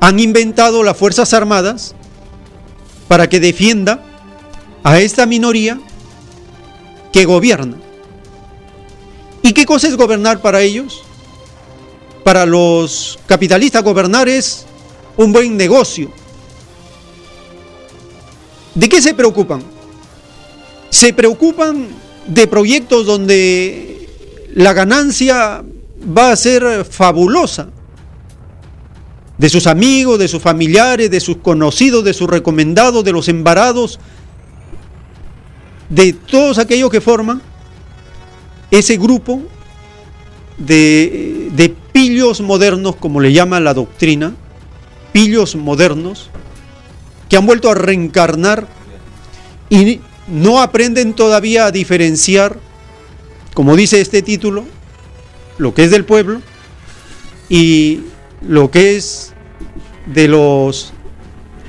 Han 0.05 0.19
inventado 0.19 0.83
las 0.83 0.95
Fuerzas 0.95 1.33
Armadas 1.33 1.95
para 3.07 3.27
que 3.27 3.39
defienda 3.39 4.05
a 4.83 4.99
esta 4.99 5.25
minoría 5.25 5.79
que 7.11 7.25
gobierna. 7.25 7.77
¿Y 9.41 9.53
qué 9.53 9.65
cosa 9.65 9.87
es 9.87 9.97
gobernar 9.97 10.43
para 10.43 10.61
ellos? 10.61 11.01
Para 12.23 12.45
los 12.45 13.17
capitalistas 13.25 13.81
gobernar 13.81 14.29
es 14.29 14.67
un 15.17 15.33
buen 15.33 15.57
negocio. 15.57 16.11
¿De 18.75 18.87
qué 18.87 19.01
se 19.01 19.15
preocupan? 19.15 19.63
Se 20.91 21.13
preocupan 21.13 21.87
de 22.27 22.45
proyectos 22.45 23.07
donde 23.07 24.07
la 24.53 24.71
ganancia 24.71 25.63
va 26.15 26.31
a 26.31 26.35
ser 26.35 26.85
fabulosa. 26.85 27.69
De 29.37 29.49
sus 29.49 29.67
amigos, 29.67 30.17
de 30.19 30.27
sus 30.27 30.41
familiares, 30.41 31.11
de 31.11 31.19
sus 31.19 31.37
conocidos, 31.37 32.03
de 32.03 32.13
sus 32.13 32.29
recomendados, 32.29 33.03
de 33.03 33.11
los 33.11 33.27
embarados, 33.27 33.99
de 35.89 36.13
todos 36.13 36.57
aquellos 36.57 36.89
que 36.89 37.01
forman 37.01 37.41
ese 38.71 38.97
grupo 38.97 39.41
de, 40.57 41.49
de 41.53 41.69
pillos 41.69 42.41
modernos, 42.41 42.95
como 42.95 43.19
le 43.19 43.33
llama 43.33 43.59
la 43.59 43.73
doctrina, 43.73 44.33
pillos 45.11 45.55
modernos, 45.55 46.29
que 47.29 47.37
han 47.37 47.45
vuelto 47.45 47.69
a 47.69 47.75
reencarnar 47.75 48.67
y 49.69 49.99
no 50.27 50.61
aprenden 50.61 51.13
todavía 51.13 51.65
a 51.65 51.71
diferenciar, 51.71 52.57
como 53.53 53.75
dice 53.75 54.01
este 54.01 54.21
título, 54.21 54.65
lo 55.57 55.73
que 55.73 55.85
es 55.85 55.91
del 55.91 56.05
pueblo 56.05 56.41
y 57.49 58.01
lo 58.47 58.69
que 58.69 58.95
es 58.95 59.33
de 60.05 60.27
los 60.27 60.93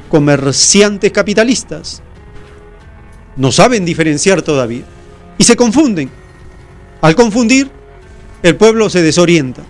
comerciantes 0.09 1.11
capitalistas. 1.13 2.03
No 3.37 3.53
saben 3.53 3.85
diferenciar 3.85 4.43
todavía. 4.43 4.85
Y 5.39 5.45
se 5.45 5.57
confunden. 5.57 6.11
Al 7.03 7.15
confundir, 7.15 7.71
el 8.43 8.57
pueblo 8.57 8.89
se 8.89 9.03
desorienta. 9.03 9.63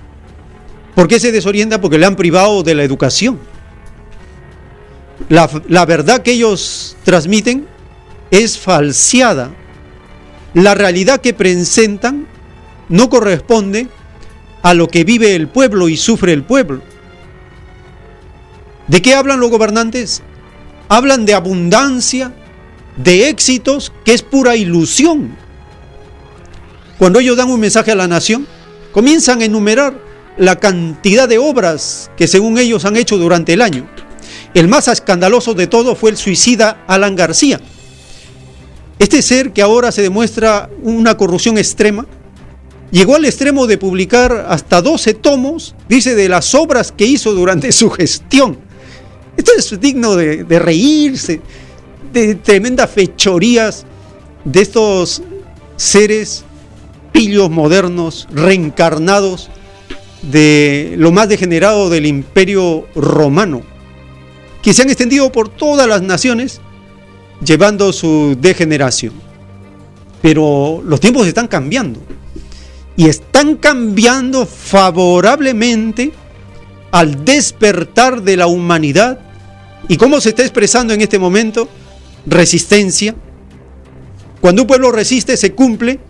¿Por 0.95 1.09
qué 1.09 1.21
se 1.21 1.33
desorienta? 1.33 1.81
Porque 1.81 1.99
le 1.99 2.07
han 2.07 2.17
privado 2.17 2.63
de 2.63 2.75
la 2.75 2.85
educación. 2.85 3.39
La, 5.29 5.51
la 5.69 5.85
verdad 5.87 6.23
que 6.23 6.33
ellos 6.33 6.97
transmiten 7.05 7.67
es 8.31 8.59
falseada. 8.59 9.51
La 10.55 10.75
realidad 10.75 11.21
que 11.21 11.35
presentan 11.35 12.27
no 12.89 13.11
corresponde 13.11 13.89
a 14.63 14.75
lo 14.75 14.89
que 14.89 15.05
vive 15.05 15.35
el 15.35 15.49
pueblo 15.49 15.89
y 15.89 15.97
sufre 15.97 16.33
el 16.33 16.45
pueblo. 16.45 16.83
¿De 18.89 19.03
qué 19.03 19.15
hablan 19.15 19.41
los 19.41 19.51
gobernantes? 19.51 20.23
Hablan 20.89 21.27
de 21.27 21.35
abundancia, 21.35 22.33
de 22.97 23.29
éxitos, 23.29 23.93
que 24.05 24.15
es 24.15 24.23
pura 24.23 24.57
ilusión. 24.57 25.37
Cuando 26.99 27.19
ellos 27.19 27.37
dan 27.37 27.51
un 27.51 27.61
mensaje 27.61 27.91
a 27.93 27.97
la 27.97 28.09
nación, 28.09 28.47
comienzan 28.93 29.43
a 29.43 29.45
enumerar 29.45 30.01
la 30.39 30.57
cantidad 30.57 31.29
de 31.29 31.39
obras 31.39 32.11
que 32.17 32.29
según 32.29 32.59
ellos 32.59 32.85
han 32.85 32.97
hecho 32.97 33.19
durante 33.19 33.53
el 33.53 33.63
año. 33.63 33.89
El 34.55 34.69
más 34.69 34.89
escandaloso 34.89 35.55
de 35.55 35.67
todo 35.67 35.95
fue 35.97 36.11
el 36.11 36.17
suicida 36.17 36.85
Alan 36.87 37.17
García. 37.17 37.61
Este 38.99 39.21
ser 39.21 39.53
que 39.53 39.63
ahora 39.63 39.93
se 39.93 40.03
demuestra 40.03 40.71
una 40.83 41.17
corrupción 41.17 41.59
extrema, 41.59 42.07
llegó 42.91 43.17
al 43.17 43.27
extremo 43.27 43.67
de 43.67 43.77
publicar 43.77 44.47
hasta 44.49 44.81
12 44.81 45.15
tomos, 45.15 45.75
dice, 45.89 46.15
de 46.15 46.29
las 46.29 46.55
obras 46.55 46.93
que 46.93 47.05
hizo 47.05 47.35
durante 47.35 47.73
su 47.73 47.91
gestión. 47.91 48.66
Esto 49.37 49.53
es 49.57 49.81
digno 49.81 50.17
de, 50.17 50.59
reírse, 50.59 51.41
de 52.13 52.35
tremendas 52.37 52.91
fechorías 52.91 53.85
de 54.45 54.63
estos 54.63 55.23
seres 55.77 56.45
pillos 57.13 57.51
modernos, 57.51 58.29
reencarnados 58.33 59.51
de 60.23 60.95
lo 60.99 61.13
más 61.13 61.29
degenerado 61.29 61.89
del 61.91 62.07
imperio 62.07 62.87
romano, 62.95 63.63
que 64.63 64.75
se 64.75 64.83
han 64.83 64.89
extendido 64.89 65.31
por 65.31 65.49
todas 65.49 65.87
las 65.87 66.03
naciones 66.03 66.61
llevando 67.45 67.93
su 67.93 68.37
degeneración. 68.41 69.13
Pero 70.23 70.83
los 70.85 71.01
tiempos 71.01 71.27
están 71.27 71.47
cambiando 71.47 72.01
y 72.97 73.09
están 73.09 73.57
cambiando 73.57 74.47
favorablemente 74.47 76.13
al 76.91 77.25
despertar 77.25 78.23
de 78.23 78.37
la 78.37 78.47
humanidad. 78.47 79.21
¿Y 79.89 79.97
cómo 79.97 80.21
se 80.21 80.31
está 80.31 80.43
expresando 80.43 80.95
en 80.95 81.01
este 81.01 81.19
momento? 81.19 81.69
Resistencia. 82.27 83.15
Cuando 84.41 84.63
un 84.63 84.69
pueblo 84.69 84.91
resiste 84.91 85.37
se 85.37 85.53
cumple 85.53 86.01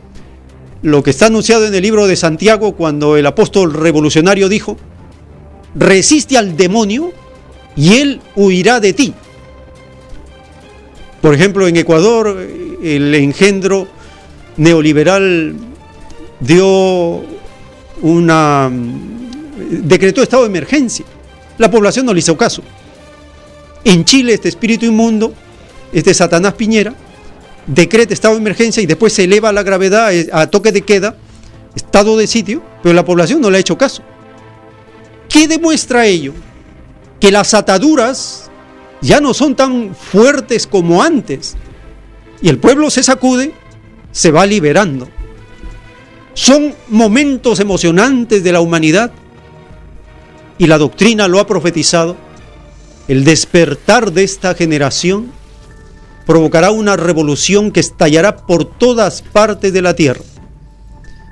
lo 0.82 1.02
que 1.02 1.10
está 1.10 1.26
anunciado 1.26 1.66
en 1.66 1.74
el 1.74 1.82
libro 1.82 2.06
de 2.06 2.16
Santiago 2.16 2.74
cuando 2.74 3.16
el 3.16 3.26
apóstol 3.26 3.72
revolucionario 3.72 4.48
dijo, 4.48 4.76
resiste 5.74 6.38
al 6.38 6.56
demonio 6.56 7.12
y 7.76 7.94
él 7.94 8.20
huirá 8.34 8.80
de 8.80 8.92
ti. 8.92 9.14
Por 11.20 11.34
ejemplo, 11.34 11.66
en 11.66 11.76
Ecuador 11.76 12.38
el 12.82 13.14
engendro 13.14 13.88
neoliberal 14.56 15.54
dio 16.40 17.24
una 18.02 18.70
decretó 19.70 20.22
estado 20.22 20.44
de 20.44 20.48
emergencia. 20.48 21.04
La 21.58 21.70
población 21.70 22.06
no 22.06 22.12
le 22.12 22.20
hizo 22.20 22.36
caso. 22.36 22.62
En 23.86 24.04
Chile 24.04 24.34
este 24.34 24.48
espíritu 24.48 24.84
inmundo, 24.84 25.32
este 25.92 26.12
Satanás 26.12 26.54
Piñera, 26.54 26.92
decreta 27.68 28.12
estado 28.12 28.34
de 28.34 28.40
emergencia 28.40 28.82
y 28.82 28.86
después 28.86 29.12
se 29.12 29.22
eleva 29.22 29.52
la 29.52 29.62
gravedad 29.62 30.10
a 30.32 30.48
toque 30.48 30.72
de 30.72 30.82
queda, 30.82 31.16
estado 31.72 32.16
de 32.16 32.26
sitio, 32.26 32.64
pero 32.82 32.96
la 32.96 33.04
población 33.04 33.40
no 33.40 33.48
le 33.48 33.58
ha 33.58 33.60
hecho 33.60 33.78
caso. 33.78 34.02
¿Qué 35.28 35.46
demuestra 35.46 36.04
ello? 36.04 36.32
Que 37.20 37.30
las 37.30 37.54
ataduras 37.54 38.50
ya 39.00 39.20
no 39.20 39.32
son 39.32 39.54
tan 39.54 39.94
fuertes 39.94 40.66
como 40.66 41.00
antes. 41.00 41.54
Y 42.42 42.48
el 42.48 42.58
pueblo 42.58 42.90
se 42.90 43.04
sacude, 43.04 43.54
se 44.10 44.32
va 44.32 44.46
liberando. 44.46 45.06
Son 46.34 46.74
momentos 46.88 47.60
emocionantes 47.60 48.42
de 48.42 48.50
la 48.50 48.60
humanidad. 48.60 49.12
Y 50.58 50.66
la 50.66 50.76
doctrina 50.76 51.28
lo 51.28 51.38
ha 51.38 51.46
profetizado. 51.46 52.25
El 53.08 53.24
despertar 53.24 54.12
de 54.12 54.24
esta 54.24 54.54
generación 54.54 55.30
provocará 56.26 56.72
una 56.72 56.96
revolución 56.96 57.70
que 57.70 57.80
estallará 57.80 58.36
por 58.36 58.64
todas 58.64 59.22
partes 59.22 59.72
de 59.72 59.82
la 59.82 59.94
tierra. 59.94 60.22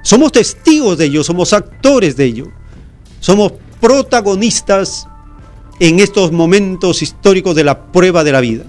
Somos 0.05 0.33
testigos 0.33 0.99
de 0.99 1.07
ello, 1.07 1.25
somos 1.25 1.53
actores 1.53 2.17
de 2.17 2.25
ello. 2.27 2.47
Somos 3.19 3.53
protagonistas 3.81 5.09
en 5.81 5.99
estos 5.99 6.31
momentos 6.31 7.03
históricos 7.03 7.57
de 7.57 7.65
la 7.65 7.87
prueba 7.87 8.23
de 8.23 8.33
la 8.33 8.41
vida. 8.41 8.65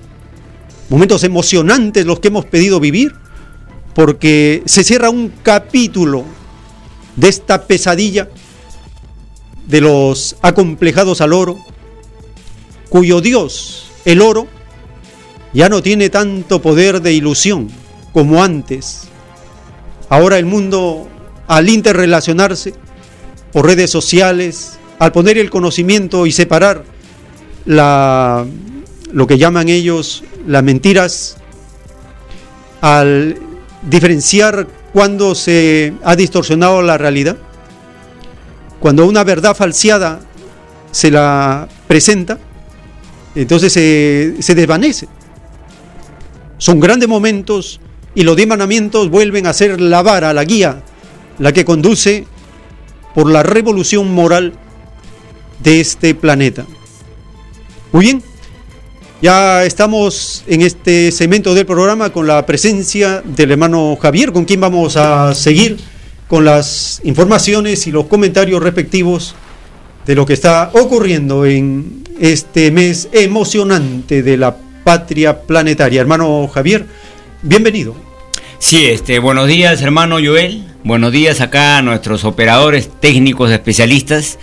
Momentos 0.89 1.23
emocionantes 1.23 2.05
los 2.05 2.19
que 2.19 2.29
hemos 2.29 2.45
pedido 2.45 2.79
vivir, 2.79 3.13
porque 3.93 4.63
se 4.65 4.83
cierra 4.83 5.09
un 5.09 5.31
capítulo 5.43 6.23
de 7.15 7.27
esta 7.29 7.67
pesadilla 7.67 8.29
de 9.67 9.81
los 9.81 10.37
acomplejados 10.41 11.21
al 11.21 11.33
oro, 11.33 11.57
cuyo 12.89 13.21
Dios, 13.21 13.91
el 14.05 14.21
oro, 14.21 14.47
ya 15.53 15.69
no 15.69 15.81
tiene 15.81 16.09
tanto 16.09 16.61
poder 16.61 17.01
de 17.01 17.13
ilusión 17.13 17.69
como 18.13 18.43
antes. 18.43 19.07
Ahora 20.09 20.37
el 20.37 20.45
mundo, 20.45 21.07
al 21.47 21.69
interrelacionarse 21.69 22.73
por 23.51 23.65
redes 23.65 23.89
sociales, 23.89 24.77
al 24.99 25.11
poner 25.11 25.37
el 25.37 25.49
conocimiento 25.49 26.25
y 26.25 26.31
separar 26.31 26.83
la, 27.65 28.45
lo 29.11 29.27
que 29.27 29.37
llaman 29.37 29.69
ellos 29.69 30.23
las 30.45 30.63
mentiras 30.63 31.37
al 32.81 33.37
diferenciar 33.81 34.67
cuando 34.93 35.35
se 35.35 35.93
ha 36.03 36.15
distorsionado 36.15 36.81
la 36.81 36.97
realidad. 36.97 37.37
Cuando 38.79 39.05
una 39.05 39.23
verdad 39.23 39.55
falseada 39.55 40.19
se 40.91 41.11
la 41.11 41.67
presenta, 41.87 42.37
entonces 43.35 43.73
se, 43.73 44.35
se 44.39 44.55
desvanece. 44.55 45.07
Son 46.57 46.79
grandes 46.79 47.09
momentos 47.09 47.79
y 48.15 48.23
los 48.23 48.35
diez 48.35 48.47
vuelven 49.09 49.45
a 49.45 49.53
ser 49.53 49.81
la 49.81 50.01
vara, 50.01 50.33
la 50.33 50.45
guía, 50.45 50.81
la 51.37 51.51
que 51.51 51.65
conduce 51.65 52.25
por 53.13 53.29
la 53.29 53.43
revolución 53.43 54.13
moral 54.13 54.53
de 55.63 55.81
este 55.81 56.15
planeta. 56.15 56.65
Muy 57.91 58.05
bien, 58.05 58.23
ya 59.21 59.65
estamos 59.65 60.43
en 60.47 60.61
este 60.61 61.11
segmento 61.11 61.53
del 61.53 61.65
programa 61.65 62.11
con 62.11 62.27
la 62.27 62.45
presencia 62.45 63.21
del 63.25 63.51
hermano 63.51 63.97
Javier, 64.01 64.31
con 64.31 64.45
quien 64.45 64.61
vamos 64.61 64.97
a 64.97 65.33
seguir 65.33 65.77
con 66.27 66.45
las 66.45 67.01
informaciones 67.03 67.87
y 67.87 67.91
los 67.91 68.05
comentarios 68.05 68.61
respectivos 68.61 69.35
de 70.05 70.15
lo 70.15 70.25
que 70.25 70.33
está 70.33 70.69
ocurriendo 70.73 71.45
en 71.45 72.03
este 72.19 72.71
mes 72.71 73.09
emocionante 73.11 74.23
de 74.23 74.37
la 74.37 74.55
patria 74.83 75.41
planetaria. 75.41 76.01
Hermano 76.01 76.47
Javier, 76.47 76.85
bienvenido. 77.41 77.95
Sí, 78.59 78.85
este, 78.85 79.19
buenos 79.19 79.47
días, 79.47 79.81
hermano 79.81 80.17
Joel. 80.23 80.63
Buenos 80.83 81.11
días 81.11 81.41
acá 81.41 81.77
a 81.77 81.81
nuestros 81.81 82.23
operadores 82.23 82.89
técnicos 82.99 83.51
especialistas 83.51 84.37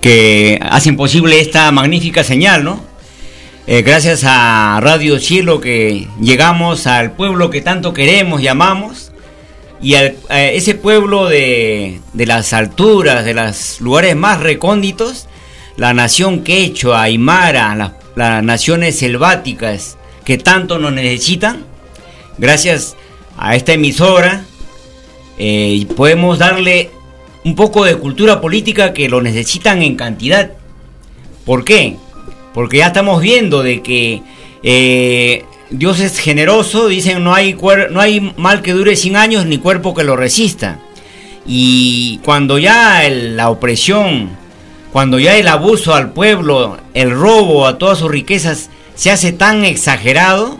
que 0.00 0.58
hacen 0.62 0.96
posible 0.96 1.40
esta 1.40 1.70
magnífica 1.72 2.22
señal, 2.22 2.64
¿no? 2.64 2.82
Eh, 3.66 3.82
gracias 3.82 4.24
a 4.24 4.78
Radio 4.82 5.18
Cielo 5.18 5.60
que 5.60 6.08
llegamos 6.20 6.86
al 6.86 7.12
pueblo 7.12 7.50
que 7.50 7.60
tanto 7.60 7.92
queremos 7.92 8.42
y 8.42 8.48
amamos 8.48 9.09
y 9.82 9.94
a 9.94 10.12
ese 10.28 10.74
pueblo 10.74 11.28
de, 11.28 12.00
las 12.14 12.52
alturas, 12.52 13.24
de 13.24 13.34
los 13.34 13.80
lugares 13.80 14.14
más 14.14 14.40
recónditos, 14.40 15.26
la 15.76 15.94
nación 15.94 16.44
quechua, 16.44 17.02
aymara, 17.02 17.74
las, 17.74 17.92
las 18.16 18.42
naciones 18.42 18.98
selváticas 18.98 19.96
que 20.24 20.36
tanto 20.36 20.78
nos 20.78 20.92
necesitan, 20.92 21.64
gracias 22.38 22.96
a 23.38 23.56
esta 23.56 23.72
emisora 23.72 24.44
eh, 25.42 25.86
podemos 25.96 26.38
darle 26.38 26.90
un 27.46 27.54
poco 27.54 27.86
de 27.86 27.96
cultura 27.96 28.42
política 28.42 28.92
que 28.92 29.08
lo 29.08 29.22
necesitan 29.22 29.80
en 29.80 29.96
cantidad. 29.96 30.50
¿Por 31.46 31.64
qué? 31.64 31.96
Porque 32.52 32.76
ya 32.76 32.88
estamos 32.88 33.22
viendo 33.22 33.62
de 33.62 33.80
que 33.80 34.20
eh, 34.62 35.46
Dios 35.70 36.00
es 36.00 36.18
generoso, 36.18 36.88
dicen 36.88 37.22
no 37.22 37.32
hay, 37.32 37.56
no 37.90 38.00
hay 38.00 38.34
mal 38.36 38.60
que 38.60 38.72
dure 38.72 38.96
100 38.96 39.16
años 39.16 39.46
ni 39.46 39.58
cuerpo 39.58 39.94
que 39.94 40.02
lo 40.02 40.16
resista. 40.16 40.80
Y 41.46 42.18
cuando 42.24 42.58
ya 42.58 43.08
la 43.08 43.50
opresión, 43.50 44.30
cuando 44.92 45.20
ya 45.20 45.36
el 45.36 45.46
abuso 45.46 45.94
al 45.94 46.12
pueblo, 46.12 46.78
el 46.94 47.12
robo 47.12 47.66
a 47.66 47.78
todas 47.78 47.98
sus 47.98 48.10
riquezas 48.10 48.70
se 48.96 49.12
hace 49.12 49.32
tan 49.32 49.64
exagerado, 49.64 50.58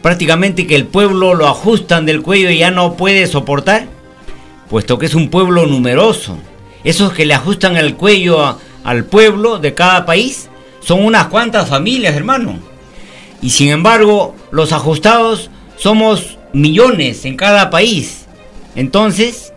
prácticamente 0.00 0.66
que 0.66 0.76
el 0.76 0.86
pueblo 0.86 1.34
lo 1.34 1.46
ajustan 1.46 2.06
del 2.06 2.22
cuello 2.22 2.48
y 2.48 2.58
ya 2.58 2.70
no 2.70 2.94
puede 2.96 3.26
soportar, 3.26 3.86
puesto 4.70 4.98
que 4.98 5.06
es 5.06 5.14
un 5.14 5.28
pueblo 5.28 5.66
numeroso. 5.66 6.38
Esos 6.82 7.12
que 7.12 7.26
le 7.26 7.34
ajustan 7.34 7.76
el 7.76 7.94
cuello 7.94 8.58
al 8.84 9.04
pueblo 9.04 9.58
de 9.58 9.74
cada 9.74 10.06
país 10.06 10.48
son 10.80 11.04
unas 11.04 11.26
cuantas 11.26 11.68
familias, 11.68 12.14
hermano. 12.16 12.69
Y 13.42 13.50
sin 13.50 13.70
embargo, 13.70 14.34
los 14.50 14.72
ajustados 14.72 15.50
somos 15.76 16.38
millones 16.52 17.24
en 17.24 17.36
cada 17.36 17.70
país. 17.70 18.26
Entonces, 18.76 19.52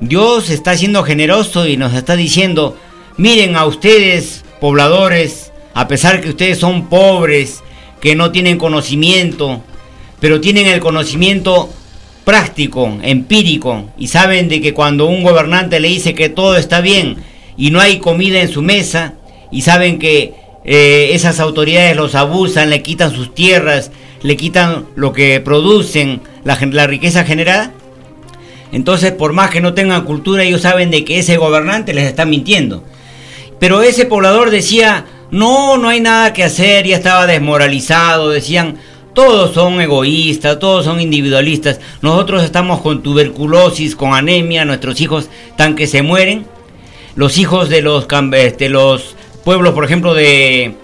Dios 0.00 0.50
está 0.50 0.76
siendo 0.76 1.02
generoso 1.02 1.66
y 1.66 1.76
nos 1.76 1.94
está 1.94 2.16
diciendo, 2.16 2.76
miren 3.16 3.56
a 3.56 3.66
ustedes, 3.66 4.44
pobladores, 4.60 5.52
a 5.74 5.88
pesar 5.88 6.20
que 6.20 6.30
ustedes 6.30 6.58
son 6.58 6.88
pobres, 6.88 7.62
que 8.00 8.14
no 8.14 8.30
tienen 8.30 8.58
conocimiento, 8.58 9.62
pero 10.20 10.40
tienen 10.40 10.66
el 10.66 10.80
conocimiento 10.80 11.70
práctico, 12.24 12.98
empírico, 13.02 13.90
y 13.98 14.08
saben 14.08 14.48
de 14.48 14.60
que 14.60 14.74
cuando 14.74 15.06
un 15.06 15.22
gobernante 15.22 15.80
le 15.80 15.88
dice 15.88 16.14
que 16.14 16.28
todo 16.28 16.56
está 16.56 16.80
bien 16.80 17.16
y 17.56 17.70
no 17.70 17.80
hay 17.80 17.98
comida 17.98 18.40
en 18.40 18.48
su 18.48 18.62
mesa, 18.62 19.14
y 19.50 19.62
saben 19.62 19.98
que 19.98 20.34
eh, 20.64 21.10
esas 21.12 21.40
autoridades 21.40 21.96
los 21.96 22.14
abusan, 22.14 22.70
le 22.70 22.82
quitan 22.82 23.14
sus 23.14 23.34
tierras, 23.34 23.90
le 24.22 24.36
quitan 24.36 24.86
lo 24.96 25.12
que 25.12 25.40
producen, 25.40 26.22
la, 26.44 26.58
la 26.72 26.86
riqueza 26.86 27.24
generada, 27.24 27.72
entonces 28.72 29.12
por 29.12 29.32
más 29.32 29.50
que 29.50 29.60
no 29.60 29.74
tengan 29.74 30.04
cultura, 30.04 30.42
ellos 30.42 30.62
saben 30.62 30.90
de 30.90 31.04
que 31.04 31.18
ese 31.18 31.36
gobernante 31.36 31.94
les 31.94 32.06
está 32.06 32.24
mintiendo. 32.24 32.82
Pero 33.60 33.82
ese 33.82 34.04
poblador 34.04 34.50
decía, 34.50 35.06
no, 35.30 35.78
no 35.78 35.88
hay 35.88 36.00
nada 36.00 36.32
que 36.32 36.44
hacer, 36.44 36.86
ya 36.86 36.96
estaba 36.96 37.26
desmoralizado, 37.26 38.30
decían, 38.30 38.78
todos 39.14 39.54
son 39.54 39.80
egoístas, 39.80 40.58
todos 40.58 40.84
son 40.84 41.00
individualistas. 41.00 41.80
Nosotros 42.02 42.42
estamos 42.42 42.80
con 42.80 43.02
tuberculosis, 43.02 43.94
con 43.94 44.12
anemia, 44.12 44.64
nuestros 44.64 45.00
hijos 45.00 45.28
están 45.48 45.76
que 45.76 45.86
se 45.86 46.02
mueren. 46.02 46.44
Los 47.14 47.38
hijos 47.38 47.68
de 47.68 47.80
los, 47.80 48.08
este, 48.32 48.68
los 48.68 49.14
pueblos, 49.44 49.74
por 49.74 49.84
ejemplo, 49.84 50.14
de, 50.14 50.74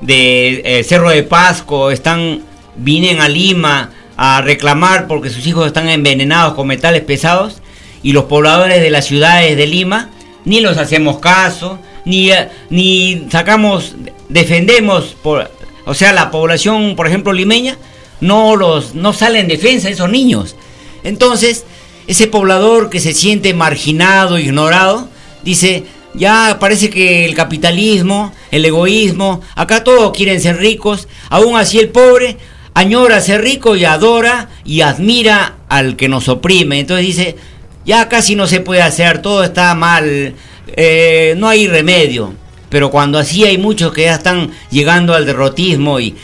de 0.00 0.62
eh, 0.64 0.84
Cerro 0.84 1.10
de 1.10 1.22
Pasco, 1.22 1.90
están, 1.90 2.42
vienen 2.76 3.20
a 3.20 3.28
Lima 3.28 3.90
a 4.16 4.40
reclamar 4.42 5.08
porque 5.08 5.30
sus 5.30 5.46
hijos 5.46 5.66
están 5.66 5.88
envenenados 5.88 6.54
con 6.54 6.66
metales 6.66 7.02
pesados. 7.02 7.60
Y 8.04 8.12
los 8.12 8.24
pobladores 8.24 8.80
de 8.80 8.90
las 8.90 9.06
ciudades 9.06 9.56
de 9.56 9.66
Lima 9.66 10.10
ni 10.44 10.60
los 10.60 10.76
hacemos 10.76 11.18
caso, 11.18 11.78
ni, 12.04 12.30
eh, 12.30 12.48
ni 12.70 13.26
sacamos, 13.30 13.94
defendemos 14.28 15.16
por, 15.22 15.50
o 15.84 15.94
sea, 15.94 16.12
la 16.12 16.30
población, 16.30 16.94
por 16.96 17.06
ejemplo, 17.06 17.32
limeña, 17.32 17.76
no, 18.20 18.56
los, 18.56 18.94
no 18.94 19.12
sale 19.12 19.40
en 19.40 19.48
defensa 19.48 19.88
de 19.88 19.94
esos 19.94 20.10
niños. 20.10 20.56
Entonces, 21.04 21.64
ese 22.06 22.26
poblador 22.26 22.90
que 22.90 23.00
se 23.00 23.12
siente 23.12 23.54
marginado, 23.54 24.38
ignorado, 24.38 25.08
dice, 25.42 25.84
ya 26.14 26.58
parece 26.60 26.90
que 26.90 27.24
el 27.24 27.34
capitalismo, 27.34 28.32
el 28.50 28.64
egoísmo, 28.64 29.40
acá 29.54 29.84
todos 29.84 30.16
quieren 30.16 30.40
ser 30.40 30.58
ricos, 30.58 31.08
aún 31.30 31.56
así 31.56 31.78
el 31.78 31.88
pobre 31.88 32.36
añora 32.74 33.20
ser 33.20 33.42
rico 33.42 33.76
y 33.76 33.84
adora 33.84 34.48
y 34.64 34.80
admira 34.80 35.56
al 35.68 35.96
que 35.96 36.08
nos 36.08 36.28
oprime. 36.28 36.80
Entonces 36.80 37.06
dice, 37.06 37.36
ya 37.84 38.08
casi 38.08 38.36
no 38.36 38.46
se 38.46 38.60
puede 38.60 38.82
hacer, 38.82 39.22
todo 39.22 39.44
está 39.44 39.74
mal, 39.74 40.34
eh, 40.76 41.34
no 41.36 41.48
hay 41.48 41.66
remedio 41.66 42.34
pero 42.72 42.90
cuando 42.90 43.18
así 43.18 43.44
hay 43.44 43.58
muchos 43.58 43.92
que 43.92 44.04
ya 44.04 44.14
están 44.14 44.50
llegando 44.70 45.12
al 45.12 45.26
derrotismo 45.26 46.00
y, 46.00 46.14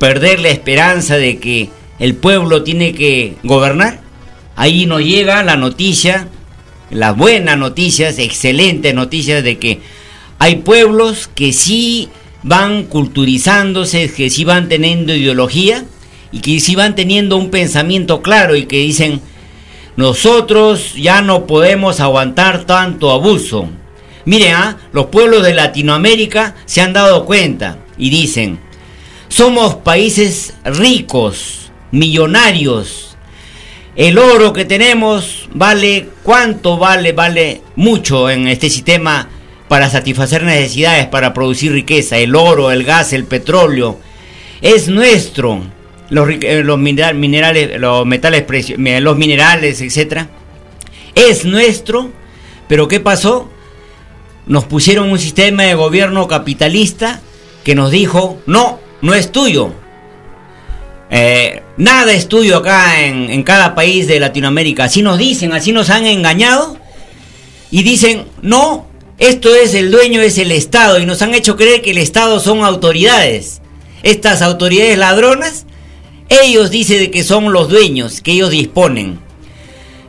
perder 0.00 0.40
la 0.40 0.48
esperanza 0.48 1.16
de 1.16 1.38
que 1.38 1.70
el 2.00 2.16
pueblo 2.16 2.64
tiene 2.64 2.92
que 2.92 3.36
gobernar, 3.44 4.00
ahí 4.56 4.84
nos 4.84 5.00
llega 5.02 5.44
la 5.44 5.54
noticia, 5.54 6.26
las 6.92 7.16
buenas 7.16 7.58
noticias, 7.58 8.18
excelentes 8.18 8.94
noticias 8.94 9.42
de 9.42 9.58
que 9.58 9.80
hay 10.38 10.56
pueblos 10.56 11.28
que 11.34 11.52
sí 11.52 12.08
van 12.42 12.84
culturizándose, 12.84 14.12
que 14.12 14.30
sí 14.30 14.44
van 14.44 14.68
teniendo 14.68 15.14
ideología 15.14 15.84
y 16.30 16.40
que 16.40 16.60
sí 16.60 16.76
van 16.76 16.94
teniendo 16.94 17.36
un 17.36 17.50
pensamiento 17.50 18.22
claro 18.22 18.54
y 18.54 18.66
que 18.66 18.78
dicen, 18.78 19.20
nosotros 19.96 20.94
ya 20.94 21.20
no 21.22 21.46
podemos 21.46 22.00
aguantar 22.00 22.64
tanto 22.64 23.10
abuso, 23.10 23.68
Miren, 24.24 24.54
¿ah? 24.54 24.78
los 24.92 25.06
pueblos 25.06 25.42
de 25.42 25.54
Latinoamérica 25.54 26.54
se 26.64 26.80
han 26.80 26.92
dado 26.92 27.24
cuenta 27.24 27.78
y 27.98 28.10
dicen, 28.10 28.60
somos 29.28 29.76
países 29.76 30.54
ricos, 30.64 31.72
millonarios. 31.90 33.16
El 33.96 34.18
oro 34.18 34.52
que 34.52 34.64
tenemos 34.64 35.48
vale, 35.54 36.08
¿cuánto 36.22 36.78
vale? 36.78 37.12
Vale 37.12 37.62
mucho 37.76 38.30
en 38.30 38.48
este 38.48 38.70
sistema 38.70 39.28
para 39.68 39.88
satisfacer 39.90 40.42
necesidades, 40.42 41.06
para 41.06 41.32
producir 41.32 41.72
riqueza. 41.72 42.18
El 42.18 42.34
oro, 42.34 42.70
el 42.70 42.84
gas, 42.84 43.12
el 43.12 43.24
petróleo. 43.24 43.98
Es 44.60 44.88
nuestro. 44.88 45.62
Los, 46.10 46.28
eh, 46.30 46.62
minerales, 47.14 47.80
los 47.80 48.04
metales, 48.04 48.44
los 48.78 49.16
minerales, 49.16 49.80
etc. 49.80 50.26
Es 51.14 51.44
nuestro. 51.44 52.10
Pero 52.68 52.88
¿qué 52.88 53.00
pasó? 53.00 53.50
nos 54.46 54.64
pusieron 54.64 55.10
un 55.10 55.18
sistema 55.18 55.64
de 55.64 55.74
gobierno 55.74 56.26
capitalista 56.26 57.20
que 57.64 57.74
nos 57.74 57.90
dijo, 57.90 58.40
no, 58.46 58.80
no 59.00 59.14
es 59.14 59.30
tuyo. 59.30 59.72
Eh, 61.14 61.62
nada 61.76 62.14
es 62.14 62.26
tuyo 62.26 62.56
acá 62.56 63.04
en, 63.04 63.28
en 63.28 63.42
cada 63.42 63.74
país 63.74 64.06
de 64.08 64.18
Latinoamérica. 64.18 64.84
Así 64.84 65.02
nos 65.02 65.18
dicen, 65.18 65.52
así 65.52 65.70
nos 65.70 65.90
han 65.90 66.06
engañado. 66.06 66.78
Y 67.70 67.82
dicen, 67.82 68.24
no, 68.40 68.86
esto 69.18 69.54
es 69.54 69.74
el 69.74 69.90
dueño, 69.90 70.22
es 70.22 70.38
el 70.38 70.50
Estado. 70.50 70.98
Y 70.98 71.06
nos 71.06 71.20
han 71.20 71.34
hecho 71.34 71.56
creer 71.56 71.82
que 71.82 71.90
el 71.90 71.98
Estado 71.98 72.40
son 72.40 72.64
autoridades. 72.64 73.60
Estas 74.02 74.42
autoridades 74.42 74.98
ladronas 74.98 75.66
Ellos 76.28 76.70
dicen 76.70 77.10
que 77.10 77.24
son 77.24 77.52
los 77.52 77.68
dueños, 77.68 78.22
que 78.22 78.32
ellos 78.32 78.50
disponen. 78.50 79.20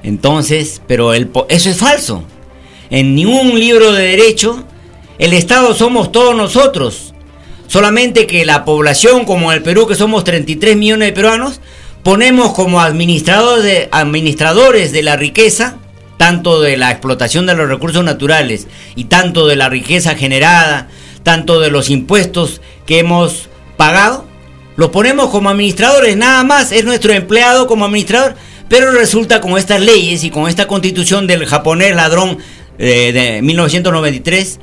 Entonces, 0.04 0.82
pero 0.88 1.14
el, 1.14 1.30
eso 1.50 1.70
es 1.70 1.78
falso. 1.78 2.24
En 2.90 3.16
ningún 3.16 3.60
libro 3.60 3.92
de 3.92 4.08
derecho, 4.08 4.64
el 5.20 5.34
Estado 5.34 5.74
somos 5.74 6.12
todos 6.12 6.36
nosotros. 6.36 7.13
Solamente 7.68 8.28
que 8.28 8.46
la 8.46 8.66
población, 8.66 9.26
como 9.26 9.52
el 9.52 9.64
Perú, 9.64 9.88
que 9.88 9.96
somos 9.96 10.24
33 10.24 10.76
millones 10.76 11.10
de 11.10 11.14
peruanos, 11.14 11.60
ponemos 12.04 12.54
como 12.54 12.82
administradores 12.82 13.64
de, 13.64 13.90
administradores 13.92 14.92
de 14.92 15.04
la 15.04 15.16
riqueza, 15.16 15.78
tanto 16.18 16.62
de 16.62 16.78
la 16.78 16.92
explotación 16.92 17.46
de 17.46 17.56
los 17.56 17.68
recursos 17.68 18.04
naturales 18.04 18.68
y 18.96 19.06
tanto 19.06 19.48
de 19.48 19.56
la 19.56 19.70
riqueza 19.70 20.16
generada, 20.16 20.90
tanto 21.24 21.60
de 21.60 21.72
los 21.72 21.90
impuestos 21.90 22.62
que 22.86 23.00
hemos 23.00 23.50
pagado, 23.78 24.26
lo 24.76 24.92
ponemos 24.92 25.30
como 25.30 25.50
administradores, 25.50 26.18
nada 26.18 26.44
más, 26.44 26.72
es 26.72 26.84
nuestro 26.84 27.14
empleado 27.14 27.68
como 27.68 27.86
administrador, 27.86 28.36
pero 28.70 28.92
resulta 28.92 29.40
con 29.40 29.58
estas 29.58 29.82
leyes 29.82 30.24
y 30.24 30.32
con 30.32 30.50
esta 30.50 30.68
constitución 30.68 31.28
del 31.28 31.46
japonés 31.46 31.96
ladrón 31.96 32.40
eh, 32.80 33.12
de 33.14 33.42
1993, 33.44 34.60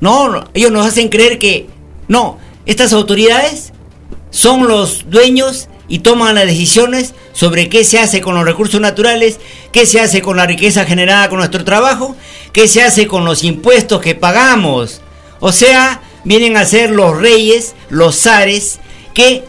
no, 0.00 0.44
ellos 0.52 0.70
nos 0.70 0.86
hacen 0.86 1.08
creer 1.08 1.38
que 1.38 1.66
no, 2.08 2.38
estas 2.66 2.92
autoridades 2.92 3.72
son 4.30 4.66
los 4.68 5.10
dueños 5.10 5.68
y 5.88 5.98
toman 5.98 6.34
las 6.34 6.46
decisiones 6.46 7.14
sobre 7.32 7.68
qué 7.68 7.84
se 7.84 7.98
hace 7.98 8.20
con 8.20 8.34
los 8.34 8.44
recursos 8.44 8.80
naturales, 8.80 9.38
qué 9.72 9.84
se 9.84 10.00
hace 10.00 10.22
con 10.22 10.36
la 10.36 10.46
riqueza 10.46 10.84
generada 10.84 11.28
con 11.28 11.38
nuestro 11.38 11.64
trabajo, 11.64 12.16
qué 12.52 12.66
se 12.68 12.82
hace 12.82 13.06
con 13.06 13.24
los 13.24 13.44
impuestos 13.44 14.00
que 14.00 14.14
pagamos. 14.14 15.02
O 15.40 15.52
sea, 15.52 16.00
vienen 16.24 16.56
a 16.56 16.64
ser 16.64 16.90
los 16.90 17.18
reyes, 17.20 17.74
los 17.90 18.20
zares, 18.20 18.78
que 19.12 19.44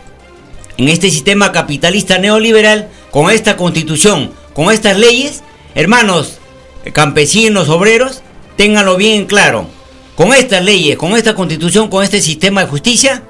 en 0.78 0.90
este 0.90 1.10
sistema 1.12 1.52
capitalista 1.52 2.18
neoliberal, 2.18 2.90
con 3.12 3.30
esta 3.30 3.56
constitución, 3.56 4.32
con 4.54 4.72
estas 4.72 4.98
leyes, 4.98 5.44
hermanos, 5.76 6.40
campesinos, 6.94 7.70
obreros, 7.70 8.22
ténganlo 8.58 8.98
bien 8.98 9.26
claro, 9.26 9.68
con 10.16 10.34
estas 10.34 10.64
leyes, 10.64 10.98
con 10.98 11.16
esta 11.16 11.36
constitución, 11.36 11.90
con 11.90 12.04
este 12.04 12.22
sistema 12.22 12.62
de 12.62 12.68
justicia, 12.68 13.24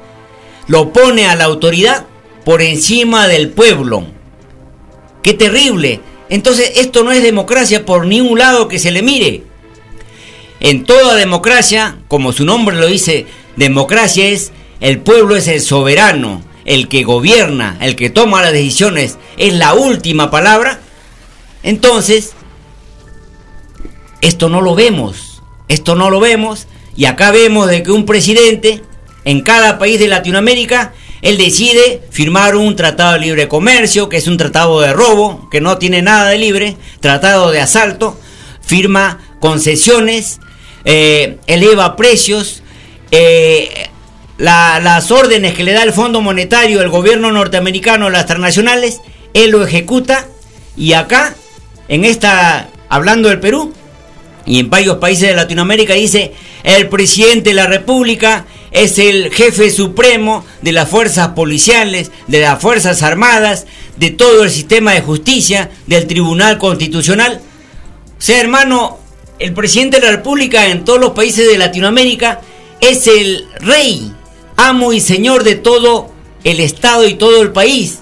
lo 0.68 0.92
pone 0.92 1.26
a 1.28 1.36
la 1.36 1.46
autoridad 1.46 2.06
por 2.46 2.62
encima 2.62 3.28
del 3.28 3.50
pueblo. 3.50 4.06
¡Qué 5.22 5.34
terrible! 5.34 6.02
Entonces 6.30 6.74
esto 6.76 7.04
no 7.04 7.12
es 7.12 7.24
democracia 7.24 7.86
por 7.86 8.06
ningún 8.06 8.40
lado 8.40 8.68
que 8.68 8.80
se 8.80 8.92
le 8.92 9.02
mire. 9.02 9.44
En 10.60 10.84
toda 10.84 11.16
democracia, 11.16 11.98
como 12.08 12.32
su 12.32 12.46
nombre 12.46 12.76
lo 12.76 12.88
dice, 12.88 13.28
democracia 13.56 14.28
es 14.28 14.52
el 14.84 15.00
pueblo 15.00 15.38
es 15.38 15.48
el 15.48 15.62
soberano, 15.62 16.44
el 16.66 16.90
que 16.90 17.04
gobierna, 17.04 17.78
el 17.80 17.96
que 17.96 18.10
toma 18.10 18.42
las 18.42 18.52
decisiones, 18.52 19.18
es 19.38 19.54
la 19.54 19.74
última 19.76 20.30
palabra. 20.30 20.82
Entonces, 21.64 22.34
esto 24.20 24.50
no 24.50 24.60
lo 24.60 24.76
vemos, 24.76 25.33
esto 25.74 25.96
no 25.96 26.10
lo 26.10 26.20
vemos. 26.20 26.68
Y 26.96 27.06
acá 27.06 27.32
vemos 27.32 27.68
de 27.68 27.84
que 27.84 27.92
un 27.92 28.06
presidente 28.06 28.82
en 29.26 29.42
cada 29.42 29.80
país 29.80 30.00
de 30.00 30.08
Latinoamérica 30.08 30.94
él 31.24 31.38
decide 31.38 32.02
firmar 32.12 32.58
un 32.58 32.76
tratado 32.76 33.14
de 33.14 33.20
libre 33.20 33.48
comercio, 33.48 34.10
que 34.10 34.18
es 34.18 34.28
un 34.28 34.36
tratado 34.36 34.82
de 34.82 34.92
robo, 34.92 35.48
que 35.50 35.62
no 35.62 35.78
tiene 35.78 36.02
nada 36.02 36.30
de 36.30 36.38
libre, 36.38 36.76
tratado 37.00 37.50
de 37.50 37.62
asalto, 37.62 38.20
firma 38.62 39.22
concesiones, 39.40 40.42
eh, 40.84 41.38
eleva 41.48 41.96
precios, 41.96 42.62
eh, 43.12 43.90
las 44.38 45.12
órdenes 45.12 45.54
que 45.54 45.64
le 45.64 45.72
da 45.72 45.84
el 45.84 45.94
Fondo 45.94 46.20
Monetario, 46.20 46.82
el 46.82 46.90
gobierno 46.90 47.32
norteamericano, 47.32 48.10
las 48.10 48.26
transnacionales, 48.26 49.00
él 49.34 49.52
lo 49.52 49.66
ejecuta. 49.66 50.28
Y 50.76 50.92
acá, 50.92 51.36
en 51.88 52.04
esta, 52.04 52.68
hablando 52.90 53.30
del 53.30 53.40
Perú, 53.40 53.74
y 54.46 54.60
en 54.60 54.70
varios 54.70 54.98
países 54.98 55.30
de 55.30 55.36
Latinoamérica 55.36 55.94
dice, 55.94 56.34
el 56.64 56.90
presidente 56.90 57.52
de 57.52 57.56
la 57.56 57.68
República 57.68 58.46
es 58.72 59.00
el 59.00 59.32
jefe 59.32 59.70
supremo 59.70 60.46
de 60.62 60.72
las 60.72 60.90
fuerzas 60.90 61.30
policiales, 61.30 62.12
de 62.28 62.42
las 62.42 62.62
fuerzas 62.62 63.04
armadas, 63.04 63.66
de 63.98 64.10
todo 64.10 64.44
el 64.44 64.52
sistema 64.52 64.94
de 64.94 65.02
justicia, 65.02 65.70
del 65.88 66.08
Tribunal 66.08 66.58
Constitucional. 66.58 67.40
O 68.18 68.22
sea, 68.22 68.42
hermano, 68.42 69.00
el 69.40 69.54
presidente 69.54 70.00
de 70.00 70.08
la 70.08 70.12
República 70.12 70.68
en 70.70 70.84
todos 70.84 71.00
los 71.00 71.12
países 71.12 71.48
de 71.48 71.58
Latinoamérica 71.58 72.42
es 72.82 73.08
el 73.08 73.48
rey, 73.60 74.12
amo 74.58 74.92
y 74.92 75.00
señor 75.00 75.44
de 75.44 75.56
todo 75.56 76.10
el 76.44 76.60
Estado 76.60 77.08
y 77.08 77.14
todo 77.14 77.42
el 77.42 77.52
país. 77.52 78.00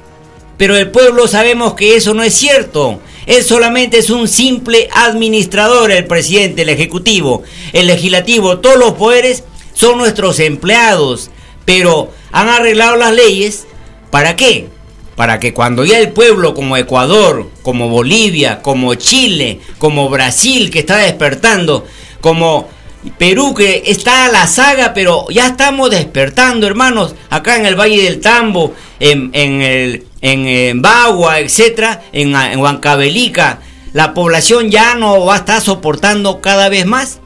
Pero 0.58 0.78
el 0.78 0.90
pueblo 0.90 1.28
sabemos 1.28 1.74
que 1.74 1.96
eso 1.96 2.14
no 2.14 2.24
es 2.24 2.34
cierto. 2.34 3.00
Él 3.26 3.44
solamente 3.44 4.00
es 4.00 4.10
un 4.10 4.28
simple 4.28 4.90
administrador, 4.94 5.92
el 5.92 6.06
presidente, 6.06 6.64
el 6.64 6.70
ejecutivo, 6.70 7.44
el 7.74 7.88
legislativo, 7.88 8.60
todos 8.60 8.78
los 8.78 8.94
poderes 8.94 9.44
son 9.74 9.98
nuestros 9.98 10.40
empleados, 10.40 11.30
pero 11.66 12.12
han 12.32 12.50
arreglado 12.50 12.96
las 12.96 13.14
leyes, 13.14 13.68
¿para 14.10 14.36
qué? 14.36 14.68
Para 15.16 15.40
que 15.40 15.54
cuando 15.54 15.86
ya 15.86 16.00
el 16.00 16.12
pueblo 16.12 16.54
como 16.54 16.78
Ecuador, 16.78 17.50
como 17.62 17.90
Bolivia, 17.90 18.62
como 18.62 18.96
Chile, 18.96 19.60
como 19.78 20.10
Brasil 20.10 20.72
que 20.72 20.80
está 20.80 20.98
despertando, 20.98 21.86
como 22.22 22.70
Perú 23.18 23.54
que 23.54 23.84
está 23.88 24.26
a 24.26 24.32
la 24.32 24.48
saga, 24.48 24.94
pero 24.94 25.26
ya 25.30 25.48
estamos 25.48 25.90
despertando, 25.90 26.68
hermanos, 26.68 27.16
acá 27.30 27.56
en 27.56 27.66
el 27.66 27.80
Valle 27.80 28.04
del 28.04 28.20
Tambo, 28.20 28.74
en, 29.00 29.32
el, 29.34 30.06
en, 30.22 30.82
Bagua, 30.82 31.40
etcétera, 31.40 32.04
en, 32.14 32.36
en 32.36 32.60
Huancavelica, 32.60 33.60
la 33.94 34.14
población 34.14 34.70
ya 34.70 34.96
no 34.96 35.26
va 35.26 35.36
a 35.36 35.40
estar 35.40 35.62
soportando 35.62 36.42
cada 36.42 36.70
vez 36.70 36.86
más, 36.86 37.20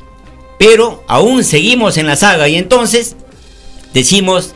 pero 0.57 1.03
aún 1.07 1.43
seguimos 1.43 1.97
en 1.97 2.07
la 2.07 2.15
saga 2.15 2.47
y 2.47 2.55
entonces 2.55 3.15
decimos, 3.93 4.55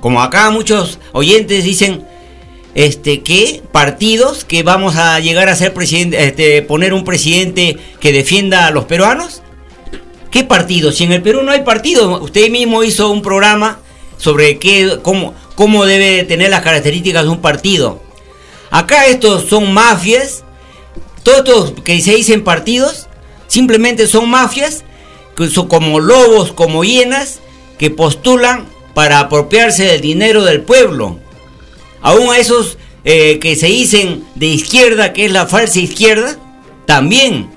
como 0.00 0.22
acá 0.22 0.50
muchos 0.50 0.98
oyentes 1.12 1.64
dicen, 1.64 2.04
este 2.76 3.22
que 3.22 3.62
partidos 3.72 4.44
que 4.44 4.62
vamos 4.62 4.96
a 4.96 5.18
llegar 5.18 5.48
a 5.48 5.56
ser 5.56 5.72
presidente, 5.72 6.22
este, 6.26 6.60
poner 6.60 6.92
un 6.92 7.04
presidente 7.04 7.78
que 8.00 8.12
defienda 8.12 8.66
a 8.66 8.70
los 8.70 8.84
peruanos. 8.84 9.42
¿Qué 10.30 10.44
partido? 10.44 10.92
Si 10.92 11.04
en 11.04 11.12
el 11.12 11.22
Perú 11.22 11.42
no 11.42 11.52
hay 11.52 11.62
partido, 11.62 12.20
usted 12.22 12.50
mismo 12.50 12.82
hizo 12.82 13.10
un 13.10 13.22
programa 13.22 13.78
sobre 14.16 14.58
qué, 14.58 14.98
cómo, 15.02 15.34
cómo 15.54 15.86
debe 15.86 16.24
tener 16.24 16.50
las 16.50 16.62
características 16.62 17.24
de 17.24 17.30
un 17.30 17.40
partido. 17.40 18.00
Acá 18.70 19.06
estos 19.06 19.48
son 19.48 19.72
mafias, 19.72 20.44
todos 21.22 21.38
estos 21.38 21.84
que 21.84 22.00
se 22.00 22.14
dicen 22.14 22.44
partidos, 22.44 23.08
simplemente 23.46 24.06
son 24.06 24.28
mafias, 24.28 24.84
que 25.36 25.48
son 25.48 25.68
como 25.68 26.00
lobos, 26.00 26.52
como 26.52 26.84
hienas, 26.84 27.40
que 27.78 27.90
postulan 27.90 28.66
para 28.94 29.20
apropiarse 29.20 29.84
del 29.84 30.00
dinero 30.00 30.44
del 30.44 30.62
pueblo. 30.62 31.18
Aún 32.00 32.30
a 32.30 32.38
esos 32.38 32.78
eh, 33.04 33.38
que 33.38 33.54
se 33.56 33.66
dicen 33.66 34.24
de 34.34 34.46
izquierda, 34.46 35.12
que 35.12 35.26
es 35.26 35.32
la 35.32 35.46
falsa 35.46 35.78
izquierda, 35.78 36.38
también. 36.86 37.50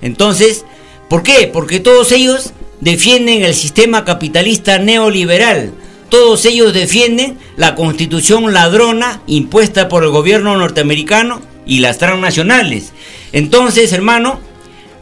Entonces, 0.00 0.64
¿Por 1.08 1.22
qué? 1.22 1.48
Porque 1.50 1.80
todos 1.80 2.12
ellos 2.12 2.52
defienden 2.80 3.42
el 3.42 3.54
sistema 3.54 4.04
capitalista 4.04 4.78
neoliberal. 4.78 5.72
Todos 6.10 6.44
ellos 6.44 6.72
defienden 6.72 7.38
la 7.56 7.74
constitución 7.74 8.52
ladrona 8.52 9.22
impuesta 9.26 9.88
por 9.88 10.04
el 10.04 10.10
gobierno 10.10 10.56
norteamericano 10.56 11.40
y 11.66 11.80
las 11.80 11.98
transnacionales. 11.98 12.92
Entonces, 13.32 13.92
hermano, 13.92 14.40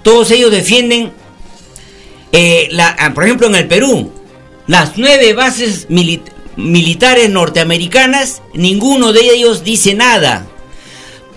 todos 0.03 0.31
ellos 0.31 0.51
defienden, 0.51 1.13
eh, 2.33 2.69
ah, 2.79 3.13
por 3.15 3.25
ejemplo, 3.25 3.47
en 3.49 3.55
el 3.57 3.69
Perú, 3.69 4.13
las 4.67 4.97
nueve 4.97 5.33
bases 5.33 5.87
militares 6.57 7.31
norteamericanas, 7.31 8.43
ninguno 8.55 9.13
de 9.13 9.21
ellos 9.21 9.63
dice 9.63 9.95
nada. 9.95 10.47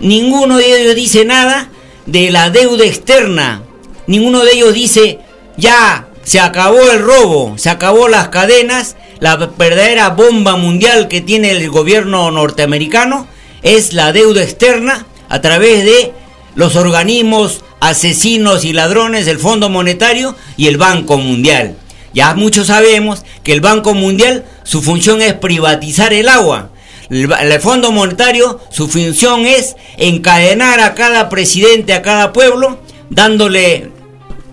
Ninguno 0.00 0.56
de 0.56 0.80
ellos 0.82 0.94
dice 0.96 1.24
nada 1.24 1.68
de 2.06 2.30
la 2.30 2.50
deuda 2.50 2.84
externa 2.84 3.62
ninguno 4.10 4.44
de 4.44 4.52
ellos 4.52 4.74
dice, 4.74 5.20
ya, 5.56 6.08
se 6.24 6.40
acabó 6.40 6.80
el 6.90 7.00
robo, 7.00 7.54
se 7.56 7.70
acabó 7.70 8.08
las 8.08 8.28
cadenas, 8.28 8.96
la 9.20 9.36
verdadera 9.36 10.10
bomba 10.10 10.56
mundial 10.56 11.06
que 11.06 11.20
tiene 11.20 11.52
el 11.52 11.70
gobierno 11.70 12.30
norteamericano 12.32 13.28
es 13.62 13.92
la 13.92 14.12
deuda 14.12 14.42
externa 14.42 15.06
a 15.28 15.40
través 15.40 15.84
de 15.84 16.12
los 16.56 16.74
organismos 16.74 17.62
asesinos 17.78 18.64
y 18.64 18.72
ladrones 18.72 19.26
del 19.26 19.38
Fondo 19.38 19.68
Monetario 19.68 20.34
y 20.56 20.66
el 20.66 20.76
Banco 20.76 21.16
Mundial. 21.16 21.76
Ya 22.12 22.34
muchos 22.34 22.66
sabemos 22.66 23.24
que 23.44 23.52
el 23.52 23.60
Banco 23.60 23.94
Mundial 23.94 24.44
su 24.64 24.82
función 24.82 25.22
es 25.22 25.34
privatizar 25.34 26.12
el 26.12 26.28
agua. 26.28 26.70
El, 27.10 27.60
Fondo 27.60 27.92
Monetario 27.92 28.60
su 28.70 28.88
función 28.88 29.46
es 29.46 29.76
encadenar 29.98 30.80
a 30.80 30.94
cada 30.94 31.28
presidente, 31.28 31.92
a 31.92 32.02
cada 32.02 32.32
pueblo, 32.32 32.80
dándole 33.10 33.99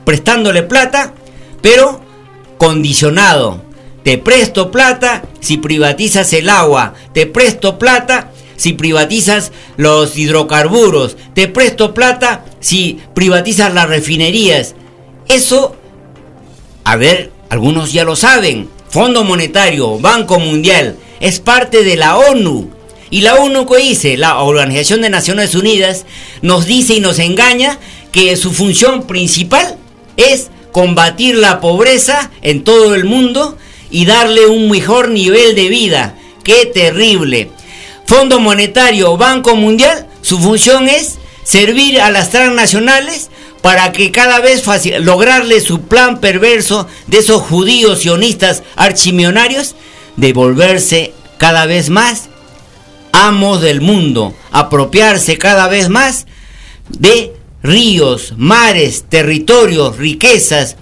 prestándole 0.07 0.63
plata, 0.63 1.13
pero 1.61 1.99
condicionado. 2.57 3.61
Te 4.03 4.17
presto 4.17 4.71
plata 4.71 5.23
si 5.41 5.57
privatizas 5.57 6.31
el 6.31 6.47
agua. 6.47 6.93
Te 7.11 7.25
presto 7.25 7.77
plata 7.77 8.31
si 8.55 8.71
privatizas 8.71 9.51
los 9.75 10.17
hidrocarburos, 10.17 11.17
te 11.33 11.49
presto 11.49 11.93
plata 11.93 12.45
si 12.61 13.01
privatizas 13.13 13.73
las 13.73 13.89
refinerías. 13.89 14.75
Eso, 15.27 15.75
a 16.85 16.95
ver, 16.95 17.33
algunos 17.49 17.91
ya 17.91 18.05
lo 18.05 18.15
saben. 18.15 18.69
Fondo 18.89 19.25
Monetario, 19.25 19.99
Banco 19.99 20.39
Mundial, 20.39 20.95
es 21.19 21.41
parte 21.41 21.83
de 21.83 21.97
la 21.97 22.15
ONU. 22.15 22.69
Y 23.09 23.21
la 23.21 23.35
ONU 23.35 23.65
que 23.65 23.79
dice, 23.79 24.15
la 24.15 24.39
Organización 24.39 25.01
de 25.01 25.09
Naciones 25.09 25.53
Unidas, 25.53 26.05
nos 26.41 26.65
dice 26.65 26.93
y 26.93 27.01
nos 27.01 27.19
engaña 27.19 27.77
que 28.13 28.37
su 28.37 28.53
función 28.53 29.05
principal 29.05 29.77
es 30.17 30.49
combatir 30.71 31.35
la 31.35 31.61
pobreza 31.61 32.29
en 32.41 32.63
todo 32.63 32.93
el 32.95 33.05
mundo 33.05 33.57
y 33.89 34.05
darle 34.05 34.47
un 34.47 34.69
mejor 34.69 35.09
nivel 35.09 35.55
de 35.55 35.69
vida. 35.69 36.17
¡Qué 36.43 36.65
terrible! 36.65 37.49
Fondo 38.05 38.39
Monetario, 38.39 39.17
Banco 39.17 39.55
Mundial, 39.55 40.07
su 40.21 40.39
función 40.39 40.89
es 40.89 41.17
servir 41.43 42.01
a 42.01 42.11
las 42.11 42.29
transnacionales 42.29 43.29
para 43.61 43.91
que 43.91 44.11
cada 44.11 44.39
vez 44.39 44.63
lograrle 44.99 45.61
su 45.61 45.81
plan 45.81 46.19
perverso 46.19 46.87
de 47.07 47.19
esos 47.19 47.41
judíos 47.41 47.99
sionistas 47.99 48.63
archimillonarios 48.75 49.75
de 50.15 50.33
volverse 50.33 51.13
cada 51.37 51.65
vez 51.65 51.89
más 51.89 52.29
amos 53.11 53.61
del 53.61 53.81
mundo, 53.81 54.33
apropiarse 54.51 55.37
cada 55.37 55.67
vez 55.67 55.89
más 55.89 56.27
de 56.89 57.36
ríos, 57.67 58.33
mares, 58.37 59.03
territorios, 59.09 59.97
riquezas 59.97 60.77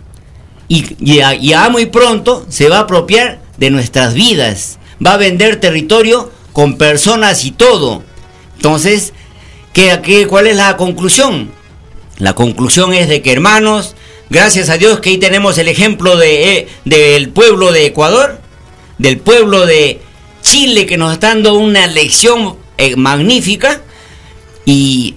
y 0.68 0.96
ya, 1.04 1.70
muy 1.70 1.88
pronto 1.88 2.46
se 2.50 2.70
va 2.70 2.78
a 2.78 2.82
apropiar 2.82 3.42
de 3.58 3.72
nuestras 3.72 4.14
vidas, 4.14 4.80
va 5.06 5.14
a 5.14 5.18
vender 5.18 5.60
territorio 5.60 6.32
con 6.54 6.78
personas 6.78 7.44
y 7.44 7.52
todo. 7.52 8.04
Entonces, 8.56 9.14
¿qué, 9.74 10.00
qué, 10.04 10.28
cuál 10.28 10.48
es 10.48 10.56
la 10.56 10.78
conclusión? 10.78 11.52
La 12.18 12.34
conclusión 12.34 12.94
es 12.94 13.10
de 13.10 13.22
que 13.22 13.32
hermanos, 13.32 13.96
gracias 14.30 14.70
a 14.70 14.78
Dios 14.78 15.00
que 15.00 15.10
ahí 15.10 15.18
tenemos 15.18 15.58
el 15.58 15.68
ejemplo 15.68 16.18
de, 16.18 16.58
eh, 16.58 16.68
del 16.86 17.30
pueblo 17.30 17.72
de 17.72 17.88
Ecuador, 17.88 18.40
del 18.98 19.18
pueblo 19.18 19.66
de 19.66 20.02
Chile 20.42 20.86
que 20.86 20.98
nos 20.98 21.14
está 21.14 21.30
dando 21.30 21.56
una 21.56 21.88
lección 21.88 22.58
eh, 22.78 22.96
magnífica 22.96 23.82
y, 24.66 25.16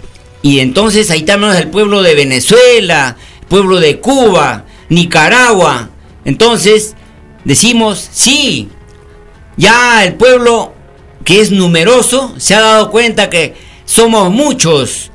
y, 0.49 0.61
entonces 0.61 1.11
ahí 1.11 1.23
tenemos 1.23 1.57
el 1.57 1.69
pueblo 1.69 2.03
de 2.03 2.15
Venezuela, 2.15 3.16
pueblo 3.49 3.81
de 3.81 4.01
Cuba, 4.01 4.65
Nicaragua. 4.89 5.91
Entonces 6.25 6.95
decimos, 7.45 8.09
sí, 8.12 8.69
ya 9.57 10.05
el 10.05 10.15
pueblo 10.15 10.75
que 11.25 11.41
es 11.41 11.51
numeroso 11.51 12.35
se 12.39 12.55
ha 12.55 12.61
dado 12.61 12.91
cuenta 12.91 13.31
que 13.31 13.55
somos 13.85 14.31
muchos 14.31 15.11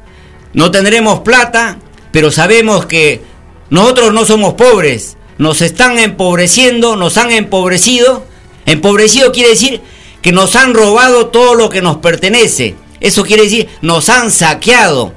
no 0.54 0.70
tendremos 0.70 1.22
plata, 1.22 1.80
pero 2.12 2.32
sabemos 2.32 2.86
que 2.86 3.22
nosotros 3.70 4.14
no 4.14 4.24
somos 4.24 4.54
pobres. 4.54 5.18
Nos 5.40 5.62
están 5.62 5.98
empobreciendo, 5.98 6.96
nos 6.96 7.18
han 7.18 7.32
empobrecido. 7.32 8.26
Empobrecido 8.68 9.32
quiere 9.32 9.50
decir 9.50 9.82
que 10.22 10.32
nos 10.32 10.56
han 10.56 10.76
robado 10.76 11.28
todo 11.28 11.56
lo 11.56 11.70
que 11.70 11.82
nos 11.82 11.98
pertenece. 11.98 12.76
Eso 13.00 13.24
quiere 13.24 13.44
decir, 13.44 13.68
nos 13.82 14.10
han 14.10 14.30
saqueado. 14.30 15.14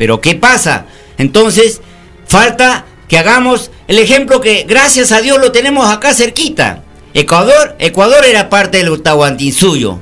Pero 0.00 0.22
¿qué 0.22 0.34
pasa? 0.34 0.86
Entonces, 1.18 1.82
falta 2.26 2.86
que 3.06 3.18
hagamos 3.18 3.70
el 3.86 3.98
ejemplo 3.98 4.40
que 4.40 4.64
gracias 4.66 5.12
a 5.12 5.20
Dios 5.20 5.38
lo 5.38 5.52
tenemos 5.52 5.90
acá 5.90 6.14
cerquita. 6.14 6.84
Ecuador, 7.12 7.76
Ecuador 7.78 8.24
era 8.24 8.48
parte 8.48 8.78
del 8.78 9.02
Tahuantinsuyo. 9.02 10.00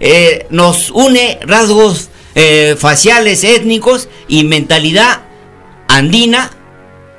Eh, 0.00 0.48
nos 0.50 0.90
une 0.90 1.38
rasgos 1.42 2.08
eh, 2.34 2.74
faciales 2.76 3.44
étnicos 3.44 4.08
y 4.26 4.42
mentalidad 4.42 5.20
andina 5.86 6.50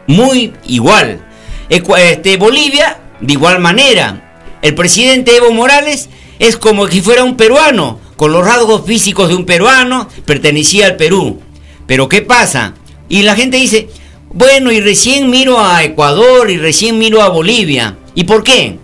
muy 0.05 0.51
igual. 0.67 1.25
Este, 1.69 2.35
Bolivia, 2.35 2.99
de 3.21 3.31
igual 3.31 3.59
manera. 3.59 4.41
El 4.61 4.75
presidente 4.75 5.37
Evo 5.37 5.53
Morales 5.53 6.09
es 6.37 6.57
como 6.57 6.85
si 6.89 6.99
fuera 6.99 7.23
un 7.23 7.37
peruano, 7.37 8.01
con 8.17 8.33
los 8.33 8.45
rasgos 8.45 8.85
físicos 8.85 9.29
de 9.29 9.35
un 9.35 9.45
peruano, 9.45 10.09
pertenecía 10.25 10.85
al 10.87 10.97
Perú. 10.97 11.43
Pero 11.89 12.07
¿qué 12.07 12.21
pasa? 12.21 12.75
Y 13.09 13.23
la 13.23 13.35
gente 13.35 13.57
dice, 13.57 13.89
bueno, 14.31 14.71
y 14.71 14.79
recién 14.79 15.31
miro 15.31 15.59
a 15.59 15.83
Ecuador 15.83 16.51
y 16.51 16.57
recién 16.59 16.99
miro 16.99 17.23
a 17.23 17.29
Bolivia. 17.29 17.97
¿Y 18.13 18.25
por 18.25 18.43
qué? 18.43 18.77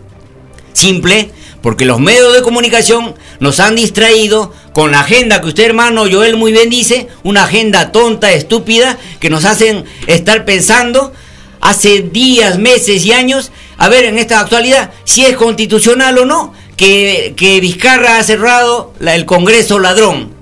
Simple, 0.73 1.29
porque 1.61 1.85
los 1.85 1.99
medios 1.99 2.33
de 2.33 2.41
comunicación 2.41 3.13
nos 3.39 3.59
han 3.59 3.75
distraído 3.75 4.51
con 4.73 4.89
la 4.89 5.01
agenda 5.01 5.39
que 5.39 5.49
usted 5.49 5.65
hermano 5.65 6.05
Joel 6.11 6.35
muy 6.35 6.51
bien 6.51 6.71
dice, 6.71 7.07
una 7.21 7.43
agenda 7.43 7.91
tonta, 7.91 8.31
estúpida, 8.31 8.97
que 9.19 9.29
nos 9.29 9.45
hacen 9.45 9.85
estar 10.07 10.43
pensando 10.43 11.13
hace 11.61 12.01
días, 12.01 12.57
meses 12.57 13.05
y 13.05 13.11
años, 13.11 13.51
a 13.77 13.87
ver 13.87 14.05
en 14.05 14.17
esta 14.17 14.39
actualidad 14.39 14.93
si 15.03 15.25
es 15.25 15.35
constitucional 15.35 16.17
o 16.17 16.25
no, 16.25 16.53
que, 16.75 17.35
que 17.37 17.59
Vizcarra 17.59 18.17
ha 18.17 18.23
cerrado 18.23 18.95
el 18.99 19.25
Congreso 19.25 19.77
ladrón. 19.77 20.33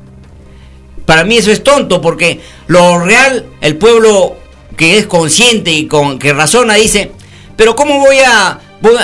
Para 1.05 1.25
mí 1.25 1.35
eso 1.37 1.51
es 1.51 1.63
tonto 1.63 2.01
porque 2.01 2.39
lo 2.67 2.99
real, 2.99 3.45
el 3.61 3.77
pueblo 3.77 4.37
que 4.75 4.97
es 4.97 5.05
consciente 5.05 5.71
y 5.71 5.87
con 5.87 6.19
que 6.19 6.33
razona 6.33 6.75
dice, 6.75 7.11
pero 7.55 7.75
¿cómo 7.75 7.99
voy 7.99 8.17
a, 8.25 8.59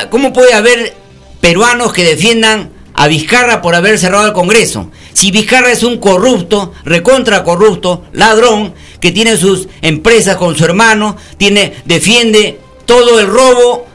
cómo 0.10 0.34
puede 0.34 0.54
haber 0.54 0.96
peruanos 1.42 1.94
que 1.94 2.04
defiendan 2.04 2.72
a 2.94 3.08
Vizcarra 3.08 3.62
por 3.62 3.76
haber 3.76 4.00
cerrado 4.00 4.28
el 4.28 4.34
Congreso? 4.34 4.92
Si 5.14 5.32
Vizcarra 5.32 5.72
es 5.72 5.84
un 5.84 5.98
corrupto, 5.98 6.74
recontra 6.86 7.44
corrupto, 7.44 8.04
ladrón, 8.14 8.74
que 9.00 9.12
tiene 9.12 9.38
sus 9.38 9.68
empresas 9.82 10.38
con 10.38 10.56
su 10.58 10.66
hermano, 10.66 11.18
tiene, 11.38 11.74
defiende 11.86 12.60
todo 12.86 13.20
el 13.20 13.28
robo, 13.28 13.86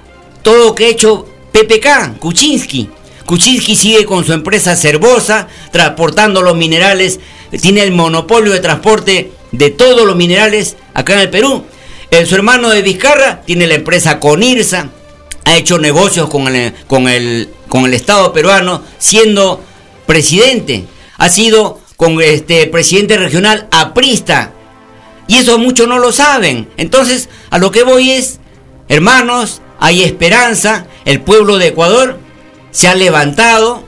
todo 0.43 0.75
que 0.75 0.87
ha 0.87 0.89
hecho 0.89 1.27
PPK, 1.53 2.19
Kuczynski. 2.19 2.91
Kuczynski 3.27 3.75
sigue 3.75 4.05
con 4.05 4.25
su 4.25 4.33
empresa 4.33 4.77
Cervosa, 4.77 5.49
transportando 5.73 6.43
los 6.43 6.57
minerales, 6.57 7.21
tiene 7.61 7.83
el 7.83 7.93
monopolio 7.93 8.53
de 8.53 8.61
transporte 8.61 9.33
de 9.57 9.71
todos 9.71 10.07
los 10.07 10.17
minerales 10.17 10.77
acá 10.95 11.15
en 11.15 11.21
el 11.21 11.31
Perú. 11.31 11.65
Su 12.27 12.35
hermano 12.35 12.71
de 12.71 12.83
Vizcarra 12.83 13.43
tiene 13.43 13.67
la 13.67 13.75
empresa 13.75 14.21
Conirsa, 14.21 14.91
ha 15.45 15.57
hecho 15.57 15.79
negocios 15.79 16.29
con 16.29 16.47
el, 16.55 16.73
con 16.87 17.09
el, 17.09 17.49
con 17.69 17.85
el 17.85 17.95
Estado 17.95 18.33
peruano, 18.33 18.83
siendo 18.99 19.61
presidente 20.07 20.85
ha 21.17 21.29
sido 21.29 21.81
con 21.97 22.21
este 22.21 22.67
presidente 22.67 23.17
regional 23.17 23.69
aprista. 23.71 24.53
Y 25.27 25.37
eso 25.37 25.59
muchos 25.59 25.89
no 25.89 25.99
lo 25.99 26.13
saben. 26.13 26.69
Entonces, 26.77 27.29
a 27.51 27.59
lo 27.59 27.71
que 27.71 27.83
voy 27.83 28.11
es, 28.11 28.41
hermanos, 28.89 29.63
hay 29.81 30.03
esperanza. 30.03 30.87
El 31.05 31.21
pueblo 31.21 31.59
de 31.59 31.69
Ecuador 31.69 32.19
se 32.71 32.89
ha 32.89 32.95
levantado 32.95 33.85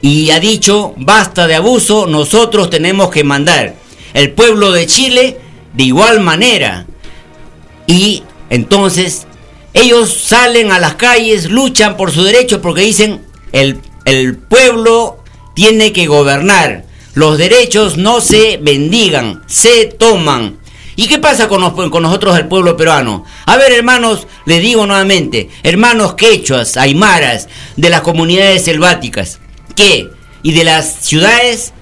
y 0.00 0.30
ha 0.30 0.38
dicho, 0.38 0.94
basta 0.96 1.46
de 1.46 1.56
abuso, 1.56 2.06
nosotros 2.06 2.70
tenemos 2.70 3.10
que 3.10 3.24
mandar. 3.24 3.74
El 4.14 4.32
pueblo 4.32 4.72
de 4.72 4.86
Chile, 4.86 5.38
de 5.72 5.84
igual 5.84 6.20
manera. 6.20 6.86
Y 7.86 8.22
entonces, 8.50 9.26
ellos 9.74 10.12
salen 10.12 10.72
a 10.72 10.78
las 10.78 10.94
calles, 10.94 11.50
luchan 11.50 11.96
por 11.96 12.10
su 12.10 12.22
derecho 12.22 12.60
porque 12.60 12.82
dicen, 12.82 13.24
el, 13.52 13.80
el 14.04 14.36
pueblo 14.36 15.22
tiene 15.54 15.92
que 15.92 16.06
gobernar. 16.06 16.84
Los 17.14 17.38
derechos 17.38 17.96
no 17.96 18.20
se 18.20 18.58
bendigan, 18.62 19.42
se 19.46 19.86
toman. 19.86 20.60
¿Y 20.96 21.06
qué 21.06 21.18
pasa 21.18 21.48
con, 21.48 21.60
nosotros, 21.62 22.36
el 22.36 22.46
pueblo 22.46 22.76
peruano? 22.76 23.24
A 23.46 23.56
ver, 23.56 23.72
hermanos, 23.72 24.26
les 24.44 24.60
digo 24.60 24.86
nuevamente, 24.86 25.48
hermanos 25.62 26.14
quechuas, 26.14 26.76
aymaras, 26.76 27.48
de 27.76 27.88
las 27.88 28.02
comunidades 28.02 28.64
selváticas, 28.64 29.38
¿qué? 29.74 30.10
¿Y 30.42 30.52
de 30.52 30.64
las 30.64 30.96
ciudades? 31.00 31.72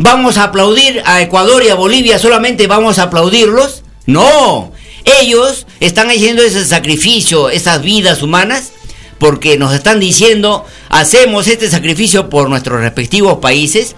¿Vamos 0.00 0.38
a 0.38 0.44
aplaudir 0.44 1.02
a 1.06 1.20
Ecuador 1.22 1.64
y 1.64 1.70
a 1.70 1.74
Bolivia 1.74 2.20
solamente 2.20 2.68
vamos 2.68 3.00
a 3.00 3.04
aplaudirlos? 3.04 3.82
No, 4.06 4.70
ellos 5.04 5.66
están 5.80 6.08
haciendo 6.08 6.42
ese 6.42 6.64
sacrificio, 6.64 7.50
esas 7.50 7.82
vidas 7.82 8.22
humanas, 8.22 8.70
porque 9.18 9.58
nos 9.58 9.74
están 9.74 9.98
diciendo, 9.98 10.64
hacemos 10.88 11.48
este 11.48 11.68
sacrificio 11.68 12.30
por 12.30 12.48
nuestros 12.48 12.80
respectivos 12.80 13.38
países, 13.38 13.96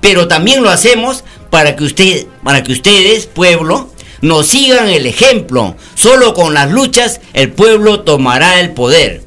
pero 0.00 0.26
también 0.26 0.62
lo 0.62 0.70
hacemos 0.70 1.22
para 1.50 1.76
que 1.76 1.84
usted, 1.84 2.26
para 2.42 2.62
que 2.62 2.72
ustedes, 2.72 3.26
pueblo, 3.26 3.90
nos 4.22 4.46
sigan 4.46 4.88
el 4.88 5.04
ejemplo. 5.04 5.76
Solo 5.94 6.32
con 6.32 6.54
las 6.54 6.70
luchas 6.72 7.20
el 7.34 7.52
pueblo 7.52 8.00
tomará 8.00 8.58
el 8.58 8.70
poder. 8.70 9.22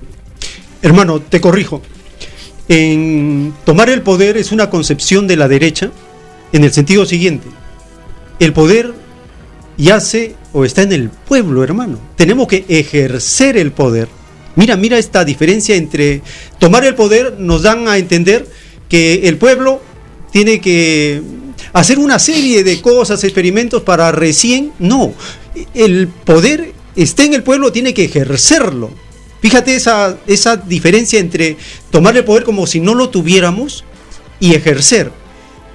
Hermano, 0.81 1.19
te 1.19 1.39
corrijo. 1.39 1.83
Tomar 2.67 3.91
el 3.91 4.01
poder 4.01 4.37
es 4.37 4.51
una 4.51 4.71
concepción 4.71 5.27
de 5.27 5.37
la 5.37 5.47
derecha 5.47 5.91
en 6.51 6.63
el 6.63 6.71
sentido 6.71 7.05
siguiente. 7.05 7.47
El 8.39 8.53
poder 8.53 8.93
yace 9.77 10.35
o 10.53 10.65
está 10.65 10.81
en 10.83 10.93
el 10.93 11.09
pueblo, 11.09 11.63
hermano. 11.63 11.99
Tenemos 12.15 12.47
que 12.47 12.65
ejercer 12.67 13.57
el 13.57 13.71
poder. 13.71 14.07
Mira, 14.55 14.77
mira 14.77 14.97
esta 14.97 15.25
diferencia 15.25 15.75
entre 15.75 16.21
tomar 16.59 16.85
el 16.85 16.95
poder, 16.95 17.35
nos 17.39 17.63
dan 17.63 17.87
a 17.87 17.97
entender 17.97 18.47
que 18.87 19.27
el 19.27 19.37
pueblo 19.37 19.81
tiene 20.31 20.61
que 20.61 21.21
hacer 21.73 21.99
una 21.99 22.19
serie 22.19 22.63
de 22.63 22.81
cosas, 22.81 23.23
experimentos 23.23 23.83
para 23.83 24.11
recién, 24.11 24.71
no, 24.79 25.13
el 25.73 26.07
poder 26.07 26.73
está 26.95 27.23
en 27.23 27.33
el 27.33 27.43
pueblo, 27.43 27.71
tiene 27.71 27.93
que 27.93 28.05
ejercerlo. 28.05 28.91
Fíjate 29.41 29.75
esa, 29.75 30.17
esa 30.25 30.57
diferencia 30.57 31.19
entre 31.19 31.57
tomar 31.91 32.15
el 32.17 32.23
poder 32.23 32.43
como 32.43 32.65
si 32.65 32.79
no 32.79 32.95
lo 32.95 33.09
tuviéramos 33.09 33.83
y 34.39 34.55
ejercer. 34.55 35.11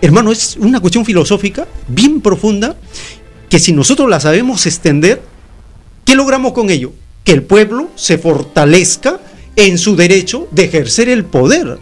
Hermano, 0.02 0.32
es 0.32 0.56
una 0.56 0.80
cuestión 0.80 1.04
filosófica 1.04 1.68
bien 1.86 2.20
profunda 2.20 2.76
que 3.48 3.58
si 3.58 3.72
nosotros 3.72 4.08
la 4.08 4.20
sabemos 4.20 4.64
extender, 4.66 5.20
¿qué 6.04 6.14
logramos 6.14 6.52
con 6.52 6.70
ello? 6.70 6.92
Que 7.24 7.32
el 7.32 7.42
pueblo 7.42 7.90
se 7.96 8.16
fortalezca 8.16 9.20
en 9.56 9.76
su 9.76 9.96
derecho 9.96 10.48
de 10.52 10.64
ejercer 10.64 11.08
el 11.08 11.24
poder. 11.24 11.78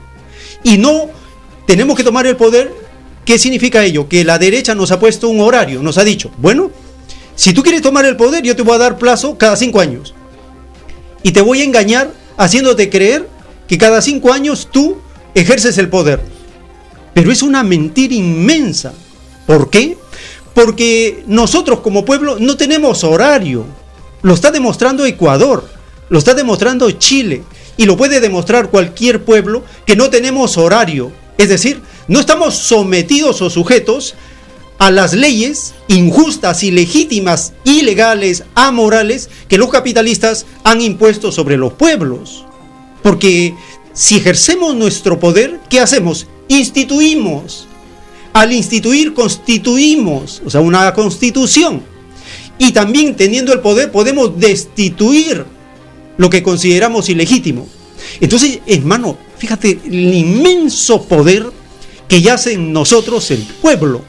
Y 0.64 0.78
no 0.78 1.10
tenemos 1.66 1.96
que 1.96 2.02
tomar 2.02 2.26
el 2.26 2.36
poder. 2.36 2.72
¿Qué 3.24 3.38
significa 3.38 3.84
ello? 3.84 4.08
Que 4.08 4.24
la 4.24 4.38
derecha 4.38 4.74
nos 4.74 4.90
ha 4.90 4.98
puesto 4.98 5.28
un 5.28 5.40
horario, 5.40 5.82
nos 5.82 5.98
ha 5.98 6.04
dicho, 6.04 6.30
bueno, 6.38 6.70
si 7.36 7.52
tú 7.52 7.62
quieres 7.62 7.82
tomar 7.82 8.04
el 8.06 8.16
poder, 8.16 8.42
yo 8.42 8.56
te 8.56 8.62
voy 8.62 8.74
a 8.74 8.78
dar 8.78 8.98
plazo 8.98 9.38
cada 9.38 9.54
cinco 9.54 9.78
años. 9.78 10.14
Y 11.22 11.32
te 11.32 11.42
voy 11.42 11.60
a 11.60 11.64
engañar 11.64 12.12
haciéndote 12.36 12.90
creer 12.90 13.28
que 13.68 13.78
cada 13.78 14.00
cinco 14.02 14.32
años 14.32 14.68
tú 14.72 14.96
ejerces 15.34 15.78
el 15.78 15.88
poder. 15.88 16.37
Pero 17.14 17.32
es 17.32 17.42
una 17.42 17.62
mentira 17.62 18.14
inmensa. 18.14 18.92
¿Por 19.46 19.70
qué? 19.70 19.96
Porque 20.54 21.24
nosotros 21.26 21.80
como 21.80 22.04
pueblo 22.04 22.36
no 22.38 22.56
tenemos 22.56 23.04
horario. 23.04 23.64
Lo 24.22 24.34
está 24.34 24.50
demostrando 24.50 25.06
Ecuador, 25.06 25.68
lo 26.08 26.18
está 26.18 26.34
demostrando 26.34 26.90
Chile 26.90 27.44
y 27.76 27.86
lo 27.86 27.96
puede 27.96 28.20
demostrar 28.20 28.70
cualquier 28.70 29.24
pueblo 29.24 29.64
que 29.86 29.96
no 29.96 30.10
tenemos 30.10 30.58
horario. 30.58 31.12
Es 31.38 31.48
decir, 31.48 31.80
no 32.08 32.18
estamos 32.18 32.56
sometidos 32.56 33.40
o 33.42 33.50
sujetos 33.50 34.16
a 34.78 34.90
las 34.90 35.12
leyes 35.12 35.74
injustas, 35.88 36.62
ilegítimas, 36.62 37.52
ilegales, 37.64 38.44
amorales 38.54 39.28
que 39.48 39.58
los 39.58 39.70
capitalistas 39.70 40.46
han 40.64 40.80
impuesto 40.80 41.32
sobre 41.32 41.56
los 41.56 41.72
pueblos. 41.72 42.44
Porque 43.02 43.54
si 43.92 44.16
ejercemos 44.16 44.74
nuestro 44.74 45.18
poder, 45.18 45.60
¿qué 45.68 45.80
hacemos? 45.80 46.26
Instituimos. 46.48 47.66
Al 48.32 48.52
instituir 48.52 49.14
constituimos, 49.14 50.42
o 50.44 50.50
sea, 50.50 50.60
una 50.60 50.92
constitución. 50.92 51.82
Y 52.58 52.72
también 52.72 53.16
teniendo 53.16 53.52
el 53.52 53.60
poder 53.60 53.90
podemos 53.90 54.38
destituir 54.38 55.44
lo 56.16 56.28
que 56.28 56.42
consideramos 56.42 57.08
ilegítimo. 57.08 57.66
Entonces, 58.20 58.60
hermano, 58.66 59.16
fíjate 59.38 59.78
el 59.84 60.14
inmenso 60.14 61.04
poder 61.04 61.50
que 62.08 62.20
yace 62.20 62.54
en 62.54 62.72
nosotros 62.72 63.30
el 63.30 63.40
pueblo. 63.40 64.02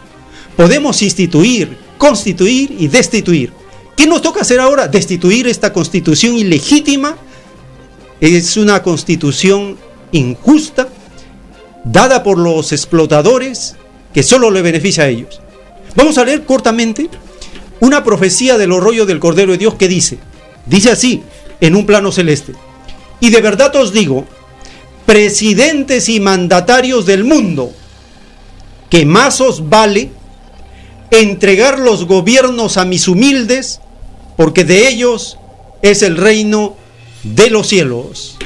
Podemos 0.55 1.01
instituir, 1.01 1.77
constituir 1.97 2.75
y 2.77 2.87
destituir. 2.87 3.51
¿Qué 3.95 4.07
nos 4.07 4.21
toca 4.21 4.41
hacer 4.41 4.59
ahora? 4.59 4.87
Destituir 4.87 5.47
esta 5.47 5.71
constitución 5.71 6.37
ilegítima. 6.37 7.17
Es 8.19 8.57
una 8.57 8.81
constitución 8.81 9.77
injusta, 10.11 10.89
dada 11.83 12.23
por 12.23 12.37
los 12.37 12.71
explotadores, 12.71 13.75
que 14.13 14.23
solo 14.23 14.51
le 14.51 14.61
beneficia 14.61 15.03
a 15.03 15.07
ellos. 15.07 15.41
Vamos 15.95 16.17
a 16.17 16.25
leer 16.25 16.45
cortamente 16.45 17.09
una 17.79 18.03
profecía 18.03 18.57
del 18.57 18.69
rollo 18.69 19.05
del 19.05 19.19
Cordero 19.19 19.53
de 19.53 19.57
Dios 19.57 19.75
que 19.75 19.87
dice, 19.87 20.19
dice 20.65 20.91
así, 20.91 21.23
en 21.61 21.75
un 21.75 21.85
plano 21.85 22.11
celeste. 22.11 22.53
Y 23.19 23.29
de 23.29 23.41
verdad 23.41 23.75
os 23.75 23.93
digo, 23.93 24.25
presidentes 25.05 26.09
y 26.09 26.19
mandatarios 26.19 27.05
del 27.05 27.23
mundo, 27.23 27.71
que 28.89 29.05
más 29.05 29.41
os 29.41 29.69
vale 29.69 30.11
entregar 31.11 31.79
los 31.79 32.05
gobiernos 32.05 32.77
a 32.77 32.85
mis 32.85 33.07
humildes, 33.07 33.81
porque 34.37 34.63
de 34.63 34.87
ellos 34.87 35.37
es 35.81 36.01
el 36.01 36.17
reino 36.17 36.75
de 37.23 37.49
los 37.49 37.67
cielos. 37.67 38.37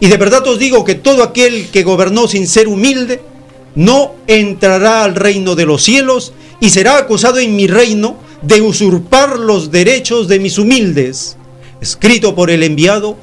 Y 0.00 0.08
de 0.08 0.16
verdad 0.16 0.46
os 0.46 0.58
digo 0.58 0.84
que 0.84 0.94
todo 0.94 1.22
aquel 1.22 1.68
que 1.70 1.82
gobernó 1.82 2.28
sin 2.28 2.46
ser 2.46 2.68
humilde, 2.68 3.20
no 3.74 4.14
entrará 4.26 5.04
al 5.04 5.14
reino 5.14 5.54
de 5.54 5.66
los 5.66 5.82
cielos 5.82 6.32
y 6.60 6.70
será 6.70 6.98
acusado 6.98 7.38
en 7.38 7.54
mi 7.54 7.66
reino 7.66 8.16
de 8.42 8.60
usurpar 8.60 9.38
los 9.38 9.70
derechos 9.70 10.28
de 10.28 10.40
mis 10.40 10.58
humildes. 10.58 11.36
Escrito 11.80 12.34
por 12.34 12.50
el 12.50 12.62
enviado 12.62 13.16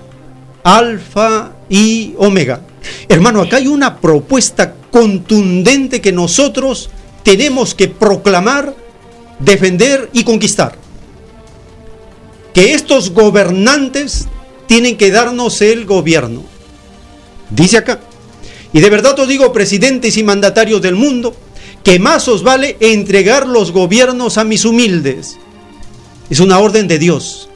Alfa 0.64 1.52
y 1.69 2.14
Omega. 2.18 2.61
Hermano, 3.10 3.41
acá 3.41 3.57
hay 3.57 3.68
una 3.68 3.99
propuesta 3.99 4.76
contundente 4.91 5.99
que 5.99 6.11
nosotros 6.11 6.89
tenemos 7.23 7.76
que 7.76 7.88
proclamar, 7.88 8.73
defender 9.39 10.10
y 10.14 10.23
conquistar. 10.23 10.77
Que 12.53 12.73
estos 12.73 13.11
gobernantes 13.11 14.27
tienen 14.68 14.95
que 14.95 15.11
darnos 15.11 15.61
el 15.61 15.85
gobierno. 15.85 16.55
Dice 17.49 17.77
acá, 17.77 17.99
y 18.73 18.81
de 18.81 18.89
verdad 18.89 19.17
os 19.19 19.27
digo, 19.27 19.53
presidentes 19.53 20.17
y 20.17 20.23
mandatarios 20.23 20.81
del 20.81 20.95
mundo, 20.95 21.35
que 21.84 21.99
más 21.99 22.27
os 22.27 22.43
vale 22.43 22.77
entregar 22.80 23.47
los 23.47 23.72
gobiernos 23.72 24.38
a 24.38 24.43
mis 24.43 24.65
humildes. 24.65 25.38
Es 26.30 26.39
una 26.39 26.59
orden 26.59 26.88
de 26.88 26.99
Dios. 26.99 27.47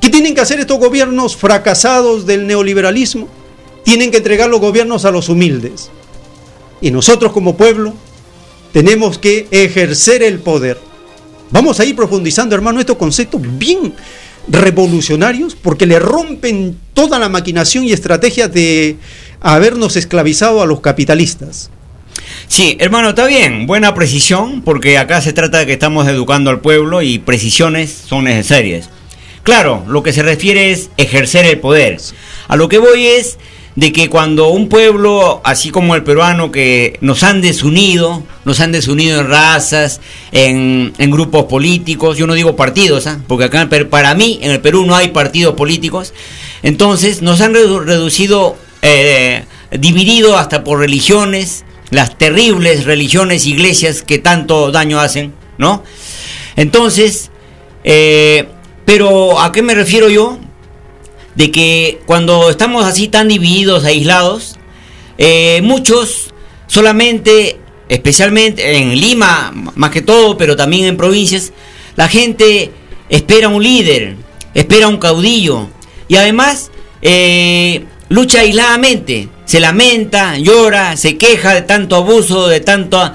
¿Qué 0.00 0.10
tienen 0.10 0.34
que 0.34 0.40
hacer 0.40 0.60
estos 0.60 0.78
gobiernos 0.78 1.36
fracasados 1.36 2.26
del 2.26 2.46
neoliberalismo? 2.46 3.26
Tienen 3.84 4.10
que 4.10 4.18
entregar 4.18 4.48
los 4.48 4.60
gobiernos 4.60 5.04
a 5.04 5.10
los 5.10 5.28
humildes. 5.28 5.90
Y 6.80 6.90
nosotros 6.90 7.32
como 7.32 7.56
pueblo 7.56 7.94
tenemos 8.72 9.18
que 9.18 9.48
ejercer 9.50 10.22
el 10.22 10.38
poder. 10.38 10.78
Vamos 11.50 11.80
a 11.80 11.84
ir 11.84 11.96
profundizando, 11.96 12.54
hermano, 12.54 12.80
estos 12.80 12.98
conceptos 12.98 13.40
bien 13.42 13.94
revolucionarios 14.50 15.54
porque 15.54 15.86
le 15.86 15.98
rompen 15.98 16.76
toda 16.94 17.18
la 17.18 17.28
maquinación 17.28 17.84
y 17.84 17.92
estrategia 17.92 18.48
de 18.48 18.96
habernos 19.40 19.96
esclavizado 19.96 20.62
a 20.62 20.66
los 20.66 20.80
capitalistas. 20.80 21.70
Sí, 22.46 22.76
hermano, 22.80 23.10
está 23.10 23.26
bien, 23.26 23.66
buena 23.66 23.94
precisión, 23.94 24.62
porque 24.62 24.98
acá 24.98 25.20
se 25.20 25.32
trata 25.32 25.58
de 25.58 25.66
que 25.66 25.74
estamos 25.74 26.08
educando 26.08 26.50
al 26.50 26.60
pueblo 26.60 27.02
y 27.02 27.18
precisiones 27.18 27.90
son 27.90 28.24
necesarias. 28.24 28.90
Claro, 29.42 29.84
lo 29.88 30.02
que 30.02 30.12
se 30.12 30.22
refiere 30.22 30.70
es 30.70 30.90
ejercer 30.96 31.46
el 31.46 31.58
poder. 31.58 31.98
A 32.48 32.56
lo 32.56 32.68
que 32.68 32.78
voy 32.78 33.06
es 33.06 33.38
de 33.78 33.92
que 33.92 34.10
cuando 34.10 34.48
un 34.48 34.68
pueblo, 34.68 35.40
así 35.44 35.70
como 35.70 35.94
el 35.94 36.02
peruano, 36.02 36.50
que 36.50 36.98
nos 37.00 37.22
han 37.22 37.40
desunido, 37.40 38.24
nos 38.44 38.58
han 38.58 38.72
desunido 38.72 39.20
en 39.20 39.28
razas, 39.28 40.00
en, 40.32 40.92
grupos 40.98 41.44
políticos, 41.44 42.18
yo 42.18 42.26
no 42.26 42.34
digo 42.34 42.56
partidos, 42.56 43.06
¿ah? 43.06 43.20
porque 43.28 43.44
acá 43.44 43.68
para 43.88 44.16
mí 44.16 44.40
en 44.42 44.50
el 44.50 44.60
Perú 44.60 44.84
no 44.84 44.96
hay 44.96 45.10
partidos 45.10 45.54
políticos, 45.54 46.12
entonces 46.64 47.22
nos 47.22 47.40
han 47.40 47.54
reducido, 47.54 48.56
eh, 48.82 49.44
dividido 49.70 50.36
hasta 50.36 50.64
por 50.64 50.80
religiones, 50.80 51.64
las 51.90 52.18
terribles 52.18 52.84
religiones, 52.84 53.46
iglesias 53.46 54.02
que 54.02 54.18
tanto 54.18 54.72
daño 54.72 54.98
hacen, 54.98 55.34
¿no? 55.56 55.84
Entonces, 56.56 57.30
eh, 57.84 58.48
pero 58.84 59.38
¿a 59.40 59.52
qué 59.52 59.62
me 59.62 59.76
refiero 59.76 60.08
yo? 60.08 60.40
De 61.34 61.50
que 61.50 62.00
cuando 62.06 62.50
estamos 62.50 62.84
así 62.84 63.08
tan 63.08 63.28
divididos, 63.28 63.84
aislados, 63.84 64.56
eh, 65.18 65.60
muchos 65.62 66.32
solamente, 66.66 67.58
especialmente 67.88 68.78
en 68.78 68.98
Lima, 69.00 69.52
más 69.74 69.90
que 69.90 70.02
todo, 70.02 70.36
pero 70.36 70.56
también 70.56 70.84
en 70.86 70.96
provincias, 70.96 71.52
la 71.96 72.08
gente 72.08 72.72
espera 73.08 73.48
un 73.48 73.62
líder, 73.62 74.16
espera 74.54 74.88
un 74.88 74.98
caudillo. 74.98 75.68
Y 76.08 76.16
además 76.16 76.70
eh, 77.02 77.84
lucha 78.08 78.40
aisladamente, 78.40 79.28
se 79.44 79.60
lamenta, 79.60 80.38
llora, 80.38 80.96
se 80.96 81.16
queja 81.16 81.54
de 81.54 81.62
tanto 81.62 81.96
abuso, 81.96 82.48
de 82.48 82.60
tanta 82.60 83.14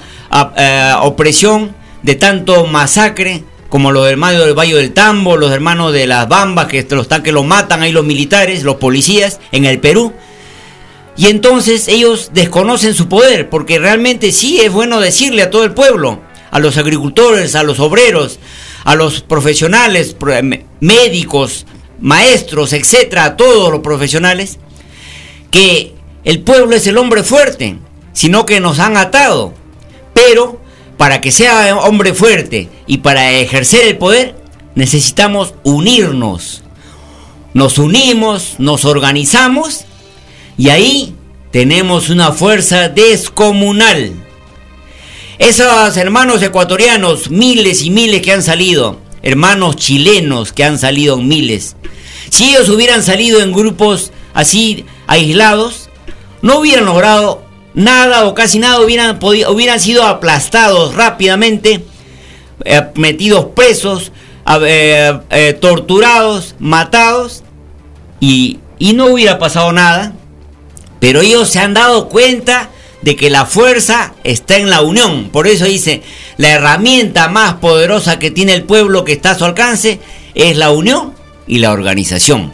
eh, 0.56 0.92
opresión, 1.00 1.74
de 2.02 2.14
tanto 2.14 2.66
masacre 2.66 3.44
como 3.74 3.90
los 3.90 4.08
hermanos 4.08 4.44
del 4.44 4.56
Valle 4.56 4.76
del 4.76 4.92
Tambo, 4.92 5.36
los 5.36 5.50
hermanos 5.50 5.92
de 5.92 6.06
las 6.06 6.28
Bambas, 6.28 6.68
que 6.68 6.86
los 6.90 7.08
que 7.08 7.32
los 7.32 7.44
matan 7.44 7.82
ahí 7.82 7.90
los 7.90 8.04
militares, 8.04 8.62
los 8.62 8.76
policías 8.76 9.40
en 9.50 9.64
el 9.64 9.80
Perú. 9.80 10.12
Y 11.16 11.26
entonces 11.26 11.88
ellos 11.88 12.30
desconocen 12.32 12.94
su 12.94 13.08
poder, 13.08 13.50
porque 13.50 13.80
realmente 13.80 14.30
sí 14.30 14.60
es 14.60 14.70
bueno 14.70 15.00
decirle 15.00 15.42
a 15.42 15.50
todo 15.50 15.64
el 15.64 15.74
pueblo, 15.74 16.20
a 16.52 16.60
los 16.60 16.76
agricultores, 16.76 17.56
a 17.56 17.64
los 17.64 17.80
obreros, 17.80 18.38
a 18.84 18.94
los 18.94 19.22
profesionales, 19.22 20.14
médicos, 20.78 21.66
maestros, 22.00 22.74
etcétera, 22.74 23.24
a 23.24 23.36
todos 23.36 23.72
los 23.72 23.80
profesionales, 23.80 24.60
que 25.50 25.94
el 26.22 26.42
pueblo 26.42 26.76
es 26.76 26.86
el 26.86 26.96
hombre 26.96 27.24
fuerte, 27.24 27.76
sino 28.12 28.46
que 28.46 28.60
nos 28.60 28.78
han 28.78 28.96
atado. 28.96 29.52
Pero 30.12 30.60
para 31.04 31.20
que 31.20 31.32
sea 31.32 31.76
hombre 31.76 32.14
fuerte 32.14 32.70
y 32.86 32.96
para 32.96 33.30
ejercer 33.32 33.84
el 33.84 33.98
poder, 33.98 34.36
necesitamos 34.74 35.52
unirnos. 35.62 36.62
Nos 37.52 37.76
unimos, 37.76 38.54
nos 38.56 38.86
organizamos 38.86 39.84
y 40.56 40.70
ahí 40.70 41.14
tenemos 41.50 42.08
una 42.08 42.32
fuerza 42.32 42.88
descomunal. 42.88 44.14
Esos 45.38 45.94
hermanos 45.98 46.40
ecuatorianos, 46.40 47.28
miles 47.28 47.82
y 47.82 47.90
miles 47.90 48.22
que 48.22 48.32
han 48.32 48.42
salido, 48.42 48.98
hermanos 49.20 49.76
chilenos 49.76 50.54
que 50.54 50.64
han 50.64 50.78
salido 50.78 51.18
en 51.18 51.28
miles, 51.28 51.76
si 52.30 52.48
ellos 52.48 52.70
hubieran 52.70 53.02
salido 53.02 53.42
en 53.42 53.52
grupos 53.52 54.10
así 54.32 54.86
aislados, 55.06 55.90
no 56.40 56.60
hubieran 56.60 56.86
logrado 56.86 57.43
nada 57.74 58.26
o 58.26 58.34
casi 58.34 58.58
nada, 58.58 58.80
hubieran, 58.80 59.18
podido, 59.18 59.52
hubieran 59.52 59.80
sido 59.80 60.04
aplastados 60.04 60.94
rápidamente, 60.94 61.84
eh, 62.64 62.82
metidos 62.94 63.46
presos, 63.54 64.12
eh, 64.66 65.58
torturados, 65.60 66.54
matados, 66.58 67.42
y, 68.20 68.58
y 68.78 68.94
no 68.94 69.06
hubiera 69.06 69.38
pasado 69.38 69.72
nada. 69.72 70.14
Pero 71.00 71.20
ellos 71.20 71.48
se 71.50 71.58
han 71.58 71.74
dado 71.74 72.08
cuenta 72.08 72.70
de 73.02 73.16
que 73.16 73.28
la 73.28 73.44
fuerza 73.44 74.14
está 74.24 74.56
en 74.56 74.70
la 74.70 74.80
unión. 74.80 75.28
Por 75.30 75.46
eso 75.46 75.66
dice, 75.66 76.02
la 76.38 76.52
herramienta 76.52 77.28
más 77.28 77.54
poderosa 77.54 78.18
que 78.18 78.30
tiene 78.30 78.54
el 78.54 78.64
pueblo 78.64 79.04
que 79.04 79.12
está 79.12 79.32
a 79.32 79.38
su 79.38 79.44
alcance 79.44 80.00
es 80.34 80.56
la 80.56 80.70
unión 80.70 81.12
y 81.46 81.58
la 81.58 81.72
organización. 81.72 82.52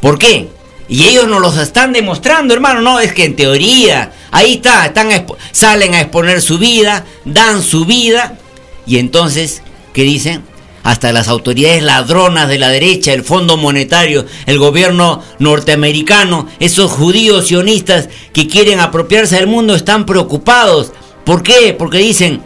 ¿Por 0.00 0.18
qué? 0.18 0.48
Y 0.88 1.04
ellos 1.04 1.26
nos 1.26 1.40
los 1.40 1.56
están 1.56 1.92
demostrando, 1.92 2.54
hermano. 2.54 2.80
No, 2.80 3.00
es 3.00 3.12
que 3.12 3.24
en 3.24 3.34
teoría, 3.34 4.12
ahí 4.32 4.54
está, 4.54 4.86
están 4.86 5.10
salen 5.52 5.94
a 5.94 6.00
exponer 6.00 6.42
su 6.42 6.58
vida, 6.58 7.04
dan 7.24 7.62
su 7.62 7.84
vida. 7.84 8.38
Y 8.84 8.98
entonces, 8.98 9.62
¿qué 9.92 10.02
dicen? 10.02 10.42
hasta 10.82 11.12
las 11.12 11.28
autoridades 11.28 11.82
ladronas 11.82 12.48
de 12.48 12.58
la 12.58 12.68
derecha, 12.68 13.12
el 13.12 13.22
Fondo 13.22 13.56
Monetario, 13.56 14.26
el 14.46 14.58
gobierno 14.58 15.22
norteamericano, 15.38 16.48
esos 16.58 16.90
judíos 16.90 17.46
sionistas 17.46 18.08
que 18.32 18.48
quieren 18.48 18.80
apropiarse 18.80 19.36
del 19.36 19.46
mundo 19.46 19.74
están 19.74 20.06
preocupados. 20.06 20.92
¿Por 21.24 21.42
qué? 21.42 21.74
Porque 21.78 21.98
dicen, 21.98 22.42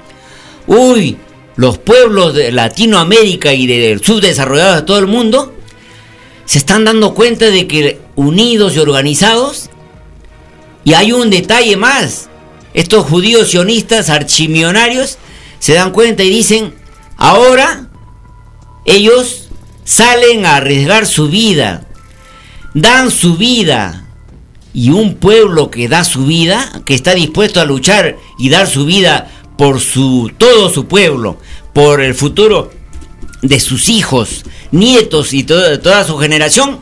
uy, 0.67 1.17
los 1.57 1.79
pueblos 1.79 2.35
de 2.35 2.53
Latinoamérica 2.53 3.55
y 3.55 3.67
del 3.67 4.05
subdesarrollado 4.05 4.77
de 4.77 4.83
todo 4.83 4.99
el 4.99 5.07
mundo 5.07 5.55
se 6.45 6.59
están 6.59 6.85
dando 6.85 7.15
cuenta 7.15 7.47
de 7.47 7.67
que 7.67 7.99
unidos 8.15 8.77
y 8.77 8.79
organizados, 8.79 9.71
y 10.87 10.95
hay 10.95 11.11
un 11.11 11.31
detalle 11.31 11.77
más, 11.77 12.29
estos 12.73 13.07
judíos 13.07 13.51
sionistas 13.51 14.09
archimionarios 14.09 15.19
se 15.59 15.75
dan 15.75 15.91
cuenta 15.91 16.23
y 16.23 16.31
dicen, 16.31 16.77
ahora 17.17 17.89
ellos 18.85 19.49
salen 19.83 20.47
a 20.47 20.55
arriesgar 20.55 21.05
su 21.05 21.29
vida, 21.29 21.89
dan 22.73 23.11
su 23.11 23.37
vida. 23.37 24.07
Y 24.73 24.91
un 24.91 25.17
pueblo 25.17 25.73
que 25.73 25.89
da 25.89 26.05
su 26.05 26.25
vida, 26.25 26.81
que 26.85 26.95
está 26.95 27.15
dispuesto 27.15 27.61
a 27.61 27.65
luchar 27.65 28.17
y 28.39 28.49
dar 28.49 28.69
su 28.69 28.85
vida 28.85 29.29
por 29.59 29.81
su 29.81 30.31
todo 30.39 30.71
su 30.71 30.87
pueblo, 30.87 31.39
por 31.73 32.01
el 32.01 32.15
futuro 32.15 32.71
de 33.43 33.59
sus 33.59 33.89
hijos, 33.89 34.45
nietos 34.71 35.33
y 35.33 35.43
toda 35.43 36.05
su 36.05 36.17
generación, 36.19 36.79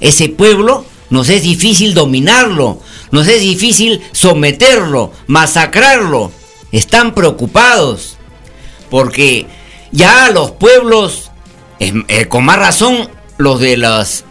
ese 0.00 0.30
pueblo 0.30 0.86
nos 1.10 1.28
es 1.28 1.42
difícil 1.42 1.94
dominarlo, 1.94 2.80
nos 3.10 3.26
es 3.28 3.40
difícil 3.40 4.00
someterlo, 4.12 5.12
masacrarlo. 5.26 6.32
Están 6.72 7.14
preocupados 7.14 8.16
porque 8.90 9.46
ya 9.92 10.30
los 10.30 10.52
pueblos, 10.52 11.30
eh, 11.78 12.26
con 12.26 12.44
más 12.44 12.58
razón, 12.58 13.08
los 13.38 13.60
de 13.60 13.76
las 13.76 14.24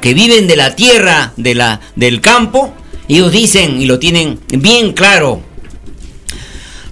que 0.00 0.14
viven 0.14 0.46
de 0.46 0.56
la 0.56 0.74
tierra, 0.74 1.32
de 1.36 1.54
la, 1.54 1.80
del 1.96 2.20
campo, 2.20 2.72
ellos 3.08 3.32
dicen 3.32 3.80
y 3.80 3.86
lo 3.86 3.98
tienen 3.98 4.40
bien 4.48 4.92
claro. 4.92 5.42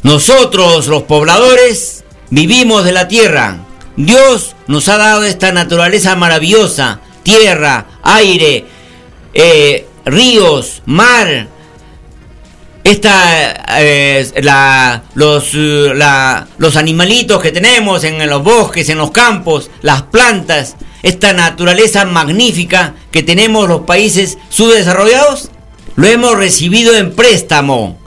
Nosotros, 0.02 0.86
los 0.86 1.02
pobladores, 1.02 2.04
vivimos 2.30 2.84
de 2.84 2.92
la 2.92 3.08
tierra. 3.08 3.58
Dios 3.96 4.54
nos 4.66 4.88
ha 4.88 4.96
dado 4.98 5.24
esta 5.24 5.52
naturaleza 5.52 6.16
maravillosa, 6.16 7.00
tierra, 7.22 7.86
aire, 8.02 8.64
eh, 9.38 9.86
ríos, 10.06 10.82
mar, 10.86 11.48
esta, 12.84 13.80
eh, 13.80 14.30
los, 15.14 15.52
la, 15.52 16.48
los 16.56 16.76
animalitos 16.76 17.42
que 17.42 17.52
tenemos 17.52 18.04
en 18.04 18.26
los 18.30 18.42
bosques, 18.42 18.88
en 18.88 18.96
los 18.96 19.10
campos, 19.10 19.70
las 19.82 20.02
plantas, 20.02 20.76
esta 21.02 21.34
naturaleza 21.34 22.06
magnífica 22.06 22.94
que 23.10 23.22
tenemos 23.22 23.68
los 23.68 23.82
países 23.82 24.38
subdesarrollados, 24.48 25.50
lo 25.96 26.06
hemos 26.06 26.36
recibido 26.38 26.96
en 26.96 27.14
préstamo. 27.14 27.98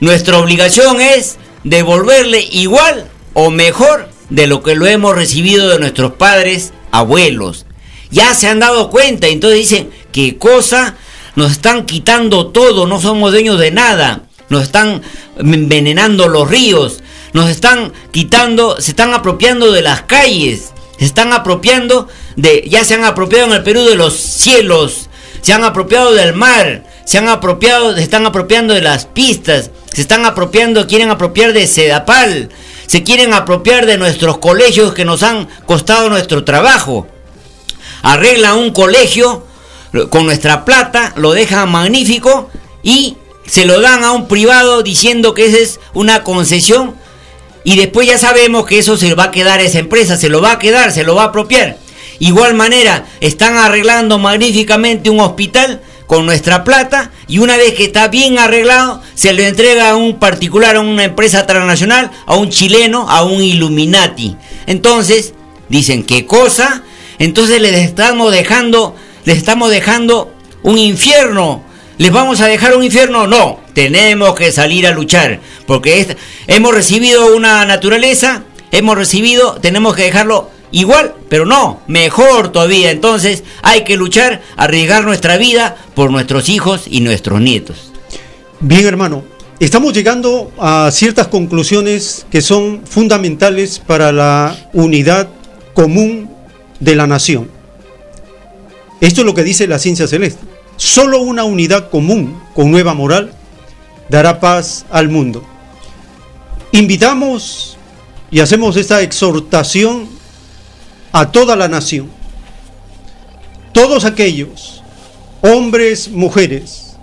Nuestra 0.00 0.36
obligación 0.38 1.00
es 1.00 1.38
devolverle 1.64 2.42
igual 2.52 3.08
o 3.32 3.50
mejor 3.50 4.10
de 4.28 4.46
lo 4.46 4.62
que 4.62 4.74
lo 4.74 4.86
hemos 4.86 5.14
recibido 5.14 5.68
de 5.70 5.78
nuestros 5.78 6.12
padres, 6.12 6.72
abuelos. 6.90 7.64
Ya 8.12 8.34
se 8.34 8.46
han 8.46 8.60
dado 8.60 8.90
cuenta, 8.90 9.26
entonces 9.26 9.58
dicen, 9.58 9.90
¿qué 10.12 10.38
cosa 10.38 10.94
nos 11.34 11.52
están 11.52 11.86
quitando 11.86 12.48
todo, 12.48 12.86
no 12.86 13.00
somos 13.00 13.32
dueños 13.32 13.58
de 13.58 13.70
nada, 13.70 14.22
nos 14.48 14.62
están 14.62 15.02
envenenando 15.38 16.28
los 16.28 16.48
ríos, 16.48 17.02
nos 17.32 17.48
están 17.48 17.92
quitando, 18.12 18.80
se 18.80 18.90
están 18.90 19.14
apropiando 19.14 19.72
de 19.72 19.82
las 19.82 20.02
calles, 20.02 20.72
se 20.98 21.06
están 21.06 21.32
apropiando 21.32 22.08
de, 22.36 22.64
ya 22.68 22.84
se 22.84 22.94
han 22.94 23.04
apropiado 23.04 23.46
en 23.46 23.52
el 23.54 23.62
Perú 23.62 23.82
de 23.84 23.96
los 23.96 24.14
cielos, 24.14 25.08
se 25.40 25.52
han 25.52 25.64
apropiado 25.64 26.12
del 26.12 26.34
mar, 26.34 26.84
se 27.04 27.18
han 27.18 27.28
apropiado, 27.28 27.96
se 27.96 28.02
están 28.02 28.26
apropiando 28.26 28.74
de 28.74 28.82
las 28.82 29.06
pistas, 29.06 29.70
se 29.92 30.02
están 30.02 30.24
apropiando, 30.26 30.86
quieren 30.86 31.10
apropiar 31.10 31.52
de 31.52 31.66
Sedapal, 31.66 32.50
se 32.86 33.02
quieren 33.02 33.32
apropiar 33.32 33.86
de 33.86 33.98
nuestros 33.98 34.38
colegios 34.38 34.92
que 34.92 35.04
nos 35.04 35.22
han 35.22 35.48
costado 35.66 36.10
nuestro 36.10 36.44
trabajo. 36.44 37.06
Arregla 38.02 38.54
un 38.54 38.72
colegio 38.72 39.46
con 40.10 40.24
nuestra 40.24 40.64
plata, 40.64 41.12
lo 41.16 41.32
dejan 41.32 41.70
magnífico 41.70 42.50
y 42.82 43.16
se 43.46 43.64
lo 43.64 43.80
dan 43.80 44.04
a 44.04 44.12
un 44.12 44.28
privado 44.28 44.82
diciendo 44.82 45.34
que 45.34 45.46
esa 45.46 45.58
es 45.58 45.80
una 45.94 46.24
concesión 46.24 46.94
y 47.64 47.76
después 47.76 48.08
ya 48.08 48.18
sabemos 48.18 48.66
que 48.66 48.78
eso 48.78 48.96
se 48.96 49.14
va 49.14 49.24
a 49.24 49.30
quedar 49.30 49.60
a 49.60 49.62
esa 49.62 49.78
empresa, 49.78 50.16
se 50.16 50.28
lo 50.28 50.40
va 50.40 50.52
a 50.52 50.58
quedar, 50.58 50.92
se 50.92 51.04
lo 51.04 51.14
va 51.14 51.22
a 51.22 51.26
apropiar. 51.26 51.78
Igual 52.18 52.54
manera, 52.54 53.06
están 53.20 53.56
arreglando 53.56 54.18
magníficamente 54.18 55.10
un 55.10 55.20
hospital 55.20 55.80
con 56.06 56.26
nuestra 56.26 56.62
plata 56.64 57.10
y 57.26 57.38
una 57.38 57.56
vez 57.56 57.74
que 57.74 57.84
está 57.84 58.08
bien 58.08 58.38
arreglado, 58.38 59.00
se 59.14 59.32
lo 59.32 59.42
entrega 59.42 59.90
a 59.90 59.96
un 59.96 60.18
particular, 60.18 60.76
a 60.76 60.80
una 60.80 61.04
empresa 61.04 61.46
transnacional, 61.46 62.10
a 62.26 62.36
un 62.36 62.50
chileno, 62.50 63.08
a 63.08 63.22
un 63.24 63.42
Illuminati. 63.42 64.36
Entonces, 64.66 65.34
dicen, 65.68 66.04
¿qué 66.04 66.26
cosa? 66.26 66.82
Entonces 67.22 67.60
les 67.60 67.74
estamos 67.76 68.32
dejando 68.32 68.96
les 69.24 69.38
estamos 69.38 69.70
dejando 69.70 70.32
un 70.62 70.78
infierno. 70.78 71.62
¿Les 71.98 72.10
vamos 72.10 72.40
a 72.40 72.46
dejar 72.46 72.76
un 72.76 72.82
infierno? 72.82 73.26
No, 73.26 73.60
tenemos 73.74 74.34
que 74.34 74.50
salir 74.50 74.86
a 74.86 74.90
luchar, 74.90 75.40
porque 75.66 76.16
hemos 76.48 76.74
recibido 76.74 77.36
una 77.36 77.64
naturaleza, 77.64 78.42
hemos 78.72 78.96
recibido, 78.96 79.60
tenemos 79.60 79.94
que 79.94 80.02
dejarlo 80.02 80.50
igual, 80.72 81.14
pero 81.28 81.46
no, 81.46 81.80
mejor 81.86 82.50
todavía. 82.50 82.90
Entonces 82.90 83.44
hay 83.62 83.84
que 83.84 83.96
luchar, 83.96 84.42
arriesgar 84.56 85.04
nuestra 85.04 85.36
vida 85.36 85.76
por 85.94 86.10
nuestros 86.10 86.48
hijos 86.48 86.84
y 86.86 87.00
nuestros 87.00 87.40
nietos. 87.40 87.92
Bien, 88.58 88.84
hermano, 88.86 89.22
estamos 89.60 89.92
llegando 89.92 90.50
a 90.58 90.90
ciertas 90.90 91.28
conclusiones 91.28 92.26
que 92.32 92.40
son 92.40 92.84
fundamentales 92.84 93.78
para 93.78 94.10
la 94.10 94.56
unidad 94.72 95.28
común 95.74 96.31
de 96.82 96.96
la 96.96 97.06
nación. 97.06 97.48
Esto 99.00 99.20
es 99.20 99.26
lo 99.26 99.34
que 99.34 99.44
dice 99.44 99.68
la 99.68 99.78
ciencia 99.78 100.08
celeste. 100.08 100.44
Solo 100.76 101.20
una 101.20 101.44
unidad 101.44 101.90
común 101.90 102.40
con 102.54 102.70
nueva 102.70 102.92
moral 102.92 103.32
dará 104.08 104.40
paz 104.40 104.84
al 104.90 105.08
mundo. 105.08 105.44
Invitamos 106.72 107.76
y 108.30 108.40
hacemos 108.40 108.76
esta 108.76 109.00
exhortación 109.00 110.08
a 111.12 111.30
toda 111.30 111.54
la 111.54 111.68
nación. 111.68 112.08
Todos 113.72 114.04
aquellos, 114.04 114.82
hombres, 115.40 116.08
mujeres, 116.08 116.96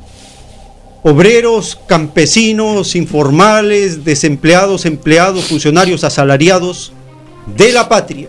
obreros, 1.03 1.80
campesinos, 1.88 2.95
informales, 2.95 4.03
desempleados, 4.03 4.85
empleados, 4.85 5.45
funcionarios 5.45 6.03
asalariados 6.03 6.91
de 7.56 7.72
la 7.72 7.88
patria, 7.88 8.27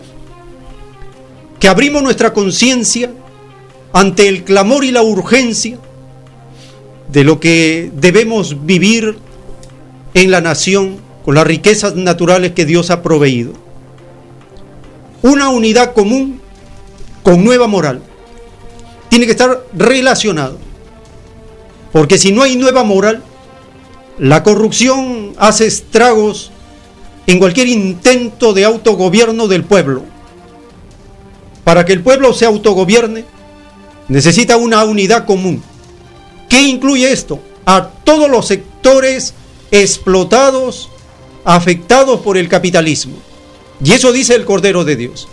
que 1.61 1.69
abrimos 1.69 2.01
nuestra 2.01 2.33
conciencia 2.33 3.13
ante 3.93 4.27
el 4.27 4.43
clamor 4.43 4.83
y 4.83 4.91
la 4.91 5.03
urgencia 5.03 5.77
de 7.07 7.23
lo 7.23 7.39
que 7.39 7.91
debemos 7.95 8.65
vivir 8.65 9.17
en 10.15 10.31
la 10.31 10.41
nación 10.41 10.97
con 11.23 11.35
las 11.35 11.45
riquezas 11.45 11.95
naturales 11.95 12.53
que 12.53 12.65
Dios 12.65 12.89
ha 12.89 13.03
proveído. 13.03 13.53
Una 15.21 15.49
unidad 15.49 15.93
común 15.93 16.41
con 17.21 17.43
nueva 17.43 17.67
moral. 17.67 18.01
Tiene 19.09 19.25
que 19.25 19.31
estar 19.31 19.63
relacionado. 19.71 20.57
Porque 21.91 22.17
si 22.17 22.31
no 22.31 22.41
hay 22.41 22.55
nueva 22.55 22.83
moral, 22.83 23.23
La 24.17 24.43
corrupción 24.43 25.33
hace 25.37 25.65
estragos 25.65 26.51
en 27.25 27.39
cualquier 27.39 27.67
intento 27.67 28.53
de 28.53 28.65
autogobierno 28.65 29.47
del 29.47 29.63
pueblo. 29.63 30.03
Para 31.71 31.85
que 31.85 31.93
el 31.93 32.01
pueblo 32.01 32.33
se 32.33 32.43
autogobierne, 32.43 33.23
necesita 34.09 34.57
una 34.57 34.83
unidad 34.83 35.25
común. 35.25 35.63
¿Qué 36.49 36.59
incluye 36.63 37.09
esto? 37.09 37.39
A 37.65 37.87
todos 38.03 38.29
los 38.29 38.45
sectores 38.45 39.33
explotados, 39.71 40.89
afectados 41.45 42.19
por 42.19 42.35
el 42.35 42.49
capitalismo. 42.49 43.15
Y 43.81 43.93
eso 43.93 44.11
dice 44.11 44.35
el 44.35 44.43
Cordero 44.43 44.83
de 44.83 44.97
Dios. 44.97 45.29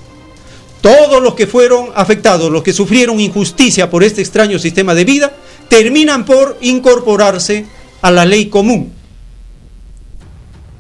Todos 0.81 1.21
los 1.21 1.35
que 1.35 1.49
fueron 1.49 1.89
afectados, 1.97 2.53
los 2.53 2.63
que 2.63 2.73
sufrieron 2.73 3.19
injusticia 3.19 3.91
por 3.91 4.05
este 4.05 4.21
extraño 4.21 4.61
sistema 4.61 4.95
de 4.95 5.05
vida, 5.05 5.33
terminan 5.69 6.25
por 6.25 6.57
incorporarse 6.61 7.67
a 8.01 8.13
la 8.13 8.25
ley 8.25 8.47
común, 8.47 8.93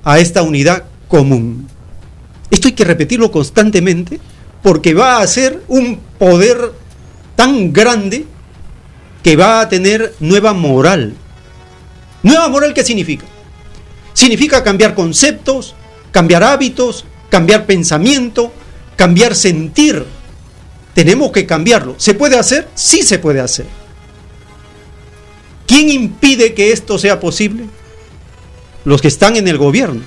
a 0.04 0.20
esta 0.20 0.42
unidad 0.42 0.84
común. 1.08 1.66
Esto 2.48 2.68
hay 2.68 2.74
que 2.74 2.84
repetirlo 2.84 3.32
constantemente 3.32 4.20
porque 4.62 4.94
va 4.94 5.20
a 5.20 5.26
ser 5.26 5.62
un 5.68 6.00
poder 6.18 6.72
tan 7.36 7.72
grande 7.72 8.26
que 9.22 9.36
va 9.36 9.60
a 9.60 9.68
tener 9.68 10.14
nueva 10.20 10.52
moral. 10.52 11.14
¿Nueva 12.22 12.48
moral 12.48 12.74
qué 12.74 12.84
significa? 12.84 13.24
Significa 14.12 14.64
cambiar 14.64 14.94
conceptos, 14.94 15.74
cambiar 16.10 16.42
hábitos, 16.42 17.04
cambiar 17.28 17.66
pensamiento, 17.66 18.52
cambiar 18.96 19.34
sentir. 19.36 20.04
Tenemos 20.94 21.30
que 21.30 21.46
cambiarlo. 21.46 21.94
¿Se 21.98 22.14
puede 22.14 22.36
hacer? 22.36 22.68
Sí 22.74 23.02
se 23.02 23.18
puede 23.18 23.40
hacer. 23.40 23.66
¿Quién 25.66 25.90
impide 25.90 26.54
que 26.54 26.72
esto 26.72 26.98
sea 26.98 27.20
posible? 27.20 27.66
Los 28.84 29.00
que 29.00 29.08
están 29.08 29.36
en 29.36 29.46
el 29.46 29.58
gobierno. 29.58 30.00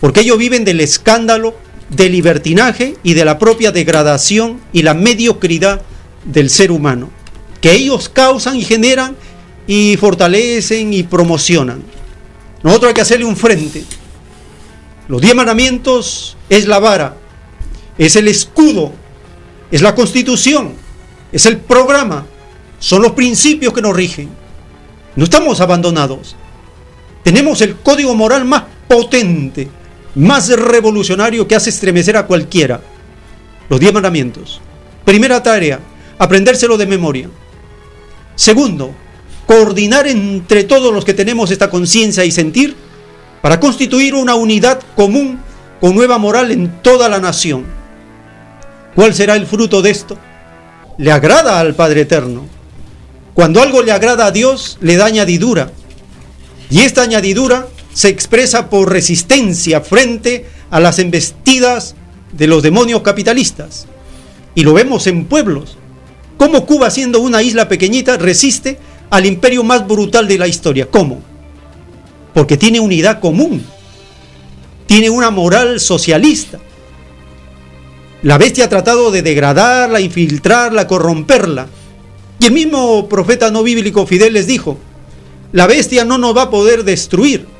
Porque 0.00 0.20
ellos 0.20 0.36
viven 0.36 0.64
del 0.64 0.80
escándalo, 0.80 1.56
del 1.88 2.12
libertinaje 2.12 2.96
y 3.02 3.14
de 3.14 3.24
la 3.24 3.38
propia 3.38 3.72
degradación 3.72 4.60
y 4.72 4.82
la 4.82 4.94
mediocridad 4.94 5.82
del 6.24 6.50
ser 6.50 6.70
humano. 6.70 7.10
Que 7.60 7.72
ellos 7.72 8.08
causan 8.08 8.56
y 8.56 8.64
generan 8.64 9.16
y 9.66 9.96
fortalecen 9.96 10.92
y 10.92 11.02
promocionan. 11.02 11.82
Nosotros 12.62 12.88
hay 12.88 12.94
que 12.94 13.00
hacerle 13.00 13.24
un 13.24 13.36
frente. 13.36 13.84
Los 15.08 15.20
diez 15.20 15.34
mandamientos 15.34 16.36
es 16.48 16.66
la 16.66 16.80
vara, 16.80 17.16
es 17.96 18.16
el 18.16 18.26
escudo, 18.26 18.92
es 19.70 19.82
la 19.82 19.94
constitución, 19.94 20.72
es 21.32 21.46
el 21.46 21.58
programa, 21.58 22.26
son 22.80 23.02
los 23.02 23.12
principios 23.12 23.72
que 23.72 23.82
nos 23.82 23.94
rigen. 23.94 24.28
No 25.14 25.24
estamos 25.24 25.60
abandonados. 25.60 26.34
Tenemos 27.22 27.60
el 27.60 27.76
código 27.76 28.14
moral 28.14 28.44
más 28.44 28.64
potente, 28.88 29.68
más 30.16 30.48
revolucionario 30.48 31.46
que 31.46 31.54
hace 31.54 31.70
estremecer 31.70 32.16
a 32.16 32.26
cualquiera. 32.26 32.80
Los 33.68 33.78
diez 33.78 33.92
mandamientos. 33.92 34.60
Primera 35.04 35.42
tarea, 35.42 35.78
aprendérselo 36.18 36.76
de 36.76 36.86
memoria. 36.86 37.28
Segundo, 38.34 38.94
coordinar 39.46 40.06
entre 40.06 40.64
todos 40.64 40.92
los 40.92 41.04
que 41.04 41.14
tenemos 41.14 41.50
esta 41.50 41.70
conciencia 41.70 42.24
y 42.24 42.32
sentir 42.32 42.74
para 43.42 43.60
constituir 43.60 44.14
una 44.14 44.34
unidad 44.34 44.80
común 44.96 45.38
con 45.80 45.94
nueva 45.94 46.18
moral 46.18 46.50
en 46.50 46.80
toda 46.82 47.08
la 47.08 47.20
nación. 47.20 47.66
¿Cuál 48.94 49.14
será 49.14 49.36
el 49.36 49.46
fruto 49.46 49.82
de 49.82 49.90
esto? 49.90 50.18
Le 50.96 51.12
agrada 51.12 51.60
al 51.60 51.74
Padre 51.74 52.00
Eterno. 52.02 52.46
Cuando 53.34 53.60
algo 53.60 53.82
le 53.82 53.92
agrada 53.92 54.26
a 54.26 54.30
Dios, 54.30 54.78
le 54.80 54.96
da 54.96 55.04
añadidura. 55.04 55.70
Y 56.70 56.80
esta 56.80 57.02
añadidura 57.02 57.68
se 57.96 58.08
expresa 58.08 58.68
por 58.68 58.92
resistencia 58.92 59.80
frente 59.80 60.44
a 60.70 60.80
las 60.80 60.98
embestidas 60.98 61.94
de 62.30 62.46
los 62.46 62.62
demonios 62.62 63.00
capitalistas. 63.00 63.86
Y 64.54 64.64
lo 64.64 64.74
vemos 64.74 65.06
en 65.06 65.24
pueblos. 65.24 65.78
Cómo 66.36 66.66
Cuba, 66.66 66.90
siendo 66.90 67.20
una 67.20 67.42
isla 67.42 67.70
pequeñita, 67.70 68.18
resiste 68.18 68.76
al 69.08 69.24
imperio 69.24 69.64
más 69.64 69.88
brutal 69.88 70.28
de 70.28 70.36
la 70.36 70.46
historia. 70.46 70.90
¿Cómo? 70.90 71.22
Porque 72.34 72.58
tiene 72.58 72.80
unidad 72.80 73.18
común. 73.18 73.64
Tiene 74.86 75.08
una 75.08 75.30
moral 75.30 75.80
socialista. 75.80 76.58
La 78.20 78.36
bestia 78.36 78.66
ha 78.66 78.68
tratado 78.68 79.10
de 79.10 79.22
degradarla, 79.22 80.02
infiltrarla, 80.02 80.86
corromperla. 80.86 81.66
Y 82.40 82.44
el 82.44 82.52
mismo 82.52 83.08
profeta 83.08 83.50
no 83.50 83.62
bíblico 83.62 84.06
Fidel 84.06 84.34
les 84.34 84.46
dijo, 84.46 84.76
la 85.52 85.66
bestia 85.66 86.04
no 86.04 86.18
nos 86.18 86.36
va 86.36 86.42
a 86.42 86.50
poder 86.50 86.84
destruir, 86.84 87.55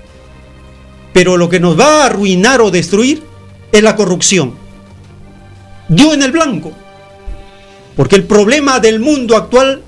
pero 1.16 1.38
lo 1.38 1.48
que 1.48 1.60
nos 1.60 1.80
va 1.80 2.02
a 2.02 2.06
arruinar 2.08 2.60
o 2.60 2.70
destruir 2.70 3.22
es 3.72 3.82
la 3.82 3.96
corrupción. 3.96 4.52
Dio 5.88 6.12
en 6.12 6.20
el 6.20 6.30
blanco, 6.30 6.72
porque 7.96 8.16
el 8.16 8.24
problema 8.24 8.80
del 8.80 9.00
mundo 9.00 9.34
actual 9.34 9.80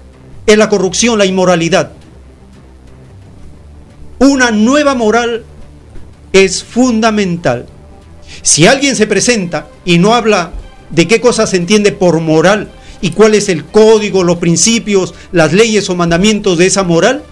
es 0.47 0.57
la 0.57 0.71
corrupción, 0.71 1.19
la 1.19 1.27
inmoralidad. 1.27 1.93
Una 4.21 4.51
nueva 4.53 4.95
moral 4.95 5.45
es 6.33 6.65
fundamental. 6.65 7.67
Si 8.41 8.67
alguien 8.67 8.97
se 8.97 9.07
presenta 9.07 9.69
y 9.85 9.99
no 9.99 10.15
habla 10.15 10.53
de 10.89 11.07
qué 11.07 11.21
cosa 11.21 11.47
se 11.47 11.59
entiende 11.59 11.93
por 11.93 12.21
moral, 12.21 12.71
y 13.03 13.11
cuál 13.11 13.35
es 13.35 13.51
el 13.51 13.67
código, 13.67 14.25
los 14.25 14.39
principios, 14.39 15.13
las 15.33 15.53
leyes 15.53 15.91
o 15.91 15.95
mandamientos 15.95 16.57
de 16.57 16.65
esa 16.65 16.85
moral, 16.85 17.23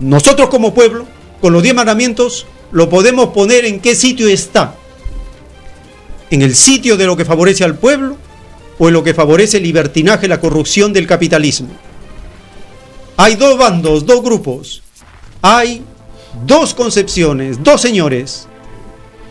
nosotros 0.00 0.50
como 0.50 0.74
pueblo, 0.74 1.06
con 1.40 1.54
los 1.54 1.62
diez 1.62 1.74
mandamientos, 1.74 2.46
lo 2.72 2.88
podemos 2.88 3.28
poner 3.28 3.64
en 3.64 3.80
qué 3.80 3.94
sitio 3.94 4.28
está. 4.28 4.74
En 6.30 6.42
el 6.42 6.54
sitio 6.54 6.96
de 6.96 7.06
lo 7.06 7.16
que 7.16 7.24
favorece 7.24 7.64
al 7.64 7.76
pueblo 7.76 8.16
o 8.78 8.88
en 8.88 8.94
lo 8.94 9.04
que 9.04 9.14
favorece 9.14 9.58
el 9.58 9.62
libertinaje, 9.62 10.28
la 10.28 10.40
corrupción 10.40 10.92
del 10.92 11.06
capitalismo. 11.06 11.68
Hay 13.16 13.36
dos 13.36 13.56
bandos, 13.56 14.04
dos 14.04 14.22
grupos. 14.22 14.82
Hay 15.42 15.82
dos 16.46 16.74
concepciones, 16.74 17.62
dos 17.62 17.80
señores. 17.80 18.48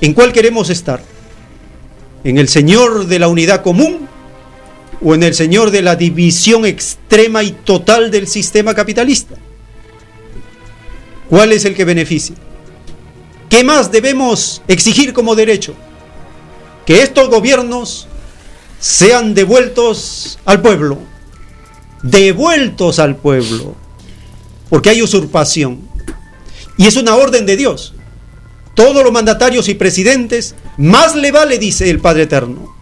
¿En 0.01 0.13
cuál 0.13 0.33
queremos 0.33 0.69
estar? 0.69 1.01
¿En 2.23 2.37
el 2.37 2.47
Señor 2.47 3.05
de 3.05 3.19
la 3.19 3.27
unidad 3.27 3.61
común 3.61 4.07
o 5.01 5.13
en 5.13 5.23
el 5.23 5.33
señor 5.33 5.71
de 5.71 5.81
la 5.81 5.95
división 5.95 6.65
extrema 6.65 7.43
y 7.43 7.51
total 7.51 8.09
del 8.09 8.27
sistema 8.27 8.73
capitalista? 8.73 9.35
¿Cuál 11.29 11.51
es 11.51 11.65
el 11.65 11.75
que 11.75 11.85
beneficia? 11.85 12.35
¿Qué 13.55 13.63
más 13.63 13.89
debemos 13.89 14.61
exigir 14.67 15.13
como 15.13 15.33
derecho? 15.33 15.75
Que 16.85 17.03
estos 17.03 17.29
gobiernos 17.29 18.05
sean 18.81 19.33
devueltos 19.33 20.37
al 20.43 20.61
pueblo, 20.61 20.99
devueltos 22.03 22.99
al 22.99 23.15
pueblo, 23.15 23.73
porque 24.69 24.89
hay 24.89 25.01
usurpación. 25.01 25.87
Y 26.75 26.85
es 26.85 26.97
una 26.97 27.15
orden 27.15 27.45
de 27.45 27.55
Dios. 27.55 27.93
Todos 28.73 29.01
los 29.05 29.13
mandatarios 29.13 29.69
y 29.69 29.75
presidentes, 29.75 30.55
más 30.77 31.15
le 31.15 31.31
vale, 31.31 31.57
dice 31.57 31.89
el 31.89 32.01
Padre 32.01 32.23
Eterno, 32.23 32.75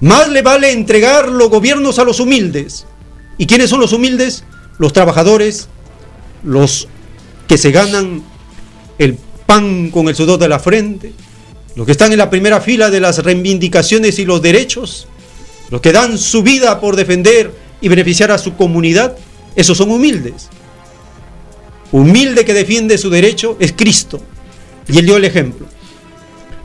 más 0.00 0.30
le 0.30 0.40
vale 0.40 0.72
entregar 0.72 1.28
los 1.28 1.50
gobiernos 1.50 1.98
a 1.98 2.04
los 2.04 2.18
humildes. 2.18 2.86
¿Y 3.36 3.46
quiénes 3.46 3.68
son 3.68 3.80
los 3.80 3.92
humildes? 3.92 4.44
Los 4.78 4.94
trabajadores, 4.94 5.68
los 6.42 6.88
que 7.46 7.58
se 7.58 7.72
ganan 7.72 8.22
el 8.96 9.18
pan 9.48 9.90
con 9.90 10.06
el 10.10 10.14
sudor 10.14 10.38
de 10.38 10.46
la 10.46 10.58
frente, 10.58 11.10
los 11.74 11.86
que 11.86 11.92
están 11.92 12.12
en 12.12 12.18
la 12.18 12.28
primera 12.28 12.60
fila 12.60 12.90
de 12.90 13.00
las 13.00 13.24
reivindicaciones 13.24 14.18
y 14.18 14.26
los 14.26 14.42
derechos, 14.42 15.08
los 15.70 15.80
que 15.80 15.90
dan 15.90 16.18
su 16.18 16.42
vida 16.42 16.78
por 16.82 16.96
defender 16.96 17.50
y 17.80 17.88
beneficiar 17.88 18.30
a 18.30 18.36
su 18.36 18.56
comunidad, 18.56 19.16
esos 19.56 19.78
son 19.78 19.90
humildes. 19.90 20.50
Humilde 21.92 22.44
que 22.44 22.52
defiende 22.52 22.98
su 22.98 23.08
derecho 23.08 23.56
es 23.58 23.72
Cristo. 23.72 24.20
Y 24.86 24.98
él 24.98 25.06
dio 25.06 25.16
el 25.16 25.24
ejemplo. 25.24 25.66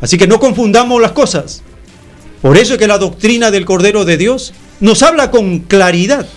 Así 0.01 0.17
que 0.17 0.27
no 0.27 0.37
confundamos 0.37 1.01
las 1.01 1.13
cosas. 1.13 1.63
Por 2.41 2.57
eso 2.57 2.73
es 2.73 2.79
que 2.79 2.87
la 2.87 2.97
doctrina 2.97 3.49
del 3.49 3.63
Cordero 3.63 4.03
de 4.03 4.17
Dios 4.17 4.53
nos 4.81 5.03
habla 5.03 5.31
con 5.31 5.59
claridad. 5.59 6.27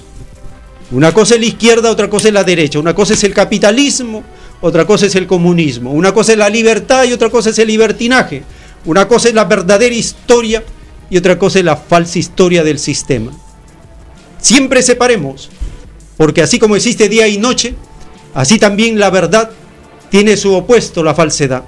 Una 0.93 1.13
cosa 1.13 1.35
es 1.35 1.41
la 1.41 1.47
izquierda, 1.47 1.91
otra 1.91 2.09
cosa 2.09 2.29
es 2.29 2.35
la 2.35 2.45
derecha. 2.45 2.79
Una 2.79 2.95
cosa 2.95 3.15
es 3.15 3.25
el 3.25 3.35
capitalismo, 3.35 4.23
otra 4.67 4.85
cosa 4.85 5.07
es 5.07 5.15
el 5.15 5.27
comunismo. 5.27 5.93
Una 5.93 6.13
cosa 6.13 6.33
es 6.33 6.39
la 6.39 6.49
libertad 6.49 7.05
y 7.05 7.13
otra 7.13 7.31
cosa 7.31 7.51
es 7.51 7.59
el 7.59 7.69
libertinaje. 7.69 8.43
Una 8.85 9.07
cosa 9.07 9.29
es 9.29 9.35
la 9.35 9.45
verdadera 9.45 9.95
historia 9.95 10.65
y 11.09 11.17
otra 11.17 11.39
cosa 11.39 11.61
es 11.61 11.65
la 11.65 11.77
falsa 11.77 12.19
historia 12.19 12.65
del 12.65 12.79
sistema. 12.79 13.33
Siempre 14.41 14.83
separemos, 14.83 15.51
porque 16.17 16.43
así 16.43 16.59
como 16.59 16.75
existe 16.75 17.09
día 17.09 17.29
y 17.29 17.39
noche, 17.39 17.75
así 18.35 18.59
también 18.59 18.99
la 18.99 19.11
verdad 19.11 19.51
tiene 20.11 20.37
su 20.37 20.53
opuesto, 20.53 21.03
la 21.03 21.15
falsedad. 21.15 21.65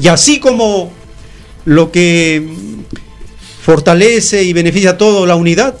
Y 0.00 0.08
así 0.08 0.40
como 0.40 0.90
lo 1.66 1.92
que 1.92 2.46
fortalece 3.62 4.42
y 4.42 4.52
beneficia 4.52 4.90
a 4.90 4.98
todo 4.98 5.26
la 5.26 5.36
unidad, 5.36 5.76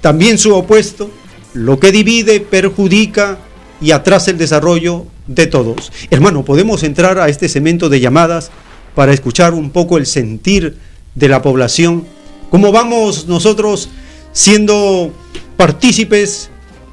también 0.00 0.38
su 0.38 0.54
opuesto, 0.54 1.10
lo 1.54 1.78
que 1.80 1.92
divide, 1.92 2.40
perjudica 2.40 3.38
y 3.80 3.90
atrasa 3.90 4.30
el 4.30 4.38
desarrollo, 4.38 5.06
de 5.26 5.46
todos. 5.46 5.92
Hermano, 6.10 6.44
podemos 6.44 6.82
entrar 6.82 7.18
a 7.18 7.28
este 7.28 7.48
cemento 7.48 7.88
de 7.88 8.00
llamadas 8.00 8.50
para 8.94 9.12
escuchar 9.12 9.54
un 9.54 9.70
poco 9.70 9.98
el 9.98 10.06
sentir 10.06 10.76
de 11.14 11.28
la 11.28 11.42
población. 11.42 12.06
¿Cómo 12.50 12.72
vamos 12.72 13.26
nosotros 13.26 13.88
siendo 14.32 15.12
partícipes 15.56 16.50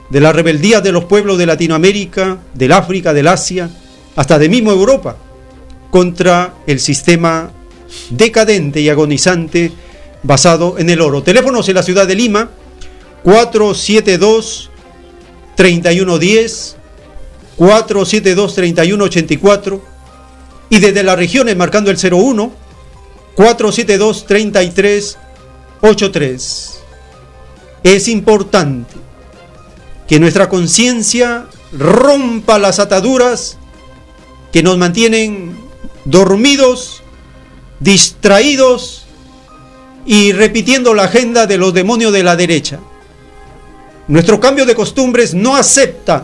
de 0.09 0.21
la 0.21 0.31
rebeldía 0.31 0.81
de 0.81 0.91
los 0.91 1.05
pueblos 1.05 1.37
de 1.37 1.45
Latinoamérica, 1.45 2.39
del 2.53 2.71
África, 2.71 3.13
del 3.13 3.27
Asia, 3.27 3.69
hasta 4.15 4.39
de 4.39 4.49
mismo 4.49 4.71
Europa, 4.71 5.17
contra 5.91 6.55
el 6.67 6.79
sistema 6.79 7.51
decadente 8.09 8.81
y 8.81 8.89
agonizante 8.89 9.71
basado 10.23 10.77
en 10.77 10.89
el 10.89 11.01
oro. 11.01 11.23
Teléfonos 11.23 11.67
en 11.69 11.75
la 11.75 11.83
ciudad 11.83 12.07
de 12.07 12.15
Lima, 12.15 12.49
472 13.23 14.69
3110 15.55 16.78
472 17.59 18.55
3184 18.55 19.81
y 20.69 20.79
desde 20.79 21.03
las 21.03 21.17
regiones 21.17 21.57
marcando 21.57 21.91
el 21.91 21.97
01 21.97 22.53
472 23.35 24.25
3383. 24.25 26.79
Es 27.83 28.07
importante 28.07 28.95
que 30.07 30.21
nuestra 30.21 30.47
conciencia 30.47 31.47
rompa 31.73 32.57
las 32.59 32.79
ataduras 32.79 33.57
que 34.53 34.63
nos 34.63 34.77
mantienen 34.77 35.57
dormidos, 36.05 37.03
distraídos 37.81 39.05
y 40.05 40.31
repitiendo 40.31 40.93
la 40.93 41.03
agenda 41.03 41.45
de 41.45 41.57
los 41.57 41.73
demonios 41.73 42.13
de 42.13 42.23
la 42.23 42.37
derecha. 42.37 42.79
Nuestro 44.07 44.39
cambio 44.39 44.65
de 44.65 44.75
costumbres 44.75 45.33
no 45.33 45.57
acepta 45.57 46.23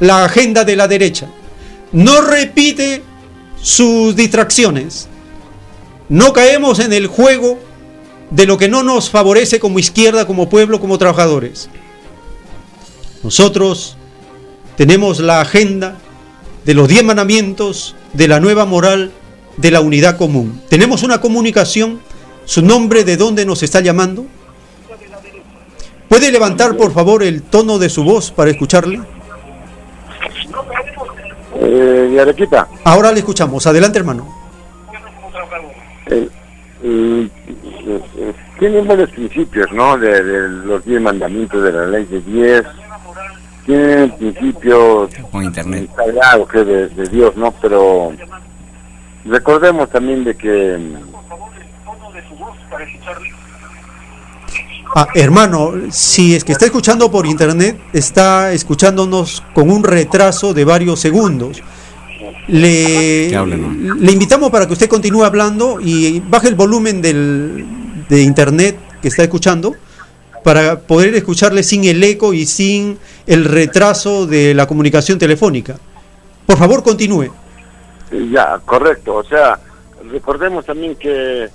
la 0.00 0.24
agenda 0.24 0.64
de 0.64 0.76
la 0.76 0.88
derecha, 0.88 1.28
no 1.92 2.20
repite 2.22 3.02
sus 3.60 4.16
distracciones, 4.16 5.08
no 6.08 6.32
caemos 6.32 6.78
en 6.80 6.92
el 6.92 7.06
juego 7.06 7.58
de 8.30 8.46
lo 8.46 8.58
que 8.58 8.68
no 8.68 8.82
nos 8.82 9.10
favorece 9.10 9.60
como 9.60 9.78
izquierda, 9.78 10.26
como 10.26 10.48
pueblo, 10.48 10.80
como 10.80 10.98
trabajadores. 10.98 11.68
Nosotros 13.22 13.96
tenemos 14.76 15.20
la 15.20 15.40
agenda 15.40 15.98
de 16.64 16.74
los 16.74 16.88
diez 16.88 17.04
mandamientos, 17.04 17.94
de 18.12 18.28
la 18.28 18.40
nueva 18.40 18.64
moral, 18.64 19.12
de 19.56 19.70
la 19.70 19.80
unidad 19.80 20.16
común. 20.16 20.62
Tenemos 20.68 21.02
una 21.02 21.20
comunicación, 21.20 22.00
su 22.44 22.62
nombre 22.62 23.04
de 23.04 23.16
dónde 23.16 23.44
nos 23.44 23.62
está 23.62 23.80
llamando. 23.80 24.26
¿Puede 26.08 26.32
levantar 26.32 26.76
por 26.76 26.92
favor 26.92 27.22
el 27.22 27.42
tono 27.42 27.78
de 27.78 27.88
su 27.88 28.02
voz 28.04 28.30
para 28.30 28.50
escucharle? 28.50 29.00
Eh, 31.62 32.18
Arequipa. 32.20 32.68
Ahora 32.84 33.12
le 33.12 33.18
escuchamos. 33.18 33.66
Adelante, 33.66 33.98
hermano. 33.98 34.26
Eh, 36.06 36.28
eh, 36.82 37.28
tiene 38.58 38.80
buenos 38.80 39.10
principios, 39.10 39.70
¿no? 39.72 39.98
De, 39.98 40.22
de 40.22 40.48
los 40.48 40.82
diez 40.84 41.00
mandamientos 41.00 41.62
de 41.62 41.72
la 41.72 41.86
ley 41.86 42.04
de 42.06 42.20
diez 42.22 42.64
tiene 43.66 44.08
principios 44.08 45.10
internet. 45.34 45.90
sagrados 45.94 46.48
que 46.48 46.64
de, 46.64 46.88
de 46.88 47.08
Dios, 47.08 47.36
¿no? 47.36 47.52
Pero 47.60 48.12
recordemos 49.26 49.90
también 49.90 50.24
de 50.24 50.34
que 50.34 50.78
Ah, 54.94 55.06
hermano, 55.14 55.72
si 55.90 56.34
es 56.34 56.42
que 56.42 56.52
está 56.52 56.64
escuchando 56.64 57.10
por 57.10 57.26
internet, 57.26 57.80
está 57.92 58.52
escuchándonos 58.52 59.42
con 59.54 59.70
un 59.70 59.84
retraso 59.84 60.52
de 60.52 60.64
varios 60.64 60.98
segundos. 60.98 61.62
Le, 62.48 63.30
le 63.30 64.12
invitamos 64.12 64.50
para 64.50 64.66
que 64.66 64.72
usted 64.72 64.88
continúe 64.88 65.22
hablando 65.24 65.78
y 65.80 66.18
baje 66.20 66.48
el 66.48 66.56
volumen 66.56 67.00
del, 67.00 67.64
de 68.08 68.22
internet 68.22 68.76
que 69.00 69.08
está 69.08 69.22
escuchando 69.22 69.76
para 70.42 70.80
poder 70.80 71.14
escucharle 71.14 71.62
sin 71.62 71.84
el 71.84 72.02
eco 72.02 72.32
y 72.34 72.46
sin 72.46 72.98
el 73.26 73.44
retraso 73.44 74.26
de 74.26 74.54
la 74.54 74.66
comunicación 74.66 75.18
telefónica. 75.18 75.76
Por 76.46 76.58
favor, 76.58 76.82
continúe. 76.82 77.30
Ya, 78.32 78.58
correcto. 78.64 79.14
O 79.14 79.24
sea, 79.24 79.60
recordemos 80.10 80.64
también 80.64 80.96
que, 80.96 81.48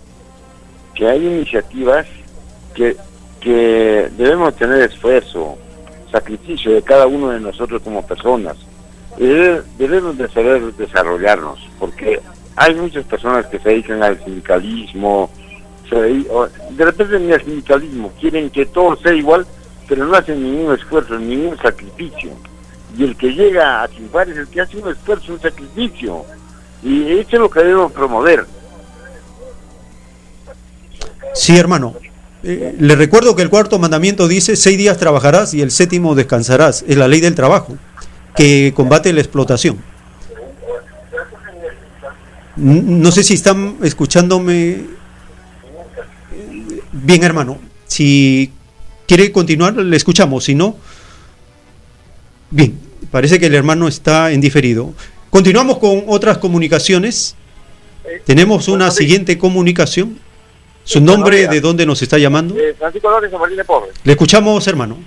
que 0.94 1.08
hay 1.10 1.26
iniciativas 1.26 2.06
que, 2.74 2.96
que 3.46 4.10
debemos 4.18 4.56
tener 4.56 4.82
esfuerzo, 4.82 5.56
sacrificio 6.12 6.72
de 6.74 6.82
cada 6.82 7.06
uno 7.06 7.30
de 7.30 7.40
nosotros 7.40 7.80
como 7.84 8.04
personas. 8.04 8.58
Debemos 9.20 10.18
de 10.18 10.28
saber 10.30 10.74
desarrollarnos, 10.74 11.60
porque 11.78 12.20
hay 12.56 12.74
muchas 12.74 13.06
personas 13.06 13.46
que 13.46 13.60
se 13.60 13.70
dedican 13.70 14.02
al 14.02 14.18
sindicalismo, 14.26 15.30
se 15.88 15.96
dedi- 15.96 16.28
o- 16.32 16.48
de 16.72 16.86
repente 16.86 17.20
ni 17.20 17.32
al 17.34 17.44
sindicalismo, 17.46 18.12
quieren 18.20 18.50
que 18.50 18.66
todo 18.66 18.96
sea 18.98 19.14
igual, 19.14 19.46
pero 19.88 20.06
no 20.06 20.16
hacen 20.16 20.42
ningún 20.42 20.74
esfuerzo, 20.74 21.20
ningún 21.20 21.56
sacrificio. 21.58 22.32
Y 22.98 23.04
el 23.04 23.16
que 23.16 23.28
llega 23.32 23.84
a 23.84 23.88
triunfar 23.88 24.28
es 24.28 24.38
el 24.38 24.48
que 24.48 24.62
hace 24.62 24.78
un 24.78 24.90
esfuerzo, 24.90 25.34
un 25.34 25.40
sacrificio. 25.40 26.26
Y 26.82 27.20
eso 27.20 27.30
es 27.34 27.40
lo 27.40 27.50
que 27.52 27.60
debemos 27.60 27.92
promover. 27.92 28.44
Sí, 31.36 31.56
hermano. 31.60 31.94
Eh, 32.48 32.76
le 32.78 32.96
recuerdo 32.96 33.36
que 33.36 33.42
el 33.42 33.50
cuarto 33.50 33.80
mandamiento 33.80 34.28
dice, 34.28 34.56
seis 34.56 34.78
días 34.78 34.98
trabajarás 34.98 35.56
y 35.56 35.62
el 35.62 35.72
séptimo 35.72 36.14
descansarás. 36.14 36.86
Es 36.88 36.96
la 36.96 37.08
ley 37.08 37.20
del 37.20 37.34
trabajo, 37.34 37.76
que 38.36 38.72
combate 38.76 39.12
la 39.14 39.22
explotación. 39.22 39.80
No 42.56 43.12
sé 43.12 43.24
si 43.24 43.34
están 43.34 43.78
escuchándome 43.82 44.86
bien, 46.92 47.24
hermano. 47.24 47.58
Si 47.88 48.52
quiere 49.08 49.32
continuar, 49.32 49.76
le 49.76 49.98
escuchamos. 49.98 50.44
Si 50.44 50.54
no, 50.54 50.78
bien, 52.52 52.80
parece 53.10 53.40
que 53.40 53.48
el 53.48 53.56
hermano 53.56 53.88
está 53.88 54.32
en 54.32 54.40
diferido. 54.40 54.94
Continuamos 55.32 55.80
con 55.80 56.04
otras 56.06 56.38
comunicaciones. 56.38 57.36
Tenemos 58.24 58.68
una 58.68 58.92
siguiente 58.92 59.40
comunicación. 59.40 60.20
¿Su 60.86 61.02
nombre 61.02 61.48
de 61.48 61.62
dónde 61.62 61.86
nos 61.86 62.02
está 62.02 62.18
llamando? 62.20 62.56
Eh, 62.58 62.76
Francisco 62.78 63.10
López 63.10 63.32
San 63.32 63.40
Martín 63.40 63.58
de 63.58 63.66
Porres. 63.66 63.96
Le 64.04 64.12
escuchamos, 64.14 64.68
hermano. 64.68 64.98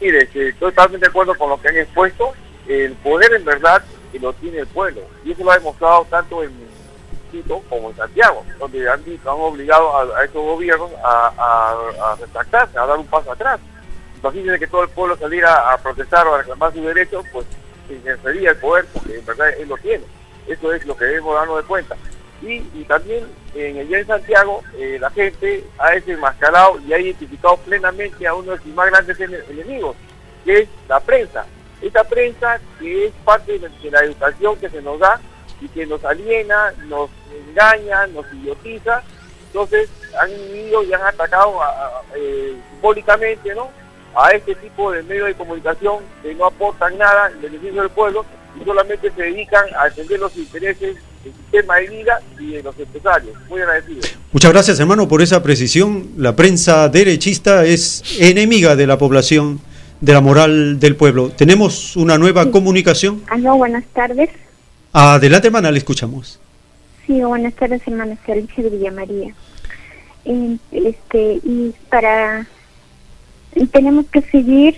Mire, 0.00 0.24
estoy 0.24 0.52
totalmente 0.52 1.06
de 1.06 1.10
acuerdo 1.10 1.34
con 1.34 1.48
lo 1.48 1.60
que 1.60 1.68
han 1.68 1.78
expuesto. 1.78 2.32
El 2.68 2.92
poder 2.92 3.32
en 3.32 3.44
verdad 3.44 3.82
lo 4.20 4.32
tiene 4.34 4.58
el 4.58 4.66
pueblo. 4.66 5.00
Y 5.24 5.32
eso 5.32 5.42
lo 5.42 5.50
ha 5.50 5.54
demostrado 5.56 6.06
tanto 6.10 6.42
en 6.42 6.52
Quito 7.32 7.62
como 7.68 7.90
en 7.90 7.96
Santiago, 7.96 8.44
donde 8.60 8.88
han, 8.88 9.00
han 9.00 9.26
obligado 9.26 9.96
a, 9.96 10.20
a 10.20 10.24
estos 10.24 10.42
gobiernos 10.42 10.90
a, 11.02 11.32
a, 11.36 12.12
a 12.12 12.16
retractarse, 12.16 12.78
a 12.78 12.86
dar 12.86 12.98
un 12.98 13.06
paso 13.06 13.32
atrás. 13.32 13.58
Imagínense 14.20 14.60
que 14.60 14.66
todo 14.66 14.82
el 14.82 14.88
pueblo 14.90 15.16
saliera 15.16 15.72
a 15.72 15.78
protestar 15.78 16.26
o 16.28 16.34
a 16.34 16.38
reclamar 16.38 16.72
sus 16.72 16.84
derechos, 16.84 17.24
pues 17.32 17.46
se 17.88 17.96
ejercería 17.96 18.50
el 18.50 18.56
poder, 18.58 18.86
porque 18.92 19.18
en 19.18 19.26
verdad 19.26 19.48
él 19.58 19.68
lo 19.68 19.76
tiene. 19.78 20.04
Eso 20.46 20.72
es 20.72 20.84
lo 20.86 20.96
que 20.96 21.06
debemos 21.06 21.34
darnos 21.34 21.56
de 21.56 21.64
cuenta. 21.64 21.96
Y, 22.42 22.56
y 22.74 22.84
también 22.86 23.24
en 23.54 23.76
el 23.78 23.88
día 23.88 23.98
de 23.98 24.04
Santiago, 24.04 24.62
eh, 24.76 24.98
la 25.00 25.10
gente 25.10 25.64
ha 25.78 25.90
desenmascarado 25.92 26.78
y 26.86 26.92
ha 26.92 26.98
identificado 26.98 27.56
plenamente 27.58 28.26
a 28.26 28.34
uno 28.34 28.52
de 28.52 28.58
sus 28.58 28.74
más 28.74 28.90
grandes 28.90 29.18
ene- 29.18 29.42
enemigos, 29.48 29.96
que 30.44 30.60
es 30.62 30.68
la 30.88 31.00
prensa. 31.00 31.46
Esta 31.80 32.04
prensa 32.04 32.60
que 32.78 33.06
es 33.06 33.12
parte 33.24 33.58
de 33.58 33.90
la, 33.90 34.00
educación 34.00 34.56
que 34.56 34.68
se 34.68 34.82
nos 34.82 34.98
da 34.98 35.20
y 35.60 35.68
que 35.68 35.86
nos 35.86 36.04
aliena, 36.04 36.72
nos 36.86 37.10
engaña, 37.48 38.06
nos 38.08 38.30
idiotiza. 38.32 39.02
Entonces 39.46 39.88
han 40.20 40.30
ido 40.30 40.82
y 40.82 40.92
han 40.92 41.02
atacado 41.02 41.60
eh, 42.16 42.56
simbólicamente 42.70 43.54
¿no? 43.54 43.70
a 44.16 44.30
este 44.30 44.54
tipo 44.56 44.90
de 44.92 45.02
medios 45.02 45.28
de 45.28 45.34
comunicación 45.34 46.04
que 46.22 46.34
no 46.34 46.46
aportan 46.46 46.96
nada 46.98 47.30
en 47.30 47.40
beneficio 47.42 47.82
del 47.82 47.90
pueblo 47.90 48.24
y 48.60 48.64
solamente 48.64 49.10
se 49.10 49.22
dedican 49.22 49.64
a 49.78 49.84
defender 49.84 50.20
los 50.20 50.36
intereses 50.36 50.96
del 51.24 51.32
sistema 51.32 51.76
de 51.76 51.88
vida 51.88 52.20
y 52.38 52.52
de 52.52 52.62
los 52.62 52.78
empresarios. 52.78 53.34
Muy 53.48 53.60
agradecido. 53.60 54.00
Muchas 54.32 54.52
gracias, 54.52 54.80
hermano, 54.80 55.08
por 55.08 55.22
esa 55.22 55.42
precisión. 55.42 56.10
La 56.16 56.36
prensa 56.36 56.88
derechista 56.88 57.64
es 57.64 58.02
enemiga 58.18 58.76
de 58.76 58.86
la 58.86 58.98
población, 58.98 59.60
de 60.00 60.12
la 60.12 60.20
moral 60.20 60.78
del 60.78 60.96
pueblo. 60.96 61.30
Tenemos 61.30 61.96
una 61.96 62.18
nueva 62.18 62.50
comunicación. 62.50 63.22
Aló, 63.28 63.56
buenas 63.56 63.84
tardes. 63.92 64.30
Adelante, 64.92 65.48
hermana, 65.48 65.70
le 65.70 65.78
escuchamos. 65.78 66.40
Sí, 67.06 67.20
buenas 67.20 67.54
tardes, 67.54 67.82
hermana 67.86 68.16
Alicia 68.26 68.64
de 68.64 68.70
Villamaría. 68.70 69.34
Eh, 70.24 70.56
este, 70.72 71.40
y 71.42 71.74
para. 71.90 72.46
Tenemos 73.72 74.06
que 74.06 74.20
seguir 74.22 74.74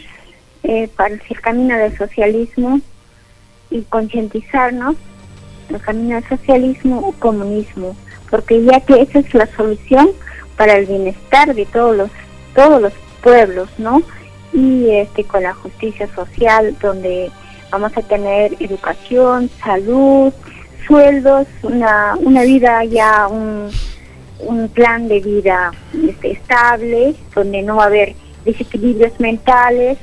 eh, 0.62 0.88
para 0.96 1.14
el 1.14 1.40
camino 1.40 1.78
del 1.78 1.96
socialismo 1.96 2.80
y 3.70 3.82
concientizarnos 3.82 4.96
el 5.68 5.80
camino 5.80 6.14
del 6.16 6.28
socialismo 6.28 7.08
o 7.08 7.12
comunismo, 7.12 7.96
porque 8.30 8.62
ya 8.64 8.80
que 8.80 9.02
esa 9.02 9.18
es 9.18 9.34
la 9.34 9.46
solución 9.56 10.10
para 10.56 10.76
el 10.76 10.86
bienestar 10.86 11.54
de 11.54 11.66
todos 11.66 11.96
los 11.96 12.10
todos 12.54 12.80
los 12.80 12.92
pueblos, 13.22 13.68
¿no? 13.78 14.02
Y 14.52 14.90
este 14.90 15.24
con 15.24 15.42
la 15.42 15.54
justicia 15.54 16.08
social 16.14 16.76
donde 16.80 17.30
vamos 17.70 17.96
a 17.96 18.02
tener 18.02 18.56
educación, 18.60 19.50
salud, 19.62 20.32
sueldos, 20.86 21.46
una, 21.62 22.16
una 22.18 22.42
vida 22.44 22.84
ya, 22.84 23.26
un, 23.28 23.70
un 24.38 24.68
plan 24.68 25.08
de 25.08 25.20
vida 25.20 25.72
este, 26.08 26.32
estable, 26.32 27.14
donde 27.34 27.62
no 27.62 27.76
va 27.76 27.84
a 27.84 27.86
haber 27.86 28.14
desequilibrios 28.44 29.18
mentales, 29.18 29.98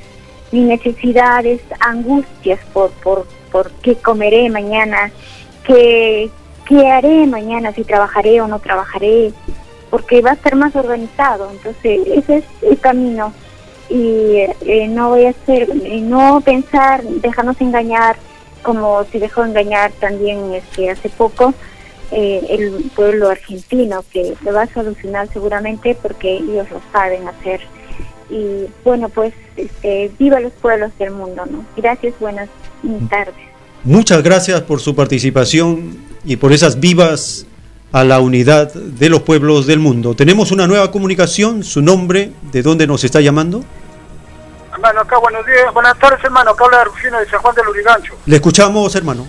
ni 0.52 0.62
necesidades, 0.62 1.60
angustias 1.80 2.60
por, 2.72 2.90
por, 3.02 3.26
por 3.54 3.70
qué 3.70 3.94
comeré 3.94 4.50
mañana, 4.50 5.12
qué, 5.64 6.28
qué 6.66 6.90
haré 6.90 7.24
mañana, 7.24 7.72
si 7.72 7.84
trabajaré 7.84 8.40
o 8.40 8.48
no 8.48 8.58
trabajaré, 8.58 9.32
porque 9.90 10.22
va 10.22 10.30
a 10.30 10.34
estar 10.34 10.56
más 10.56 10.74
organizado. 10.74 11.48
Entonces, 11.52 12.00
ese 12.04 12.38
es 12.38 12.44
el 12.62 12.80
camino. 12.80 13.32
Y 13.88 14.38
eh, 14.38 14.88
no 14.88 15.10
voy 15.10 15.26
a 15.26 15.32
ser, 15.46 15.68
no 16.02 16.40
pensar, 16.40 17.04
dejarnos 17.04 17.60
engañar, 17.60 18.16
como 18.64 19.04
se 19.04 19.20
dejó 19.20 19.44
engañar 19.44 19.92
también 20.00 20.52
este, 20.52 20.90
hace 20.90 21.08
poco 21.08 21.54
eh, 22.10 22.44
el 22.50 22.90
pueblo 22.96 23.28
argentino, 23.28 24.04
que 24.10 24.34
lo 24.42 24.52
va 24.52 24.62
a 24.62 24.74
solucionar 24.74 25.28
seguramente 25.32 25.96
porque 26.02 26.38
ellos 26.38 26.68
lo 26.72 26.80
saben 26.92 27.28
hacer. 27.28 27.60
Y 28.34 28.66
bueno, 28.82 29.08
pues 29.10 29.32
este, 29.56 30.10
viva 30.18 30.40
los 30.40 30.52
pueblos 30.54 30.90
del 30.98 31.12
mundo, 31.12 31.44
¿no? 31.48 31.64
Gracias, 31.76 32.14
buenas 32.18 32.48
tardes. 33.08 33.34
Muchas 33.84 34.24
gracias 34.24 34.60
por 34.62 34.80
su 34.80 34.96
participación 34.96 35.96
y 36.24 36.34
por 36.34 36.52
esas 36.52 36.80
vivas 36.80 37.46
a 37.92 38.02
la 38.02 38.18
unidad 38.18 38.74
de 38.74 39.08
los 39.08 39.22
pueblos 39.22 39.68
del 39.68 39.78
mundo. 39.78 40.16
Tenemos 40.16 40.50
una 40.50 40.66
nueva 40.66 40.90
comunicación, 40.90 41.62
su 41.62 41.80
nombre, 41.80 42.32
de 42.50 42.62
dónde 42.62 42.88
nos 42.88 43.04
está 43.04 43.20
llamando. 43.20 43.62
Hermano, 44.72 45.02
acá 45.02 45.16
buenos 45.18 45.46
días, 45.46 45.72
buenas 45.72 45.96
tardes 46.00 46.18
hermano, 46.24 46.50
acá 46.50 46.64
habla 46.64 46.82
Rufino 46.82 47.20
de 47.20 47.26
San 47.26 47.40
Juan 47.40 47.54
del 47.54 47.68
Urigancho. 47.68 48.14
Le 48.26 48.34
escuchamos, 48.34 48.96
hermano. 48.96 49.28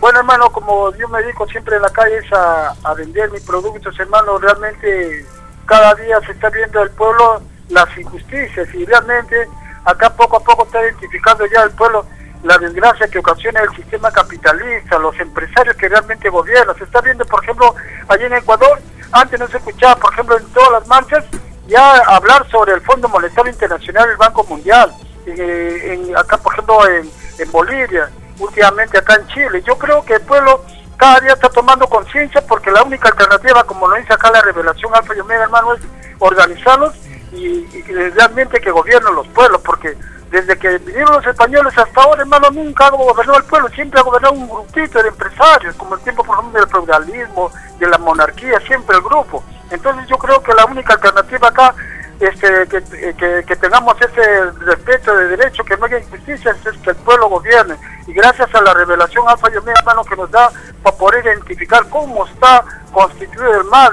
Bueno 0.00 0.18
hermano, 0.18 0.52
como 0.52 0.94
yo 0.96 1.08
me 1.08 1.22
dedico 1.22 1.46
siempre 1.46 1.76
en 1.76 1.82
la 1.82 1.90
calle 1.90 2.18
es 2.18 2.30
a, 2.30 2.74
a 2.82 2.92
vender 2.92 3.30
mis 3.30 3.40
productos, 3.40 3.98
hermano, 3.98 4.36
realmente 4.36 5.24
cada 5.64 5.94
día 5.94 6.20
se 6.26 6.32
está 6.32 6.50
viendo 6.50 6.82
el 6.82 6.90
pueblo 6.90 7.40
las 7.72 7.98
injusticias 7.98 8.68
y 8.74 8.84
realmente 8.84 9.48
acá 9.84 10.14
poco 10.14 10.36
a 10.36 10.40
poco 10.40 10.64
está 10.64 10.82
identificando 10.82 11.44
ya 11.46 11.62
el 11.62 11.70
pueblo 11.72 12.06
la 12.44 12.58
desgracia 12.58 13.08
que 13.08 13.18
ocasiona 13.18 13.60
el 13.60 13.74
sistema 13.76 14.10
capitalista, 14.10 14.98
los 14.98 15.18
empresarios 15.20 15.76
que 15.76 15.88
realmente 15.88 16.28
gobiernan. 16.28 16.76
Se 16.76 16.84
está 16.84 17.00
viendo, 17.00 17.24
por 17.24 17.42
ejemplo, 17.42 17.74
allí 18.08 18.24
en 18.24 18.34
Ecuador, 18.34 18.80
antes 19.12 19.38
no 19.38 19.46
se 19.46 19.58
escuchaba, 19.58 19.96
por 19.96 20.12
ejemplo, 20.12 20.36
en 20.36 20.44
todas 20.46 20.72
las 20.72 20.86
marchas, 20.88 21.24
ya 21.68 21.98
hablar 21.98 22.48
sobre 22.50 22.72
el 22.72 22.80
Fondo 22.80 23.08
Monetario 23.08 23.52
Internacional, 23.52 24.10
el 24.10 24.16
Banco 24.16 24.44
Mundial, 24.44 24.92
eh, 25.26 25.92
en, 25.92 26.16
acá, 26.16 26.36
por 26.36 26.52
ejemplo, 26.52 26.88
en, 26.88 27.08
en 27.38 27.52
Bolivia, 27.52 28.10
últimamente 28.40 28.98
acá 28.98 29.14
en 29.14 29.28
Chile. 29.28 29.62
Yo 29.64 29.78
creo 29.78 30.04
que 30.04 30.14
el 30.14 30.22
pueblo 30.22 30.64
cada 30.96 31.20
día 31.20 31.34
está 31.34 31.48
tomando 31.48 31.86
conciencia 31.88 32.44
porque 32.46 32.72
la 32.72 32.82
única 32.82 33.08
alternativa, 33.08 33.64
como 33.64 33.86
lo 33.86 33.96
dice 33.96 34.12
acá 34.12 34.30
la 34.32 34.42
revelación 34.42 34.92
Alfa 34.94 35.14
y 35.14 35.20
Omega, 35.20 35.44
hermano, 35.44 35.74
es 35.74 35.82
organizarlos 36.18 36.94
y, 37.32 37.66
y 37.72 37.82
realmente 37.82 38.60
que 38.60 38.70
gobiernen 38.70 39.14
los 39.14 39.26
pueblos, 39.28 39.60
porque 39.64 39.96
desde 40.32 40.58
que 40.58 40.78
vinieron 40.78 41.12
los 41.12 41.26
españoles 41.26 41.76
hasta 41.76 42.02
ahora, 42.02 42.22
hermano, 42.22 42.50
nunca 42.50 42.86
ha 42.86 42.90
gobernado 42.90 43.38
el 43.38 43.44
pueblo, 43.44 43.68
siempre 43.68 44.00
ha 44.00 44.02
gobernado 44.02 44.34
un 44.34 44.48
grupito 44.48 45.02
de 45.02 45.08
empresarios, 45.08 45.76
como 45.76 45.94
el 45.94 46.00
tiempo, 46.00 46.24
por 46.24 46.38
ejemplo, 46.38 46.58
del 46.60 46.70
feudalismo, 46.70 47.52
de 47.78 47.86
la 47.86 47.98
monarquía, 47.98 48.58
siempre 48.60 48.96
el 48.96 49.02
grupo. 49.02 49.44
Entonces 49.70 50.06
yo 50.08 50.16
creo 50.16 50.42
que 50.42 50.54
la 50.54 50.64
única 50.64 50.94
alternativa 50.94 51.48
acá 51.48 51.74
este, 52.18 52.66
que, 52.68 53.44
que, 53.44 53.56
tengamos 53.56 53.96
ese 54.00 54.50
respeto 54.60 55.14
de 55.14 55.36
derecho, 55.36 55.64
que 55.64 55.76
no 55.76 55.86
haya 55.86 55.98
injusticia, 55.98 56.52
es 56.64 56.78
que 56.78 56.90
el 56.90 56.96
pueblo 56.96 57.28
gobierne. 57.28 57.76
Y 58.06 58.12
gracias 58.12 58.54
a 58.54 58.62
la 58.62 58.72
revelación 58.72 59.28
Alfa 59.28 59.50
y 59.52 59.56
Omega, 59.56 59.80
hermano, 59.80 60.04
que 60.04 60.16
nos 60.16 60.30
da 60.30 60.50
para 60.82 60.96
poder 60.96 61.24
identificar 61.24 61.84
cómo 61.90 62.24
está 62.26 62.64
constituido 62.92 63.60
el 63.60 63.64
mal 63.64 63.92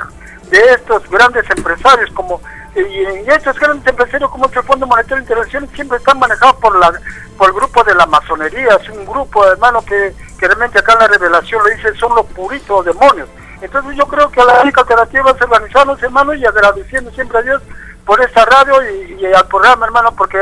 de 0.51 0.59
estos 0.73 1.09
grandes 1.09 1.49
empresarios, 1.49 2.11
como 2.11 2.39
y, 2.75 3.29
estos 3.29 3.57
grandes 3.59 3.87
empresarios 3.87 4.29
como 4.29 4.45
el 4.45 4.63
Fondo 4.63 4.87
Monetario 4.87 5.21
Internacional 5.21 5.69
siempre 5.73 5.97
están 5.97 6.19
manejados 6.19 6.55
por 6.57 6.77
la 6.77 6.91
por 7.37 7.47
el 7.47 7.55
grupo 7.55 7.83
de 7.85 7.95
la 7.95 8.05
masonería, 8.05 8.77
es 8.81 8.89
un 8.89 9.05
grupo 9.05 9.45
hermano 9.47 9.81
que, 9.85 10.13
que 10.37 10.45
realmente 10.45 10.77
acá 10.77 10.93
en 10.93 10.99
la 10.99 11.07
revelación 11.07 11.63
lo 11.63 11.69
dice 11.69 11.95
son 11.95 12.13
los 12.13 12.25
puritos 12.25 12.83
demonios. 12.83 13.29
Entonces 13.61 13.95
yo 13.95 14.05
creo 14.07 14.29
que 14.29 14.43
la 14.43 14.61
única 14.61 14.81
alternativa 14.81 15.31
es 15.31 15.41
organizarnos 15.41 16.03
hermano 16.03 16.33
y 16.33 16.45
agradeciendo 16.45 17.09
siempre 17.11 17.39
a 17.39 17.41
Dios 17.41 17.61
por 18.05 18.21
esta 18.21 18.43
radio 18.43 18.75
y, 18.91 19.25
al 19.25 19.47
programa 19.47 19.85
hermano 19.85 20.13
porque 20.15 20.37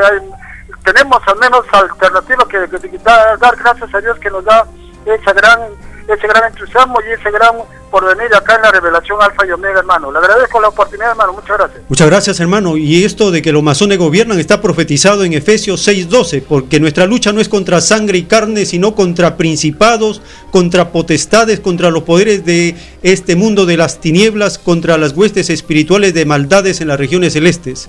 tenemos 0.84 1.22
al 1.26 1.38
menos 1.38 1.64
alternativa 1.70 2.44
que, 2.48 2.68
que, 2.68 2.98
dar 2.98 3.56
gracias 3.56 3.94
a 3.94 4.00
Dios 4.00 4.18
que 4.18 4.30
nos 4.30 4.44
da 4.44 4.66
esa 5.06 5.32
gran 5.32 5.60
ese 6.08 6.26
gran 6.26 6.50
entusiasmo 6.50 6.98
y 7.06 7.12
ese 7.12 7.30
gran 7.30 7.56
por 7.90 8.04
venir 8.04 8.34
acá 8.34 8.56
en 8.56 8.62
la 8.62 8.70
revelación 8.70 9.18
Alfa 9.20 9.46
y 9.46 9.50
Omega, 9.50 9.80
hermano. 9.80 10.12
Le 10.12 10.18
agradezco 10.18 10.60
la 10.60 10.68
oportunidad, 10.68 11.10
hermano. 11.10 11.32
Muchas 11.32 11.56
gracias. 11.56 11.82
Muchas 11.88 12.06
gracias, 12.06 12.40
hermano. 12.40 12.76
Y 12.76 13.04
esto 13.04 13.30
de 13.30 13.40
que 13.40 13.52
los 13.52 13.62
masones 13.62 13.98
gobiernan 13.98 14.38
está 14.38 14.60
profetizado 14.60 15.24
en 15.24 15.32
Efesios 15.32 15.86
6:12, 15.86 16.42
porque 16.46 16.80
nuestra 16.80 17.06
lucha 17.06 17.32
no 17.32 17.40
es 17.40 17.48
contra 17.48 17.80
sangre 17.80 18.18
y 18.18 18.24
carne, 18.24 18.66
sino 18.66 18.94
contra 18.94 19.36
principados, 19.36 20.22
contra 20.50 20.92
potestades, 20.92 21.60
contra 21.60 21.90
los 21.90 22.02
poderes 22.02 22.44
de 22.44 22.76
este 23.02 23.36
mundo 23.36 23.66
de 23.66 23.76
las 23.76 24.00
tinieblas, 24.00 24.58
contra 24.58 24.98
las 24.98 25.12
huestes 25.12 25.50
espirituales 25.50 26.14
de 26.14 26.24
maldades 26.26 26.80
en 26.80 26.88
las 26.88 26.98
regiones 26.98 27.32
celestes. 27.32 27.88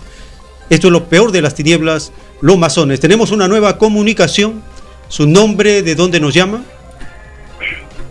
Esto 0.70 0.88
es 0.88 0.94
lo 0.94 1.06
peor 1.06 1.32
de 1.32 1.42
las 1.42 1.56
tinieblas, 1.56 2.12
los 2.42 2.58
masones. 2.58 3.00
Tenemos 3.00 3.32
una 3.32 3.48
nueva 3.48 3.78
comunicación. 3.78 4.62
¿Su 5.08 5.26
nombre 5.26 5.82
de 5.82 5.96
dónde 5.96 6.20
nos 6.20 6.36
llama? 6.36 6.62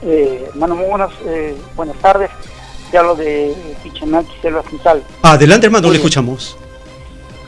Eh, 0.03 0.47
hermano, 0.49 0.77
muy 0.77 0.87
buenas, 0.87 1.11
eh, 1.27 1.57
buenas 1.75 1.97
tardes. 1.97 2.31
Te 2.91 2.99
hablo 2.99 3.15
de 3.15 3.55
Pichanachi, 3.83 4.33
Selva 4.41 4.63
Central. 4.63 5.03
Adelante, 5.23 5.67
hermano, 5.67 5.91
le 5.91 5.97
escuchamos. 5.97 6.57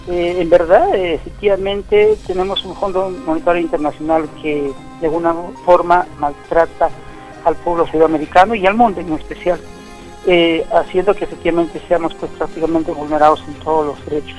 Eh, 0.09 0.37
en 0.41 0.51
verdad, 0.51 0.95
eh, 0.95 1.15
efectivamente, 1.15 2.17
tenemos 2.27 2.65
un 2.65 2.75
Fondo 2.75 3.11
Monetario 3.11 3.63
Internacional 3.63 4.29
que 4.43 4.73
de 5.01 5.07
alguna 5.07 5.35
forma 5.65 6.07
maltrata 6.19 6.91
al 7.45 7.57
pueblo 7.57 7.87
sudamericano 7.87 8.55
y 8.55 8.67
al 8.67 8.75
mundo 8.75 9.01
en 9.01 9.13
especial, 9.15 9.59
haciendo 10.73 11.15
que 11.15 11.25
efectivamente 11.25 11.81
seamos 11.89 12.13
pues 12.15 12.31
prácticamente 12.33 12.93
vulnerados 12.93 13.43
en 13.49 13.55
todos 13.55 13.87
los 13.87 14.05
derechos. 14.05 14.39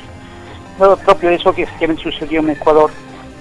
Lo 0.80 0.96
propio 0.98 1.30
de 1.30 1.36
eso 1.36 1.54
que 1.54 1.64
efectivamente 1.64 2.04
sucedió 2.04 2.42
en 2.42 2.52
Ecuador. 2.52 2.92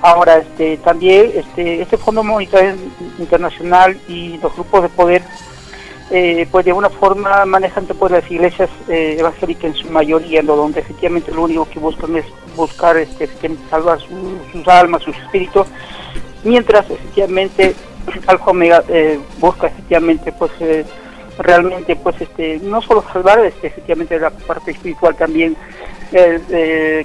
Ahora, 0.02 0.38
este, 0.38 0.78
también 0.78 1.30
este, 1.34 1.82
este 1.82 1.98
Fondo 1.98 2.22
Monetario 2.22 2.74
Internacional 3.18 3.98
y 4.08 4.38
los 4.38 4.54
grupos 4.54 4.82
de 4.82 4.88
poder, 4.88 5.22
eh, 6.10 6.46
pues 6.50 6.64
de 6.64 6.70
alguna 6.70 6.88
forma 6.88 7.44
manejan 7.44 7.84
pues, 7.86 8.10
las 8.10 8.30
iglesias 8.30 8.70
eh, 8.88 9.16
evangélicas 9.18 9.64
en 9.64 9.74
su 9.74 9.90
mayoría, 9.90 10.42
donde 10.42 10.80
efectivamente 10.80 11.32
lo 11.32 11.42
único 11.42 11.68
que 11.68 11.78
buscan 11.78 12.16
es 12.16 12.24
buscar 12.56 12.96
este, 12.96 13.28
salvar 13.68 13.98
sus 14.00 14.68
almas, 14.68 15.02
sus 15.02 15.16
espíritus, 15.18 15.66
mientras 16.44 16.88
efectivamente 16.90 17.74
Alfa 18.26 18.50
Omega 18.50 18.82
eh, 18.88 19.20
busca 19.38 19.66
efectivamente 19.66 20.32
pues 20.32 20.50
realmente 21.38 21.94
pues 21.96 22.18
este 22.20 22.58
no 22.62 22.80
solo 22.80 23.04
salvar 23.12 23.38
este, 23.44 23.66
efectivamente 23.66 24.18
la 24.18 24.30
parte 24.30 24.70
espiritual 24.70 25.14
también 25.14 25.56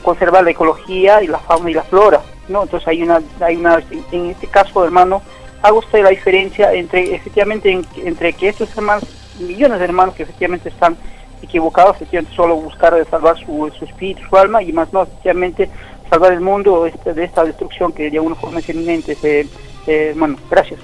conservar 0.02 0.44
la 0.44 0.50
ecología 0.50 1.22
y 1.22 1.28
la 1.28 1.38
fauna 1.38 1.70
y 1.70 1.74
la 1.76 1.84
flora 1.84 2.22
¿no? 2.48 2.64
Entonces 2.64 2.88
hay 2.88 3.04
una, 3.04 3.22
hay 3.40 3.56
una, 3.56 3.84
en 4.12 4.30
este 4.30 4.48
caso, 4.48 4.84
hermano, 4.84 5.22
hago 5.62 5.80
usted 5.80 6.04
la 6.04 6.10
diferencia 6.10 6.74
entre, 6.74 7.16
efectivamente, 7.16 7.82
entre 8.04 8.34
que 8.34 8.50
estos 8.50 8.70
hermanos, 8.78 9.04
millones 9.40 9.80
de 9.80 9.86
hermanos 9.86 10.16
que 10.16 10.24
efectivamente 10.24 10.70
están 10.70 10.96
equivocados, 11.42 11.96
efectivamente 11.98 12.36
solo 12.36 12.56
buscar 12.56 12.94
salvar 13.10 13.38
su, 13.38 13.72
su 13.78 13.86
espíritu, 13.86 14.22
su 14.30 14.38
alma, 14.38 14.62
y 14.62 14.72
más 14.72 14.92
no, 14.94 15.04
efectivamente, 15.04 15.70
salvar 16.10 16.34
el 16.34 16.42
mundo 16.42 16.86
este, 16.86 17.14
de 17.14 17.24
esta 17.24 17.44
destrucción 17.44 17.92
que 17.92 18.10
de 18.10 18.18
alguna 18.18 18.36
forma 18.36 18.60
es 18.60 18.70
inminente, 18.70 19.18
eh, 19.24 19.48
eh, 19.88 20.08
hermano. 20.12 20.38
Gracias. 20.50 20.80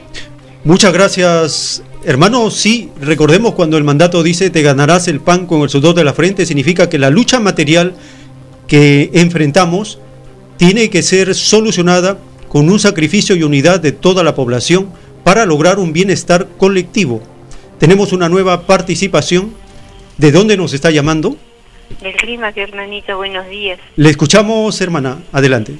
Muchas 0.63 0.93
gracias, 0.93 1.83
hermano. 2.05 2.51
Sí, 2.51 2.91
recordemos 2.99 3.53
cuando 3.55 3.77
el 3.77 3.83
mandato 3.83 4.21
dice 4.21 4.51
te 4.51 4.61
ganarás 4.61 5.07
el 5.07 5.19
pan 5.19 5.47
con 5.47 5.61
el 5.61 5.69
sudor 5.69 5.95
de 5.95 6.03
la 6.03 6.13
frente, 6.13 6.45
significa 6.45 6.87
que 6.87 6.99
la 6.99 7.09
lucha 7.09 7.39
material 7.39 7.95
que 8.67 9.09
enfrentamos 9.13 9.99
tiene 10.61 10.91
que 10.91 11.01
ser 11.01 11.33
solucionada 11.33 12.19
con 12.47 12.69
un 12.69 12.79
sacrificio 12.79 13.35
y 13.35 13.41
unidad 13.41 13.79
de 13.79 13.91
toda 13.91 14.23
la 14.23 14.35
población 14.35 14.93
para 15.23 15.47
lograr 15.47 15.79
un 15.79 15.91
bienestar 15.91 16.49
colectivo. 16.59 17.19
Tenemos 17.79 18.13
una 18.13 18.29
nueva 18.29 18.67
participación. 18.67 19.55
¿De 20.17 20.31
dónde 20.31 20.57
nos 20.57 20.73
está 20.73 20.91
llamando? 20.91 21.35
Del 21.99 22.13
clima, 22.13 22.53
hermanito, 22.55 23.17
buenos 23.17 23.49
días. 23.49 23.79
Le 23.95 24.11
escuchamos, 24.11 24.79
hermana, 24.81 25.23
adelante. 25.31 25.73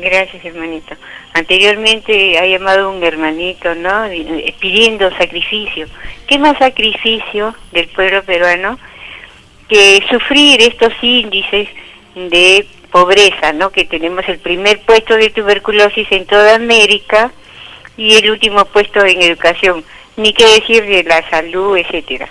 Gracias, 0.00 0.44
hermanito. 0.44 0.94
Anteriormente 1.32 2.38
ha 2.38 2.46
llamado 2.46 2.92
un 2.92 3.02
hermanito, 3.02 3.74
¿no? 3.74 4.04
Pidiendo 4.60 5.10
sacrificio. 5.18 5.88
¿Qué 6.28 6.38
más 6.38 6.56
sacrificio 6.58 7.56
del 7.72 7.88
pueblo 7.88 8.22
peruano 8.22 8.78
que 9.68 10.00
sufrir 10.08 10.62
estos 10.62 10.92
índices 11.02 11.66
de 12.14 12.64
pobreza, 12.98 13.52
¿no? 13.52 13.70
Que 13.70 13.84
tenemos 13.84 14.28
el 14.28 14.38
primer 14.38 14.80
puesto 14.80 15.16
de 15.16 15.30
tuberculosis 15.30 16.10
en 16.10 16.26
toda 16.26 16.56
América 16.56 17.30
y 17.96 18.16
el 18.16 18.30
último 18.30 18.64
puesto 18.64 19.04
en 19.04 19.22
educación, 19.22 19.84
ni 20.16 20.32
qué 20.32 20.46
decir 20.58 20.84
de 20.84 21.04
la 21.04 21.28
salud, 21.30 21.76
etcétera. 21.76 22.28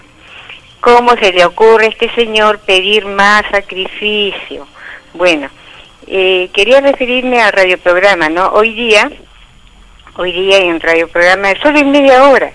¿Cómo 0.82 1.16
se 1.18 1.32
le 1.32 1.46
ocurre 1.46 1.86
a 1.86 1.90
este 1.90 2.14
señor 2.16 2.60
pedir 2.60 3.06
más 3.06 3.44
sacrificio? 3.50 4.68
Bueno, 5.14 5.50
eh, 6.06 6.50
quería 6.54 6.82
referirme 6.82 7.42
al 7.42 7.54
radioprograma, 7.54 8.28
¿no? 8.28 8.48
Hoy 8.48 8.74
día, 8.74 9.10
hoy 10.18 10.34
día 10.34 10.58
en 10.58 10.82
radioprograma, 10.82 11.54
solo 11.62 11.80
en 11.80 11.92
media 11.92 12.28
hora, 12.30 12.52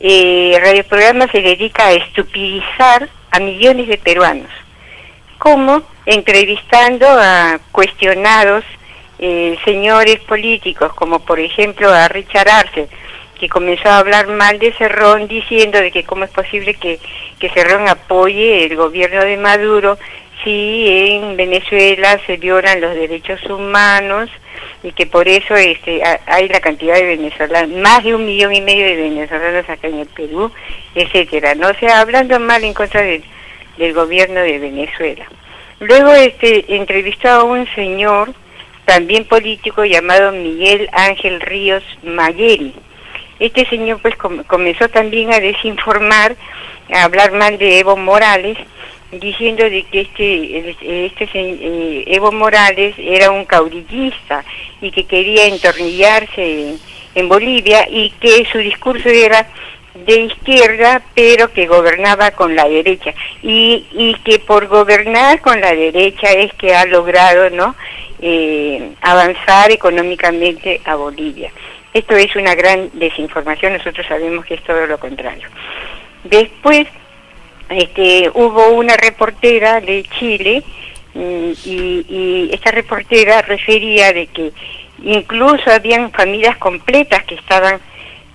eh, 0.00 0.58
radioprograma 0.60 1.30
se 1.30 1.40
dedica 1.40 1.86
a 1.86 1.92
estupidizar 1.92 3.08
a 3.30 3.38
millones 3.38 3.86
de 3.86 3.98
peruanos. 3.98 4.50
¿Cómo? 5.38 5.82
Entrevistando 6.04 7.06
a 7.08 7.60
cuestionados 7.70 8.64
eh, 9.20 9.56
señores 9.64 10.20
políticos, 10.20 10.92
como 10.94 11.20
por 11.20 11.40
ejemplo 11.40 11.88
a 11.88 12.08
Richard 12.08 12.48
Arce, 12.48 12.88
que 13.38 13.48
comenzó 13.48 13.88
a 13.88 13.98
hablar 13.98 14.26
mal 14.26 14.58
de 14.58 14.72
Cerrón 14.72 15.28
diciendo 15.28 15.78
de 15.78 15.90
que 15.90 16.04
cómo 16.04 16.24
es 16.24 16.30
posible 16.30 16.74
que, 16.74 16.98
que 17.38 17.50
Cerrón 17.50 17.88
apoye 17.88 18.64
el 18.64 18.76
gobierno 18.76 19.24
de 19.24 19.36
Maduro 19.36 19.98
si 20.44 20.86
en 20.88 21.36
Venezuela 21.36 22.20
se 22.26 22.36
violan 22.36 22.80
los 22.80 22.94
derechos 22.94 23.42
humanos 23.44 24.30
y 24.82 24.92
que 24.92 25.06
por 25.06 25.26
eso 25.28 25.56
este, 25.56 26.02
hay 26.26 26.48
la 26.48 26.60
cantidad 26.60 26.94
de 26.94 27.16
venezolanos, 27.16 27.76
más 27.78 28.04
de 28.04 28.14
un 28.14 28.24
millón 28.24 28.54
y 28.54 28.60
medio 28.60 28.84
de 28.86 28.96
venezolanos 28.96 29.68
acá 29.68 29.88
en 29.88 29.98
el 30.00 30.06
Perú, 30.06 30.52
etcétera, 30.94 31.54
¿no? 31.54 31.68
O 31.68 31.74
sea, 31.74 32.00
hablando 32.00 32.38
mal 32.38 32.62
en 32.62 32.74
contra 32.74 33.02
del, 33.02 33.24
del 33.78 33.94
gobierno 33.94 34.40
de 34.40 34.58
Venezuela. 34.58 35.26
Luego 35.80 36.12
este, 36.12 36.76
entrevistó 36.76 37.28
a 37.28 37.44
un 37.44 37.66
señor, 37.74 38.34
también 38.84 39.24
político, 39.24 39.84
llamado 39.84 40.32
Miguel 40.32 40.88
Ángel 40.92 41.40
Ríos 41.40 41.84
Mayeri. 42.02 42.74
Este 43.38 43.64
señor 43.66 44.00
pues 44.02 44.16
comenzó 44.16 44.88
también 44.88 45.32
a 45.32 45.38
desinformar, 45.38 46.36
a 46.92 47.04
hablar 47.04 47.32
mal 47.32 47.58
de 47.58 47.78
Evo 47.78 47.96
Morales, 47.96 48.58
diciendo 49.12 49.64
de 49.64 49.84
que 49.84 50.00
este, 50.00 51.06
este 51.06 51.28
eh, 51.32 52.04
Evo 52.08 52.32
Morales 52.32 52.94
era 52.98 53.30
un 53.30 53.44
caudillista 53.44 54.44
y 54.80 54.90
que 54.90 55.04
quería 55.04 55.46
entornillarse 55.46 56.76
en, 57.14 57.28
Bolivia 57.28 57.86
y 57.90 58.10
que 58.20 58.46
su 58.50 58.58
discurso 58.58 59.08
era 59.08 59.48
de 60.06 60.20
izquierda 60.20 61.02
pero 61.14 61.52
que 61.52 61.66
gobernaba 61.66 62.30
con 62.32 62.54
la 62.54 62.68
derecha. 62.68 63.14
Y, 63.42 63.86
y 63.92 64.14
que 64.24 64.38
por 64.38 64.66
gobernar 64.66 65.40
con 65.40 65.60
la 65.60 65.74
derecha 65.74 66.32
es 66.32 66.52
que 66.54 66.74
ha 66.74 66.84
logrado 66.84 67.50
no 67.50 67.74
eh, 68.20 68.92
avanzar 69.00 69.70
económicamente 69.70 70.80
a 70.84 70.96
Bolivia. 70.96 71.52
Esto 71.94 72.16
es 72.16 72.34
una 72.36 72.54
gran 72.54 72.90
desinformación 72.94 73.74
nosotros 73.74 74.06
sabemos 74.06 74.44
que 74.44 74.54
es 74.54 74.62
todo 74.64 74.86
lo 74.86 74.98
contrario. 74.98 75.48
Después 76.24 76.86
este, 77.68 78.30
hubo 78.34 78.70
una 78.70 78.96
reportera 78.96 79.80
de 79.80 80.04
Chile 80.18 80.62
mm, 81.14 81.50
y, 81.64 82.50
esta 82.52 82.70
reportera 82.70 83.42
refería 83.42 84.12
de 84.12 84.26
que 84.26 84.52
incluso 85.02 85.70
habían 85.70 86.10
familias 86.10 86.56
completas 86.56 87.22
que 87.24 87.36
estaban 87.36 87.78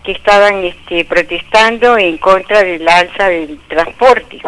que 0.04 0.12
estaban 0.12 0.64
este, 0.64 1.06
protestando 1.06 1.98
en 1.98 2.18
contra 2.18 2.64
del 2.64 2.88
alza 2.88 3.30
del 3.30 3.60
transporte. 3.68 4.40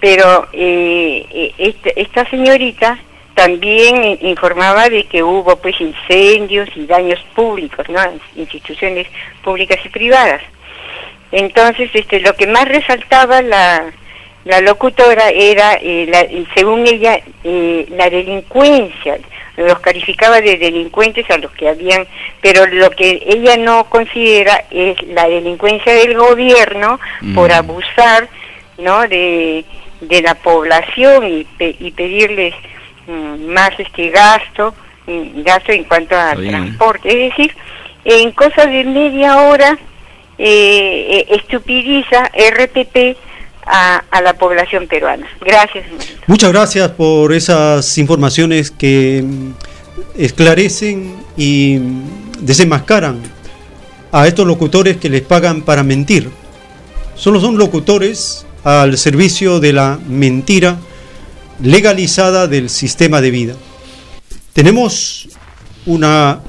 Pero 0.00 0.48
eh, 0.52 1.26
eh, 1.30 1.54
esta, 1.58 1.90
esta 1.96 2.30
señorita 2.30 2.98
también 3.34 4.18
informaba 4.20 4.88
de 4.88 5.04
que 5.04 5.22
hubo 5.22 5.56
pues 5.56 5.80
incendios 5.80 6.68
y 6.74 6.86
daños 6.86 7.20
públicos, 7.34 7.88
¿no? 7.88 8.00
instituciones 8.36 9.06
públicas 9.42 9.78
y 9.84 9.88
privadas. 9.88 10.42
Entonces, 11.30 11.90
este, 11.94 12.20
lo 12.20 12.34
que 12.34 12.46
más 12.46 12.66
resaltaba 12.66 13.42
la, 13.42 13.92
la 14.44 14.60
locutora 14.60 15.28
era, 15.28 15.78
eh, 15.80 16.44
según 16.54 16.86
ella, 16.86 17.20
eh, 17.44 17.86
la 17.90 18.08
delincuencia, 18.08 19.18
los 19.58 19.80
calificaba 19.80 20.40
de 20.40 20.56
delincuentes 20.56 21.28
a 21.30 21.38
los 21.38 21.50
que 21.52 21.68
habían, 21.68 22.06
pero 22.40 22.66
lo 22.66 22.90
que 22.90 23.22
ella 23.26 23.56
no 23.56 23.84
considera 23.84 24.64
es 24.70 25.02
la 25.08 25.28
delincuencia 25.28 25.92
del 25.92 26.16
gobierno 26.16 27.00
por 27.34 27.50
mm. 27.50 27.54
abusar, 27.54 28.28
¿no? 28.78 29.06
De, 29.08 29.64
de 30.00 30.22
la 30.22 30.34
población 30.36 31.26
y, 31.26 31.46
y 31.58 31.90
pedirles 31.90 32.54
mm, 33.06 33.46
más 33.46 33.70
este 33.78 34.10
gasto, 34.10 34.74
mm, 35.06 35.42
gasto 35.42 35.72
en 35.72 35.84
cuanto 35.84 36.16
a 36.16 36.34
transporte, 36.34 37.08
es 37.08 37.30
decir, 37.30 37.54
en 38.04 38.30
cosas 38.32 38.66
de 38.66 38.84
media 38.84 39.36
hora 39.38 39.76
eh, 40.38 41.08
eh, 41.10 41.26
estupidiza 41.30 42.30
RTP 42.32 43.16
a, 43.68 44.20
la 44.22 44.34
población 44.34 44.86
peruana. 44.86 45.26
Gracias. 45.40 45.84
Muchas 46.26 46.52
gracias 46.52 46.90
por 46.90 47.32
esas 47.32 47.98
informaciones 47.98 48.70
que 48.70 49.24
esclarecen 50.16 51.16
y 51.36 51.78
desenmascaran 52.40 53.20
a 54.10 54.26
estos 54.26 54.46
locutores 54.46 54.96
que 54.96 55.08
les 55.08 55.22
pagan 55.22 55.62
para 55.62 55.82
mentir. 55.82 56.30
Solo 57.14 57.40
son 57.40 57.58
locutores 57.58 58.46
al 58.64 58.96
servicio 58.96 59.60
de 59.60 59.72
la 59.72 59.98
mentira 60.08 60.78
legalizada 61.62 62.46
del 62.46 62.70
sistema 62.70 63.20
de 63.20 63.30
vida. 63.30 63.54
Tenemos 64.52 65.28
una 65.86 66.40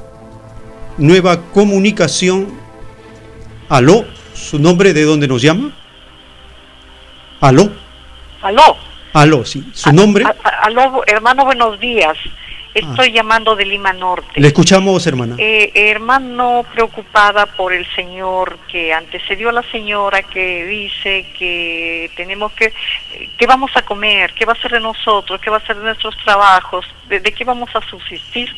nueva 0.98 1.42
comunicación 1.52 2.60
Aló, 3.70 4.04
¿su 4.34 4.58
nombre 4.58 4.94
de 4.94 5.04
dónde 5.04 5.28
nos 5.28 5.44
llama? 5.44 5.79
Aló. 7.42 7.72
Aló. 8.42 8.78
Aló, 9.14 9.46
sí. 9.46 9.64
¿Su 9.74 9.92
nombre? 9.94 10.26
aló, 10.62 11.04
hermano, 11.08 11.46
buenos 11.46 11.80
días. 11.80 12.18
Estoy 12.74 13.08
ah. 13.08 13.14
llamando 13.14 13.56
de 13.56 13.66
Lima 13.66 13.94
Norte. 13.94 14.40
Le 14.40 14.48
escuchamos, 14.48 15.08
hermana. 15.08 15.36
Eh, 15.40 15.72
hermano, 15.74 16.66
preocupada 16.74 17.46
por 17.46 17.74
el 17.74 17.88
señor 17.96 18.60
que 18.72 18.94
antecedió 18.94 19.50
a 19.50 19.54
la 19.54 19.64
señora 19.72 20.22
que 20.22 20.66
dice 20.66 21.26
que 21.38 22.12
tenemos 22.16 22.52
que, 22.52 22.72
¿qué 23.38 23.48
vamos 23.48 23.72
a 23.76 23.82
comer? 23.82 24.34
¿Qué 24.34 24.46
va 24.46 24.54
a 24.54 24.62
ser 24.62 24.72
de 24.72 24.80
nosotros? 24.82 25.42
¿Qué 25.42 25.50
va 25.50 25.58
a 25.58 25.66
ser 25.66 25.78
de 25.78 25.84
nuestros 25.84 26.16
trabajos? 26.18 26.86
¿De, 27.08 27.20
de 27.20 27.32
qué 27.32 27.44
vamos 27.44 27.70
a 27.74 27.82
subsistir 27.90 28.56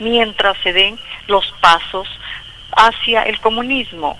mientras 0.00 0.58
se 0.62 0.72
den 0.72 0.98
los 1.26 1.54
pasos 1.60 2.08
hacia 2.76 3.22
el 3.22 3.40
comunismo? 3.40 4.18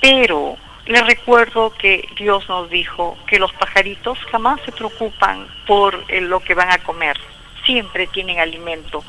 Pero 0.00 0.56
les 0.86 1.06
recuerdo 1.06 1.70
que 1.70 2.08
Dios 2.16 2.48
nos 2.48 2.68
dijo 2.68 3.16
que 3.26 3.38
los 3.38 3.52
pajaritos 3.54 4.18
jamás 4.30 4.60
se 4.64 4.72
preocupan 4.72 5.48
por 5.66 6.04
lo 6.12 6.40
que 6.40 6.54
van 6.54 6.70
a 6.70 6.78
comer, 6.78 7.18
siempre 7.64 8.06
tienen 8.06 8.38
alimento. 8.38 9.02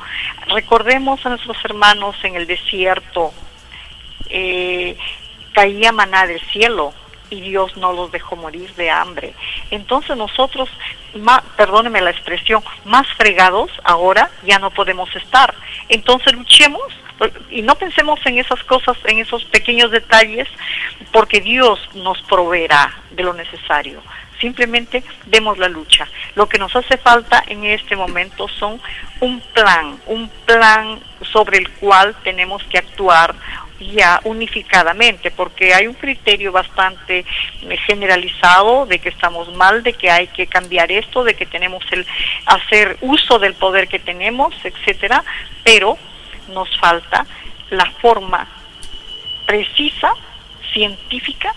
Recordemos 0.47 1.25
a 1.25 1.29
nuestros 1.29 1.57
hermanos 1.65 2.15
en 2.23 2.35
el 2.35 2.47
desierto, 2.47 3.33
eh, 4.29 4.97
caía 5.53 5.91
maná 5.91 6.27
del 6.27 6.39
cielo 6.51 6.93
y 7.29 7.41
Dios 7.41 7.75
no 7.75 7.91
los 7.91 8.11
dejó 8.11 8.35
morir 8.35 8.73
de 8.75 8.89
hambre. 8.89 9.33
Entonces 9.71 10.15
nosotros, 10.15 10.69
más, 11.15 11.41
perdóneme 11.57 12.01
la 12.01 12.11
expresión, 12.11 12.63
más 12.85 13.07
fregados 13.17 13.69
ahora 13.83 14.29
ya 14.43 14.59
no 14.59 14.71
podemos 14.71 15.13
estar. 15.15 15.53
Entonces 15.89 16.33
luchemos 16.33 16.81
y 17.49 17.61
no 17.61 17.75
pensemos 17.75 18.19
en 18.25 18.37
esas 18.37 18.63
cosas, 18.63 18.97
en 19.05 19.19
esos 19.19 19.45
pequeños 19.45 19.91
detalles, 19.91 20.47
porque 21.11 21.41
Dios 21.41 21.79
nos 21.93 22.21
proveerá 22.23 22.93
de 23.11 23.23
lo 23.23 23.33
necesario. 23.33 24.01
Simplemente 24.39 25.03
demos 25.25 25.57
la 25.57 25.69
lucha. 25.69 26.07
Lo 26.35 26.49
que 26.49 26.59
nos 26.59 26.75
hace 26.75 26.97
falta 26.97 27.43
en 27.47 27.63
este 27.63 27.95
momento 27.95 28.47
son 28.49 28.81
un 29.21 29.39
plan, 29.53 29.97
un 30.07 30.29
plan 30.45 30.99
sobre 31.21 31.57
el 31.57 31.69
cual 31.71 32.15
tenemos 32.23 32.63
que 32.65 32.77
actuar 32.77 33.33
ya 33.79 34.21
unificadamente, 34.23 35.31
porque 35.31 35.73
hay 35.73 35.87
un 35.87 35.93
criterio 35.93 36.51
bastante 36.51 37.19
eh, 37.19 37.77
generalizado 37.85 38.85
de 38.85 38.99
que 38.99 39.09
estamos 39.09 39.53
mal, 39.53 39.83
de 39.83 39.93
que 39.93 40.09
hay 40.09 40.27
que 40.27 40.47
cambiar 40.47 40.91
esto, 40.91 41.23
de 41.23 41.33
que 41.33 41.45
tenemos 41.45 41.83
el 41.91 42.05
hacer 42.45 42.97
uso 43.01 43.39
del 43.39 43.53
poder 43.53 43.87
que 43.87 43.99
tenemos, 43.99 44.53
etcétera, 44.63 45.23
pero 45.63 45.97
nos 46.49 46.69
falta 46.77 47.25
la 47.69 47.85
forma 48.01 48.47
precisa, 49.45 50.13
científica. 50.73 51.53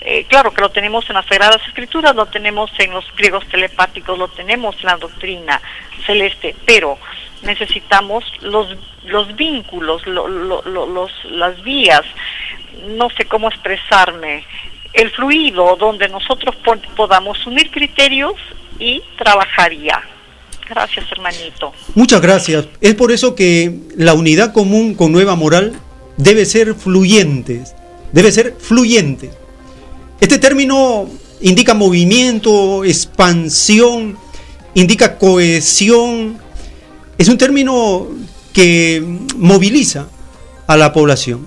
Eh, 0.00 0.24
claro 0.28 0.52
que 0.52 0.60
lo 0.60 0.70
tenemos 0.70 1.08
en 1.08 1.14
las 1.14 1.26
Sagradas 1.26 1.66
Escrituras, 1.66 2.14
lo 2.14 2.26
tenemos 2.26 2.70
en 2.78 2.92
los 2.92 3.04
griegos 3.16 3.46
telepáticos, 3.48 4.18
lo 4.18 4.28
tenemos 4.28 4.76
en 4.76 4.86
la 4.86 4.96
doctrina 4.96 5.60
celeste, 6.04 6.54
pero 6.64 6.98
necesitamos 7.42 8.24
los, 8.40 8.76
los 9.04 9.34
vínculos, 9.34 10.06
los, 10.06 11.12
las 11.24 11.62
vías, 11.62 12.02
no 12.88 13.10
sé 13.10 13.24
cómo 13.24 13.48
expresarme, 13.48 14.44
el 14.92 15.10
fluido 15.10 15.76
donde 15.76 16.08
nosotros 16.08 16.56
podamos 16.96 17.44
unir 17.46 17.70
criterios 17.70 18.34
y 18.78 19.02
trabajar 19.16 19.72
ya. 19.72 20.02
Gracias, 20.68 21.06
hermanito. 21.12 21.72
Muchas 21.94 22.20
gracias. 22.20 22.66
Es 22.80 22.94
por 22.94 23.12
eso 23.12 23.34
que 23.34 23.72
la 23.96 24.14
unidad 24.14 24.52
común 24.52 24.94
con 24.94 25.12
nueva 25.12 25.36
moral 25.36 25.80
debe 26.16 26.44
ser 26.44 26.74
fluyente, 26.74 27.62
debe 28.12 28.32
ser 28.32 28.56
fluyente. 28.58 29.30
Este 30.20 30.38
término 30.38 31.08
indica 31.40 31.74
movimiento, 31.74 32.84
expansión, 32.84 34.16
indica 34.74 35.18
cohesión. 35.18 36.38
Es 37.18 37.28
un 37.28 37.38
término 37.38 38.08
que 38.52 39.04
moviliza 39.36 40.08
a 40.66 40.76
la 40.76 40.92
población. 40.92 41.46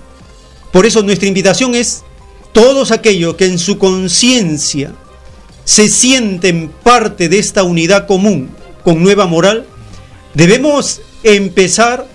Por 0.72 0.86
eso 0.86 1.02
nuestra 1.02 1.28
invitación 1.28 1.74
es 1.74 2.04
todos 2.52 2.90
aquellos 2.90 3.34
que 3.34 3.46
en 3.46 3.58
su 3.58 3.76
conciencia 3.78 4.94
se 5.64 5.88
sienten 5.88 6.70
parte 6.82 7.28
de 7.28 7.38
esta 7.38 7.64
unidad 7.64 8.06
común 8.06 8.50
con 8.84 9.02
nueva 9.02 9.26
moral, 9.26 9.66
debemos 10.34 11.00
empezar 11.22 12.06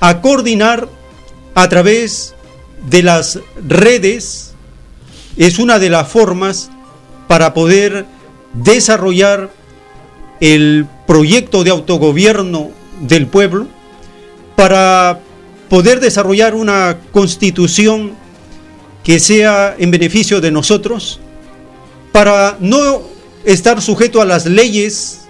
a 0.00 0.20
coordinar 0.20 0.88
a 1.54 1.68
través 1.68 2.34
de 2.90 3.02
las 3.02 3.38
redes. 3.66 4.54
Es 5.36 5.58
una 5.58 5.78
de 5.78 5.90
las 5.90 6.08
formas 6.08 6.70
para 7.28 7.54
poder 7.54 8.06
desarrollar 8.52 9.50
el 10.40 10.86
proyecto 11.06 11.64
de 11.64 11.70
autogobierno 11.70 12.70
del 13.00 13.26
pueblo, 13.26 13.66
para 14.56 15.20
poder 15.68 16.00
desarrollar 16.00 16.54
una 16.54 16.98
constitución 17.12 18.12
que 19.02 19.18
sea 19.18 19.74
en 19.78 19.90
beneficio 19.90 20.40
de 20.40 20.50
nosotros, 20.50 21.20
para 22.12 22.56
no 22.60 23.02
estar 23.44 23.82
sujeto 23.82 24.22
a 24.22 24.24
las 24.24 24.46
leyes 24.46 25.23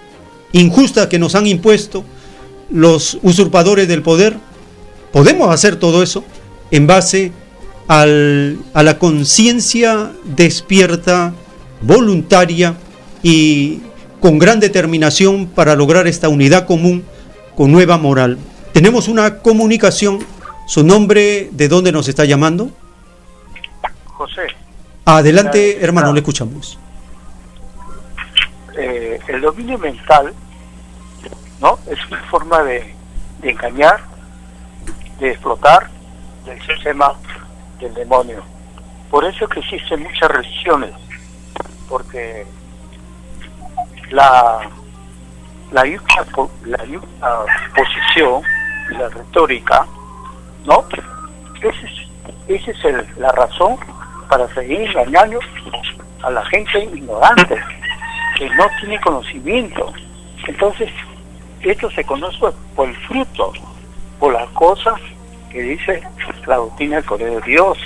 injustas 0.59 1.07
que 1.07 1.19
nos 1.19 1.35
han 1.35 1.47
impuesto 1.47 2.03
los 2.69 3.19
usurpadores 3.21 3.87
del 3.87 4.01
poder. 4.01 4.37
Podemos 5.11 5.49
hacer 5.49 5.77
todo 5.77 6.03
eso 6.03 6.23
en 6.71 6.87
base 6.87 7.31
al, 7.87 8.57
a 8.73 8.83
la 8.83 8.97
conciencia 8.97 10.11
despierta, 10.23 11.33
voluntaria 11.81 12.75
y 13.21 13.81
con 14.19 14.39
gran 14.39 14.59
determinación 14.59 15.47
para 15.47 15.75
lograr 15.75 16.07
esta 16.07 16.29
unidad 16.29 16.65
común 16.65 17.03
con 17.55 17.71
nueva 17.71 17.97
moral. 17.97 18.37
Tenemos 18.73 19.07
una 19.07 19.39
comunicación. 19.39 20.19
¿Su 20.67 20.83
nombre 20.83 21.49
de 21.51 21.67
dónde 21.67 21.91
nos 21.91 22.07
está 22.07 22.25
llamando? 22.25 22.71
José. 24.05 24.41
Adelante, 25.05 25.77
hermano, 25.79 26.11
le 26.11 26.21
escuchamos. 26.21 26.79
Eh, 28.77 29.19
el 29.27 29.41
dominio 29.41 29.77
mental, 29.77 30.33
¿no? 31.59 31.79
Es 31.87 31.99
una 32.07 32.21
forma 32.23 32.63
de, 32.63 32.95
de 33.39 33.51
engañar, 33.51 34.01
de 35.19 35.31
explotar 35.31 35.89
del 36.45 36.61
sistema 36.61 37.13
del 37.79 37.93
demonio. 37.93 38.43
Por 39.09 39.25
eso 39.25 39.47
que 39.47 39.59
existen 39.59 40.03
muchas 40.03 40.29
religiones, 40.29 40.91
porque 41.87 42.45
la 44.11 44.69
la, 45.71 45.83
la, 45.83 46.85
la 46.85 47.45
posición, 47.75 48.43
la 48.91 49.09
retórica, 49.09 49.85
¿no? 50.65 50.85
Esa 52.47 52.71
es, 52.71 52.85
el, 52.85 53.07
la 53.17 53.31
razón 53.31 53.77
para 54.29 54.47
seguir 54.53 54.81
engañando 54.81 55.39
a 56.23 56.29
la 56.29 56.45
gente 56.45 56.83
ignorante, 56.83 57.57
que 58.37 58.49
no 58.51 58.65
tiene 58.79 58.99
conocimiento. 59.01 59.93
Entonces, 60.47 60.91
esto 61.71 61.89
se 61.91 62.03
conoce 62.03 62.37
por 62.75 62.89
el 62.89 62.95
fruto, 63.07 63.53
por 64.19 64.33
las 64.33 64.49
cosas 64.51 64.99
que 65.51 65.61
dice 65.61 66.01
la 66.45 66.57
doctrina 66.57 66.97
del 66.97 67.05
Cordero 67.05 67.39
de 67.39 67.47
Dios. 67.47 67.77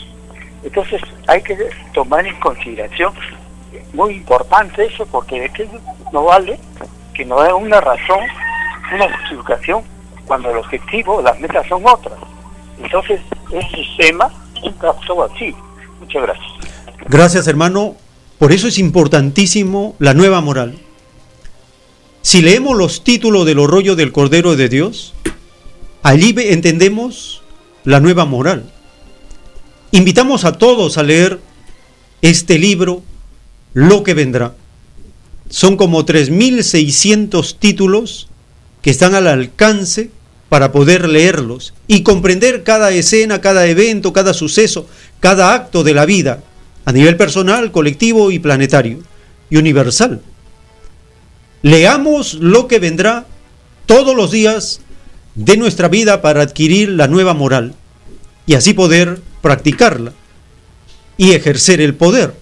Entonces, 0.64 1.02
hay 1.28 1.42
que 1.42 1.58
tomar 1.94 2.26
en 2.26 2.36
consideración, 2.40 3.14
muy 3.94 4.16
importante 4.16 4.86
eso, 4.86 5.06
porque 5.06 5.42
de 5.42 5.50
qué 5.50 5.68
no 6.12 6.24
vale 6.26 6.60
que 7.14 7.26
no 7.26 7.44
es 7.44 7.52
una 7.52 7.82
razón, 7.82 8.20
una 8.94 9.18
justificación, 9.18 9.84
cuando 10.26 10.52
el 10.52 10.58
objetivo, 10.58 11.22
las 11.22 11.40
metas 11.40 11.68
son 11.68 11.84
otras. 11.86 12.18
Entonces, 12.82 13.20
el 13.52 13.68
sistema 13.72 14.32
nunca 14.64 14.90
actuó 14.90 15.24
así. 15.24 15.54
Muchas 16.00 16.22
gracias. 16.24 16.48
Gracias, 17.08 17.48
hermano. 17.48 17.96
Por 18.38 18.54
eso 18.54 18.68
es 18.68 18.78
importantísimo 18.80 19.96
la 20.00 20.14
nueva 20.14 20.40
moral. 20.40 20.80
Si 22.30 22.44
leemos 22.44 22.78
los 22.78 23.04
títulos 23.04 23.44
del 23.48 23.58
rollo 23.66 23.96
del 23.96 24.12
Cordero 24.12 24.56
de 24.56 24.70
Dios, 24.70 25.16
allí 26.04 26.36
entendemos 26.38 27.42
la 27.86 28.00
nueva 28.00 28.26
moral. 28.26 28.72
Invitamos 29.90 30.46
a 30.46 30.52
todos 30.52 31.00
a 31.00 31.02
leer 31.02 31.40
este 32.22 32.60
libro, 32.60 33.02
Lo 33.74 34.04
que 34.04 34.14
vendrá. 34.14 34.54
Son 35.50 35.76
como 35.76 36.06
3.600 36.06 37.56
títulos 37.58 38.28
que 38.84 38.92
están 38.92 39.16
al 39.16 39.26
alcance 39.26 40.12
para 40.50 40.72
poder 40.72 41.10
leerlos 41.10 41.74
y 41.88 42.04
comprender 42.04 42.62
cada 42.62 42.92
escena, 42.92 43.42
cada 43.42 43.66
evento, 43.66 44.14
cada 44.14 44.36
suceso, 44.36 44.86
cada 45.20 45.56
acto 45.56 45.84
de 45.84 45.96
la 45.96 46.06
vida, 46.06 46.44
a 46.86 46.92
nivel 46.92 47.18
personal, 47.18 47.72
colectivo 47.72 48.30
y 48.30 48.38
planetario, 48.38 49.00
y 49.50 49.58
universal. 49.58 50.22
Leamos 51.62 52.36
lo 52.36 52.68
que 52.68 52.80
vendrá 52.80 53.26
todos 53.86 54.16
los 54.16 54.32
días 54.32 54.82
de 55.36 55.58
nuestra 55.58 55.88
vida 55.88 56.22
para 56.22 56.42
adquirir 56.42 56.90
la 56.90 57.08
nueva 57.08 57.34
moral 57.34 57.74
y 58.46 58.56
así 58.56 58.74
poder 58.74 59.20
practicarla 59.42 60.14
y 61.18 61.34
ejercer 61.34 61.82
el 61.82 61.96
poder 61.96 62.34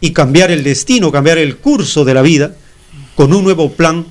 y 0.00 0.12
cambiar 0.12 0.50
el 0.50 0.62
destino, 0.62 1.10
cambiar 1.10 1.38
el 1.38 1.56
curso 1.56 2.04
de 2.04 2.14
la 2.14 2.22
vida 2.22 2.54
con 3.14 3.32
un 3.32 3.44
nuevo 3.44 3.72
plan, 3.72 4.04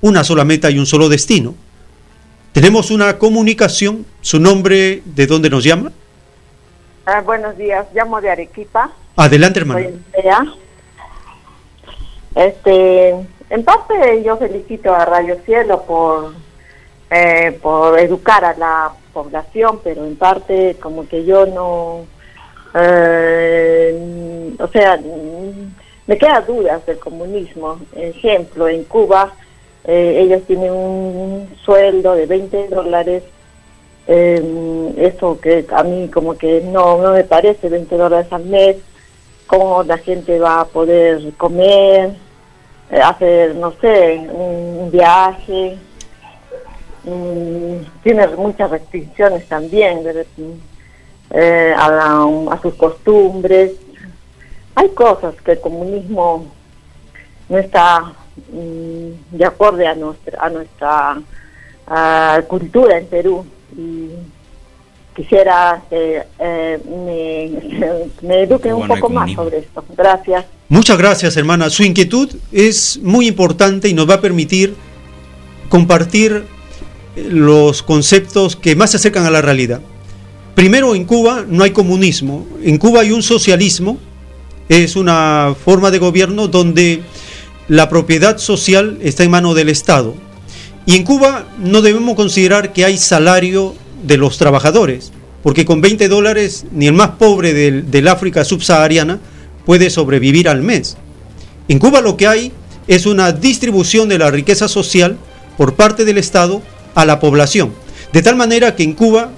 una 0.00 0.22
sola 0.22 0.44
meta 0.44 0.70
y 0.70 0.78
un 0.78 0.86
solo 0.86 1.08
destino. 1.08 1.54
Tenemos 2.52 2.90
una 2.90 3.18
comunicación, 3.18 4.06
su 4.20 4.38
nombre, 4.38 5.02
¿de 5.04 5.26
dónde 5.26 5.50
nos 5.50 5.64
llama? 5.64 5.92
Ah, 7.06 7.20
buenos 7.22 7.56
días, 7.56 7.86
llamo 7.94 8.20
de 8.20 8.30
Arequipa. 8.30 8.92
Adelante, 9.16 9.60
hermano. 9.60 9.88
Este, 12.34 13.14
en 13.50 13.64
parte 13.64 14.22
yo 14.22 14.36
felicito 14.36 14.94
a 14.94 15.04
Radio 15.04 15.36
Cielo 15.44 15.82
por, 15.82 16.34
eh, 17.10 17.58
por 17.62 17.98
educar 17.98 18.44
a 18.44 18.56
la 18.56 18.92
población, 19.12 19.80
pero 19.82 20.04
en 20.04 20.16
parte 20.16 20.76
como 20.80 21.08
que 21.08 21.24
yo 21.24 21.46
no 21.46 22.06
eh, 22.74 24.54
o 24.58 24.68
sea, 24.68 25.00
me 26.06 26.18
quedan 26.18 26.46
dudas 26.46 26.84
del 26.86 26.98
comunismo. 26.98 27.78
Ejemplo, 27.94 28.68
en 28.68 28.84
Cuba 28.84 29.32
eh, 29.84 30.20
ellos 30.22 30.42
tienen 30.46 30.72
un 30.72 31.48
sueldo 31.64 32.14
de 32.14 32.26
20 32.26 32.68
dólares. 32.68 33.22
Eh, 34.06 34.94
eso 34.96 35.38
que 35.38 35.66
a 35.70 35.82
mí 35.82 36.08
como 36.08 36.36
que 36.36 36.62
no, 36.62 36.98
no 37.02 37.12
me 37.12 37.24
parece 37.24 37.68
20 37.68 37.96
dólares 37.96 38.32
al 38.32 38.44
mes. 38.44 38.76
¿Cómo 39.46 39.82
la 39.82 39.98
gente 39.98 40.38
va 40.38 40.60
a 40.60 40.66
poder 40.66 41.32
comer? 41.38 42.10
Eh, 42.90 43.00
hacer, 43.00 43.54
no 43.54 43.72
sé, 43.80 44.26
un 44.32 44.90
viaje. 44.90 45.76
Mm, 47.04 48.02
tiene 48.02 48.26
muchas 48.28 48.70
restricciones 48.70 49.46
también. 49.46 50.04
Eh, 51.30 51.74
a, 51.76 52.58
sus 52.62 52.74
costumbres. 52.74 53.72
Hay 54.74 54.88
cosas 54.90 55.34
que 55.42 55.52
el 55.52 55.60
comunismo 55.60 56.46
no 57.48 57.58
está 57.58 58.12
mm, 58.52 59.36
de 59.36 59.44
acorde 59.44 59.86
a 59.86 59.94
nuestra, 59.94 60.38
a 60.42 60.48
nuestra 60.50 61.20
cultura 62.48 62.98
en 62.98 63.06
Perú. 63.06 63.44
Quisiera 65.18 65.82
que 65.90 66.22
eh, 66.38 66.78
me, 66.86 67.98
me, 68.28 68.42
eduquen 68.44 68.74
un 68.74 68.86
poco 68.86 69.08
más 69.08 69.32
sobre 69.32 69.58
esto. 69.58 69.84
Gracias. 69.96 70.44
Muchas 70.68 70.96
gracias, 70.96 71.36
hermana. 71.36 71.70
Su 71.70 71.82
inquietud 71.82 72.30
es 72.52 73.00
muy 73.02 73.26
importante 73.26 73.88
y 73.88 73.94
nos 73.94 74.08
va 74.08 74.14
a 74.14 74.20
permitir 74.20 74.76
compartir 75.68 76.44
los 77.16 77.82
conceptos 77.82 78.54
que 78.54 78.76
más 78.76 78.92
se 78.92 78.98
acercan 78.98 79.26
a 79.26 79.30
la 79.30 79.42
realidad. 79.42 79.80
Primero, 80.54 80.94
en 80.94 81.04
Cuba 81.04 81.44
no 81.48 81.64
hay 81.64 81.72
comunismo, 81.72 82.46
en 82.62 82.78
Cuba 82.78 83.00
hay 83.00 83.10
un 83.10 83.22
socialismo, 83.22 83.98
es 84.68 84.94
una 84.94 85.54
forma 85.64 85.90
de 85.90 85.98
gobierno 85.98 86.46
donde 86.46 87.02
la 87.66 87.88
propiedad 87.88 88.38
social 88.38 88.98
está 89.02 89.24
en 89.24 89.30
manos 89.32 89.56
del 89.56 89.68
Estado. 89.68 90.14
Y 90.86 90.94
en 90.94 91.04
Cuba 91.04 91.46
no 91.58 91.82
debemos 91.82 92.14
considerar 92.14 92.72
que 92.72 92.84
hay 92.84 92.98
salario 92.98 93.74
de 94.02 94.16
los 94.16 94.38
trabajadores, 94.38 95.12
porque 95.42 95.64
con 95.64 95.80
20 95.80 96.08
dólares 96.08 96.64
ni 96.72 96.86
el 96.86 96.94
más 96.94 97.10
pobre 97.10 97.54
del, 97.54 97.90
del 97.90 98.08
África 98.08 98.44
subsahariana 98.44 99.20
puede 99.64 99.90
sobrevivir 99.90 100.48
al 100.48 100.62
mes. 100.62 100.96
En 101.68 101.78
Cuba 101.78 102.00
lo 102.00 102.16
que 102.16 102.26
hay 102.26 102.52
es 102.86 103.06
una 103.06 103.32
distribución 103.32 104.08
de 104.08 104.18
la 104.18 104.30
riqueza 104.30 104.68
social 104.68 105.18
por 105.56 105.74
parte 105.74 106.04
del 106.04 106.18
Estado 106.18 106.62
a 106.94 107.04
la 107.04 107.20
población, 107.20 107.72
de 108.12 108.22
tal 108.22 108.36
manera 108.36 108.74
que 108.74 108.82
en 108.82 108.94
Cuba 108.94 109.30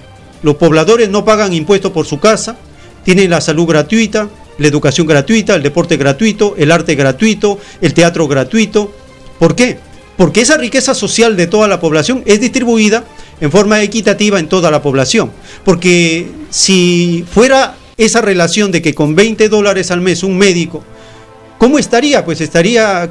Los 0.43 0.55
pobladores 0.55 1.09
no 1.09 1.23
pagan 1.23 1.53
impuestos 1.53 1.91
por 1.91 2.07
su 2.07 2.19
casa, 2.19 2.57
tienen 3.03 3.29
la 3.29 3.41
salud 3.41 3.67
gratuita, 3.67 4.27
la 4.57 4.67
educación 4.67 5.07
gratuita, 5.07 5.55
el 5.55 5.63
deporte 5.63 5.97
gratuito, 5.97 6.55
el 6.57 6.71
arte 6.71 6.95
gratuito, 6.95 7.59
el 7.79 7.93
teatro 7.93 8.27
gratuito. 8.27 8.91
¿Por 9.37 9.55
qué? 9.55 9.77
Porque 10.17 10.41
esa 10.41 10.57
riqueza 10.57 10.93
social 10.93 11.35
de 11.35 11.47
toda 11.47 11.67
la 11.67 11.79
población 11.79 12.23
es 12.25 12.39
distribuida 12.39 13.03
en 13.41 13.51
forma 13.51 13.81
equitativa 13.81 14.39
en 14.39 14.47
toda 14.47 14.71
la 14.71 14.81
población. 14.81 15.31
Porque 15.65 16.29
si 16.49 17.25
fuera 17.29 17.75
esa 17.97 18.21
relación 18.21 18.71
de 18.71 18.81
que 18.81 18.95
con 18.95 19.15
20 19.15 19.49
dólares 19.49 19.91
al 19.91 19.99
mes 19.99 20.23
un 20.23 20.37
médico, 20.37 20.83
¿cómo 21.57 21.77
estaría? 21.77 22.23
Pues 22.23 22.39
estaría 22.39 23.09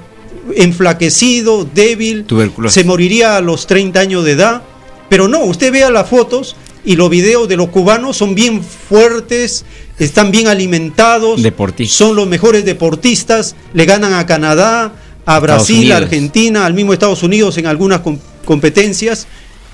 enflaquecido, 0.57 1.65
débil, 1.65 2.25
se 2.69 2.85
moriría 2.85 3.37
a 3.37 3.41
los 3.41 3.67
30 3.67 4.01
años 4.01 4.25
de 4.25 4.33
edad. 4.33 4.63
Pero 5.09 5.27
no, 5.27 5.41
usted 5.41 5.73
vea 5.73 5.91
las 5.91 6.09
fotos 6.09 6.55
y 6.85 6.95
los 6.95 7.11
videos 7.11 7.49
de 7.49 7.57
los 7.57 7.69
cubanos 7.69 8.17
son 8.17 8.35
bien 8.35 8.63
fuertes, 8.63 9.65
están 9.99 10.31
bien 10.31 10.47
alimentados, 10.47 11.41
son 11.89 12.17
los 12.17 12.29
mejores 12.29 12.65
deportistas, 12.65 13.57
le 13.75 13.85
ganan 13.85 14.15
a 14.15 14.25
Canadá, 14.25 14.93
a 15.27 15.41
Brasil, 15.41 15.93
a 15.93 15.99
Argentina, 15.99 16.65
al 16.65 16.75
mismo 16.75 16.93
Estados 16.93 17.23
Unidos 17.25 17.59
en 17.59 17.67
algunas 17.67 18.01
competencias. 18.45 19.27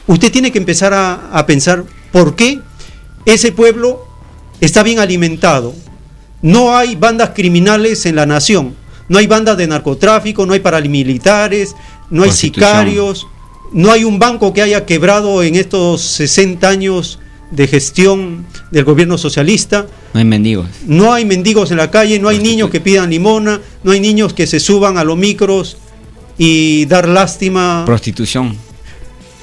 Usted 0.07 0.31
tiene 0.31 0.53
que 0.53 0.59
empezar 0.59 0.95
a, 0.95 1.31
a 1.33 1.47
pensar 1.47 1.85
por 2.13 2.37
qué 2.37 2.61
ese 3.25 3.53
pueblo 3.53 4.07
está 4.61 4.83
bien 4.83 4.99
alimentado. 4.99 5.75
No 6.43 6.77
hay 6.77 6.97
bandas 6.97 7.31
criminales 7.35 8.07
en 8.07 8.17
la 8.17 8.27
nación, 8.27 8.75
no 9.09 9.19
hay 9.19 9.27
bandas 9.27 9.57
de 9.57 9.67
narcotráfico, 9.67 10.47
no 10.47 10.53
hay 10.53 10.61
paramilitares, 10.61 11.75
no 12.11 12.23
hay 12.23 12.31
sicarios, 12.31 13.27
no 13.73 13.91
hay 13.91 14.05
un 14.05 14.19
banco 14.19 14.53
que 14.53 14.63
haya 14.63 14.85
quebrado 14.87 15.43
en 15.43 15.57
estos 15.57 16.03
60 16.03 16.69
años 16.69 17.19
de 17.51 17.67
gestión 17.67 18.47
del 18.71 18.85
gobierno 18.85 19.19
socialista. 19.19 19.87
No 20.13 20.19
hay 20.21 20.25
mendigos. 20.25 20.67
No 20.87 21.13
hay 21.13 21.25
mendigos 21.25 21.71
en 21.71 21.77
la 21.79 21.91
calle, 21.91 22.19
no 22.19 22.29
hay 22.29 22.39
niños 22.39 22.71
que 22.71 22.81
pidan 22.81 23.11
limona, 23.11 23.61
no 23.83 23.93
hay 23.93 24.01
niños 24.01 24.33
que 24.33 24.47
se 24.47 24.61
suban 24.61 24.99
a 24.99 25.05
los 25.05 25.17
micros 25.17 25.77
y 26.39 26.85
dar 26.87 27.09
lástima. 27.09 27.85
Prostitución. 27.87 28.57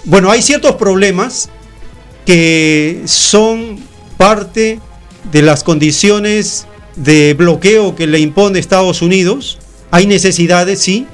Bueno, 0.05 0.29
hay 0.31 0.41
ciertos 0.41 0.75
problemas 0.75 1.49
que 2.25 3.03
son 3.05 3.79
parte 4.17 4.81
de 5.31 5.41
las 5.41 5.63
condiciones 5.63 6.67
de 6.97 7.33
bloqueo 7.35 7.95
que 7.95 8.05
le 8.05 8.19
impone 8.19 8.59
Estados 8.59 9.01
Unidos. 9.01 9.59
Hay 9.91 10.05
necesidades, 10.05 10.81
sí, 10.81 11.07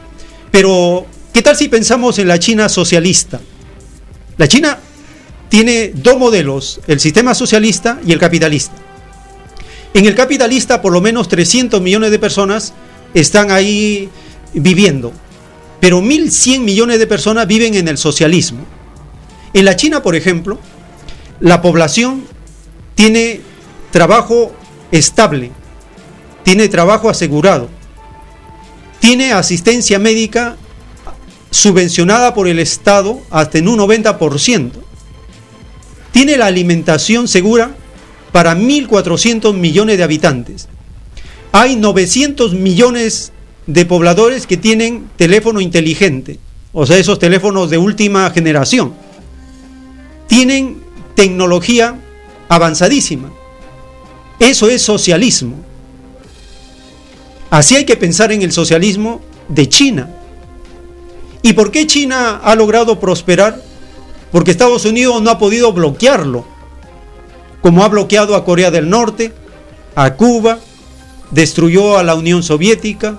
pero 0.50 1.06
¿qué 1.34 1.44
tal 1.44 1.56
si 1.56 1.68
pensamos 1.68 2.18
en 2.18 2.28
la 2.28 2.40
China 2.40 2.68
socialista? 2.68 3.40
La 4.38 4.48
China 4.48 4.80
tiene 5.50 5.92
dos 5.94 6.18
modelos, 6.18 6.82
el 6.88 7.00
sistema 7.00 7.36
socialista 7.36 8.00
y 8.04 8.12
el 8.12 8.18
capitalista. 8.18 8.76
En 9.94 10.08
el 10.08 10.16
capitalista, 10.16 10.82
por 10.82 10.94
lo 10.94 11.02
menos 11.02 11.28
300 11.28 11.80
millones 11.80 12.10
de 12.10 12.18
personas 12.18 12.74
están 13.14 13.52
ahí 13.52 14.10
viviendo, 14.54 15.14
pero 15.80 16.02
1.100 16.02 16.62
millones 16.62 16.98
de 16.98 17.06
personas 17.06 17.46
viven 17.46 17.76
en 17.76 17.88
el 17.88 17.98
socialismo. 18.00 18.79
En 19.54 19.66
la 19.66 19.76
China, 19.76 20.04
por 20.04 20.16
ejemplo, 20.16 20.60
la 21.40 21.62
población 21.62 22.24
tiene 22.96 23.42
trabajo 23.92 24.54
estable, 24.92 25.52
tiene 26.44 26.68
trabajo 26.68 27.10
asegurado, 27.10 27.70
tiene 29.00 29.32
asistencia 29.32 30.00
médica 30.00 30.58
subvencionada 31.52 32.34
por 32.34 32.48
el 32.48 32.60
Estado 32.60 33.20
hasta 33.32 33.58
en 33.58 33.68
un 33.68 33.80
90%, 33.80 34.72
tiene 36.12 36.38
la 36.38 36.48
alimentación 36.48 37.28
segura 37.28 37.72
para 38.32 38.56
1.400 38.56 39.54
millones 39.54 39.98
de 39.98 40.04
habitantes. 40.04 40.68
Hay 41.52 41.76
900 41.76 42.54
millones 42.54 43.32
de 43.66 43.86
pobladores 43.86 44.46
que 44.46 44.58
tienen 44.58 45.10
teléfono 45.16 45.62
inteligente, 45.62 46.40
o 46.74 46.86
sea, 46.86 46.98
esos 46.98 47.18
teléfonos 47.18 47.70
de 47.70 47.78
última 47.78 48.30
generación. 48.30 48.94
Tienen 50.30 50.82
tecnología 51.16 52.00
avanzadísima. 52.48 53.30
Eso 54.40 54.70
es 54.70 54.82
socialismo. 54.82 55.58
Así 57.50 57.76
hay 57.76 57.84
que 57.84 57.98
pensar 57.98 58.32
en 58.32 58.42
el 58.42 58.52
socialismo 58.52 59.22
de 59.48 59.68
China. 59.68 60.10
¿Y 61.42 61.54
por 61.54 61.72
qué 61.72 61.88
China 61.88 62.40
ha 62.44 62.56
logrado 62.56 63.00
prosperar? 63.00 63.62
Porque 64.32 64.52
Estados 64.52 64.86
Unidos 64.86 65.22
no 65.22 65.32
ha 65.32 65.40
podido 65.40 65.74
bloquearlo, 65.74 66.46
como 67.62 67.84
ha 67.84 67.88
bloqueado 67.88 68.36
a 68.36 68.46
Corea 68.46 68.70
del 68.70 68.90
Norte, 68.90 69.34
a 69.96 70.14
Cuba, 70.14 70.60
destruyó 71.32 71.98
a 71.98 72.04
la 72.04 72.14
Unión 72.14 72.44
Soviética, 72.44 73.18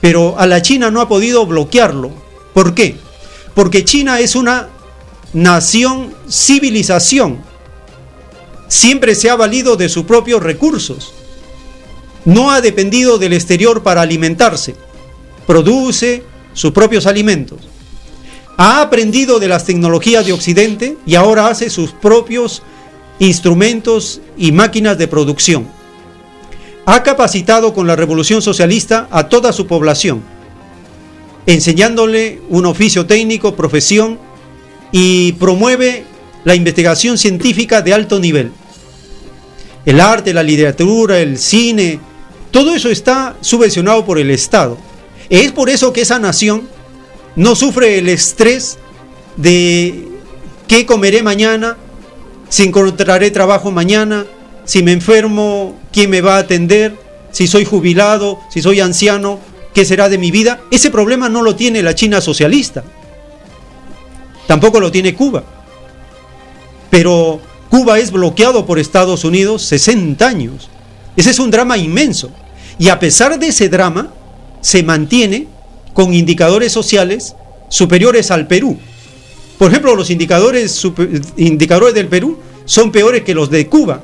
pero 0.00 0.38
a 0.38 0.46
la 0.46 0.60
China 0.62 0.90
no 0.90 1.00
ha 1.00 1.08
podido 1.08 1.46
bloquearlo. 1.46 2.10
¿Por 2.52 2.74
qué? 2.74 2.96
Porque 3.54 3.84
China 3.84 4.18
es 4.18 4.34
una 4.34 4.68
nación 5.32 6.13
civilización 6.28 7.42
siempre 8.68 9.14
se 9.14 9.30
ha 9.30 9.36
valido 9.36 9.76
de 9.76 9.88
sus 9.88 10.04
propios 10.04 10.42
recursos. 10.42 11.12
No 12.24 12.50
ha 12.50 12.60
dependido 12.60 13.18
del 13.18 13.32
exterior 13.32 13.82
para 13.82 14.02
alimentarse. 14.02 14.74
Produce 15.46 16.22
sus 16.54 16.72
propios 16.72 17.06
alimentos. 17.06 17.58
Ha 18.56 18.80
aprendido 18.80 19.40
de 19.40 19.48
las 19.48 19.64
tecnologías 19.64 20.24
de 20.26 20.32
Occidente 20.32 20.96
y 21.06 21.16
ahora 21.16 21.48
hace 21.48 21.70
sus 21.70 21.90
propios 21.90 22.62
instrumentos 23.18 24.20
y 24.36 24.52
máquinas 24.52 24.96
de 24.96 25.08
producción. 25.08 25.66
Ha 26.86 27.02
capacitado 27.02 27.74
con 27.74 27.86
la 27.86 27.96
revolución 27.96 28.42
socialista 28.42 29.08
a 29.10 29.28
toda 29.28 29.52
su 29.52 29.66
población, 29.66 30.22
enseñándole 31.46 32.40
un 32.48 32.66
oficio 32.66 33.06
técnico, 33.06 33.56
profesión 33.56 34.18
y 34.92 35.32
promueve 35.32 36.04
la 36.44 36.54
investigación 36.54 37.18
científica 37.18 37.82
de 37.82 37.94
alto 37.94 38.20
nivel 38.20 38.52
el 39.84 40.00
arte, 40.00 40.32
la 40.32 40.42
literatura, 40.42 41.18
el 41.18 41.38
cine, 41.38 42.00
todo 42.50 42.74
eso 42.74 42.88
está 42.88 43.36
subvencionado 43.40 44.04
por 44.04 44.18
el 44.18 44.30
Estado. 44.30 44.78
Es 45.28 45.52
por 45.52 45.68
eso 45.68 45.92
que 45.92 46.02
esa 46.02 46.18
nación 46.18 46.68
no 47.36 47.54
sufre 47.54 47.98
el 47.98 48.08
estrés 48.08 48.78
de 49.36 50.08
qué 50.68 50.86
comeré 50.86 51.22
mañana, 51.22 51.76
si 52.48 52.62
encontraré 52.62 53.30
trabajo 53.30 53.70
mañana, 53.70 54.26
si 54.64 54.82
me 54.82 54.92
enfermo, 54.92 55.78
quién 55.92 56.10
me 56.10 56.20
va 56.20 56.36
a 56.36 56.40
atender, 56.40 56.96
si 57.32 57.46
soy 57.46 57.64
jubilado, 57.64 58.40
si 58.50 58.62
soy 58.62 58.80
anciano, 58.80 59.40
qué 59.74 59.84
será 59.84 60.08
de 60.08 60.18
mi 60.18 60.30
vida. 60.30 60.60
Ese 60.70 60.90
problema 60.90 61.28
no 61.28 61.42
lo 61.42 61.56
tiene 61.56 61.82
la 61.82 61.94
China 61.94 62.20
socialista. 62.20 62.84
Tampoco 64.46 64.78
lo 64.78 64.92
tiene 64.92 65.14
Cuba. 65.14 65.42
Pero 66.90 67.40
Cuba 67.70 67.98
es 67.98 68.12
bloqueado 68.12 68.66
por 68.66 68.78
Estados 68.78 69.24
Unidos 69.24 69.62
60 69.62 70.26
años. 70.26 70.70
Ese 71.16 71.30
es 71.30 71.38
un 71.38 71.50
drama 71.50 71.76
inmenso. 71.76 72.30
Y 72.78 72.88
a 72.88 72.98
pesar 72.98 73.38
de 73.38 73.48
ese 73.48 73.68
drama, 73.68 74.12
se 74.60 74.82
mantiene 74.82 75.46
con 75.92 76.14
indicadores 76.14 76.72
sociales 76.72 77.34
superiores 77.68 78.30
al 78.30 78.46
Perú. 78.46 78.78
Por 79.58 79.70
ejemplo, 79.70 79.94
los 79.94 80.10
indicadores, 80.10 80.86
indicadores 81.36 81.94
del 81.94 82.08
Perú 82.08 82.38
son 82.64 82.90
peores 82.92 83.22
que 83.22 83.34
los 83.34 83.50
de 83.50 83.68
Cuba. 83.68 84.02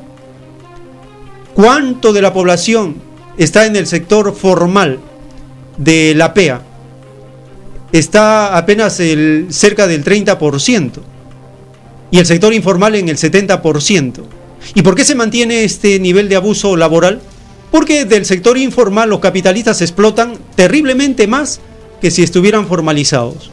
¿Cuánto 1.55 2.12
de 2.12 2.23
la 2.23 2.33
población 2.33 2.97
está 3.36 3.67
en 3.67 3.76
el 3.76 3.86
sector 3.86 4.34
formal 4.34 5.00
de 5.76 6.15
la 6.15 6.34
PEA? 6.34 6.62
Está 7.92 8.57
apenas 8.57 9.00
el, 9.00 9.49
cerca 9.50 9.86
del 9.86 10.05
30% 10.05 10.91
y 12.10 12.18
el 12.18 12.26
sector 12.26 12.52
informal 12.52 12.94
en 12.94 13.08
el 13.08 13.16
70%. 13.16 14.22
¿Y 14.74 14.82
por 14.82 14.94
qué 14.94 15.05
se 15.05 15.14
mantiene 15.14 15.64
este 15.64 15.98
nivel 15.98 16.28
de 16.28 16.36
abuso 16.36 16.76
laboral? 16.76 17.20
Porque 17.70 18.05
del 18.05 18.26
sector 18.26 18.58
informal 18.58 19.10
los 19.10 19.20
capitalistas 19.20 19.80
explotan 19.80 20.36
terriblemente 20.55 21.26
más 21.26 21.60
que 22.00 22.10
si 22.10 22.22
estuvieran 22.22 22.66
formalizados. 22.66 23.50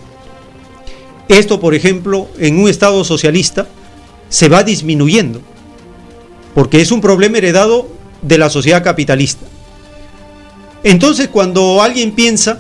Esto, 1.28 1.60
por 1.60 1.76
ejemplo, 1.76 2.28
en 2.40 2.60
un 2.60 2.70
Estado 2.70 3.04
socialista 3.04 3.68
se 4.30 4.50
va 4.50 4.64
disminuyendo, 4.64 5.42
porque 6.56 6.82
es 6.82 6.92
un 6.92 7.02
problema 7.02 7.38
heredado 7.38 7.88
de 8.22 8.38
la 8.38 8.50
sociedad 8.50 8.84
capitalista. 8.84 9.46
Entonces, 10.84 11.28
cuando 11.28 11.82
alguien 11.82 12.12
piensa 12.12 12.60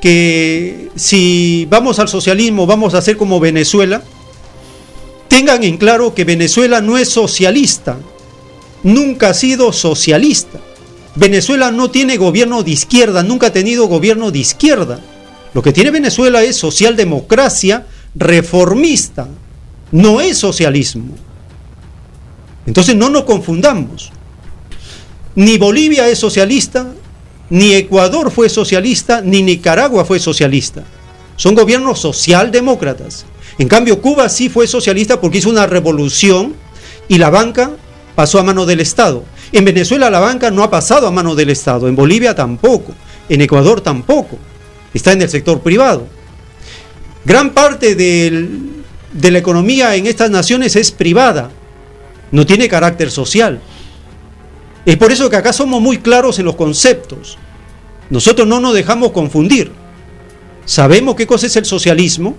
que 0.00 0.90
si 0.96 1.66
vamos 1.70 1.98
al 1.98 2.08
socialismo 2.08 2.66
vamos 2.66 2.94
a 2.94 3.02
ser 3.02 3.16
como 3.16 3.40
Venezuela, 3.40 4.02
Tengan 5.32 5.64
en 5.64 5.78
claro 5.78 6.14
que 6.14 6.26
Venezuela 6.26 6.82
no 6.82 6.98
es 6.98 7.08
socialista, 7.08 7.96
nunca 8.82 9.30
ha 9.30 9.34
sido 9.34 9.72
socialista. 9.72 10.60
Venezuela 11.14 11.70
no 11.70 11.90
tiene 11.90 12.18
gobierno 12.18 12.62
de 12.62 12.72
izquierda, 12.72 13.22
nunca 13.22 13.46
ha 13.46 13.50
tenido 13.50 13.86
gobierno 13.86 14.30
de 14.30 14.40
izquierda. 14.40 15.00
Lo 15.54 15.62
que 15.62 15.72
tiene 15.72 15.90
Venezuela 15.90 16.42
es 16.42 16.56
socialdemocracia 16.56 17.86
reformista, 18.14 19.26
no 19.90 20.20
es 20.20 20.36
socialismo. 20.36 21.14
Entonces 22.66 22.94
no 22.94 23.08
nos 23.08 23.22
confundamos. 23.22 24.12
Ni 25.34 25.56
Bolivia 25.56 26.08
es 26.08 26.18
socialista, 26.18 26.92
ni 27.48 27.72
Ecuador 27.72 28.30
fue 28.30 28.50
socialista, 28.50 29.22
ni 29.22 29.42
Nicaragua 29.42 30.04
fue 30.04 30.18
socialista. 30.18 30.84
Son 31.36 31.54
gobiernos 31.54 32.00
socialdemócratas. 32.00 33.24
En 33.58 33.68
cambio, 33.68 34.00
Cuba 34.00 34.28
sí 34.28 34.48
fue 34.48 34.66
socialista 34.66 35.20
porque 35.20 35.38
hizo 35.38 35.50
una 35.50 35.66
revolución 35.66 36.54
y 37.08 37.18
la 37.18 37.30
banca 37.30 37.70
pasó 38.14 38.38
a 38.38 38.42
mano 38.42 38.66
del 38.66 38.80
Estado. 38.80 39.24
En 39.52 39.64
Venezuela 39.64 40.10
la 40.10 40.20
banca 40.20 40.50
no 40.50 40.62
ha 40.62 40.70
pasado 40.70 41.06
a 41.06 41.10
mano 41.10 41.34
del 41.34 41.50
Estado, 41.50 41.88
en 41.88 41.96
Bolivia 41.96 42.34
tampoco, 42.34 42.94
en 43.28 43.40
Ecuador 43.42 43.80
tampoco, 43.80 44.38
está 44.94 45.12
en 45.12 45.22
el 45.22 45.28
sector 45.28 45.60
privado. 45.60 46.06
Gran 47.24 47.50
parte 47.50 47.94
de 47.94 49.30
la 49.30 49.38
economía 49.38 49.94
en 49.94 50.06
estas 50.06 50.30
naciones 50.30 50.74
es 50.76 50.90
privada, 50.90 51.50
no 52.30 52.46
tiene 52.46 52.68
carácter 52.68 53.10
social. 53.10 53.60
Es 54.84 54.96
por 54.96 55.12
eso 55.12 55.30
que 55.30 55.36
acá 55.36 55.52
somos 55.52 55.80
muy 55.80 55.98
claros 55.98 56.38
en 56.38 56.46
los 56.46 56.56
conceptos. 56.56 57.38
Nosotros 58.10 58.48
no 58.48 58.58
nos 58.58 58.74
dejamos 58.74 59.12
confundir. 59.12 59.70
Sabemos 60.64 61.14
qué 61.14 61.26
cosa 61.26 61.46
es 61.46 61.56
el 61.56 61.64
socialismo, 61.64 62.36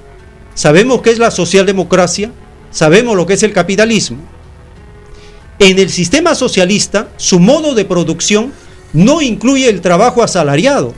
sabemos 0.53 1.01
qué 1.01 1.11
es 1.11 1.19
la 1.19 1.31
socialdemocracia, 1.31 2.31
sabemos 2.71 3.15
lo 3.15 3.25
que 3.25 3.33
es 3.33 3.43
el 3.43 3.53
capitalismo. 3.53 4.17
En 5.59 5.79
el 5.79 5.89
sistema 5.89 6.35
socialista, 6.35 7.09
su 7.17 7.39
modo 7.39 7.75
de 7.75 7.85
producción 7.85 8.51
no 8.93 9.21
incluye 9.21 9.69
el 9.69 9.81
trabajo 9.81 10.23
asalariado. 10.23 10.93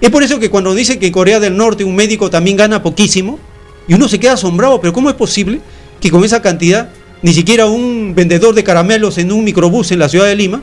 Es 0.00 0.10
por 0.10 0.22
eso 0.22 0.38
que 0.38 0.50
cuando 0.50 0.74
dice 0.74 0.98
que 0.98 1.06
en 1.06 1.12
Corea 1.12 1.40
del 1.40 1.56
Norte 1.56 1.84
un 1.84 1.94
médico 1.94 2.30
también 2.30 2.56
gana 2.56 2.82
poquísimo, 2.82 3.38
y 3.86 3.94
uno 3.94 4.08
se 4.08 4.20
queda 4.20 4.34
asombrado, 4.34 4.80
pero 4.80 4.92
¿cómo 4.92 5.10
es 5.10 5.16
posible 5.16 5.60
que 6.00 6.10
con 6.10 6.24
esa 6.24 6.40
cantidad 6.42 6.90
ni 7.22 7.34
siquiera 7.34 7.66
un 7.66 8.14
vendedor 8.14 8.54
de 8.54 8.64
caramelos 8.64 9.18
en 9.18 9.32
un 9.32 9.44
microbús 9.44 9.92
en 9.92 9.98
la 9.98 10.08
ciudad 10.08 10.26
de 10.26 10.36
Lima 10.36 10.62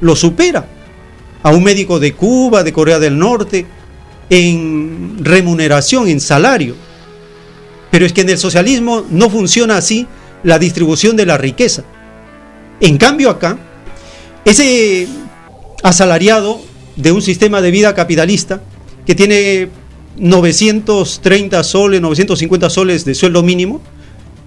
lo 0.00 0.14
supera 0.14 0.66
a 1.42 1.50
un 1.50 1.62
médico 1.62 1.98
de 1.98 2.12
Cuba, 2.12 2.62
de 2.62 2.72
Corea 2.72 2.98
del 2.98 3.18
Norte, 3.18 3.66
en 4.28 5.24
remuneración, 5.24 6.08
en 6.08 6.20
salario. 6.20 6.74
Pero 7.96 8.04
es 8.04 8.12
que 8.12 8.20
en 8.20 8.28
el 8.28 8.36
socialismo 8.36 9.06
no 9.08 9.30
funciona 9.30 9.78
así 9.78 10.06
la 10.42 10.58
distribución 10.58 11.16
de 11.16 11.24
la 11.24 11.38
riqueza. 11.38 11.82
En 12.78 12.98
cambio 12.98 13.30
acá, 13.30 13.56
ese 14.44 15.08
asalariado 15.82 16.60
de 16.96 17.12
un 17.12 17.22
sistema 17.22 17.62
de 17.62 17.70
vida 17.70 17.94
capitalista 17.94 18.60
que 19.06 19.14
tiene 19.14 19.70
930 20.18 21.64
soles, 21.64 22.02
950 22.02 22.68
soles 22.68 23.06
de 23.06 23.14
sueldo 23.14 23.42
mínimo, 23.42 23.80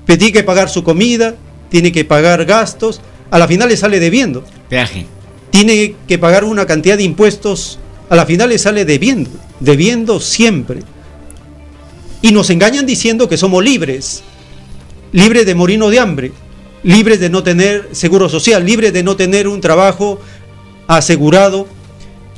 tiene 0.06 0.32
que 0.32 0.44
pagar 0.44 0.70
su 0.70 0.84
comida, 0.84 1.36
tiene 1.72 1.92
que 1.92 2.06
pagar 2.06 2.46
gastos, 2.46 3.02
a 3.32 3.40
la 3.40 3.48
final 3.48 3.70
le 3.70 3.78
sale 3.78 4.00
debiendo. 4.00 4.44
Peaje. 4.70 5.08
Tiene 5.50 5.96
que 6.08 6.20
pagar 6.20 6.44
una 6.44 6.68
cantidad 6.68 6.98
de 6.98 7.04
impuestos, 7.04 7.80
a 8.12 8.16
la 8.16 8.28
final 8.28 8.50
le 8.50 8.60
sale 8.60 8.86
debiendo, 8.86 9.32
debiendo 9.60 10.20
siempre. 10.20 10.82
Y 12.22 12.32
nos 12.32 12.50
engañan 12.50 12.86
diciendo 12.86 13.30
que 13.30 13.38
somos 13.38 13.64
libres, 13.64 14.24
libres 15.12 15.46
de 15.46 15.56
morirnos 15.56 15.92
de 15.92 16.00
hambre, 16.00 16.32
libres 16.84 17.20
de 17.20 17.30
no 17.30 17.44
tener 17.44 17.90
seguro 17.92 18.30
social, 18.30 18.66
libres 18.66 18.94
de 18.94 19.04
no 19.04 19.16
tener 19.16 19.48
un 19.48 19.62
trabajo 19.62 20.20
asegurado, 20.88 21.68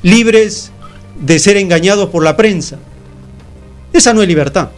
libres 0.04 0.72
de 1.20 1.40
ser 1.40 1.58
engañados 1.58 2.10
por 2.10 2.24
la 2.24 2.38
prensa. 2.38 2.80
Esa 3.94 4.14
no 4.14 4.22
es 4.22 4.28
libertad. 4.28 4.70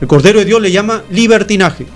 El 0.00 0.08
Cordero 0.08 0.38
de 0.38 0.46
Dios 0.46 0.62
le 0.62 0.72
llama 0.72 1.04
libertinaje, 1.10 1.86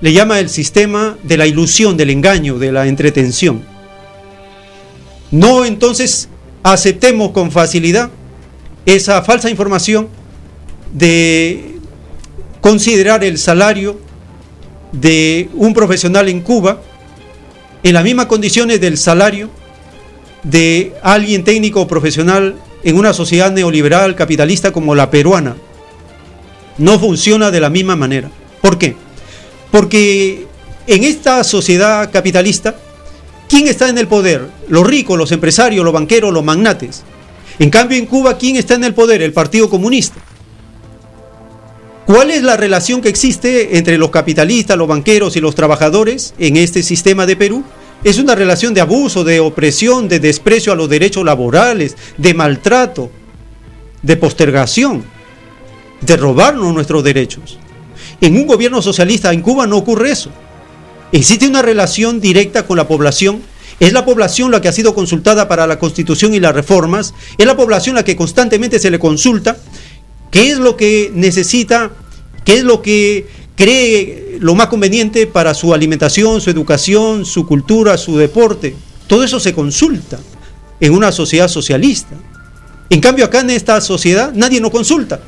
le 0.00 0.12
llama 0.12 0.40
el 0.40 0.48
sistema 0.50 1.16
de 1.22 1.36
la 1.36 1.46
ilusión, 1.46 1.96
del 1.96 2.10
engaño, 2.10 2.58
de 2.58 2.72
la 2.72 2.86
entretención. 2.86 3.62
No 5.30 5.64
entonces 5.64 6.28
aceptemos 6.62 7.30
con 7.30 7.50
facilidad 7.52 8.10
esa 8.84 9.22
falsa 9.22 9.50
información 9.50 10.08
de 10.96 11.76
considerar 12.62 13.22
el 13.22 13.36
salario 13.36 14.00
de 14.92 15.50
un 15.54 15.74
profesional 15.74 16.28
en 16.28 16.40
Cuba 16.40 16.80
en 17.82 17.92
las 17.92 18.02
mismas 18.02 18.26
condiciones 18.26 18.80
del 18.80 18.96
salario 18.96 19.50
de 20.42 20.94
alguien 21.02 21.44
técnico 21.44 21.82
o 21.82 21.86
profesional 21.86 22.56
en 22.82 22.96
una 22.96 23.12
sociedad 23.12 23.52
neoliberal 23.52 24.14
capitalista 24.14 24.72
como 24.72 24.94
la 24.94 25.10
peruana 25.10 25.56
no 26.78 26.98
funciona 26.98 27.50
de 27.50 27.60
la 27.60 27.70
misma 27.70 27.96
manera. 27.96 28.30
¿Por 28.60 28.78
qué? 28.78 28.96
Porque 29.70 30.46
en 30.86 31.04
esta 31.04 31.44
sociedad 31.44 32.10
capitalista, 32.10 32.74
¿quién 33.48 33.66
está 33.68 33.88
en 33.88 33.98
el 33.98 34.08
poder? 34.08 34.48
Los 34.68 34.86
ricos, 34.86 35.18
los 35.18 35.32
empresarios, 35.32 35.84
los 35.84 35.94
banqueros, 35.94 36.32
los 36.32 36.44
magnates. 36.44 37.02
En 37.58 37.70
cambio, 37.70 37.98
en 37.98 38.06
Cuba, 38.06 38.36
¿quién 38.38 38.56
está 38.56 38.74
en 38.74 38.84
el 38.84 38.94
poder? 38.94 39.22
El 39.22 39.32
Partido 39.32 39.68
Comunista. 39.70 40.20
¿Cuál 42.06 42.30
es 42.30 42.44
la 42.44 42.56
relación 42.56 43.00
que 43.00 43.08
existe 43.08 43.78
entre 43.78 43.98
los 43.98 44.10
capitalistas, 44.10 44.78
los 44.78 44.86
banqueros 44.86 45.34
y 45.34 45.40
los 45.40 45.56
trabajadores 45.56 46.34
en 46.38 46.56
este 46.56 46.84
sistema 46.84 47.26
de 47.26 47.34
Perú? 47.34 47.64
Es 48.04 48.18
una 48.18 48.36
relación 48.36 48.74
de 48.74 48.80
abuso, 48.80 49.24
de 49.24 49.40
opresión, 49.40 50.08
de 50.08 50.20
desprecio 50.20 50.72
a 50.72 50.76
los 50.76 50.88
derechos 50.88 51.24
laborales, 51.24 51.96
de 52.16 52.32
maltrato, 52.32 53.10
de 54.02 54.16
postergación 54.16 55.04
de 56.00 56.16
robarnos 56.16 56.72
nuestros 56.72 57.02
derechos. 57.02 57.58
En 58.20 58.36
un 58.36 58.46
gobierno 58.46 58.82
socialista 58.82 59.32
en 59.32 59.42
Cuba 59.42 59.66
no 59.66 59.76
ocurre 59.76 60.12
eso. 60.12 60.30
Existe 61.10 61.48
una 61.48 61.62
relación 61.62 62.20
directa 62.20 62.66
con 62.66 62.76
la 62.76 62.86
población. 62.86 63.42
Es 63.80 63.92
la 63.92 64.04
población 64.04 64.52
la 64.52 64.60
que 64.60 64.68
ha 64.68 64.72
sido 64.72 64.94
consultada 64.94 65.48
para 65.48 65.66
la 65.66 65.80
constitución 65.80 66.34
y 66.34 66.40
las 66.40 66.54
reformas. 66.54 67.14
Es 67.36 67.46
la 67.46 67.56
población 67.56 67.96
la 67.96 68.04
que 68.04 68.14
constantemente 68.14 68.78
se 68.78 68.92
le 68.92 69.00
consulta 69.00 69.56
qué 70.36 70.50
es 70.50 70.58
lo 70.58 70.76
que 70.76 71.10
necesita, 71.14 71.92
qué 72.44 72.56
es 72.56 72.62
lo 72.62 72.82
que 72.82 73.26
cree 73.56 74.36
lo 74.38 74.54
más 74.54 74.66
conveniente 74.66 75.26
para 75.26 75.54
su 75.54 75.72
alimentación, 75.72 76.42
su 76.42 76.50
educación, 76.50 77.24
su 77.24 77.46
cultura, 77.46 77.96
su 77.96 78.18
deporte. 78.18 78.76
Todo 79.06 79.24
eso 79.24 79.40
se 79.40 79.54
consulta 79.54 80.18
en 80.78 80.92
una 80.92 81.10
sociedad 81.10 81.48
socialista. 81.48 82.16
En 82.90 83.00
cambio 83.00 83.24
acá 83.24 83.40
en 83.40 83.48
esta 83.48 83.80
sociedad 83.80 84.30
nadie 84.34 84.60
nos 84.60 84.72
consulta 84.72 85.22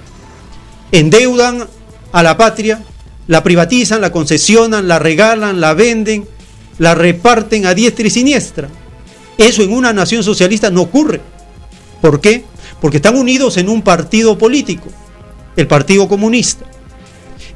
endeudan 0.92 1.66
a 2.12 2.22
la 2.22 2.36
patria, 2.36 2.82
la 3.28 3.42
privatizan, 3.42 4.02
la 4.02 4.12
concesionan, 4.12 4.88
la 4.88 4.98
regalan, 4.98 5.58
la 5.58 5.72
venden, 5.72 6.28
la 6.76 6.94
reparten 6.94 7.64
a 7.64 7.72
diestra 7.72 8.06
y 8.06 8.10
siniestra. 8.10 8.68
Eso 9.38 9.62
en 9.62 9.72
una 9.72 9.94
nación 9.94 10.22
socialista 10.22 10.70
no 10.70 10.82
ocurre. 10.82 11.22
¿Por 12.02 12.20
qué? 12.20 12.44
Porque 12.80 12.98
están 12.98 13.16
unidos 13.16 13.56
en 13.56 13.68
un 13.68 13.82
partido 13.82 14.38
político, 14.38 14.88
el 15.56 15.66
Partido 15.66 16.08
Comunista. 16.08 16.64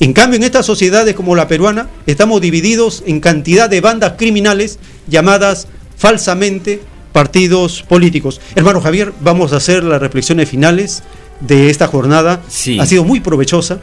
En 0.01 0.13
cambio, 0.13 0.37
en 0.37 0.43
estas 0.43 0.67
sociedades 0.67 1.15
como 1.15 1.37
la 1.37 1.47
peruana, 1.47 1.89
estamos 2.07 2.41
divididos 2.41 3.05
en 3.07 3.21
cantidad 3.21 3.71
de 3.71 3.81
bandas 3.81 4.15
criminales 4.19 4.79
llamadas 5.07 5.69
falsamente 5.97 6.83
partidos 7.13 7.83
políticos. 7.83 8.41
Hermano 8.57 8.81
Javier, 8.81 9.13
vamos 9.21 9.53
a 9.53 9.59
hacer 9.59 9.85
las 9.85 10.01
reflexiones 10.01 10.49
finales 10.49 11.05
de 11.41 11.71
esta 11.71 11.87
jornada. 11.87 12.41
Ha 12.81 12.87
sido 12.87 13.05
muy 13.05 13.21
provechosa. 13.21 13.81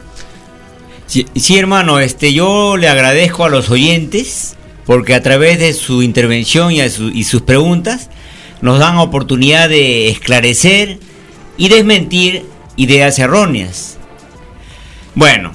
Sí, 1.06 1.58
hermano, 1.58 1.98
este, 1.98 2.32
yo 2.32 2.76
le 2.76 2.88
agradezco 2.88 3.44
a 3.44 3.48
los 3.48 3.70
oyentes 3.70 4.56
porque 4.86 5.14
a 5.14 5.22
través 5.22 5.58
de 5.58 5.72
su 5.72 6.02
intervención 6.02 6.72
y, 6.72 6.80
y 6.82 7.24
sus 7.24 7.42
preguntas 7.42 8.10
nos 8.60 8.78
dan 8.78 8.96
oportunidad 8.98 9.68
de 9.68 10.08
esclarecer 10.08 10.98
y 11.60 11.68
desmentir 11.68 12.46
ideas 12.76 13.18
erróneas. 13.18 13.98
Bueno, 15.14 15.52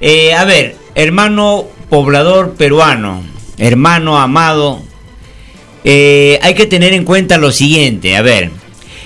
eh, 0.00 0.34
a 0.34 0.44
ver, 0.44 0.76
hermano 0.94 1.64
poblador 1.88 2.52
peruano, 2.52 3.22
hermano 3.56 4.18
amado, 4.18 4.82
eh, 5.84 6.38
hay 6.42 6.54
que 6.54 6.66
tener 6.66 6.92
en 6.92 7.04
cuenta 7.04 7.38
lo 7.38 7.50
siguiente, 7.50 8.14
a 8.14 8.22
ver, 8.22 8.50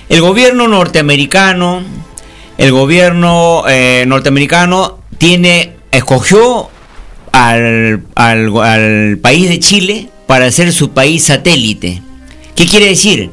el 0.08 0.20
gobierno 0.20 0.66
norteamericano 0.66 1.84
el 2.58 2.72
gobierno 2.72 3.64
eh, 3.68 4.04
norteamericano 4.06 4.98
tiene, 5.18 5.74
escogió 5.90 6.70
al, 7.30 8.04
al, 8.14 9.18
país 9.22 9.48
de 9.48 9.58
Chile 9.58 10.08
para 10.26 10.50
ser 10.50 10.72
su 10.72 10.90
país 10.90 11.24
satélite. 11.24 12.02
¿Qué 12.54 12.66
quiere 12.66 12.86
decir? 12.86 13.30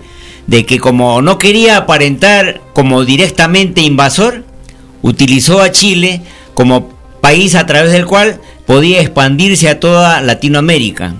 De 0.49 0.65
que 0.65 0.79
como 0.79 1.21
no 1.21 1.37
quería 1.37 1.77
aparentar 1.77 2.61
como 2.73 3.05
directamente 3.05 3.81
invasor, 3.81 4.43
utilizó 5.03 5.61
a 5.61 5.71
Chile 5.71 6.23
como 6.55 6.89
país 7.21 7.53
a 7.53 7.67
través 7.67 7.91
del 7.91 8.07
cual 8.07 8.41
podía 8.65 8.99
expandirse 8.99 9.69
a 9.69 9.79
toda 9.79 10.21
Latinoamérica. 10.21 11.13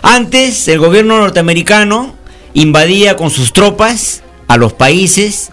Antes 0.00 0.66
el 0.68 0.78
gobierno 0.78 1.18
norteamericano 1.18 2.14
invadía 2.54 3.16
con 3.16 3.30
sus 3.30 3.52
tropas 3.52 4.22
a 4.46 4.56
los 4.56 4.72
países 4.72 5.50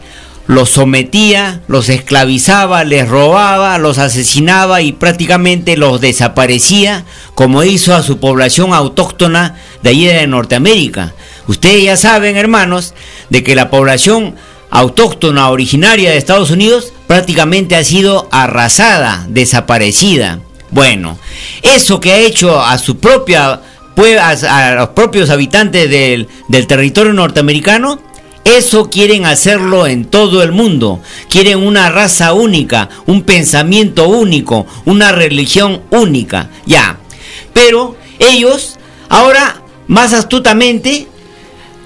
los 0.48 0.70
sometía, 0.70 1.62
los 1.68 1.90
esclavizaba, 1.90 2.84
les 2.84 3.08
robaba, 3.08 3.78
los 3.80 3.98
asesinaba 3.98 4.82
y 4.82 4.92
prácticamente 4.92 5.76
los 5.76 6.00
desaparecía, 6.00 7.04
como 7.34 7.64
hizo 7.64 7.96
a 7.96 8.04
su 8.04 8.20
población 8.20 8.74
autóctona 8.74 9.56
de 9.82 9.90
allí 9.90 10.06
de 10.06 10.28
Norteamérica. 10.28 11.14
Ustedes 11.48 11.84
ya 11.84 11.98
saben, 11.98 12.38
hermanos, 12.38 12.94
de 13.30 13.44
que 13.44 13.56
la 13.56 13.70
población 13.70 14.36
autóctona 14.70 15.50
originaria 15.50 16.12
de 16.12 16.18
Estados 16.18 16.52
Unidos 16.52 16.92
prácticamente 17.08 17.76
ha 17.76 17.84
sido 17.84 18.28
arrasada, 18.32 19.26
desaparecida. 19.30 20.40
Bueno, 20.72 21.18
eso 21.62 22.00
que 22.00 22.12
ha 22.12 22.18
hecho 22.18 22.60
a 22.60 22.78
su 22.78 22.98
propia 22.98 23.62
a, 24.20 24.76
los 24.76 24.90
propios 24.90 25.30
habitantes 25.30 25.90
del, 25.90 26.28
del 26.50 26.68
territorio 26.68 27.14
norteamericano, 27.14 28.00
eso 28.44 28.90
quieren 28.90 29.26
hacerlo 29.26 29.88
en 29.88 30.06
todo 30.06 30.44
el 30.44 30.52
mundo. 30.52 31.02
Quieren 31.30 31.66
una 31.66 31.90
raza 31.90 32.34
única, 32.34 32.90
un 33.06 33.24
pensamiento 33.24 34.08
único, 34.08 34.68
una 34.86 35.12
religión 35.12 35.82
única. 35.92 36.50
Ya. 36.66 37.00
Pero 37.54 37.96
ellos 38.20 38.78
ahora 39.10 39.62
más 39.88 40.14
astutamente 40.14 41.08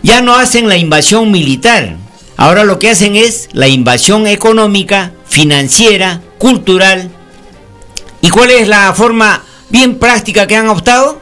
ya 0.04 0.22
no 0.22 0.36
hacen 0.36 0.68
la 0.68 0.78
invasión 0.78 1.32
militar. 1.32 1.98
Ahora 2.38 2.64
lo 2.64 2.80
que 2.80 2.90
hacen 2.90 3.16
es 3.16 3.50
la 3.54 3.68
invasión 3.68 4.28
económica, 4.28 5.12
financiera, 5.28 6.22
cultural. 6.38 7.12
¿Y 8.22 8.30
cuál 8.30 8.52
es 8.52 8.68
la 8.68 8.94
forma 8.94 9.44
bien 9.70 10.00
práctica 10.00 10.48
que 10.48 10.56
han 10.56 10.70
optado? 10.70 11.22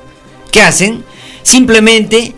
¿Qué 0.51 0.61
hacen? 0.61 1.03
Simplemente 1.43 2.33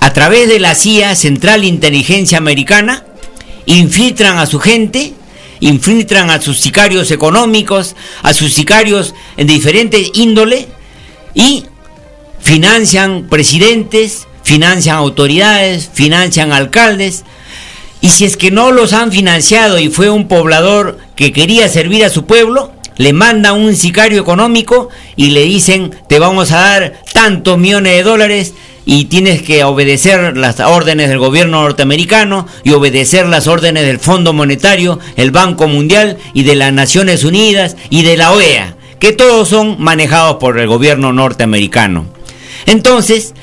a 0.00 0.12
través 0.12 0.48
de 0.48 0.60
la 0.60 0.74
CIA, 0.74 1.14
Central 1.16 1.64
Inteligencia 1.64 2.38
Americana, 2.38 3.04
infiltran 3.66 4.38
a 4.38 4.46
su 4.46 4.60
gente, 4.60 5.12
infiltran 5.60 6.30
a 6.30 6.40
sus 6.40 6.60
sicarios 6.60 7.10
económicos, 7.10 7.96
a 8.22 8.32
sus 8.32 8.54
sicarios 8.54 9.14
en 9.36 9.46
diferentes 9.46 10.10
índole 10.14 10.68
y 11.34 11.64
financian 12.40 13.28
presidentes, 13.28 14.27
financian 14.48 14.96
autoridades, 14.96 15.90
financian 15.92 16.52
alcaldes. 16.52 17.24
Y 18.00 18.08
si 18.08 18.24
es 18.24 18.38
que 18.38 18.50
no 18.50 18.72
los 18.72 18.94
han 18.94 19.12
financiado 19.12 19.78
y 19.78 19.90
fue 19.90 20.08
un 20.08 20.26
poblador 20.26 20.96
que 21.16 21.34
quería 21.34 21.68
servir 21.68 22.02
a 22.02 22.08
su 22.08 22.24
pueblo, 22.24 22.72
le 22.96 23.12
mandan 23.12 23.60
un 23.60 23.76
sicario 23.76 24.22
económico 24.22 24.88
y 25.16 25.30
le 25.30 25.42
dicen 25.42 25.94
te 26.08 26.18
vamos 26.18 26.50
a 26.52 26.60
dar 26.60 27.02
tantos 27.12 27.58
millones 27.58 27.92
de 27.92 28.02
dólares 28.02 28.54
y 28.86 29.04
tienes 29.04 29.42
que 29.42 29.64
obedecer 29.64 30.38
las 30.38 30.60
órdenes 30.60 31.10
del 31.10 31.18
gobierno 31.18 31.60
norteamericano 31.60 32.46
y 32.64 32.70
obedecer 32.70 33.26
las 33.26 33.48
órdenes 33.48 33.84
del 33.84 33.98
Fondo 33.98 34.32
Monetario, 34.32 34.98
el 35.16 35.30
Banco 35.30 35.68
Mundial 35.68 36.16
y 36.32 36.44
de 36.44 36.54
las 36.54 36.72
Naciones 36.72 37.22
Unidas 37.22 37.76
y 37.90 38.02
de 38.02 38.16
la 38.16 38.32
OEA, 38.32 38.76
que 38.98 39.12
todos 39.12 39.50
son 39.50 39.76
manejados 39.78 40.36
por 40.36 40.58
el 40.58 40.68
gobierno 40.68 41.12
norteamericano. 41.12 42.06
Entonces, 42.64 43.34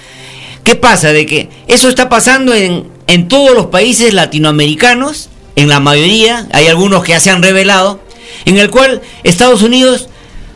¿qué 0.65 0.75
pasa? 0.75 1.13
De 1.13 1.25
que 1.25 1.47
eso 1.67 1.87
está 1.87 2.09
pasando 2.09 2.53
en, 2.53 2.89
en 3.07 3.29
todos 3.29 3.55
los 3.55 3.67
países 3.67 4.13
latinoamericanos, 4.13 5.29
en 5.55 5.69
la 5.69 5.79
mayoría, 5.79 6.47
hay 6.51 6.67
algunos 6.67 7.03
que 7.03 7.13
ya 7.13 7.21
se 7.21 7.29
han 7.29 7.41
revelado, 7.41 8.01
en 8.43 8.57
el 8.57 8.69
cual 8.69 9.01
Estados 9.23 9.61
Unidos 9.61 10.09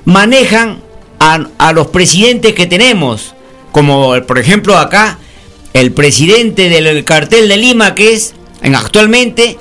manejan 0.04 0.82
a, 1.20 1.48
a 1.58 1.72
los 1.72 1.88
presidentes 1.88 2.54
que 2.54 2.66
tenemos, 2.66 3.34
como 3.72 4.22
por 4.26 4.40
ejemplo 4.40 4.78
acá 4.78 5.18
el 5.74 5.92
presidente 5.94 6.70
del 6.70 7.06
cartel 7.06 7.48
de 7.48 7.58
Lima 7.58 7.96
que 7.96 8.14
es 8.14 8.34
en, 8.62 8.76
actualmente 8.76 9.58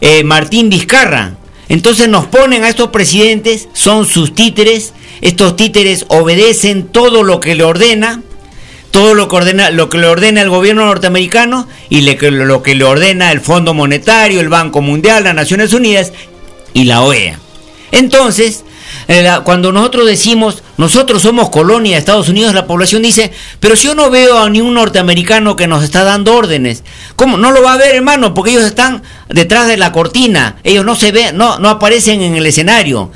eh, 0.00 0.24
Martín 0.24 0.68
Vizcarra. 0.68 1.36
Entonces 1.68 2.08
nos 2.08 2.26
ponen 2.26 2.64
a 2.64 2.68
estos 2.68 2.90
presidentes, 2.90 3.68
son 3.72 4.04
sus 4.04 4.34
títeres, 4.34 4.92
estos 5.20 5.56
títeres 5.56 6.04
obedecen 6.08 6.88
todo 6.88 7.22
lo 7.22 7.40
que 7.40 7.54
le 7.54 7.64
ordena, 7.64 8.22
todo 8.92 9.14
lo 9.14 9.26
que 9.26 9.36
ordena, 9.36 9.70
lo 9.70 9.88
que 9.88 9.98
le 9.98 10.06
ordena 10.06 10.42
el 10.42 10.50
gobierno 10.50 10.84
norteamericano 10.86 11.66
y 11.88 12.02
lo 12.02 12.62
que 12.62 12.74
le 12.74 12.84
ordena 12.84 13.32
el 13.32 13.40
Fondo 13.40 13.74
Monetario, 13.74 14.40
el 14.40 14.50
Banco 14.50 14.82
Mundial, 14.82 15.24
las 15.24 15.34
Naciones 15.34 15.72
Unidas 15.72 16.12
y 16.74 16.84
la 16.84 17.00
OEA. 17.00 17.38
Entonces, 17.90 18.64
eh, 19.08 19.30
cuando 19.44 19.72
nosotros 19.72 20.06
decimos, 20.06 20.62
nosotros 20.76 21.22
somos 21.22 21.48
colonia 21.48 21.92
de 21.92 21.98
Estados 21.98 22.28
Unidos, 22.28 22.54
la 22.54 22.66
población 22.66 23.02
dice, 23.02 23.32
pero 23.60 23.76
si 23.76 23.86
yo 23.86 23.94
no 23.94 24.10
veo 24.10 24.38
a 24.38 24.50
ningún 24.50 24.74
norteamericano 24.74 25.56
que 25.56 25.66
nos 25.66 25.82
está 25.82 26.04
dando 26.04 26.34
órdenes, 26.34 26.84
¿cómo? 27.16 27.38
No 27.38 27.50
lo 27.50 27.62
va 27.62 27.72
a 27.72 27.78
ver, 27.78 27.94
hermano, 27.94 28.34
porque 28.34 28.50
ellos 28.50 28.64
están 28.64 29.02
detrás 29.30 29.68
de 29.68 29.78
la 29.78 29.90
cortina, 29.90 30.56
ellos 30.64 30.84
no 30.84 30.96
se 30.96 31.12
ven, 31.12 31.36
no, 31.38 31.58
no 31.58 31.70
aparecen 31.70 32.20
en 32.20 32.36
el 32.36 32.46
escenario. 32.46 33.10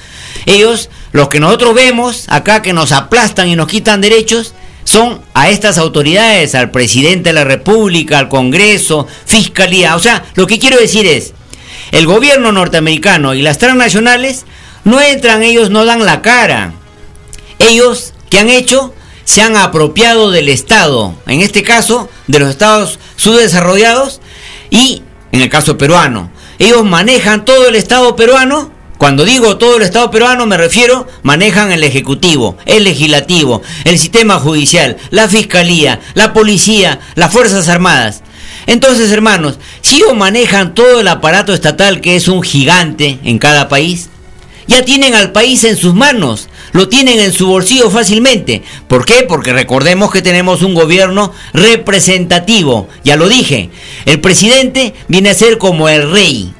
Ellos, 0.46 0.88
los 1.12 1.28
que 1.28 1.38
nosotros 1.40 1.74
vemos 1.74 2.24
acá 2.28 2.62
que 2.62 2.72
nos 2.72 2.92
aplastan 2.92 3.48
y 3.48 3.56
nos 3.56 3.68
quitan 3.68 4.00
derechos, 4.00 4.55
son 4.86 5.20
a 5.34 5.50
estas 5.50 5.78
autoridades, 5.78 6.55
al 6.55 6.70
presidente 6.70 7.31
de 7.31 7.34
la 7.34 7.44
República, 7.44 8.18
al 8.18 8.28
Congreso, 8.28 9.06
Fiscalía. 9.26 9.97
O 9.97 9.98
sea, 9.98 10.24
lo 10.36 10.47
que 10.47 10.60
quiero 10.60 10.78
decir 10.78 11.06
es, 11.06 11.34
el 11.90 12.06
gobierno 12.06 12.52
norteamericano 12.52 13.34
y 13.34 13.42
las 13.42 13.58
transnacionales 13.58 14.47
no 14.84 15.00
entran, 15.00 15.42
ellos 15.42 15.70
no 15.70 15.84
dan 15.84 16.06
la 16.06 16.23
cara. 16.23 16.73
Ellos, 17.58 18.15
¿qué 18.31 18.39
han 18.39 18.48
hecho? 18.48 18.94
Se 19.24 19.42
han 19.42 19.56
apropiado 19.56 20.31
del 20.31 20.48
Estado, 20.48 21.16
en 21.26 21.40
este 21.40 21.65
caso, 21.65 22.08
de 22.28 22.39
los 22.39 22.48
estados 22.48 23.00
subdesarrollados 23.16 24.20
y 24.70 25.02
en 25.32 25.42
el 25.42 25.48
caso 25.48 25.76
peruano. 25.76 26.31
Ellos 26.60 26.84
manejan 26.84 27.44
todo 27.44 27.66
el 27.66 27.74
Estado 27.74 28.15
peruano. 28.15 28.70
Cuando 28.99 29.25
digo 29.26 29.58
todo 29.58 29.76
el 29.76 29.83
Estado 29.83 30.10
peruano 30.10 30.47
me 30.47 30.57
refiero, 30.57 31.07
manejan 31.23 31.70
el 31.70 31.84
Ejecutivo, 31.84 32.57
el 32.65 32.84
Legislativo, 32.84 33.62
el 33.84 33.99
sistema 33.99 34.39
judicial, 34.39 34.97
la 35.10 35.28
Fiscalía, 35.28 36.00
la 36.15 36.33
Policía, 36.33 37.00
las 37.15 37.33
Fuerzas 37.33 37.68
Armadas. 37.68 38.23
Entonces, 38.66 39.12
hermanos, 39.12 39.58
si 39.83 39.97
ellos 39.97 40.16
manejan 40.16 40.75
todo 40.75 41.00
el 41.00 41.08
aparato 41.08 41.52
estatal 41.52 42.00
que 42.00 42.16
es 42.16 42.26
un 42.26 42.42
gigante 42.42 43.18
en 43.23 43.39
cada 43.39 43.68
país, 43.68 44.08
ya 44.66 44.84
tienen 44.84 45.15
al 45.15 45.31
país 45.31 45.62
en 45.65 45.76
sus 45.76 45.94
manos, 45.94 46.49
lo 46.73 46.89
tienen 46.89 47.20
en 47.20 47.33
su 47.33 47.47
bolsillo 47.47 47.91
fácilmente. 47.91 48.62
¿Por 48.89 49.05
qué? 49.05 49.23
Porque 49.23 49.52
recordemos 49.52 50.10
que 50.10 50.23
tenemos 50.23 50.62
un 50.62 50.75
gobierno 50.75 51.33
representativo, 51.52 52.89
ya 53.05 53.16
lo 53.16 53.28
dije, 53.28 53.70
el 54.07 54.20
presidente 54.20 54.94
viene 55.07 55.31
a 55.31 55.34
ser 55.34 55.58
como 55.58 55.89
el 55.89 56.10
rey, 56.10 56.52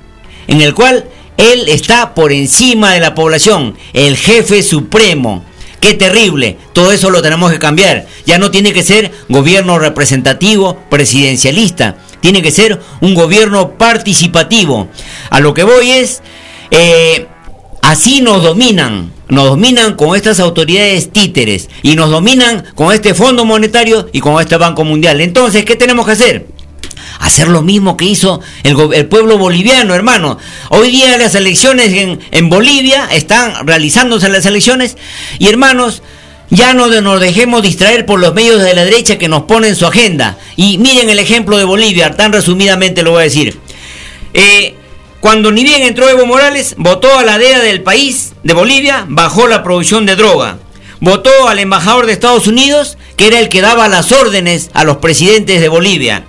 en 0.47 0.61
el 0.61 0.75
cual 0.75 1.07
él 1.37 1.69
está 1.69 2.15
por 2.15 2.33
encima 2.33 2.93
de 2.95 3.01
la 3.01 3.15
población, 3.15 3.77
el 3.93 4.17
jefe 4.17 4.63
supremo. 4.63 5.45
Qué 5.81 5.95
terrible, 5.95 6.57
todo 6.73 6.91
eso 6.91 7.11
lo 7.11 7.23
tenemos 7.23 7.53
que 7.53 7.59
cambiar. 7.59 8.07
Ya 8.25 8.39
no 8.39 8.51
tiene 8.51 8.73
que 8.73 8.83
ser 8.83 9.13
gobierno 9.29 9.79
representativo, 9.79 10.79
presidencialista, 10.89 11.99
tiene 12.21 12.43
que 12.43 12.51
ser 12.51 12.81
un 13.01 13.15
gobierno 13.15 13.73
participativo. 13.79 14.89
A 15.31 15.41
lo 15.41 15.55
que 15.55 15.65
voy 15.65 15.91
es... 15.91 16.23
Eh, 16.71 17.29
Así 17.87 18.21
nos 18.21 18.43
dominan, 18.43 19.13
nos 19.29 19.45
dominan 19.45 19.95
con 19.95 20.17
estas 20.17 20.41
autoridades 20.41 21.13
títeres 21.13 21.71
y 21.85 21.95
nos 21.95 22.11
dominan 22.11 22.65
con 22.75 22.93
este 22.93 23.15
Fondo 23.15 23.45
Monetario 23.45 24.09
y 24.13 24.19
con 24.19 24.41
este 24.41 24.57
Banco 24.57 24.83
Mundial. 24.83 25.21
Entonces, 25.21 25.65
¿qué 25.65 25.77
tenemos 25.77 26.05
que 26.05 26.11
hacer? 26.11 26.49
Hacer 27.19 27.49
lo 27.49 27.63
mismo 27.63 27.97
que 27.97 28.05
hizo 28.05 28.41
el, 28.63 29.07
pueblo 29.07 29.39
boliviano, 29.39 29.95
hermano. 29.95 30.39
Hoy 30.71 30.91
día 30.91 31.17
las 31.17 31.35
elecciones 31.35 32.19
en, 32.31 32.49
Bolivia 32.49 33.09
están 33.11 33.67
realizándose 33.67 34.29
las 34.29 34.47
elecciones 34.47 34.97
y 35.39 35.49
hermanos, 35.49 36.03
ya 36.51 36.75
no 36.75 36.87
nos 36.87 37.21
dejemos 37.21 37.63
distraer 37.63 38.07
por 38.07 38.21
los 38.21 38.35
medios 38.35 38.63
de 38.63 38.75
la 38.75 38.85
derecha 38.85 39.19
que 39.19 39.29
nos 39.29 39.43
ponen 39.43 39.75
su 39.75 39.87
agenda. 39.87 40.39
Y 40.57 40.79
miren 40.79 41.11
el 41.11 41.19
ejemplo 41.19 41.57
de 41.59 41.65
Bolivia, 41.65 42.15
tan 42.17 42.33
resumidamente 42.33 43.03
lo 43.03 43.13
voy 43.13 43.21
a 43.21 43.25
decir. 43.25 43.59
Eh, 44.33 44.75
cuando 45.21 45.51
ni 45.51 45.65
bien 45.65 45.83
entró 45.83 46.09
Evo 46.09 46.27
Morales, 46.27 46.75
votó 46.79 47.19
a 47.19 47.25
la 47.25 47.39
DEA 47.39 47.61
del 47.61 47.83
país, 47.83 48.35
de 48.45 48.53
Bolivia, 48.55 49.07
bajó 49.09 49.49
la 49.49 49.63
producción 49.65 50.07
de 50.07 50.15
droga. 50.15 50.59
Votó 51.01 51.49
al 51.49 51.59
embajador 51.59 52.07
de 52.07 52.13
Estados 52.13 52.47
Unidos, 52.47 52.97
que 53.17 53.27
era 53.27 53.41
el 53.41 53.49
que 53.49 53.61
daba 53.61 53.89
las 53.89 54.13
órdenes 54.13 54.71
a 54.73 54.85
los 54.85 54.99
presidentes 54.99 55.61
de 55.61 55.69
Bolivia. 55.69 56.25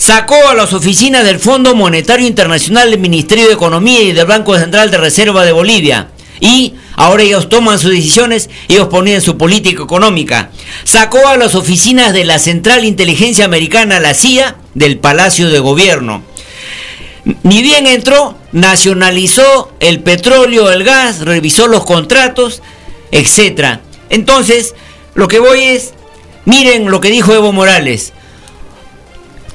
Sacó 0.00 0.48
a 0.48 0.54
las 0.54 0.72
oficinas 0.72 1.24
del 1.24 1.38
Fondo 1.38 1.74
Monetario 1.74 2.26
Internacional 2.26 2.90
del 2.90 2.98
Ministerio 2.98 3.46
de 3.48 3.52
Economía 3.52 4.00
y 4.00 4.12
del 4.12 4.24
Banco 4.24 4.58
Central 4.58 4.90
de 4.90 4.96
Reserva 4.96 5.44
de 5.44 5.52
Bolivia. 5.52 6.08
Y 6.40 6.72
ahora 6.96 7.22
ellos 7.22 7.50
toman 7.50 7.78
sus 7.78 7.90
decisiones, 7.90 8.48
ellos 8.68 8.88
ponían 8.88 9.20
su 9.20 9.36
política 9.36 9.82
económica. 9.82 10.52
Sacó 10.84 11.28
a 11.28 11.36
las 11.36 11.54
oficinas 11.54 12.14
de 12.14 12.24
la 12.24 12.38
Central 12.38 12.86
Inteligencia 12.86 13.44
Americana, 13.44 14.00
la 14.00 14.14
CIA, 14.14 14.56
del 14.72 14.96
Palacio 14.96 15.50
de 15.50 15.58
Gobierno. 15.58 16.22
Ni 17.42 17.60
bien 17.60 17.86
entró, 17.86 18.38
nacionalizó 18.52 19.70
el 19.80 20.00
petróleo, 20.00 20.70
el 20.70 20.82
gas, 20.82 21.26
revisó 21.26 21.66
los 21.66 21.84
contratos, 21.84 22.62
etc. 23.12 23.80
Entonces, 24.08 24.74
lo 25.14 25.28
que 25.28 25.40
voy 25.40 25.60
es, 25.60 25.92
miren 26.46 26.90
lo 26.90 27.02
que 27.02 27.10
dijo 27.10 27.34
Evo 27.34 27.52
Morales. 27.52 28.14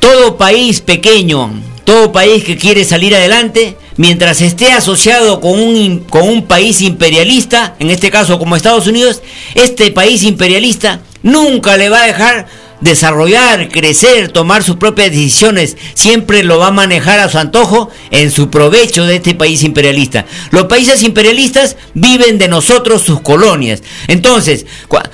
Todo 0.05 0.37
país 0.37 0.81
pequeño, 0.81 1.49
todo 1.83 2.11
país 2.11 2.43
que 2.43 2.57
quiere 2.57 2.85
salir 2.85 3.15
adelante, 3.15 3.75
mientras 3.97 4.39
esté 4.39 4.71
asociado 4.71 5.41
con 5.41 5.59
un, 5.59 6.01
con 6.01 6.29
un 6.29 6.45
país 6.45 6.81
imperialista, 6.81 7.73
en 7.79 7.89
este 7.89 8.11
caso 8.11 8.37
como 8.37 8.55
Estados 8.55 8.85
Unidos, 8.85 9.23
este 9.55 9.89
país 9.89 10.21
imperialista 10.21 11.01
nunca 11.23 11.75
le 11.75 11.89
va 11.89 12.03
a 12.03 12.05
dejar 12.05 12.45
desarrollar, 12.81 13.69
crecer, 13.69 14.29
tomar 14.29 14.61
sus 14.61 14.75
propias 14.75 15.09
decisiones, 15.09 15.75
siempre 15.95 16.43
lo 16.43 16.59
va 16.59 16.67
a 16.67 16.71
manejar 16.71 17.19
a 17.19 17.27
su 17.27 17.39
antojo 17.39 17.89
en 18.11 18.29
su 18.29 18.51
provecho 18.51 19.07
de 19.07 19.15
este 19.15 19.33
país 19.33 19.63
imperialista. 19.63 20.27
Los 20.51 20.65
países 20.65 21.01
imperialistas 21.01 21.77
viven 21.95 22.37
de 22.37 22.47
nosotros 22.47 23.01
sus 23.01 23.21
colonias. 23.21 23.81
Entonces, 24.07 24.67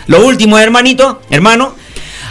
lo 0.07 0.25
último, 0.25 0.59
hermanito, 0.59 1.21
hermano, 1.29 1.75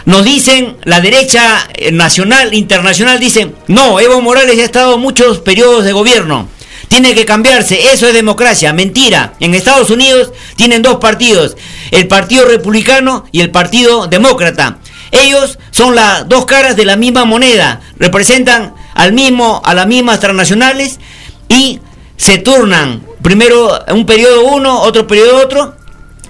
nos 0.05 0.23
dicen, 0.23 0.77
la 0.83 0.99
derecha 1.01 1.67
eh, 1.73 1.91
nacional, 1.91 2.53
internacional, 2.53 3.19
dicen, 3.19 3.55
no, 3.67 3.99
Evo 3.99 4.21
Morales 4.21 4.59
ha 4.59 4.63
estado 4.63 4.97
muchos 4.97 5.39
periodos 5.39 5.83
de 5.83 5.93
gobierno. 5.93 6.47
Tiene 6.87 7.13
que 7.13 7.25
cambiarse, 7.25 7.93
eso 7.93 8.07
es 8.07 8.13
democracia, 8.13 8.73
mentira. 8.73 9.33
En 9.39 9.53
Estados 9.53 9.89
Unidos 9.89 10.33
tienen 10.57 10.81
dos 10.81 10.97
partidos, 10.97 11.55
el 11.91 12.07
Partido 12.07 12.45
Republicano 12.45 13.25
y 13.31 13.41
el 13.41 13.51
Partido 13.51 14.07
Demócrata. 14.07 14.79
Ellos 15.11 15.59
son 15.71 15.95
las 15.95 16.27
dos 16.27 16.45
caras 16.45 16.75
de 16.75 16.85
la 16.85 16.95
misma 16.95 17.25
moneda, 17.25 17.81
representan 17.97 18.73
al 18.93 19.13
mismo, 19.13 19.61
a 19.63 19.73
las 19.73 19.87
mismas 19.87 20.19
transnacionales 20.19 20.99
y 21.47 21.79
se 22.17 22.37
turnan. 22.39 23.05
Primero 23.21 23.79
un 23.89 24.05
periodo 24.05 24.43
uno, 24.45 24.81
otro 24.81 25.07
periodo 25.07 25.37
otro, 25.37 25.75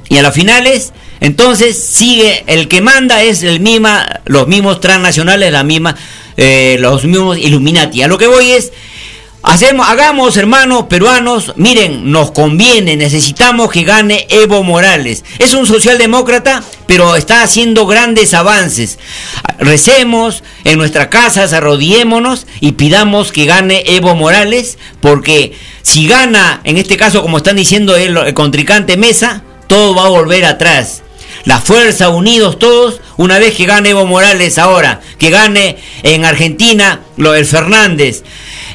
y 0.10 0.18
a 0.18 0.22
las 0.22 0.34
finales 0.34 0.94
entonces 1.22 1.82
sigue, 1.82 2.44
el 2.48 2.68
que 2.68 2.82
manda 2.82 3.22
es 3.22 3.44
el 3.44 3.60
misma, 3.60 4.22
los 4.26 4.48
mismos 4.48 4.82
transnacionales, 4.82 5.52
la 5.52 5.64
misma, 5.64 5.96
eh, 6.36 6.78
los 6.80 7.06
mismos 7.06 7.38
Illuminati. 7.38 8.02
A 8.02 8.08
lo 8.08 8.18
que 8.18 8.26
voy 8.26 8.50
es, 8.50 8.72
hacemos, 9.44 9.88
hagamos 9.88 10.36
hermanos 10.38 10.86
peruanos, 10.90 11.54
miren, 11.58 12.12
nos 12.12 12.32
conviene, 12.32 12.96
necesitamos 12.96 13.70
que 13.70 13.84
gane 13.84 14.26
Evo 14.32 14.64
Morales. 14.64 15.24
Es 15.38 15.54
un 15.54 15.68
socialdemócrata, 15.68 16.64
pero 16.88 17.16
está 17.16 17.44
haciendo 17.44 17.86
grandes 17.86 18.34
avances. 18.34 18.98
Recemos 19.60 20.44
en 20.64 20.80
nuestra 20.80 21.12
casa, 21.12 21.44
arrodillémonos 21.44 22.48
y 22.62 22.72
pidamos 22.72 23.32
que 23.32 23.46
gane 23.46 23.84
Evo 23.86 24.16
Morales, 24.16 24.80
porque 25.02 25.54
si 25.84 26.08
gana, 26.08 26.62
en 26.64 26.78
este 26.78 26.98
caso, 26.98 27.22
como 27.22 27.38
están 27.38 27.58
diciendo 27.58 27.96
el, 27.96 28.18
el 28.18 28.34
contrincante 28.34 28.98
Mesa, 28.98 29.44
todo 29.68 29.94
va 29.94 30.08
a 30.08 30.10
volver 30.10 30.46
atrás 30.46 31.04
la 31.46 31.60
fuerza, 31.60 32.10
unidos 32.10 32.60
todos, 32.60 33.02
una 33.18 33.40
vez 33.40 33.56
que 33.56 33.66
gane 33.66 33.90
Evo 33.90 34.06
Morales 34.06 34.58
ahora, 34.58 35.02
que 35.18 35.30
gane 35.30 35.78
en 36.04 36.26
Argentina 36.26 37.02
lo 37.18 37.32
del 37.32 37.46
Fernández. 37.46 38.24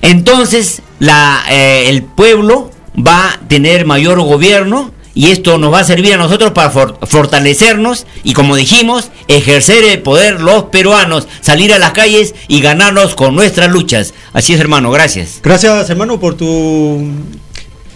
Entonces 0.03 0.83
la, 0.99 1.45
eh, 1.49 1.89
el 1.89 2.03
pueblo 2.03 2.71
va 2.97 3.33
a 3.33 3.41
tener 3.49 3.87
mayor 3.87 4.21
gobierno 4.21 4.93
y 5.17 5.31
esto 5.31 5.57
nos 5.57 5.73
va 5.73 5.81
a 5.81 5.85
servir 5.85 6.13
a 6.13 6.19
nosotros 6.19 6.53
para 6.53 6.71
fortalecernos 6.71 8.07
y 8.23 8.35
como 8.35 8.55
dijimos, 8.55 9.11
ejercer 9.29 9.83
el 9.85 10.03
poder 10.03 10.43
los 10.43 10.65
peruanos, 10.65 11.27
salir 11.41 11.73
a 11.73 11.79
las 11.79 11.93
calles 11.93 12.35
y 12.49 12.61
ganarnos 12.61 13.15
con 13.15 13.35
nuestras 13.35 13.71
luchas. 13.71 14.13
Así 14.35 14.53
es 14.53 14.61
hermano, 14.61 14.91
gracias. 14.91 15.41
Gracias 15.43 15.89
hermano 15.89 16.21
por 16.21 16.37
tu 16.37 17.11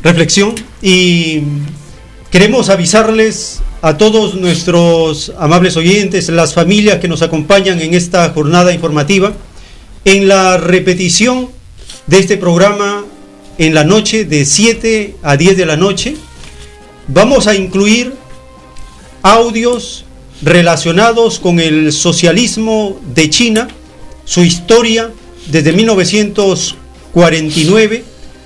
reflexión 0.03 0.55
y 0.81 1.43
queremos 2.31 2.71
avisarles 2.71 3.61
a 3.83 3.97
todos 3.97 4.35
nuestros 4.35 5.33
amables 5.39 5.75
oyentes, 5.77 6.29
las 6.29 6.53
familias 6.53 6.99
que 6.99 7.09
nos 7.09 7.23
acompañan 7.23 7.81
en 7.81 7.95
esta 7.95 8.29
jornada 8.31 8.75
informativa, 8.75 9.33
en 10.05 10.29
la 10.29 10.59
repetición 10.59 11.49
de 12.07 12.19
este 12.19 12.37
programa 12.37 13.07
en 13.59 13.75
la 13.75 13.83
noche 13.85 14.27
de 14.27 14.45
7 14.45 15.17
a 15.23 15.37
10 15.37 15.57
de 15.57 15.67
la 15.67 15.77
noche, 15.77 16.17
vamos 17.09 17.47
a 17.47 17.55
incluir 17.55 18.13
audios 19.23 20.05
relacionados 20.43 21.39
con 21.39 21.61
el 21.61 21.93
socialismo 21.93 22.99
de 23.15 23.31
China, 23.31 23.69
su 24.25 24.43
historia 24.45 25.11
desde 25.47 25.73
1949, 25.73 28.05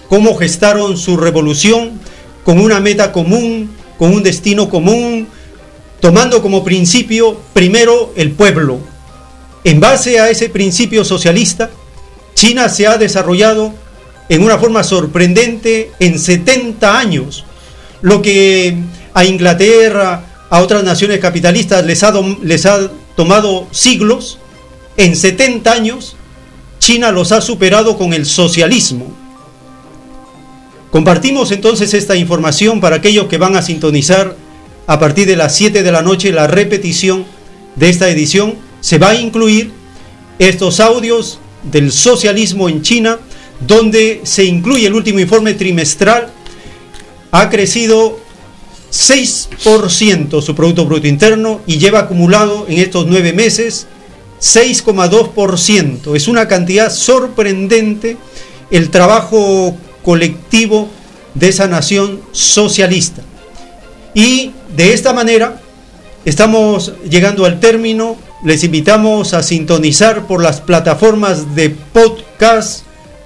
cómo 0.08 0.36
gestaron 0.36 0.96
su 0.96 1.16
revolución 1.16 2.00
con 2.44 2.60
una 2.60 2.78
meta 2.80 3.10
común 3.12 3.70
con 3.98 4.12
un 4.12 4.23
destino 4.23 4.68
común, 4.68 5.28
tomando 6.00 6.42
como 6.42 6.64
principio 6.64 7.40
primero 7.52 8.12
el 8.16 8.32
pueblo. 8.32 8.78
En 9.64 9.81
base 9.81 10.20
a 10.20 10.28
ese 10.28 10.48
principio 10.48 11.05
socialista, 11.05 11.70
China 12.34 12.68
se 12.68 12.86
ha 12.86 12.98
desarrollado 12.98 13.73
en 14.28 14.42
una 14.42 14.58
forma 14.58 14.82
sorprendente 14.82 15.92
en 15.98 16.18
70 16.18 16.98
años, 16.98 17.44
lo 18.02 18.20
que 18.20 18.76
a 19.14 19.24
Inglaterra, 19.24 20.47
a 20.50 20.60
otras 20.60 20.84
naciones 20.84 21.20
capitalistas 21.20 21.84
les 21.84 22.02
ha, 22.66 22.90
tomado 23.16 23.66
siglos, 23.70 24.39
en 24.97 25.16
70 25.16 25.73
años 25.73 26.16
China 26.78 27.10
los 27.10 27.32
ha 27.32 27.40
superado 27.40 27.97
con 27.97 28.12
el 28.12 28.26
socialismo. 28.26 29.23
Compartimos 30.94 31.50
entonces 31.50 31.92
esta 31.92 32.14
información 32.14 32.81
para 32.81 32.94
aquellos 32.94 33.26
que 33.26 33.36
van 33.36 33.56
a 33.56 33.62
sintonizar 33.62 34.36
a 34.86 35.00
partir 35.00 35.26
de 35.26 35.34
las 35.34 35.52
7 35.56 35.82
de 35.82 35.90
la 35.90 36.02
noche 36.02 36.31
la 36.31 36.47
repetición 36.47 37.24
de 37.74 37.89
esta 37.89 38.08
edición. 38.08 38.55
Se 38.81 38.98
va 38.98 39.08
a 39.08 39.14
incluir 39.16 39.73
estos 40.39 40.78
audios 40.78 41.40
del 41.64 41.90
socialismo 41.90 42.68
en 42.68 42.82
China, 42.82 43.18
donde 43.66 44.20
se 44.23 44.44
incluye 44.44 44.86
el 44.86 44.94
último 44.94 45.18
informe 45.18 45.55
trimestral. 45.55 46.28
Ha 47.32 47.50
crecido 47.50 48.20
6% 48.92 50.40
su 50.42 50.55
Producto 50.55 50.86
Bruto 50.86 51.08
Interno 51.08 51.60
y 51.66 51.78
lleva 51.78 51.98
acumulado 51.98 52.66
en 52.68 52.78
estos 52.78 53.05
nueve 53.08 53.32
meses 53.32 53.89
6,2%. 54.40 56.14
Es 56.14 56.28
una 56.28 56.47
cantidad 56.47 56.89
sorprendente 56.89 58.16
el 58.70 58.90
trabajo 58.90 59.76
colectivo 60.05 60.89
de 61.34 61.49
esa 61.49 61.66
nación 61.66 62.20
socialista. 62.33 63.23
Y 64.15 64.52
de 64.76 64.92
esta 64.92 65.12
manera 65.12 65.60
estamos 66.24 66.92
llegando 67.08 67.44
al 67.44 67.58
término. 67.58 68.16
Les 68.44 68.62
invitamos 68.62 69.34
a 69.34 69.42
sintonizar 69.42 70.26
por 70.26 70.42
las 70.42 70.60
plataformas 70.60 71.55
de 71.55 71.70
podcast 71.70 72.84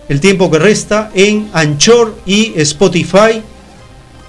el 0.08 0.20
tiempo 0.20 0.50
que 0.50 0.58
resta 0.58 1.10
en 1.14 1.50
Anchor 1.52 2.16
y 2.24 2.54
Spotify. 2.56 3.42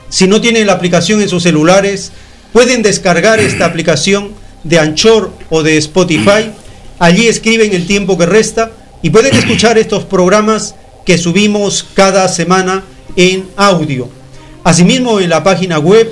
Si 0.10 0.28
no 0.28 0.42
tienen 0.42 0.68
la 0.68 0.74
aplicación 0.74 1.22
en 1.22 1.30
sus 1.30 1.44
celulares, 1.44 2.12
pueden 2.52 2.82
descargar 2.82 3.40
esta 3.40 3.66
aplicación 3.66 4.34
de 4.64 4.80
Anchor 4.80 5.32
o 5.50 5.64
de 5.64 5.78
Spotify. 5.78 6.52
Allí 6.98 7.28
escriben 7.28 7.74
el 7.74 7.88
tiempo 7.88 8.18
que 8.18 8.26
resta 8.26 8.72
y 9.02 9.12
pueden 9.12 9.36
escuchar 9.36 9.78
estos 9.78 10.04
programas 10.04 10.76
que 11.06 11.18
subimos 11.18 11.86
cada 11.94 12.28
semana 12.28 12.84
en 13.16 13.48
audio. 13.56 14.10
Asimismo, 14.64 15.20
en 15.20 15.30
la 15.30 15.44
página 15.44 15.80
web 15.80 16.12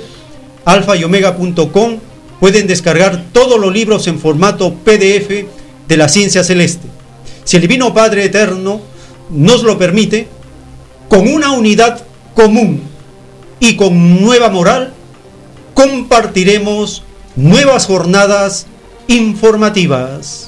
alfayomega.com 0.64 1.98
pueden 2.40 2.66
descargar 2.66 3.24
todos 3.32 3.58
los 3.58 3.72
libros 3.72 4.06
en 4.06 4.18
formato 4.18 4.74
PDF 4.74 5.46
de 5.88 5.96
la 5.96 6.08
ciencia 6.08 6.44
celeste. 6.44 6.86
Si 7.44 7.56
el 7.56 7.62
Divino 7.62 7.94
Padre 7.94 8.24
Eterno 8.24 8.80
nos 9.30 9.62
lo 9.62 9.78
permite, 9.78 10.28
con 11.08 11.26
una 11.26 11.52
unidad 11.52 12.04
común 12.34 12.82
y 13.60 13.76
con 13.76 14.20
nueva 14.20 14.50
moral, 14.50 14.92
compartiremos 15.74 17.02
nuevas 17.36 17.86
jornadas 17.86 18.66
informativas. 19.06 20.47